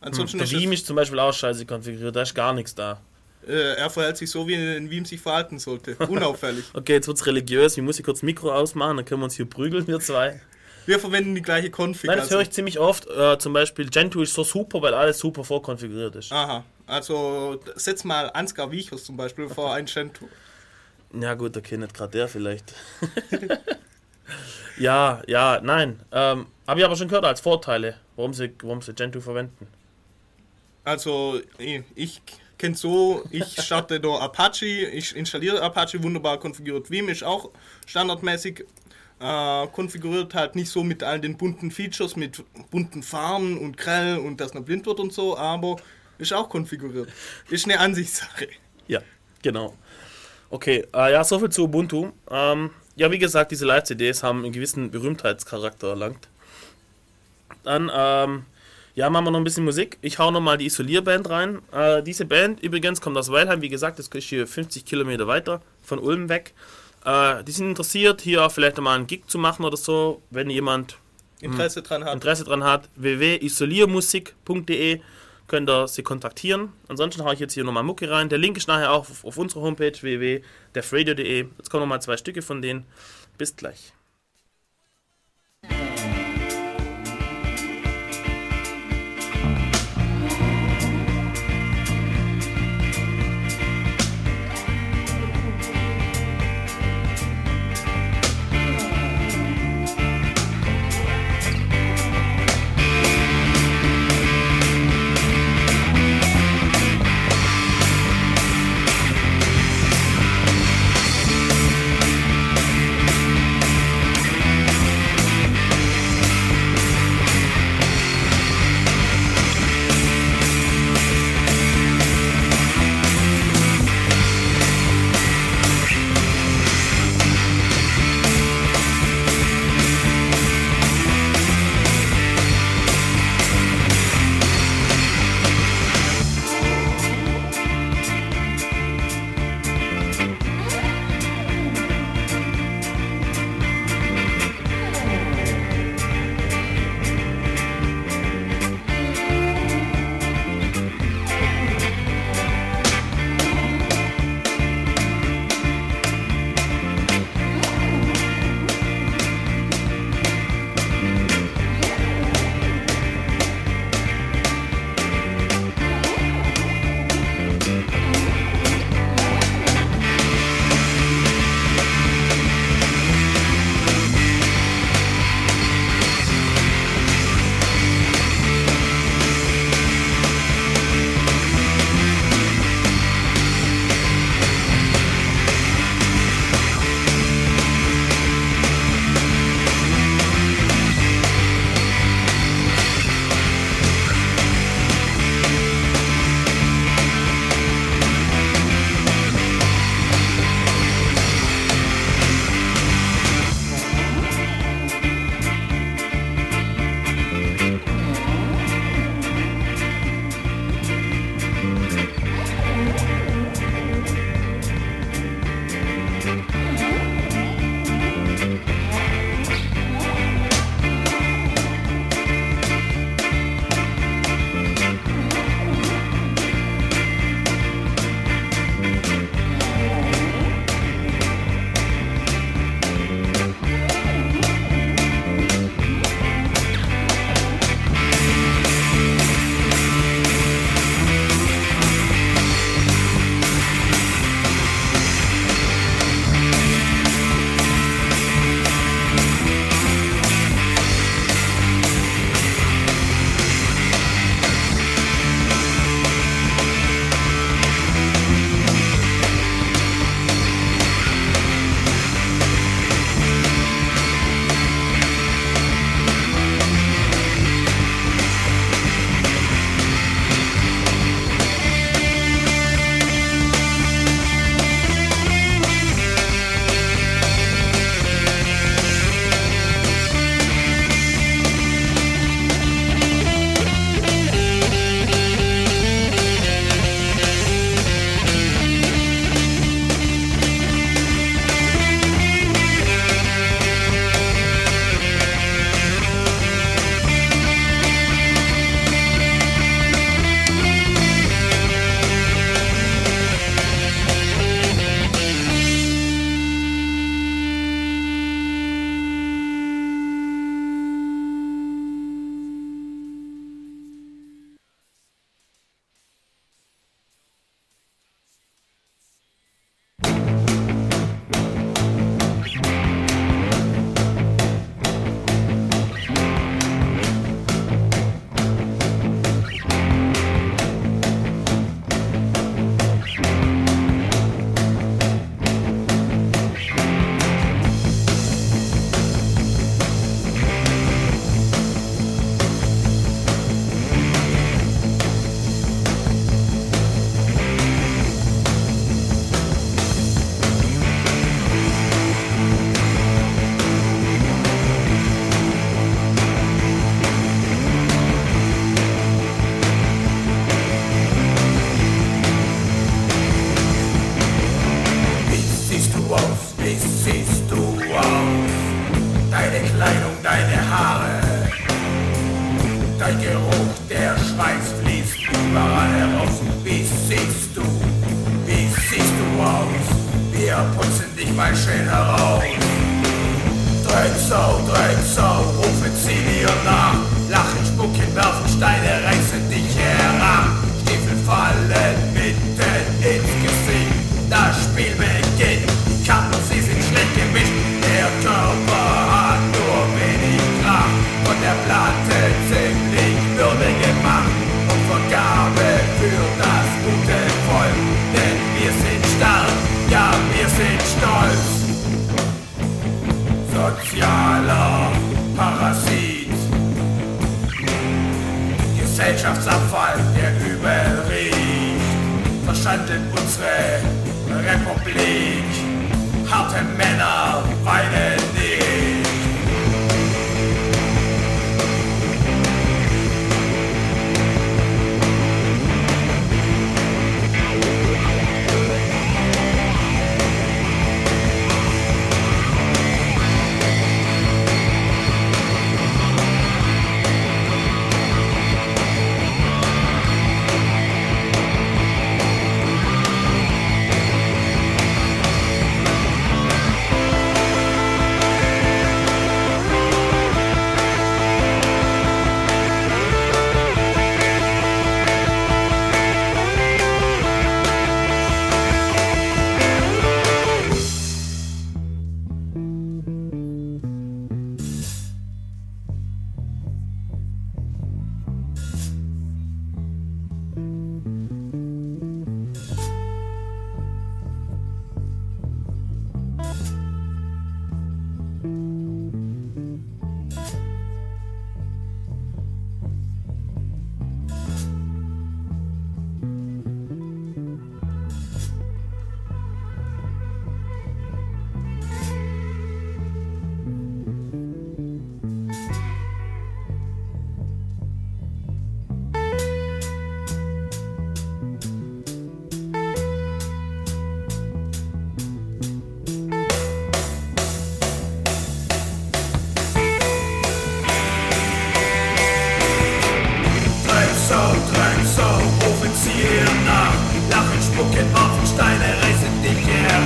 Ansonsten 0.00 0.38
Der 0.38 0.46
ist 0.46 0.52
Veeam 0.52 0.72
es, 0.72 0.80
ist 0.80 0.86
zum 0.88 0.96
Beispiel 0.96 1.18
auch 1.20 1.32
scheiße 1.32 1.64
konfiguriert, 1.64 2.14
da 2.16 2.22
ist 2.22 2.34
gar 2.34 2.52
nichts 2.52 2.74
da. 2.74 3.00
äh, 3.46 3.74
er 3.76 3.88
verhält 3.88 4.16
sich 4.16 4.30
so, 4.30 4.46
wie 4.48 4.56
ein 4.56 4.90
Veeam 4.90 5.04
sich 5.04 5.20
verhalten 5.20 5.58
sollte. 5.60 5.94
Unauffällig. 6.08 6.64
Okay, 6.74 6.94
jetzt 6.94 7.06
wird's 7.06 7.24
religiös, 7.24 7.76
ich 7.76 7.82
muss 7.84 7.96
hier 7.96 8.04
kurz 8.04 8.22
Mikro 8.22 8.52
ausmachen, 8.52 8.96
dann 8.96 9.06
können 9.06 9.20
wir 9.20 9.26
uns 9.26 9.36
hier 9.36 9.46
prügeln, 9.46 9.86
wir 9.86 10.00
zwei. 10.00 10.40
Wir 10.86 11.00
verwenden 11.00 11.34
die 11.34 11.42
gleiche 11.42 11.68
Config. 11.70 12.04
Nein, 12.04 12.16
das 12.16 12.26
also- 12.26 12.36
höre 12.36 12.42
ich 12.42 12.50
ziemlich 12.52 12.78
oft. 12.78 13.06
Äh, 13.08 13.38
zum 13.38 13.52
Beispiel 13.52 13.88
Gentoo 13.90 14.22
ist 14.22 14.32
so 14.34 14.44
super, 14.44 14.80
weil 14.80 14.94
alles 14.94 15.18
super 15.18 15.44
vorkonfiguriert 15.44 16.14
ist. 16.14 16.32
Aha, 16.32 16.64
also 16.86 17.60
setz 17.74 18.04
mal 18.04 18.30
Ansgar 18.30 18.70
Wiechers 18.70 19.04
zum 19.04 19.16
Beispiel 19.16 19.48
vor 19.48 19.74
ein 19.74 19.86
Gentoo. 19.86 20.28
Ja 21.12 21.34
gut, 21.34 21.56
okay, 21.56 21.76
nicht 21.76 21.94
gerade 21.94 22.12
der 22.12 22.28
vielleicht. 22.28 22.74
ja, 24.78 25.22
ja, 25.26 25.60
nein. 25.62 26.00
Ähm, 26.12 26.46
Habe 26.66 26.80
ich 26.80 26.86
aber 26.86 26.96
schon 26.96 27.08
gehört 27.08 27.24
als 27.24 27.40
Vorteile, 27.40 27.96
warum 28.16 28.32
sie, 28.32 28.52
warum 28.62 28.80
sie 28.80 28.92
Gentoo 28.92 29.20
verwenden. 29.20 29.66
Also 30.84 31.40
ich, 31.94 32.22
kenne 32.58 32.76
so, 32.76 33.24
ich 33.30 33.60
starte 33.60 33.98
da 33.98 34.18
Apache, 34.18 34.66
ich 34.66 35.16
installiere 35.16 35.60
Apache 35.60 36.00
wunderbar 36.02 36.38
konfiguriert. 36.38 36.90
Veeam 36.90 37.08
ist 37.08 37.24
auch 37.24 37.50
standardmäßig 37.86 38.64
äh, 39.20 39.66
konfiguriert, 39.68 40.34
halt 40.34 40.54
nicht 40.54 40.70
so 40.70 40.84
mit 40.84 41.02
all 41.02 41.20
den 41.20 41.36
bunten 41.36 41.70
Features, 41.70 42.16
mit 42.16 42.44
bunten 42.70 43.02
Farben 43.02 43.58
und 43.58 43.76
grell 43.76 44.18
und 44.18 44.40
dass 44.40 44.54
man 44.54 44.64
blind 44.64 44.86
wird 44.86 45.00
und 45.00 45.12
so, 45.12 45.36
aber 45.36 45.76
ist 46.18 46.32
auch 46.32 46.48
konfiguriert. 46.48 47.08
Ist 47.50 47.66
eine 47.66 47.78
Ansichtssache. 47.78 48.48
Ja, 48.88 49.00
genau. 49.42 49.74
Okay, 50.50 50.86
äh, 50.94 51.12
ja, 51.12 51.24
soviel 51.24 51.50
zu 51.50 51.64
Ubuntu. 51.64 52.12
Ähm, 52.30 52.70
ja, 52.94 53.10
wie 53.10 53.18
gesagt, 53.18 53.50
diese 53.50 53.66
Live-CDs 53.66 54.22
haben 54.22 54.44
einen 54.44 54.52
gewissen 54.52 54.90
Berühmtheitscharakter 54.90 55.88
erlangt. 55.88 56.28
Dann, 57.62 57.90
ähm, 57.92 58.44
ja, 58.94 59.10
machen 59.10 59.26
wir 59.26 59.30
noch 59.32 59.40
ein 59.40 59.44
bisschen 59.44 59.64
Musik. 59.64 59.98
Ich 60.00 60.18
hau 60.18 60.30
nochmal 60.30 60.56
die 60.56 60.66
Isolierband 60.66 61.28
rein. 61.28 61.58
Äh, 61.72 62.02
diese 62.02 62.24
Band 62.24 62.62
übrigens 62.62 63.00
kommt 63.00 63.16
aus 63.18 63.30
Weilheim, 63.30 63.60
wie 63.60 63.68
gesagt, 63.68 63.98
das 63.98 64.08
ist 64.08 64.24
hier 64.24 64.46
50 64.46 64.84
Kilometer 64.84 65.26
weiter 65.26 65.60
von 65.82 65.98
Ulm 65.98 66.28
weg. 66.28 66.54
Äh, 67.06 67.44
die 67.44 67.52
sind 67.52 67.68
interessiert, 67.68 68.20
hier 68.20 68.50
vielleicht 68.50 68.78
mal 68.78 68.96
einen 68.96 69.06
Gig 69.06 69.22
zu 69.28 69.38
machen 69.38 69.64
oder 69.64 69.76
so, 69.76 70.22
wenn 70.30 70.50
jemand 70.50 70.98
Interesse 71.40 71.82
dran 71.82 72.04
hat. 72.04 72.14
Interesse 72.14 72.44
dran 72.44 72.64
hat, 72.64 72.88
www.isoliermusik.de 72.96 75.00
könnt 75.46 75.70
ihr 75.70 75.86
sie 75.86 76.02
kontaktieren. 76.02 76.72
Ansonsten 76.88 77.24
haue 77.24 77.34
ich 77.34 77.40
jetzt 77.40 77.54
hier 77.54 77.62
nochmal 77.62 77.84
Mucke 77.84 78.10
rein. 78.10 78.28
Der 78.28 78.38
Link 78.38 78.56
ist 78.56 78.66
nachher 78.66 78.90
auch 78.90 79.08
auf, 79.08 79.24
auf 79.24 79.38
unserer 79.38 79.60
Homepage 79.60 79.92
www.defradio.de. 79.92 81.46
Jetzt 81.56 81.70
kommen 81.70 81.82
nochmal 81.82 82.02
zwei 82.02 82.16
Stücke 82.16 82.42
von 82.42 82.60
denen. 82.60 82.84
Bis 83.38 83.54
gleich. 83.54 83.92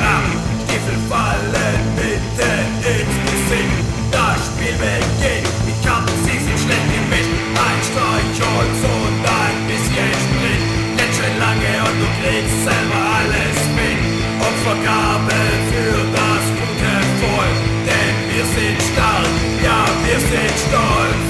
Herab. 0.00 0.24
Stiefel 0.64 0.98
fallen 1.08 1.80
mitten 1.96 2.68
ins 2.84 3.14
Gesicht. 3.28 3.80
Das 4.10 4.38
Spiel 4.48 4.76
beginnt, 4.80 5.48
die 5.66 5.76
Karten, 5.86 6.16
sie 6.24 6.38
sind 6.40 6.58
schlecht 6.58 6.88
gemischt. 6.94 7.32
Ein 7.54 7.80
Streichholz 7.88 8.80
und 8.80 9.20
ein 9.20 9.58
bisschen 9.68 10.12
Sprit. 10.24 10.62
Jetzt 10.98 11.16
schon 11.18 11.34
lange 11.38 11.72
und 11.86 11.96
du 12.00 12.08
kriegst 12.18 12.58
selber 12.64 13.00
alles 13.18 13.58
mit. 13.76 14.00
Opfergabe 14.40 15.40
für 15.70 15.96
das 16.16 16.44
gute 16.58 16.92
Volk. 17.20 17.56
Denn 17.86 18.16
wir 18.30 18.46
sind 18.56 18.78
stark, 18.92 19.30
ja, 19.62 19.80
wir 20.06 20.20
sind 20.20 20.56
stolz. 20.64 21.28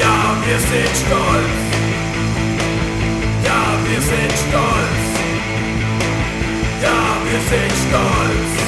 Ja, 0.00 0.36
wir 0.46 0.60
sind 0.70 0.94
stolz. 1.02 1.56
Ja, 3.44 3.62
wir 3.86 4.00
sind 4.00 4.32
stolz. 4.48 4.65
Wir 7.90 8.65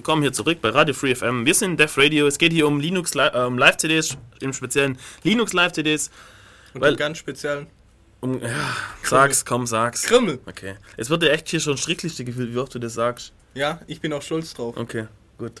willkommen 0.00 0.22
hier 0.22 0.32
zurück 0.32 0.62
bei 0.62 0.70
Radio 0.70 0.94
Free 0.94 1.14
FM. 1.14 1.44
Wir 1.44 1.52
sind 1.52 1.78
Def 1.78 1.98
Radio. 1.98 2.26
Es 2.26 2.38
geht 2.38 2.54
hier 2.54 2.66
um 2.66 2.80
Linux 2.80 3.12
Li 3.14 3.20
ähm, 3.34 3.58
Live-CDs, 3.58 4.16
im 4.40 4.54
speziellen 4.54 4.96
Linux 5.24 5.52
Live-CDs. 5.52 6.10
Und 6.72 6.80
Weil- 6.80 6.96
ganz 6.96 7.18
speziellen 7.18 7.66
Um, 8.22 8.40
ja, 8.40 8.48
sag's, 9.02 9.44
komm, 9.44 9.66
sag's. 9.66 10.04
Krimmel. 10.04 10.40
Okay. 10.46 10.76
Es 10.96 11.10
wird 11.10 11.22
dir 11.22 11.30
echt 11.32 11.50
hier 11.50 11.60
schon 11.60 11.76
Strickliste 11.76 12.24
gefühlt, 12.24 12.54
wie 12.54 12.56
oft 12.56 12.74
du 12.74 12.78
das 12.78 12.94
sagst. 12.94 13.34
Ja, 13.52 13.82
ich 13.88 14.00
bin 14.00 14.10
auch 14.14 14.22
stolz 14.22 14.54
drauf. 14.54 14.74
Okay, 14.78 15.06
gut. 15.36 15.60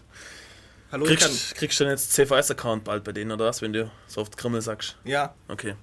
Hallo, 0.90 1.04
ich 1.04 1.18
kann. 1.20 1.28
Kriegst, 1.28 1.54
kriegst 1.56 1.78
du 1.80 1.84
denn 1.84 1.90
jetzt 1.92 2.10
CVS-Account 2.14 2.82
bald 2.84 3.04
bei 3.04 3.12
denen 3.12 3.32
oder 3.32 3.44
was, 3.44 3.60
wenn 3.60 3.74
du 3.74 3.90
so 4.06 4.22
oft 4.22 4.38
Krimmel 4.38 4.62
sagst? 4.62 4.96
Ja, 5.04 5.34
Okay. 5.48 5.74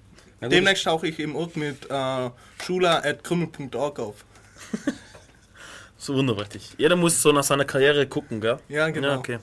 demnächst 0.42 0.84
tauche 0.86 1.08
ich 1.08 1.20
im 1.20 1.36
Ort 1.36 1.58
mit 1.58 1.88
äh, 1.92 2.30
schula.krümmel.org 2.66 4.00
auf. 4.00 4.26
So 5.98 6.16
wunderbartig. 6.16 6.76
Jeder 6.78 6.96
muss 6.96 7.22
so 7.22 7.32
nach 7.32 7.44
seiner 7.44 7.66
Karriere 7.66 8.08
gucken, 8.08 8.42
gell? 8.42 8.60
Ja, 8.70 8.90
genau. 8.90 9.10
Ja, 9.10 9.18
okay. 9.18 9.40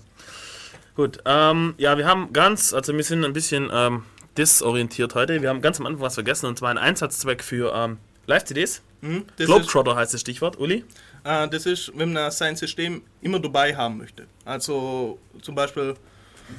Gut, 0.95 1.19
ähm, 1.25 1.75
ja, 1.77 1.99
wir 1.99 2.07
haben 2.07 2.33
ganz, 2.33 2.73
also 2.73 2.95
wir 2.95 3.03
sind 3.03 3.25
ein 3.25 3.33
bisschen 3.33 3.69
ähm, 3.73 4.05
disorientiert 4.39 5.15
heute. 5.17 5.43
Wir 5.43 5.49
haben 5.49 5.61
ganz 5.61 5.81
am 5.81 5.87
Anfang 5.87 6.03
was 6.03 6.15
vergessen 6.15 6.47
und 6.47 6.59
zwar 6.59 6.71
einen 6.71 6.79
Einsatzzweck 6.79 7.43
für 7.43 7.75
ähm, 7.75 7.99
Live-CDs? 8.27 8.83
Hm, 9.03 9.25
ist, 9.37 9.47
Globetrotter 9.47 9.97
heißt 9.97 10.15
das 10.15 10.21
Stichwort, 10.21 10.59
Uli. 10.59 10.85
äh, 11.25 11.49
das 11.49 11.67
ist, 11.67 11.93
wenn 11.97 12.13
man 12.13 12.31
sein 12.31 12.57
System 12.57 13.03
immer 13.21 13.39
dabei 13.39 13.77
haben 13.77 13.99
möchte. 13.99 14.27
Also 14.45 15.19
zum 15.43 15.55
Beispiel 15.55 15.95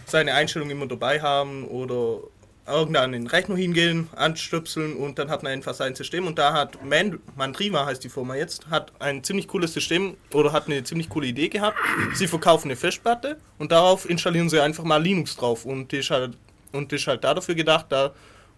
seine 0.05 0.33
Einstellung 0.33 0.69
immer 0.69 0.85
dabei 0.87 1.21
haben 1.21 1.65
oder 1.67 2.19
irgendeinen 2.67 3.13
in 3.13 3.21
den 3.23 3.27
Rechner 3.27 3.55
hingehen, 3.55 4.09
anstöpseln 4.15 4.95
und 4.95 5.19
dann 5.19 5.29
hat 5.29 5.43
man 5.43 5.51
einfach 5.51 5.73
sein 5.73 5.95
System. 5.95 6.25
Und 6.25 6.39
da 6.39 6.53
hat 6.53 6.83
Man 6.83 7.19
Mandriva, 7.35 7.85
heißt 7.85 8.03
die 8.03 8.09
Firma 8.09 8.35
jetzt, 8.35 8.67
hat 8.69 8.91
ein 8.99 9.23
ziemlich 9.23 9.47
cooles 9.47 9.73
System 9.73 10.17
oder 10.33 10.51
hat 10.51 10.67
eine 10.67 10.83
ziemlich 10.83 11.09
coole 11.09 11.27
Idee 11.27 11.49
gehabt. 11.49 11.77
Sie 12.13 12.27
verkaufen 12.27 12.67
eine 12.67 12.75
Festplatte 12.75 13.37
und 13.59 13.71
darauf 13.71 14.09
installieren 14.09 14.49
sie 14.49 14.59
einfach 14.59 14.83
mal 14.83 15.01
Linux 15.01 15.35
drauf. 15.35 15.65
Und 15.65 15.91
die 15.91 15.97
ist 15.97 16.09
halt, 16.09 16.37
und 16.71 16.91
die 16.91 16.95
ist 16.95 17.07
halt 17.07 17.23
da 17.23 17.33
dafür 17.33 17.55
gedacht, 17.55 17.87
da, 17.89 18.13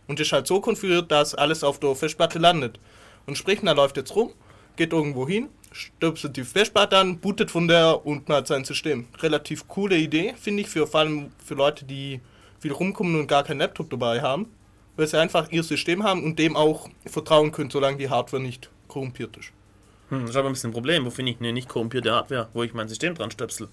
und 0.08 0.20
die 0.20 0.24
ist 0.24 0.32
halt 0.32 0.48
so 0.48 0.62
konfiguriert, 0.62 1.12
dass 1.12 1.36
alles 1.36 1.64
auf 1.64 1.80
der 1.80 1.94
Festplatte 1.96 2.40
landet. 2.40 2.80
Und 3.26 3.38
sprich, 3.38 3.62
man 3.62 3.76
läuft 3.76 3.98
jetzt 3.98 4.16
rum, 4.16 4.32
geht 4.78 4.94
irgendwo 4.94 5.28
hin, 5.28 5.50
stöpselt 5.74 6.38
die 6.38 6.46
Festplatte 6.46 6.98
an, 6.98 7.20
bootet 7.20 7.52
von 7.52 7.68
der 7.68 8.06
und 8.06 8.30
man 8.30 8.38
hat 8.38 8.48
sein 8.48 8.64
System. 8.64 9.08
Relativ 9.20 9.68
coole 9.68 9.98
Idee, 9.98 10.34
finde 10.40 10.62
ich, 10.62 10.70
für 10.70 10.88
vor 10.88 11.02
allem 11.02 11.32
für 11.44 11.56
Leute, 11.56 11.84
die 11.84 12.22
viel 12.60 12.72
rumkommen 12.72 13.20
und 13.20 13.28
gar 13.28 13.44
keinen 13.44 13.60
Laptop 13.60 13.90
dabei 13.90 14.22
haben, 14.22 14.48
weil 14.96 15.08
sie 15.08 15.20
einfach 15.20 15.52
ihr 15.52 15.64
System 15.64 16.04
haben 16.04 16.24
und 16.24 16.40
dem 16.40 16.56
auch 16.56 16.90
vertrauen 17.06 17.52
können, 17.52 17.70
solange 17.70 17.98
die 17.98 18.10
Hardware 18.10 18.42
nicht 18.42 18.70
korrumpiert 18.88 19.36
ist. 19.38 19.52
Hm, 20.10 20.22
das 20.22 20.32
ist 20.32 20.36
aber 20.36 20.50
ein 20.50 20.54
bisschen 20.54 20.70
ein 20.70 20.74
Problem. 20.74 21.06
Wo 21.06 21.10
finde 21.10 21.32
ich 21.34 21.40
eine 21.40 21.54
nicht 21.54 21.70
korrumpierte 21.70 22.12
Hardware, 22.12 22.50
wo 22.54 22.64
ich 22.64 22.74
mein 22.74 22.88
System 22.88 23.16
dran 23.16 23.32
stöpsel? 23.32 23.68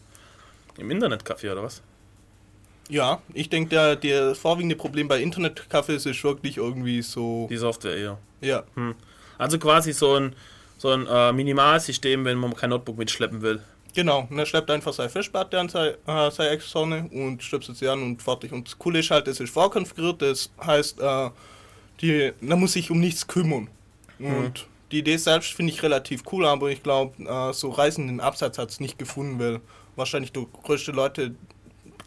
Im 0.77 0.91
Internetcafé 0.91 1.53
oder 1.53 1.63
was? 1.63 1.83
Ja, 2.89 3.23
ich 3.33 3.49
denke, 3.49 3.71
der, 3.71 3.97
der 3.97 4.35
vorwiegende 4.35 4.77
Problem 4.77 5.09
bei 5.09 5.23
Internetcafés 5.23 6.09
ist 6.09 6.23
wirklich 6.25 6.59
irgendwie 6.59 7.01
so. 7.03 7.47
Die 7.49 7.57
Software 7.57 7.97
eher. 7.97 8.19
Ja, 8.41 8.65
Also 9.39 9.59
quasi 9.59 9.93
so 9.93 10.17
ein, 10.17 10.35
so 10.77 10.91
ein 10.91 11.07
äh, 11.07 11.33
Minimalsystem, 11.33 12.25
wenn 12.25 12.37
man 12.37 12.55
kein 12.55 12.71
Notebook 12.71 12.99
mitschleppen 12.99 13.41
will. 13.41 13.63
Genau. 13.95 14.27
Und 14.29 14.39
er 14.39 14.47
schleppt 14.47 14.71
einfach 14.71 14.93
seine 14.93 15.11
Festplatte 15.11 15.59
an 15.59 15.69
seine, 15.69 15.99
äh, 16.07 16.31
seine 16.31 16.51
Externe 16.51 17.09
und 17.13 17.43
stöpselt 17.43 17.79
sie 17.79 17.89
an 17.89 18.03
und 18.03 18.23
fertig. 18.23 18.53
Und 18.53 18.69
das 18.69 18.79
Coole 18.79 19.01
ist 19.01 19.11
halt, 19.11 19.29
es 19.29 19.41
ist 19.41 19.53
vorkonfiguriert, 19.53 20.23
das 20.23 20.51
heißt, 20.65 21.01
äh, 21.01 21.31
die, 22.01 22.33
man 22.41 22.61
muss 22.61 22.73
sich 22.73 22.91
um 22.91 23.01
nichts 23.01 23.27
kümmern. 23.27 23.69
Und 24.19 24.67
die 24.93 25.01
Idee 25.01 25.17
selbst 25.17 25.53
finde 25.53 25.73
ich 25.73 25.83
relativ 25.83 26.23
cool, 26.33 26.47
aber 26.47 26.71
ich 26.71 26.83
glaube, 26.83 27.23
äh, 27.25 27.53
so 27.53 27.71
reißenden 27.71 28.21
Absatz 28.21 28.59
hat 28.59 28.71
es 28.71 28.81
nicht 28.81 28.99
gefunden, 28.99 29.39
weil 29.39 29.61
wahrscheinlich 29.97 30.33
der 30.33 30.47
größte 30.63 30.93
Leute, 30.93 31.35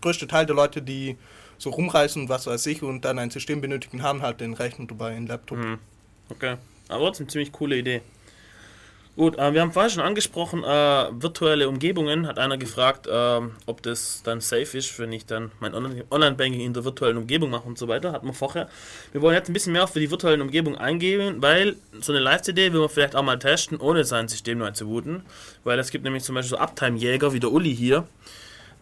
größte 0.01 0.27
Teil 0.27 0.45
der 0.45 0.55
Leute, 0.55 0.81
die 0.81 1.17
so 1.57 1.69
rumreisen 1.69 2.23
und 2.23 2.29
was 2.29 2.47
weiß 2.47 2.65
ich 2.67 2.83
und 2.83 3.03
dann 3.03 3.19
ein 3.19 3.29
System 3.29 3.61
benötigen, 3.61 4.03
haben 4.03 4.21
halt 4.21 4.41
den 4.41 4.53
Rechner 4.53 4.85
dabei, 4.85 5.15
einen 5.15 5.27
Laptop. 5.27 5.57
Okay. 6.29 6.55
Aber 6.87 7.05
trotzdem 7.05 7.27
ziemlich 7.27 7.51
coole 7.51 7.77
Idee. 7.77 8.01
Gut, 9.17 9.39
äh, 9.39 9.51
wir 9.51 9.61
haben 9.61 9.71
vorher 9.71 9.89
schon 9.89 10.03
angesprochen, 10.03 10.63
äh, 10.63 10.67
virtuelle 10.67 11.67
Umgebungen. 11.67 12.27
Hat 12.27 12.37
einer 12.37 12.59
gefragt, 12.59 13.07
ähm, 13.11 13.53
ob 13.65 13.81
das 13.81 14.21
dann 14.23 14.41
safe 14.41 14.77
ist, 14.77 14.99
wenn 14.99 15.11
ich 15.11 15.25
dann 15.25 15.51
mein 15.59 15.73
Online- 15.73 16.05
Online-Banking 16.11 16.61
in 16.61 16.73
der 16.75 16.85
virtuellen 16.85 17.17
Umgebung 17.17 17.49
mache 17.49 17.67
und 17.67 17.79
so 17.79 17.87
weiter. 17.87 18.11
Hatten 18.11 18.27
wir 18.27 18.35
vorher. 18.35 18.69
Wir 19.13 19.23
wollen 19.23 19.33
jetzt 19.33 19.49
ein 19.49 19.53
bisschen 19.53 19.73
mehr 19.73 19.85
auf 19.85 19.91
die 19.91 20.11
virtuellen 20.11 20.41
Umgebungen 20.41 20.77
eingehen, 20.77 21.41
weil 21.41 21.77
so 21.99 22.11
eine 22.11 22.21
Live-CD 22.21 22.71
will 22.73 22.81
man 22.81 22.89
vielleicht 22.89 23.15
auch 23.15 23.23
mal 23.23 23.39
testen, 23.39 23.79
ohne 23.79 24.03
sein 24.03 24.27
System 24.27 24.59
neu 24.59 24.69
zu 24.69 24.85
booten. 24.85 25.23
Weil 25.63 25.79
es 25.79 25.89
gibt 25.89 26.03
nämlich 26.03 26.23
zum 26.23 26.35
Beispiel 26.35 26.55
so 26.55 26.57
Uptime-Jäger 26.59 27.33
wie 27.33 27.39
der 27.39 27.51
Uli 27.51 27.75
hier, 27.75 28.05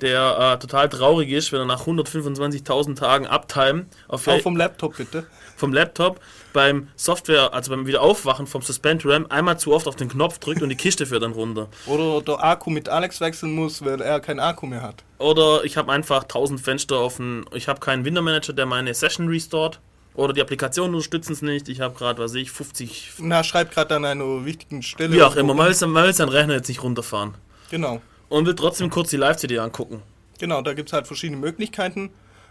der 0.01 0.53
äh, 0.55 0.59
total 0.59 0.89
traurig 0.89 1.29
ist, 1.31 1.51
wenn 1.51 1.59
er 1.59 1.65
nach 1.65 1.85
125.000 1.87 2.95
Tagen 2.95 3.27
Uptime 3.27 3.85
auf 4.07 4.27
Auch 4.27 4.41
vom 4.41 4.57
Laptop 4.57 4.97
bitte. 4.97 5.25
vom 5.55 5.71
Laptop 5.73 6.19
beim 6.53 6.87
Software, 6.95 7.53
also 7.53 7.71
beim 7.71 7.85
Wiederaufwachen 7.87 8.47
vom 8.47 8.61
Suspend 8.61 9.05
RAM 9.05 9.25
einmal 9.29 9.57
zu 9.59 9.73
oft 9.73 9.87
auf 9.87 9.95
den 9.95 10.09
Knopf 10.09 10.39
drückt 10.39 10.61
und 10.61 10.69
die 10.69 10.75
Kiste 10.75 11.05
fährt 11.05 11.23
dann 11.23 11.31
runter. 11.33 11.67
Oder 11.85 12.21
der 12.21 12.43
Akku 12.43 12.69
mit 12.69 12.89
Alex 12.89 13.21
wechseln 13.21 13.53
muss, 13.53 13.83
weil 13.83 14.01
er 14.01 14.19
keinen 14.19 14.39
Akku 14.39 14.65
mehr 14.65 14.81
hat. 14.81 15.03
Oder 15.17 15.63
ich 15.63 15.77
habe 15.77 15.91
einfach 15.91 16.23
1000 16.23 16.59
Fenster 16.59 16.99
offen, 16.99 17.45
ich 17.53 17.67
habe 17.67 17.79
keinen 17.79 18.05
Window 18.05 18.21
Manager, 18.21 18.53
der 18.53 18.65
meine 18.65 18.93
Session 18.93 19.27
restort. 19.27 19.79
Oder 20.13 20.31
die 20.31 20.41
Applikationen 20.41 20.95
unterstützen 20.95 21.33
es 21.33 21.41
nicht. 21.41 21.67
Ich 21.67 21.81
habe 21.81 21.93
gerade, 21.93 22.23
was 22.23 22.33
ich, 22.35 22.49
50, 22.49 23.11
Na, 23.17 23.43
schreibt 23.43 23.73
gerade 23.73 23.95
an 23.97 24.05
einer 24.05 24.45
wichtigen 24.45 24.81
Stelle. 24.81 25.11
wie 25.13 25.21
auch 25.21 25.35
immer. 25.35 25.53
Man 25.53 25.67
will 25.67 25.73
seinen 26.13 26.29
Rechner 26.29 26.53
jetzt 26.53 26.69
nicht 26.69 26.81
runterfahren. 26.81 27.33
Genau. 27.69 28.01
Und 28.29 28.45
will 28.45 28.55
trotzdem 28.55 28.89
kurz 28.89 29.09
die 29.09 29.17
Live-CD 29.17 29.59
angucken. 29.59 30.01
Genau, 30.39 30.61
da 30.61 30.73
gibt 30.73 30.89
es 30.89 30.93
halt 30.93 31.07
verschiedene 31.07 31.39
Möglichkeiten. 31.39 32.09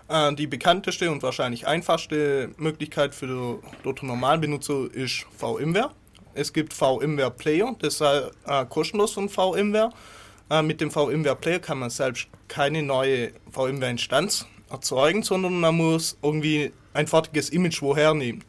Äh, 0.09 0.35
die 0.35 0.47
bekannteste 0.47 1.11
und 1.11 1.23
wahrscheinlich 1.23 1.67
einfachste 1.67 2.51
Möglichkeit 2.57 3.15
für 3.15 3.61
den 3.85 4.07
Normalbenutzer 4.07 4.87
ist 4.93 5.27
VMware. 5.37 5.91
Es 6.35 6.53
gibt 6.53 6.73
VMware 6.73 7.31
Player, 7.31 7.75
das 7.79 7.95
ist 7.95 8.01
äh, 8.01 8.65
kostenlos 8.69 9.13
von 9.13 9.29
VMware. 9.29 9.91
Äh, 10.51 10.63
mit 10.63 10.81
dem 10.81 10.91
VMware 10.91 11.37
Player 11.37 11.59
kann 11.59 11.79
man 11.79 11.91
selbst 11.91 12.27
keine 12.49 12.83
neue 12.83 13.33
VMware-Instanz 13.51 14.47
erzeugen, 14.71 15.23
sondern 15.23 15.61
man 15.61 15.77
muss 15.77 16.19
irgendwie 16.23 16.73
ein 16.93 17.07
fertiges 17.07 17.51
Image 17.51 17.81
woher 17.83 18.15
nehmen. 18.15 18.45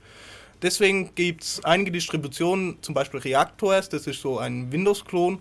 Deswegen 0.61 1.13
gibt 1.15 1.43
es 1.43 1.63
einige 1.63 1.91
Distributionen, 1.91 2.81
zum 2.81 2.95
Beispiel 2.95 3.19
ReactOS, 3.19 3.89
das 3.89 4.07
ist 4.07 4.21
so 4.21 4.39
ein 4.39 4.71
Windows-Klon, 4.71 5.39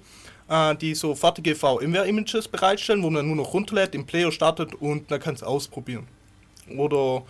die 0.81 0.95
so 0.95 1.15
fertige 1.15 1.55
VMware-Images 1.55 2.49
bereitstellen, 2.49 3.03
wo 3.03 3.09
man 3.09 3.27
nur 3.27 3.37
noch 3.37 3.55
runterlädt, 3.55 3.95
im 3.95 4.05
Player 4.05 4.31
startet 4.31 4.75
und 4.75 5.09
man 5.09 5.19
kann 5.19 5.35
es 5.35 5.43
ausprobieren. 5.43 6.07
Oder 6.77 7.23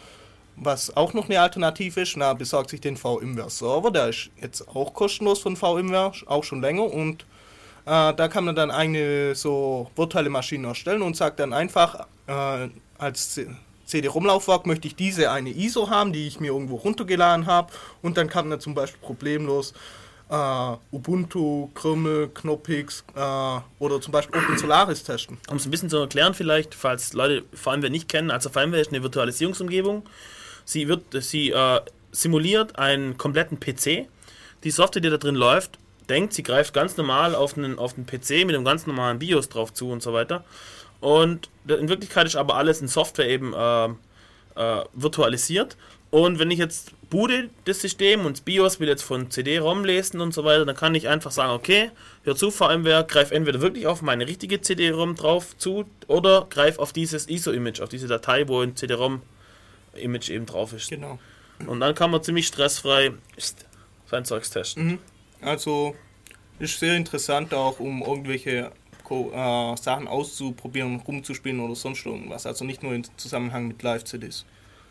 was 0.57 0.97
auch 0.97 1.15
noch 1.15 1.27
eine 1.27 1.41
Alternative 1.41 2.01
ist, 2.01 2.17
na, 2.17 2.33
besorgt 2.35 2.71
sich 2.71 2.81
den 2.81 2.97
VMware-Server, 2.97 3.91
der 3.91 4.09
ist 4.09 4.31
jetzt 4.41 4.69
auch 4.69 4.95
kostenlos 4.95 5.41
von 5.41 5.57
VMware, 5.57 6.13
auch 6.27 6.45
schon 6.45 6.61
länger 6.61 6.85
und 6.85 7.23
äh, 7.87 8.15
da 8.15 8.29
kann 8.29 8.45
man 8.45 8.55
dann 8.55 8.71
eine 8.71 9.35
so 9.35 9.91
virtuelle 9.97 10.31
Maschine 10.31 10.69
erstellen 10.69 11.03
und 11.03 11.17
sagt 11.17 11.41
dann 11.41 11.53
einfach 11.53 12.07
äh, 12.27 12.69
als 12.99 13.41
CD-ROM-Laufwerk 13.85 14.67
möchte 14.67 14.89
ich 14.89 14.97
diese 14.97 15.31
eine 15.31 15.51
ISO 15.51 15.91
haben, 15.91 16.13
die 16.13 16.27
ich 16.27 16.41
mir 16.41 16.53
irgendwo 16.53 16.77
runtergeladen 16.77 17.47
habe 17.47 17.73
und 18.01 18.17
dann 18.17 18.29
kann 18.29 18.49
man 18.49 18.61
zum 18.61 18.75
Beispiel 18.75 19.01
problemlos 19.03 19.75
äh, 20.31 20.77
Ubuntu, 20.91 21.69
Krümel, 21.75 22.29
Knoppix 22.29 23.05
äh, 23.15 23.21
oder 23.79 24.01
zum 24.01 24.13
Beispiel 24.13 24.41
Open 24.41 24.59
Solaris 24.59 25.03
testen. 25.03 25.39
Um 25.49 25.57
es 25.57 25.67
ein 25.67 25.71
bisschen 25.71 25.91
zu 25.91 25.99
erklären 25.99 26.35
vielleicht, 26.35 26.75
falls 26.75 27.13
Leute 27.13 27.45
VMware 27.53 27.91
nicht 27.91 28.09
kennen, 28.09 28.31
also 28.31 28.49
VMware 28.49 28.81
ist 28.81 28.93
eine 28.93 29.03
Virtualisierungsumgebung. 29.03 30.05
Sie, 30.65 30.89
wird, 30.89 31.03
sie 31.23 31.51
äh, 31.51 31.81
simuliert 32.11 32.79
einen 32.79 33.19
kompletten 33.19 33.61
PC. 33.61 34.09
Die 34.65 34.71
Software, 34.71 35.03
die 35.03 35.11
da 35.11 35.19
drin 35.19 35.35
läuft, 35.35 35.79
denkt, 36.09 36.33
sie 36.33 36.43
greift 36.43 36.73
ganz 36.73 36.97
normal 36.97 37.35
auf 37.35 37.57
einen, 37.57 37.79
auf 37.79 37.95
den 37.95 38.07
PC 38.07 38.47
mit 38.47 38.55
einem 38.55 38.65
ganz 38.65 38.87
normalen 38.87 39.19
BIOS 39.19 39.51
drauf 39.51 39.75
zu 39.75 39.91
und 39.91 40.03
so 40.03 40.13
weiter. 40.13 40.45
Und 41.01 41.51
in 41.67 41.89
Wirklichkeit 41.91 42.27
ist 42.27 42.37
aber 42.37 42.57
alles 42.57 42.81
in 42.81 42.89
Software 42.89 43.29
eben 43.29 43.53
virtualisiert. 44.95 45.77
Und 46.15 46.39
wenn 46.39 46.53
ich 46.53 46.61
jetzt 46.61 46.93
boote 47.11 47.51
das 47.65 47.81
System 47.81 48.25
und 48.25 48.37
das 48.37 48.41
BIOS 48.43 48.79
will 48.79 48.87
jetzt 48.87 49.03
von 49.03 49.33
CD-ROM 49.33 49.85
lesen 49.85 50.21
und 50.21 50.33
so 50.33 50.45
weiter, 50.45 50.65
dann 50.65 50.77
kann 50.77 50.95
ich 50.95 51.09
einfach 51.09 51.33
sagen, 51.33 51.51
okay, 51.51 51.91
hör 52.23 52.37
zu, 52.37 52.53
VMware, 52.53 53.05
greif 53.05 53.33
entweder 53.33 53.61
wirklich 53.61 53.89
auf 53.89 54.01
meine 54.01 54.29
richtige 54.29 54.61
CD-ROM 54.61 55.17
drauf 55.17 55.59
zu 55.59 55.87
oder 56.07 56.47
greif 56.49 56.79
auf 56.79 56.93
dieses 56.93 57.29
ISO-Image, 57.29 57.81
auf 57.81 57.89
diese 57.89 58.07
Datei, 58.07 58.47
wo 58.47 58.61
ein 58.61 58.77
CD-ROM-Image 58.77 60.31
eben 60.31 60.47
drauf 60.47 60.73
ist. 60.73 60.89
Genau. 60.89 61.19
Und 61.67 61.81
dann 61.81 61.97
kann 61.97 62.13
man 62.13 62.23
ziemlich 62.23 62.47
stressfrei 62.47 63.11
sein 64.09 64.25
Zeugs 64.25 64.51
testen. 64.51 65.01
Also 65.41 65.97
ist 66.61 66.79
sehr 66.79 66.95
interessant 66.95 67.53
auch, 67.53 67.81
um 67.81 68.03
irgendwelche 68.03 68.71
äh, 69.11 69.77
Sachen 69.77 70.07
auszuprobieren, 70.07 71.01
rumzuspielen 71.01 71.59
oder 71.59 71.75
sonst 71.75 72.07
irgendwas. 72.07 72.47
Also 72.47 72.65
nicht 72.65 72.85
nur 72.85 72.95
im 72.95 73.03
Zusammenhang 73.17 73.67
mit 73.67 73.83
Live-CDs. 73.83 74.45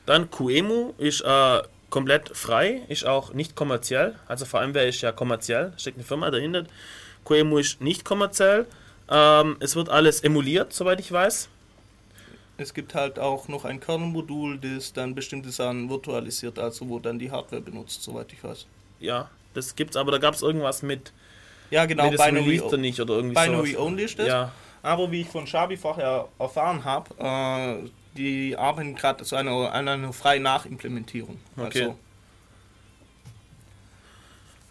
Dann 0.05 0.29
QEMU 0.29 0.93
ist 0.97 1.21
äh, 1.21 1.61
komplett 1.89 2.35
frei, 2.35 2.81
ist 2.89 3.05
auch 3.05 3.33
nicht 3.33 3.55
kommerziell. 3.55 4.15
Also 4.27 4.45
VMware 4.45 4.87
ist 4.87 5.01
ja 5.01 5.11
kommerziell, 5.11 5.73
steckt 5.77 5.97
eine 5.97 6.05
Firma 6.05 6.31
dahinter. 6.31 6.65
QEMU 7.25 7.57
ist 7.59 7.81
nicht 7.81 8.03
kommerziell. 8.03 8.65
Ähm, 9.09 9.57
es 9.59 9.75
wird 9.75 9.89
alles 9.89 10.21
emuliert, 10.21 10.73
soweit 10.73 10.99
ich 10.99 11.11
weiß. 11.11 11.49
Es 12.57 12.73
gibt 12.73 12.93
halt 12.95 13.17
auch 13.17 13.47
noch 13.47 13.65
ein 13.65 13.79
Kernelmodul, 13.79 14.59
das 14.59 14.93
dann 14.93 15.15
bestimmte 15.15 15.49
Sachen 15.49 15.89
virtualisiert, 15.89 16.59
also 16.59 16.87
wo 16.87 16.99
dann 16.99 17.17
die 17.17 17.31
Hardware 17.31 17.61
benutzt, 17.61 18.03
soweit 18.03 18.31
ich 18.31 18.43
weiß. 18.43 18.67
Ja, 18.99 19.29
das 19.53 19.75
gibt's, 19.75 19.95
aber 19.97 20.11
da 20.11 20.17
gab 20.19 20.33
es 20.35 20.41
irgendwas 20.41 20.83
mit, 20.83 21.11
Ja, 21.71 21.85
genau, 21.85 22.09
nee, 22.09 22.15
Binary, 22.15 22.61
nicht 22.77 22.99
oder 22.99 23.15
irgendwie 23.15 23.35
Binary 23.35 23.71
sowas. 23.71 23.85
Only 23.85 24.03
ist 24.03 24.19
das. 24.19 24.27
Ja, 24.27 24.51
Aber 24.83 25.11
wie 25.11 25.21
ich 25.21 25.27
von 25.27 25.47
Shabi 25.47 25.77
vorher 25.77 26.27
erfahren 26.37 26.85
habe, 26.85 27.15
äh, 27.17 27.89
die 28.17 28.55
arbeiten 28.57 28.95
gerade 28.95 29.23
zu 29.23 29.35
einer, 29.35 29.71
an 29.73 29.87
einer 29.87 30.13
freien 30.13 30.43
Nachimplementierung. 30.43 31.39
Okay. 31.57 31.83
Also, 31.83 31.97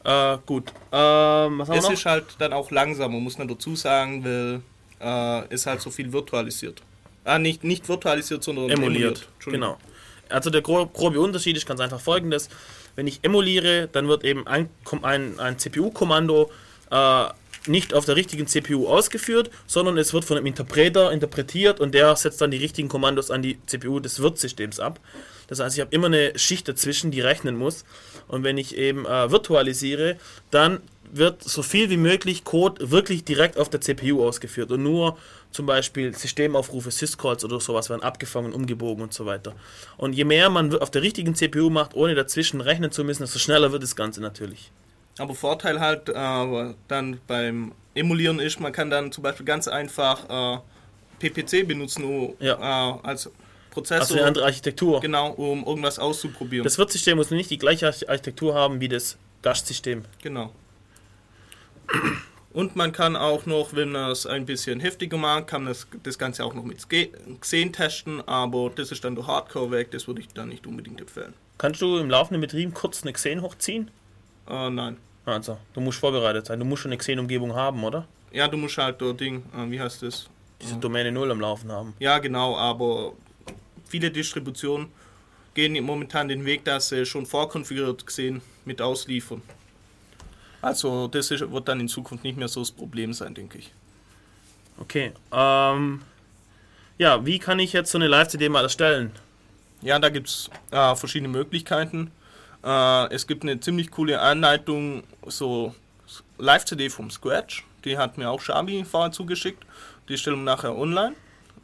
äh, 0.04 0.38
gut. 0.46 0.72
Ähm, 0.90 1.58
was 1.58 1.68
haben 1.68 1.68
wir 1.68 1.74
es 1.76 1.84
noch? 1.84 1.92
ist 1.92 2.06
halt 2.06 2.24
dann 2.38 2.52
auch 2.52 2.70
langsamer, 2.70 3.18
muss 3.20 3.38
man 3.38 3.48
dazu 3.48 3.76
sagen, 3.76 4.24
weil 4.24 4.62
äh, 5.00 5.54
es 5.54 5.66
halt 5.66 5.80
so 5.80 5.90
viel 5.90 6.12
virtualisiert. 6.12 6.82
Ah, 7.24 7.38
nicht, 7.38 7.62
nicht 7.62 7.88
virtualisiert, 7.88 8.42
sondern 8.42 8.68
emuliert. 8.70 9.28
Entschuldigung. 9.34 9.76
Genau. 9.76 9.78
Also 10.28 10.50
der 10.50 10.62
gro 10.62 10.86
grobe 10.86 11.20
Unterschied 11.20 11.56
ist 11.56 11.66
ganz 11.66 11.80
einfach 11.80 12.00
folgendes. 12.00 12.48
Wenn 12.96 13.06
ich 13.06 13.20
emuliere, 13.22 13.88
dann 13.92 14.08
wird 14.08 14.24
eben 14.24 14.46
ein, 14.46 14.68
ein, 15.02 15.38
ein 15.38 15.58
CPU-Kommando 15.58 16.50
äh, 16.90 17.24
nicht 17.66 17.94
auf 17.94 18.04
der 18.04 18.16
richtigen 18.16 18.46
CPU 18.46 18.86
ausgeführt, 18.86 19.50
sondern 19.66 19.98
es 19.98 20.12
wird 20.12 20.24
von 20.24 20.36
einem 20.36 20.46
Interpreter 20.46 21.12
interpretiert 21.12 21.80
und 21.80 21.94
der 21.94 22.14
setzt 22.16 22.40
dann 22.40 22.50
die 22.50 22.58
richtigen 22.58 22.88
Kommandos 22.88 23.30
an 23.30 23.42
die 23.42 23.58
CPU 23.66 24.00
des 24.00 24.20
Wirtssystems 24.20 24.80
ab. 24.80 25.00
Das 25.48 25.60
heißt, 25.60 25.76
ich 25.76 25.80
habe 25.80 25.94
immer 25.94 26.06
eine 26.06 26.38
Schicht 26.38 26.68
dazwischen, 26.68 27.10
die 27.10 27.20
rechnen 27.20 27.56
muss. 27.56 27.84
Und 28.28 28.42
wenn 28.42 28.56
ich 28.56 28.76
eben 28.76 29.04
äh, 29.04 29.30
virtualisiere, 29.30 30.16
dann 30.50 30.80
wird 31.12 31.42
so 31.42 31.62
viel 31.62 31.90
wie 31.90 31.98
möglich 31.98 32.44
Code 32.44 32.90
wirklich 32.90 33.24
direkt 33.24 33.58
auf 33.58 33.68
der 33.68 33.82
CPU 33.82 34.26
ausgeführt 34.26 34.70
und 34.72 34.82
nur 34.82 35.18
zum 35.50 35.66
Beispiel 35.66 36.16
Systemaufrufe, 36.16 36.90
Syscalls 36.90 37.44
oder 37.44 37.60
sowas 37.60 37.90
werden 37.90 38.02
abgefangen, 38.02 38.54
umgebogen 38.54 39.02
und 39.02 39.12
so 39.12 39.26
weiter. 39.26 39.54
Und 39.98 40.14
je 40.14 40.24
mehr 40.24 40.48
man 40.48 40.74
auf 40.78 40.90
der 40.90 41.02
richtigen 41.02 41.34
CPU 41.34 41.68
macht, 41.68 41.94
ohne 41.94 42.14
dazwischen 42.14 42.62
rechnen 42.62 42.90
zu 42.90 43.04
müssen, 43.04 43.22
desto 43.22 43.38
schneller 43.38 43.72
wird 43.72 43.82
das 43.82 43.94
Ganze 43.94 44.22
natürlich. 44.22 44.70
Aber 45.18 45.34
Vorteil 45.34 45.78
halt 45.80 46.08
äh, 46.08 46.74
dann 46.88 47.20
beim 47.26 47.72
Emulieren 47.94 48.38
ist, 48.38 48.60
man 48.60 48.72
kann 48.72 48.88
dann 48.90 49.12
zum 49.12 49.22
Beispiel 49.22 49.44
ganz 49.44 49.68
einfach 49.68 50.56
äh, 50.56 50.60
PPC 51.18 51.66
benutzen 51.68 52.04
um, 52.04 52.34
Ja. 52.40 52.54
äh, 52.54 52.98
als 53.02 53.26
Also 53.26 53.30
Prozessor. 53.70 54.16
eine 54.18 54.26
andere 54.26 54.44
Architektur. 54.44 55.00
Genau, 55.00 55.30
um 55.32 55.64
irgendwas 55.66 55.98
auszuprobieren. 55.98 56.64
Das 56.64 56.78
Wirtssystem 56.78 57.16
muss 57.16 57.30
nicht 57.30 57.50
die 57.50 57.58
gleiche 57.58 57.86
Arch- 57.86 58.08
Architektur 58.08 58.54
haben 58.54 58.80
wie 58.80 58.88
das 58.88 59.16
Gastsystem. 59.42 60.04
Genau. 60.22 60.52
Und 62.52 62.76
man 62.76 62.92
kann 62.92 63.16
auch 63.16 63.46
noch, 63.46 63.74
wenn 63.74 63.92
man 63.92 64.10
es 64.10 64.26
ein 64.26 64.44
bisschen 64.44 64.78
heftiger 64.80 65.16
mag, 65.16 65.46
kann 65.46 65.64
das, 65.64 65.86
das 66.02 66.18
Ganze 66.18 66.44
auch 66.44 66.52
noch 66.54 66.64
mit 66.64 66.86
Xen 67.40 67.72
testen, 67.72 68.26
aber 68.28 68.70
das 68.74 68.92
ist 68.92 69.04
dann 69.04 69.14
der 69.14 69.26
Hardcore 69.26 69.70
weg, 69.70 69.90
das 69.90 70.06
würde 70.06 70.20
ich 70.20 70.28
dann 70.28 70.50
nicht 70.50 70.66
unbedingt 70.66 71.00
empfehlen. 71.00 71.32
Kannst 71.56 71.80
du 71.80 71.96
im 71.96 72.10
laufenden 72.10 72.42
Betrieb 72.42 72.74
kurz 72.74 73.02
eine 73.02 73.12
Xen 73.14 73.40
hochziehen? 73.40 73.90
Äh, 74.48 74.70
nein. 74.70 74.96
Also, 75.24 75.58
du 75.72 75.80
musst 75.80 75.98
vorbereitet 75.98 76.46
sein. 76.46 76.58
Du 76.58 76.64
musst 76.64 76.82
schon 76.82 76.90
eine 76.90 76.98
Xen-Umgebung 76.98 77.54
haben, 77.54 77.82
oder? 77.84 78.06
Ja, 78.32 78.48
du 78.48 78.56
musst 78.56 78.78
halt 78.78 79.00
der 79.00 79.12
Ding, 79.12 79.44
äh, 79.56 79.70
wie 79.70 79.80
heißt 79.80 80.02
das? 80.02 80.28
Diese 80.60 80.76
Domäne 80.76 81.12
0 81.12 81.30
am 81.30 81.40
Laufen 81.40 81.70
haben. 81.70 81.94
Ja, 81.98 82.18
genau, 82.18 82.56
aber 82.56 83.12
viele 83.86 84.10
Distributionen 84.10 84.88
gehen 85.54 85.82
momentan 85.84 86.28
den 86.28 86.44
Weg, 86.44 86.64
dass 86.64 86.88
sie 86.88 87.04
schon 87.04 87.26
vorkonfiguriert 87.26 88.06
gesehen 88.06 88.40
mit 88.64 88.80
ausliefern. 88.80 89.42
Also 90.62 91.08
das 91.08 91.30
ist, 91.30 91.50
wird 91.50 91.68
dann 91.68 91.80
in 91.80 91.88
Zukunft 91.88 92.24
nicht 92.24 92.38
mehr 92.38 92.48
so 92.48 92.60
das 92.60 92.70
Problem 92.70 93.12
sein, 93.12 93.34
denke 93.34 93.58
ich. 93.58 93.72
Okay. 94.78 95.12
Ähm, 95.32 96.02
ja, 96.98 97.26
wie 97.26 97.38
kann 97.38 97.58
ich 97.58 97.72
jetzt 97.72 97.90
so 97.90 97.98
eine 97.98 98.06
Live-CD 98.06 98.48
mal 98.48 98.62
erstellen? 98.62 99.10
Ja, 99.82 99.98
da 99.98 100.08
gibt 100.08 100.28
es 100.28 100.48
äh, 100.70 100.94
verschiedene 100.94 101.28
Möglichkeiten. 101.28 102.12
Äh, 102.64 103.14
es 103.14 103.26
gibt 103.26 103.42
eine 103.42 103.58
ziemlich 103.60 103.90
coole 103.90 104.20
Anleitung, 104.20 105.02
so 105.26 105.74
Live-CD 106.38 106.90
vom 106.90 107.10
Scratch. 107.10 107.64
Die 107.84 107.98
hat 107.98 108.18
mir 108.18 108.30
auch 108.30 108.40
Shabi 108.40 108.84
vorher 108.84 109.12
zugeschickt. 109.12 109.64
Die 110.08 110.16
stellen 110.16 110.38
wir 110.38 110.44
nachher 110.44 110.76
online. 110.76 111.14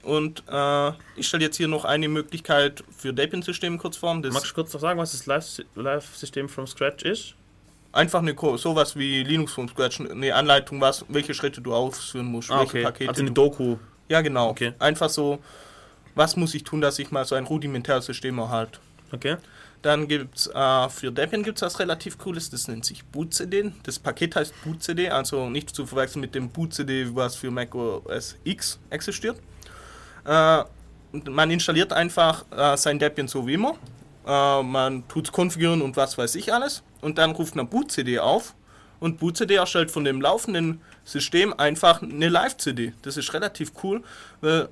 Und 0.02 0.42
äh, 0.48 0.88
ich 1.16 1.26
stelle 1.28 1.44
jetzt 1.44 1.56
hier 1.56 1.68
noch 1.68 1.84
eine 1.84 2.08
Möglichkeit 2.08 2.82
für 2.96 3.12
Debian-System 3.12 3.78
kurz 3.78 3.96
vor. 3.96 4.16
Das 4.22 4.32
Magst 4.32 4.50
du 4.50 4.54
kurz 4.54 4.72
noch 4.72 4.80
sagen, 4.80 4.98
was 4.98 5.12
das 5.12 5.26
Live- 5.26 5.64
Live-System 5.74 6.48
from 6.48 6.66
Scratch 6.66 7.04
ist? 7.04 7.34
Einfach 7.92 8.20
eine 8.20 8.34
Ko- 8.34 8.56
sowas 8.56 8.96
wie 8.96 9.22
Linux 9.24 9.52
vom 9.52 9.68
Scratch, 9.68 10.00
eine 10.00 10.34
Anleitung, 10.34 10.80
was, 10.80 11.04
welche 11.08 11.34
Schritte 11.34 11.60
du 11.60 11.74
ausführen 11.74 12.26
musst, 12.26 12.50
Ah, 12.50 12.60
welche 12.60 12.70
okay. 12.78 12.82
Pakete. 12.84 13.08
Also 13.10 13.20
eine 13.22 13.30
du, 13.30 13.34
Doku. 13.34 13.76
ja, 14.08 14.20
genau. 14.20 14.50
Okay. 14.50 14.72
Einfach 14.78 15.08
so, 15.08 15.38
was 16.14 16.36
muss 16.36 16.54
ich 16.54 16.64
tun, 16.64 16.80
dass 16.80 16.98
ich 16.98 17.10
mal 17.10 17.24
so 17.24 17.34
ein 17.34 17.44
rudimentäres 17.44 18.06
System 18.06 18.38
erhalte. 18.38 18.78
Okay. 19.12 19.36
Dann 19.82 20.08
gibt 20.08 20.38
es 20.38 20.46
äh, 20.48 20.88
für 20.88 21.12
Debian 21.12 21.44
gibt's 21.44 21.62
was 21.62 21.78
relativ 21.78 22.18
cooles, 22.18 22.50
das 22.50 22.66
nennt 22.66 22.84
sich 22.84 23.04
bootcd. 23.04 23.72
Das 23.84 23.98
Paket 23.98 24.34
heißt 24.34 24.52
bootcd, 24.64 25.10
also 25.10 25.48
nicht 25.48 25.74
zu 25.74 25.86
verwechseln 25.86 26.20
mit 26.20 26.34
dem 26.34 26.50
bootcd, 26.50 27.14
was 27.14 27.36
für 27.36 27.50
Mac 27.50 27.74
OS 27.74 28.36
X 28.44 28.80
existiert. 28.90 29.38
Äh, 30.24 30.64
man 31.30 31.50
installiert 31.50 31.92
einfach 31.92 32.44
äh, 32.50 32.76
sein 32.76 32.98
Debian 32.98 33.28
so 33.28 33.46
wie 33.46 33.54
immer. 33.54 33.74
Äh, 34.26 34.62
man 34.62 35.06
tut 35.06 35.26
es 35.26 35.32
konfigurieren 35.32 35.82
und 35.82 35.96
was 35.96 36.18
weiß 36.18 36.34
ich 36.34 36.52
alles. 36.52 36.82
Und 37.00 37.18
dann 37.18 37.30
ruft 37.30 37.54
man 37.54 37.68
bootcd 37.68 38.18
auf 38.18 38.54
und 39.00 39.18
bootcd 39.18 39.52
erstellt 39.52 39.90
von 39.90 40.04
dem 40.04 40.20
laufenden 40.20 40.80
System 41.04 41.54
einfach 41.58 42.02
eine 42.02 42.28
Live-CD. 42.28 42.94
Das 43.02 43.16
ist 43.16 43.32
relativ 43.32 43.72
cool, 43.82 44.02
weil 44.40 44.68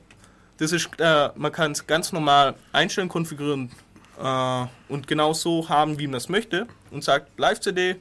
das 0.59 0.73
ist, 0.73 0.89
äh, 0.99 1.31
man 1.37 1.53
kann 1.53 1.73
es 1.73 1.87
ganz 1.87 2.13
normal 2.13 2.55
einstellen, 2.73 3.09
konfigurieren 3.09 3.71
äh, 4.23 4.67
und 4.89 5.07
genau 5.07 5.33
so 5.33 5.69
haben, 5.69 5.99
wie 5.99 6.07
man 6.07 6.17
es 6.17 6.29
möchte 6.29 6.67
und 6.91 7.05
sagt 7.05 7.39
Live-CD 7.39 7.97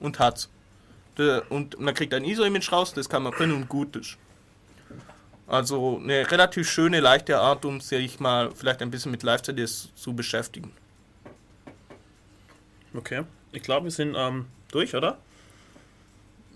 und 0.00 0.18
hat's. 0.18 0.48
Und 1.50 1.78
man 1.78 1.94
kriegt 1.94 2.14
ein 2.14 2.24
ISO-Image 2.24 2.72
raus, 2.72 2.94
das 2.94 3.08
kann 3.08 3.22
man 3.22 3.32
können 3.32 3.52
und 3.52 3.68
gut 3.68 3.96
ist. 3.96 4.16
Also 5.46 5.98
eine 6.02 6.30
relativ 6.30 6.70
schöne, 6.70 7.00
leichte 7.00 7.38
Art, 7.38 7.64
um 7.66 7.80
sich 7.80 8.18
mal 8.18 8.50
vielleicht 8.54 8.80
ein 8.80 8.90
bisschen 8.90 9.10
mit 9.10 9.22
Live-CDs 9.22 9.90
zu 9.94 10.14
beschäftigen. 10.14 10.72
Okay. 12.94 13.24
Ich 13.52 13.62
glaube, 13.62 13.84
wir 13.84 13.90
sind 13.90 14.14
ähm, 14.16 14.46
durch, 14.70 14.94
oder? 14.94 15.18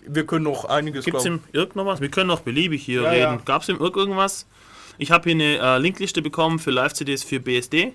Wir 0.01 0.25
können 0.25 0.45
noch 0.45 0.65
einiges 0.65 1.05
Gibt 1.05 1.17
es 1.17 1.25
im 1.25 1.43
Irk 1.51 1.75
noch 1.75 1.85
was? 1.85 1.99
Wir 2.01 2.09
können 2.09 2.27
noch 2.27 2.39
beliebig 2.41 2.83
hier 2.83 3.01
Ja, 3.03 3.09
reden. 3.09 3.21
ja. 3.37 3.41
Gab 3.45 3.61
es 3.61 3.69
im 3.69 3.79
Irk 3.79 3.95
irgendwas? 3.95 4.47
Ich 4.97 5.11
habe 5.11 5.29
hier 5.29 5.33
eine 5.33 5.75
äh, 5.75 5.77
Linkliste 5.77 6.21
bekommen 6.21 6.57
für 6.59 6.71
Live-CDs 6.71 7.23
für 7.23 7.39
BSD 7.39 7.93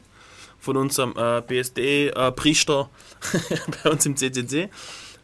von 0.63 0.77
unserem 0.77 1.15
äh, 1.17 1.43
BSD-Priester 1.43 2.89
bei 3.85 3.91
uns 3.91 4.07
im 4.07 4.17
CCC. 4.17 4.71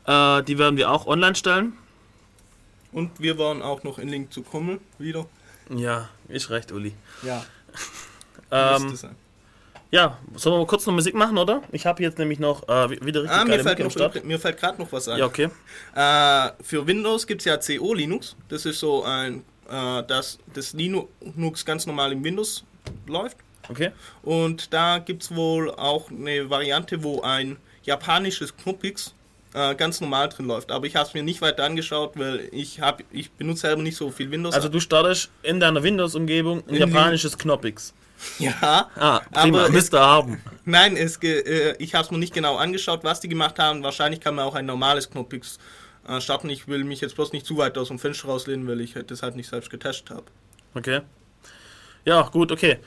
Äh, 0.04 0.42
die 0.42 0.58
werden 0.58 0.76
wir 0.76 0.90
auch 0.90 1.06
online 1.06 1.36
stellen. 1.36 1.74
Und 2.92 3.20
wir 3.20 3.38
waren 3.38 3.62
auch 3.62 3.84
noch 3.84 3.98
in 3.98 4.08
Link 4.08 4.32
zu 4.32 4.42
kommen 4.42 4.80
wieder. 4.98 5.26
Ja, 5.70 6.08
ist 6.28 6.50
recht, 6.50 6.72
Uli. 6.72 6.92
Ja, 7.22 7.44
Ähm, 8.50 8.98
ja, 9.90 10.18
sollen 10.36 10.54
wir 10.54 10.58
mal 10.60 10.66
kurz 10.66 10.86
noch 10.86 10.94
Musik 10.94 11.14
machen, 11.14 11.38
oder? 11.38 11.62
Ich 11.72 11.86
habe 11.86 12.02
jetzt 12.02 12.18
nämlich 12.18 12.38
noch 12.38 12.66
äh, 12.68 12.90
wieder 13.04 13.22
richtig 13.22 13.38
Ah, 13.38 13.44
mir 13.44 13.62
fällt, 13.62 13.78
noch, 13.78 14.24
mir 14.24 14.38
fällt 14.38 14.58
gerade 14.58 14.80
noch 14.80 14.90
was 14.92 15.08
ein. 15.08 15.18
Ja, 15.18 15.26
okay. 15.26 15.50
Äh, 15.94 16.50
für 16.62 16.86
Windows 16.86 17.26
gibt 17.26 17.40
es 17.40 17.44
ja 17.44 17.58
CO 17.58 17.94
Linux. 17.94 18.36
Das 18.48 18.64
ist 18.66 18.80
so 18.80 19.04
ein, 19.04 19.44
äh, 19.70 20.02
dass 20.04 20.38
das 20.54 20.72
Linux 20.72 21.64
ganz 21.64 21.86
normal 21.86 22.12
im 22.12 22.24
Windows 22.24 22.64
läuft. 23.06 23.36
Okay. 23.68 23.90
Und 24.22 24.72
da 24.72 24.98
gibt 24.98 25.22
es 25.22 25.34
wohl 25.34 25.70
auch 25.70 26.10
eine 26.10 26.48
Variante, 26.50 27.02
wo 27.02 27.20
ein 27.22 27.56
japanisches 27.82 28.56
Knoppix 28.56 29.14
äh, 29.54 29.74
ganz 29.74 30.00
normal 30.00 30.28
drin 30.28 30.46
läuft. 30.46 30.70
Aber 30.70 30.86
ich 30.86 30.96
habe 30.96 31.06
es 31.08 31.14
mir 31.14 31.22
nicht 31.22 31.40
weiter 31.40 31.64
angeschaut, 31.64 32.12
weil 32.16 32.48
ich, 32.52 32.80
hab, 32.80 33.02
ich 33.12 33.30
benutze 33.32 33.62
selber 33.62 33.82
nicht 33.82 33.96
so 33.96 34.10
viel 34.10 34.30
Windows. 34.30 34.54
Also 34.54 34.68
du 34.68 34.80
startest 34.80 35.30
in 35.42 35.60
deiner 35.60 35.82
Windows-Umgebung 35.82 36.62
ein 36.68 36.74
In 36.74 36.80
japanisches 36.88 37.36
Knoppix. 37.36 37.92
ja, 38.38 38.88
Ah, 38.96 39.20
prima, 39.32 39.60
Aber 39.64 39.70
müsst 39.70 39.94
ihr 39.94 40.00
haben. 40.00 40.42
nein, 40.64 40.96
es, 40.96 41.16
äh, 41.22 41.74
ich 41.78 41.94
habe 41.94 42.04
es 42.04 42.10
mir 42.10 42.18
nicht 42.18 42.34
genau 42.34 42.56
angeschaut, 42.56 43.04
was 43.04 43.20
die 43.20 43.28
gemacht 43.28 43.58
haben. 43.58 43.82
Wahrscheinlich 43.82 44.20
kann 44.20 44.34
man 44.34 44.44
auch 44.44 44.54
ein 44.54 44.66
normales 44.66 45.08
Knoppix 45.10 45.58
äh, 46.08 46.20
starten. 46.20 46.50
Ich 46.50 46.66
will 46.68 46.84
mich 46.84 47.00
jetzt 47.00 47.14
bloß 47.14 47.32
nicht 47.32 47.46
zu 47.46 47.56
weit 47.58 47.78
aus 47.78 47.88
dem 47.88 47.98
Fenster 47.98 48.28
rauslehnen, 48.28 48.66
weil 48.66 48.80
ich 48.80 48.94
das 49.06 49.22
halt 49.22 49.36
nicht 49.36 49.48
selbst 49.48 49.70
getestet 49.70 50.10
habe. 50.10 50.24
Okay. 50.74 51.00
Ja, 52.04 52.22
gut, 52.22 52.50
okay. 52.52 52.78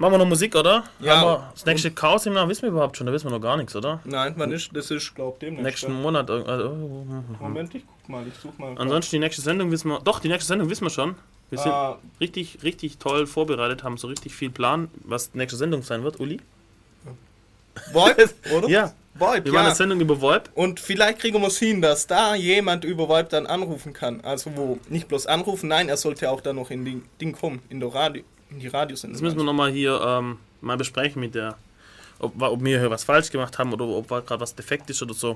Machen 0.00 0.14
wir 0.14 0.18
noch 0.18 0.26
Musik, 0.28 0.56
oder? 0.56 0.84
Ja. 1.00 1.22
Wir 1.22 1.50
das 1.52 1.66
nächste 1.66 1.90
Chaos 1.90 2.24
im 2.24 2.34
wissen 2.34 2.62
wir 2.62 2.70
überhaupt 2.70 2.96
schon, 2.96 3.06
da 3.06 3.12
wissen 3.12 3.26
wir 3.26 3.32
noch 3.32 3.42
gar 3.42 3.58
nichts, 3.58 3.76
oder? 3.76 4.00
Nein, 4.04 4.32
wann 4.38 4.50
ist 4.50 4.70
das? 4.72 4.90
ist, 4.90 5.14
glaub 5.14 5.38
demnächst. 5.40 5.62
Nächsten 5.62 5.92
ja. 5.92 5.98
Monat. 5.98 6.30
äh, 6.30 6.32
Also, 6.32 6.70
Moment, 7.38 7.74
ich 7.74 7.84
guck 7.86 8.08
mal, 8.08 8.24
ich 8.26 8.32
such 8.42 8.56
mal. 8.56 8.74
ansonsten 8.78 9.16
die 9.16 9.18
nächste 9.20 9.42
Sendung 9.42 9.70
wissen 9.70 9.88
wir. 9.90 10.00
Doch, 10.00 10.18
die 10.18 10.28
nächste 10.28 10.46
Sendung 10.48 10.70
wissen 10.70 10.84
wir 10.86 10.90
schon. 10.90 11.16
Wir 11.50 11.58
sind 11.58 11.70
Ah. 11.72 11.98
richtig, 12.18 12.62
richtig 12.62 12.96
toll 12.96 13.26
vorbereitet, 13.26 13.84
haben 13.84 13.98
so 13.98 14.08
richtig 14.08 14.34
viel 14.34 14.48
Plan, 14.48 14.88
was 15.04 15.32
die 15.32 15.36
nächste 15.38 15.58
Sendung 15.58 15.82
sein 15.82 16.02
wird, 16.02 16.18
Uli. 16.18 16.40
VoIP, 17.92 18.34
oder? 18.56 18.68
Ja. 18.70 18.94
VoIP, 19.14 19.44
Wir 19.44 19.52
machen 19.52 19.62
ja. 19.64 19.68
eine 19.68 19.74
Sendung 19.74 20.00
über 20.00 20.20
VoIP. 20.20 20.48
Und 20.54 20.80
vielleicht 20.80 21.18
kriegen 21.18 21.40
wir 21.42 21.48
es 21.48 21.58
hin, 21.58 21.82
dass 21.82 22.06
da 22.06 22.34
jemand 22.36 22.84
über 22.84 23.06
VoIP 23.08 23.28
dann 23.28 23.46
anrufen 23.46 23.92
kann. 23.92 24.20
Also 24.22 24.56
wo 24.56 24.78
nicht 24.88 25.08
bloß 25.08 25.26
anrufen, 25.26 25.68
nein, 25.68 25.88
er 25.90 25.96
sollte 25.98 26.30
auch 26.30 26.40
dann 26.40 26.56
noch 26.56 26.70
in 26.70 26.84
die 26.86 27.02
Ding 27.20 27.32
kommen, 27.32 27.60
in, 27.68 27.80
der 27.80 27.92
Radio, 27.92 28.22
die 28.58 28.68
Radiosendung. 28.68 29.14
Das 29.14 29.22
müssen 29.22 29.36
wir 29.36 29.44
nochmal 29.44 29.70
hier 29.70 30.00
ähm, 30.00 30.38
mal 30.60 30.76
besprechen 30.76 31.20
mit 31.20 31.34
der, 31.34 31.56
ob, 32.18 32.40
ob 32.40 32.62
wir 32.64 32.80
hier 32.80 32.90
was 32.90 33.04
falsch 33.04 33.30
gemacht 33.30 33.58
haben 33.58 33.72
oder 33.72 33.86
ob 33.86 34.08
gerade 34.08 34.40
was 34.40 34.54
defekt 34.54 34.90
ist 34.90 35.02
oder 35.02 35.14
so. 35.14 35.32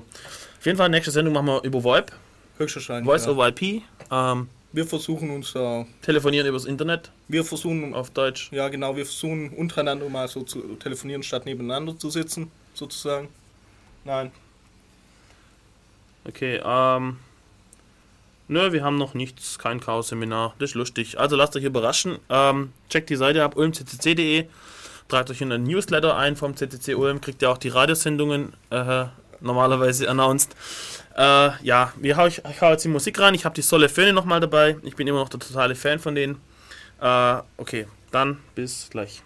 Auf 0.57 0.65
jeden 0.65 0.77
Fall, 0.77 0.89
nächste 0.89 1.11
Sendung 1.11 1.33
machen 1.33 1.47
wir 1.47 1.63
über 1.63 1.83
VoIP, 1.83 2.11
Höchstwahrscheinlich. 2.57 3.05
Voice 3.05 3.25
ja. 3.25 3.31
over 3.31 3.47
IP, 3.49 3.83
ähm, 4.11 4.49
Wir 4.71 4.85
versuchen 4.85 5.29
uns, 5.29 5.55
äh, 5.55 5.85
telefonieren 6.01 6.47
übers 6.47 6.65
Internet 6.65 7.11
wir 7.27 7.43
versuchen, 7.43 7.93
auf 7.93 8.11
Deutsch. 8.11 8.51
ja 8.51 8.69
genau, 8.69 8.95
wir 8.95 9.05
versuchen 9.05 9.49
untereinander 9.49 10.09
mal 10.09 10.27
so 10.27 10.43
zu 10.43 10.61
telefonieren, 10.75 11.23
statt 11.23 11.45
nebeneinander 11.45 11.97
zu 11.97 12.09
sitzen, 12.09 12.51
sozusagen. 12.73 13.29
Nein. 14.03 14.31
Okay, 16.27 16.61
ähm. 16.63 17.17
Nö, 18.47 18.71
wir 18.71 18.83
haben 18.83 18.97
noch 18.97 19.15
nichts, 19.15 19.57
kein 19.57 19.79
Chaos-Seminar. 19.79 20.53
Das 20.59 20.71
ist 20.71 20.75
lustig. 20.75 21.19
Also 21.19 21.35
lasst 21.35 21.55
euch 21.55 21.63
überraschen. 21.63 22.19
Ähm, 22.29 22.73
checkt 22.89 23.09
die 23.09 23.15
Seite 23.15 23.43
ab, 23.43 23.57
ulmccc.de. 23.57 24.45
Tragt 25.07 25.29
euch 25.29 25.41
in 25.41 25.49
den 25.49 25.63
Newsletter 25.63 26.15
ein 26.15 26.35
vom 26.35 26.55
CCC 26.55 26.95
Ulm, 26.95 27.21
kriegt 27.21 27.41
ihr 27.41 27.49
auch 27.51 27.57
die 27.57 27.69
Radiosendungen 27.69 28.53
äh, 28.71 29.05
normalerweise 29.39 30.09
announced. 30.09 30.55
Äh, 31.15 31.51
ja, 31.63 31.93
wir 31.97 32.17
hau 32.17 32.27
ich, 32.27 32.41
ich 32.49 32.61
hau 32.61 32.71
jetzt 32.71 32.83
die 32.83 32.89
Musik 32.89 33.19
rein. 33.19 33.33
Ich 33.33 33.45
habe 33.45 33.55
die 33.55 33.61
Solle 33.61 33.89
Föhne 33.89 34.13
nochmal 34.13 34.39
dabei. 34.39 34.77
Ich 34.83 34.95
bin 34.95 35.07
immer 35.07 35.19
noch 35.19 35.29
der 35.29 35.39
totale 35.39 35.75
Fan 35.75 35.99
von 35.99 36.15
denen. 36.15 36.41
Äh, 37.01 37.37
okay, 37.57 37.87
dann 38.11 38.39
bis 38.53 38.89
gleich. 38.89 39.23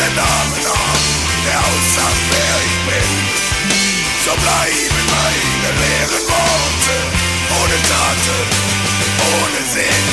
Keinen 0.00 0.16
Namen 0.16 0.64
hab, 0.64 1.00
der 1.44 1.58
aussagt, 1.58 2.24
wer 2.30 2.56
ich 2.68 2.78
bin. 2.88 3.10
So 4.24 4.30
bleiben 4.30 5.02
meine 5.12 5.70
leeren 5.80 6.24
Worte, 6.28 6.96
ohne 7.60 7.78
Taten, 7.88 8.46
ohne 9.34 9.60
Sinn. 9.72 10.06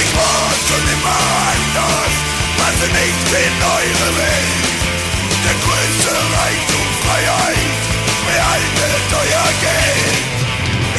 Ich 0.00 0.10
war 0.16 0.48
schon 0.68 0.84
immer 0.94 1.20
anders, 1.52 2.14
passe 2.58 2.88
nicht 2.92 3.28
in 3.44 3.56
eure 3.62 4.10
Welt. 4.16 4.64
Der 5.44 5.56
größte 5.64 6.10
Reichtum, 6.10 6.83
Freiheit, 7.04 7.72
behaltet 8.26 9.08
euer 9.22 9.50
Geld. 9.64 10.26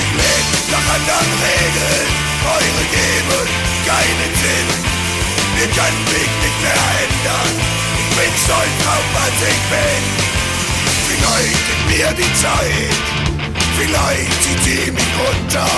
Ich 0.02 0.11
leb 0.22 0.45
nach 0.72 0.88
anderen 0.95 1.32
Regeln, 1.44 2.07
eure 2.45 2.86
geben 2.94 3.65
keinen 3.86 4.32
Sinn. 4.41 4.69
Ihr 5.61 5.69
könnt 5.72 6.02
mich 6.11 6.32
nicht 6.44 6.60
mehr 6.61 6.82
ändern, 7.06 7.53
ich 8.02 8.10
bin 8.18 8.34
stolz 8.44 8.80
auf 8.94 9.07
was 9.15 9.38
ich 9.49 9.61
bin. 9.72 10.03
Vielleicht 11.07 11.64
gibt 11.68 11.86
mir 11.90 12.11
die 12.18 12.34
Zeit, 12.41 12.98
vielleicht 13.77 14.36
zieht 14.44 14.61
sie 14.64 14.91
mich 14.91 15.11
runter. 15.22 15.69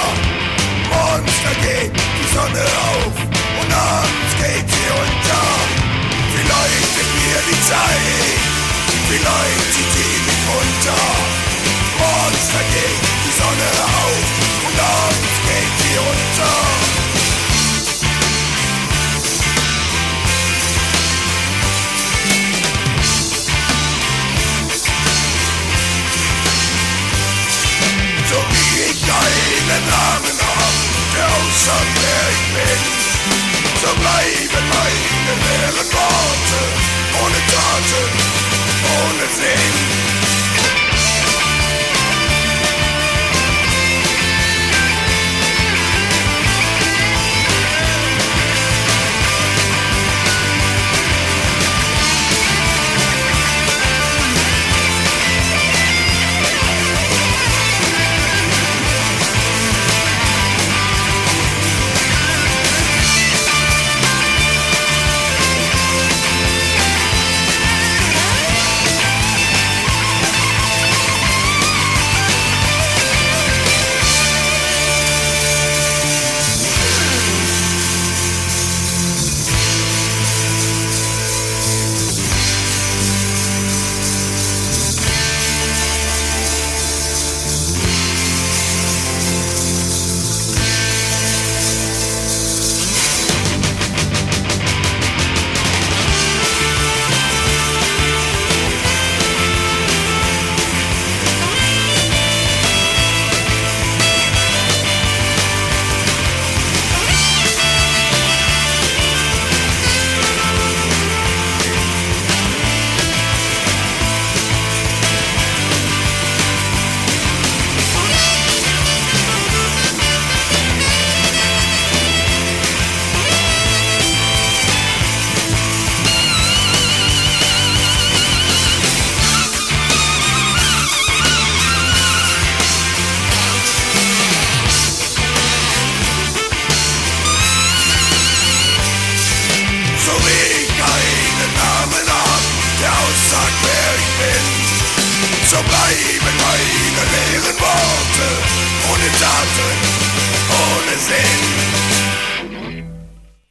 Morgens 0.90 1.38
da 1.44 1.54
geht 1.62 1.94
die 1.94 2.28
Sonne 2.34 2.66
auf 2.90 3.16
und 3.60 3.70
abends 3.74 4.34
geht 4.40 4.68
sie 4.72 4.88
unter. 5.04 5.46
Vielleicht 6.34 6.90
gibt 6.96 7.14
mir 7.22 7.40
die 7.52 7.60
Zeit, 7.70 8.57
vielleicht 9.10 9.74
zieht 9.74 9.92
sie 9.94 10.14
mich 10.28 10.44
runter. 10.48 11.02
Morgens 12.00 12.48
da 12.54 12.62
geht 12.74 13.02
die 13.26 13.34
Sonne 13.38 13.70
auf 13.84 14.28
und 14.68 14.78
abends 14.80 15.38
geht 15.48 15.74
sie 15.80 15.96
unter. 15.98 16.54
So 28.30 28.36
wie 28.36 28.92
ich 28.92 29.00
keinen 29.08 29.84
Namen 29.90 30.38
hab, 30.38 30.76
der 31.16 31.26
aussagt, 31.26 31.96
wer 32.02 32.26
ich 32.36 32.44
bin. 32.54 32.80
So 33.82 33.90
bleiben 33.96 34.66
meine 34.68 35.34
leeren 35.44 35.90
Worte, 35.94 36.60
ohne 37.24 37.40
Taten, 37.48 38.12
ohne 38.84 39.28
Sinn. 39.36 40.47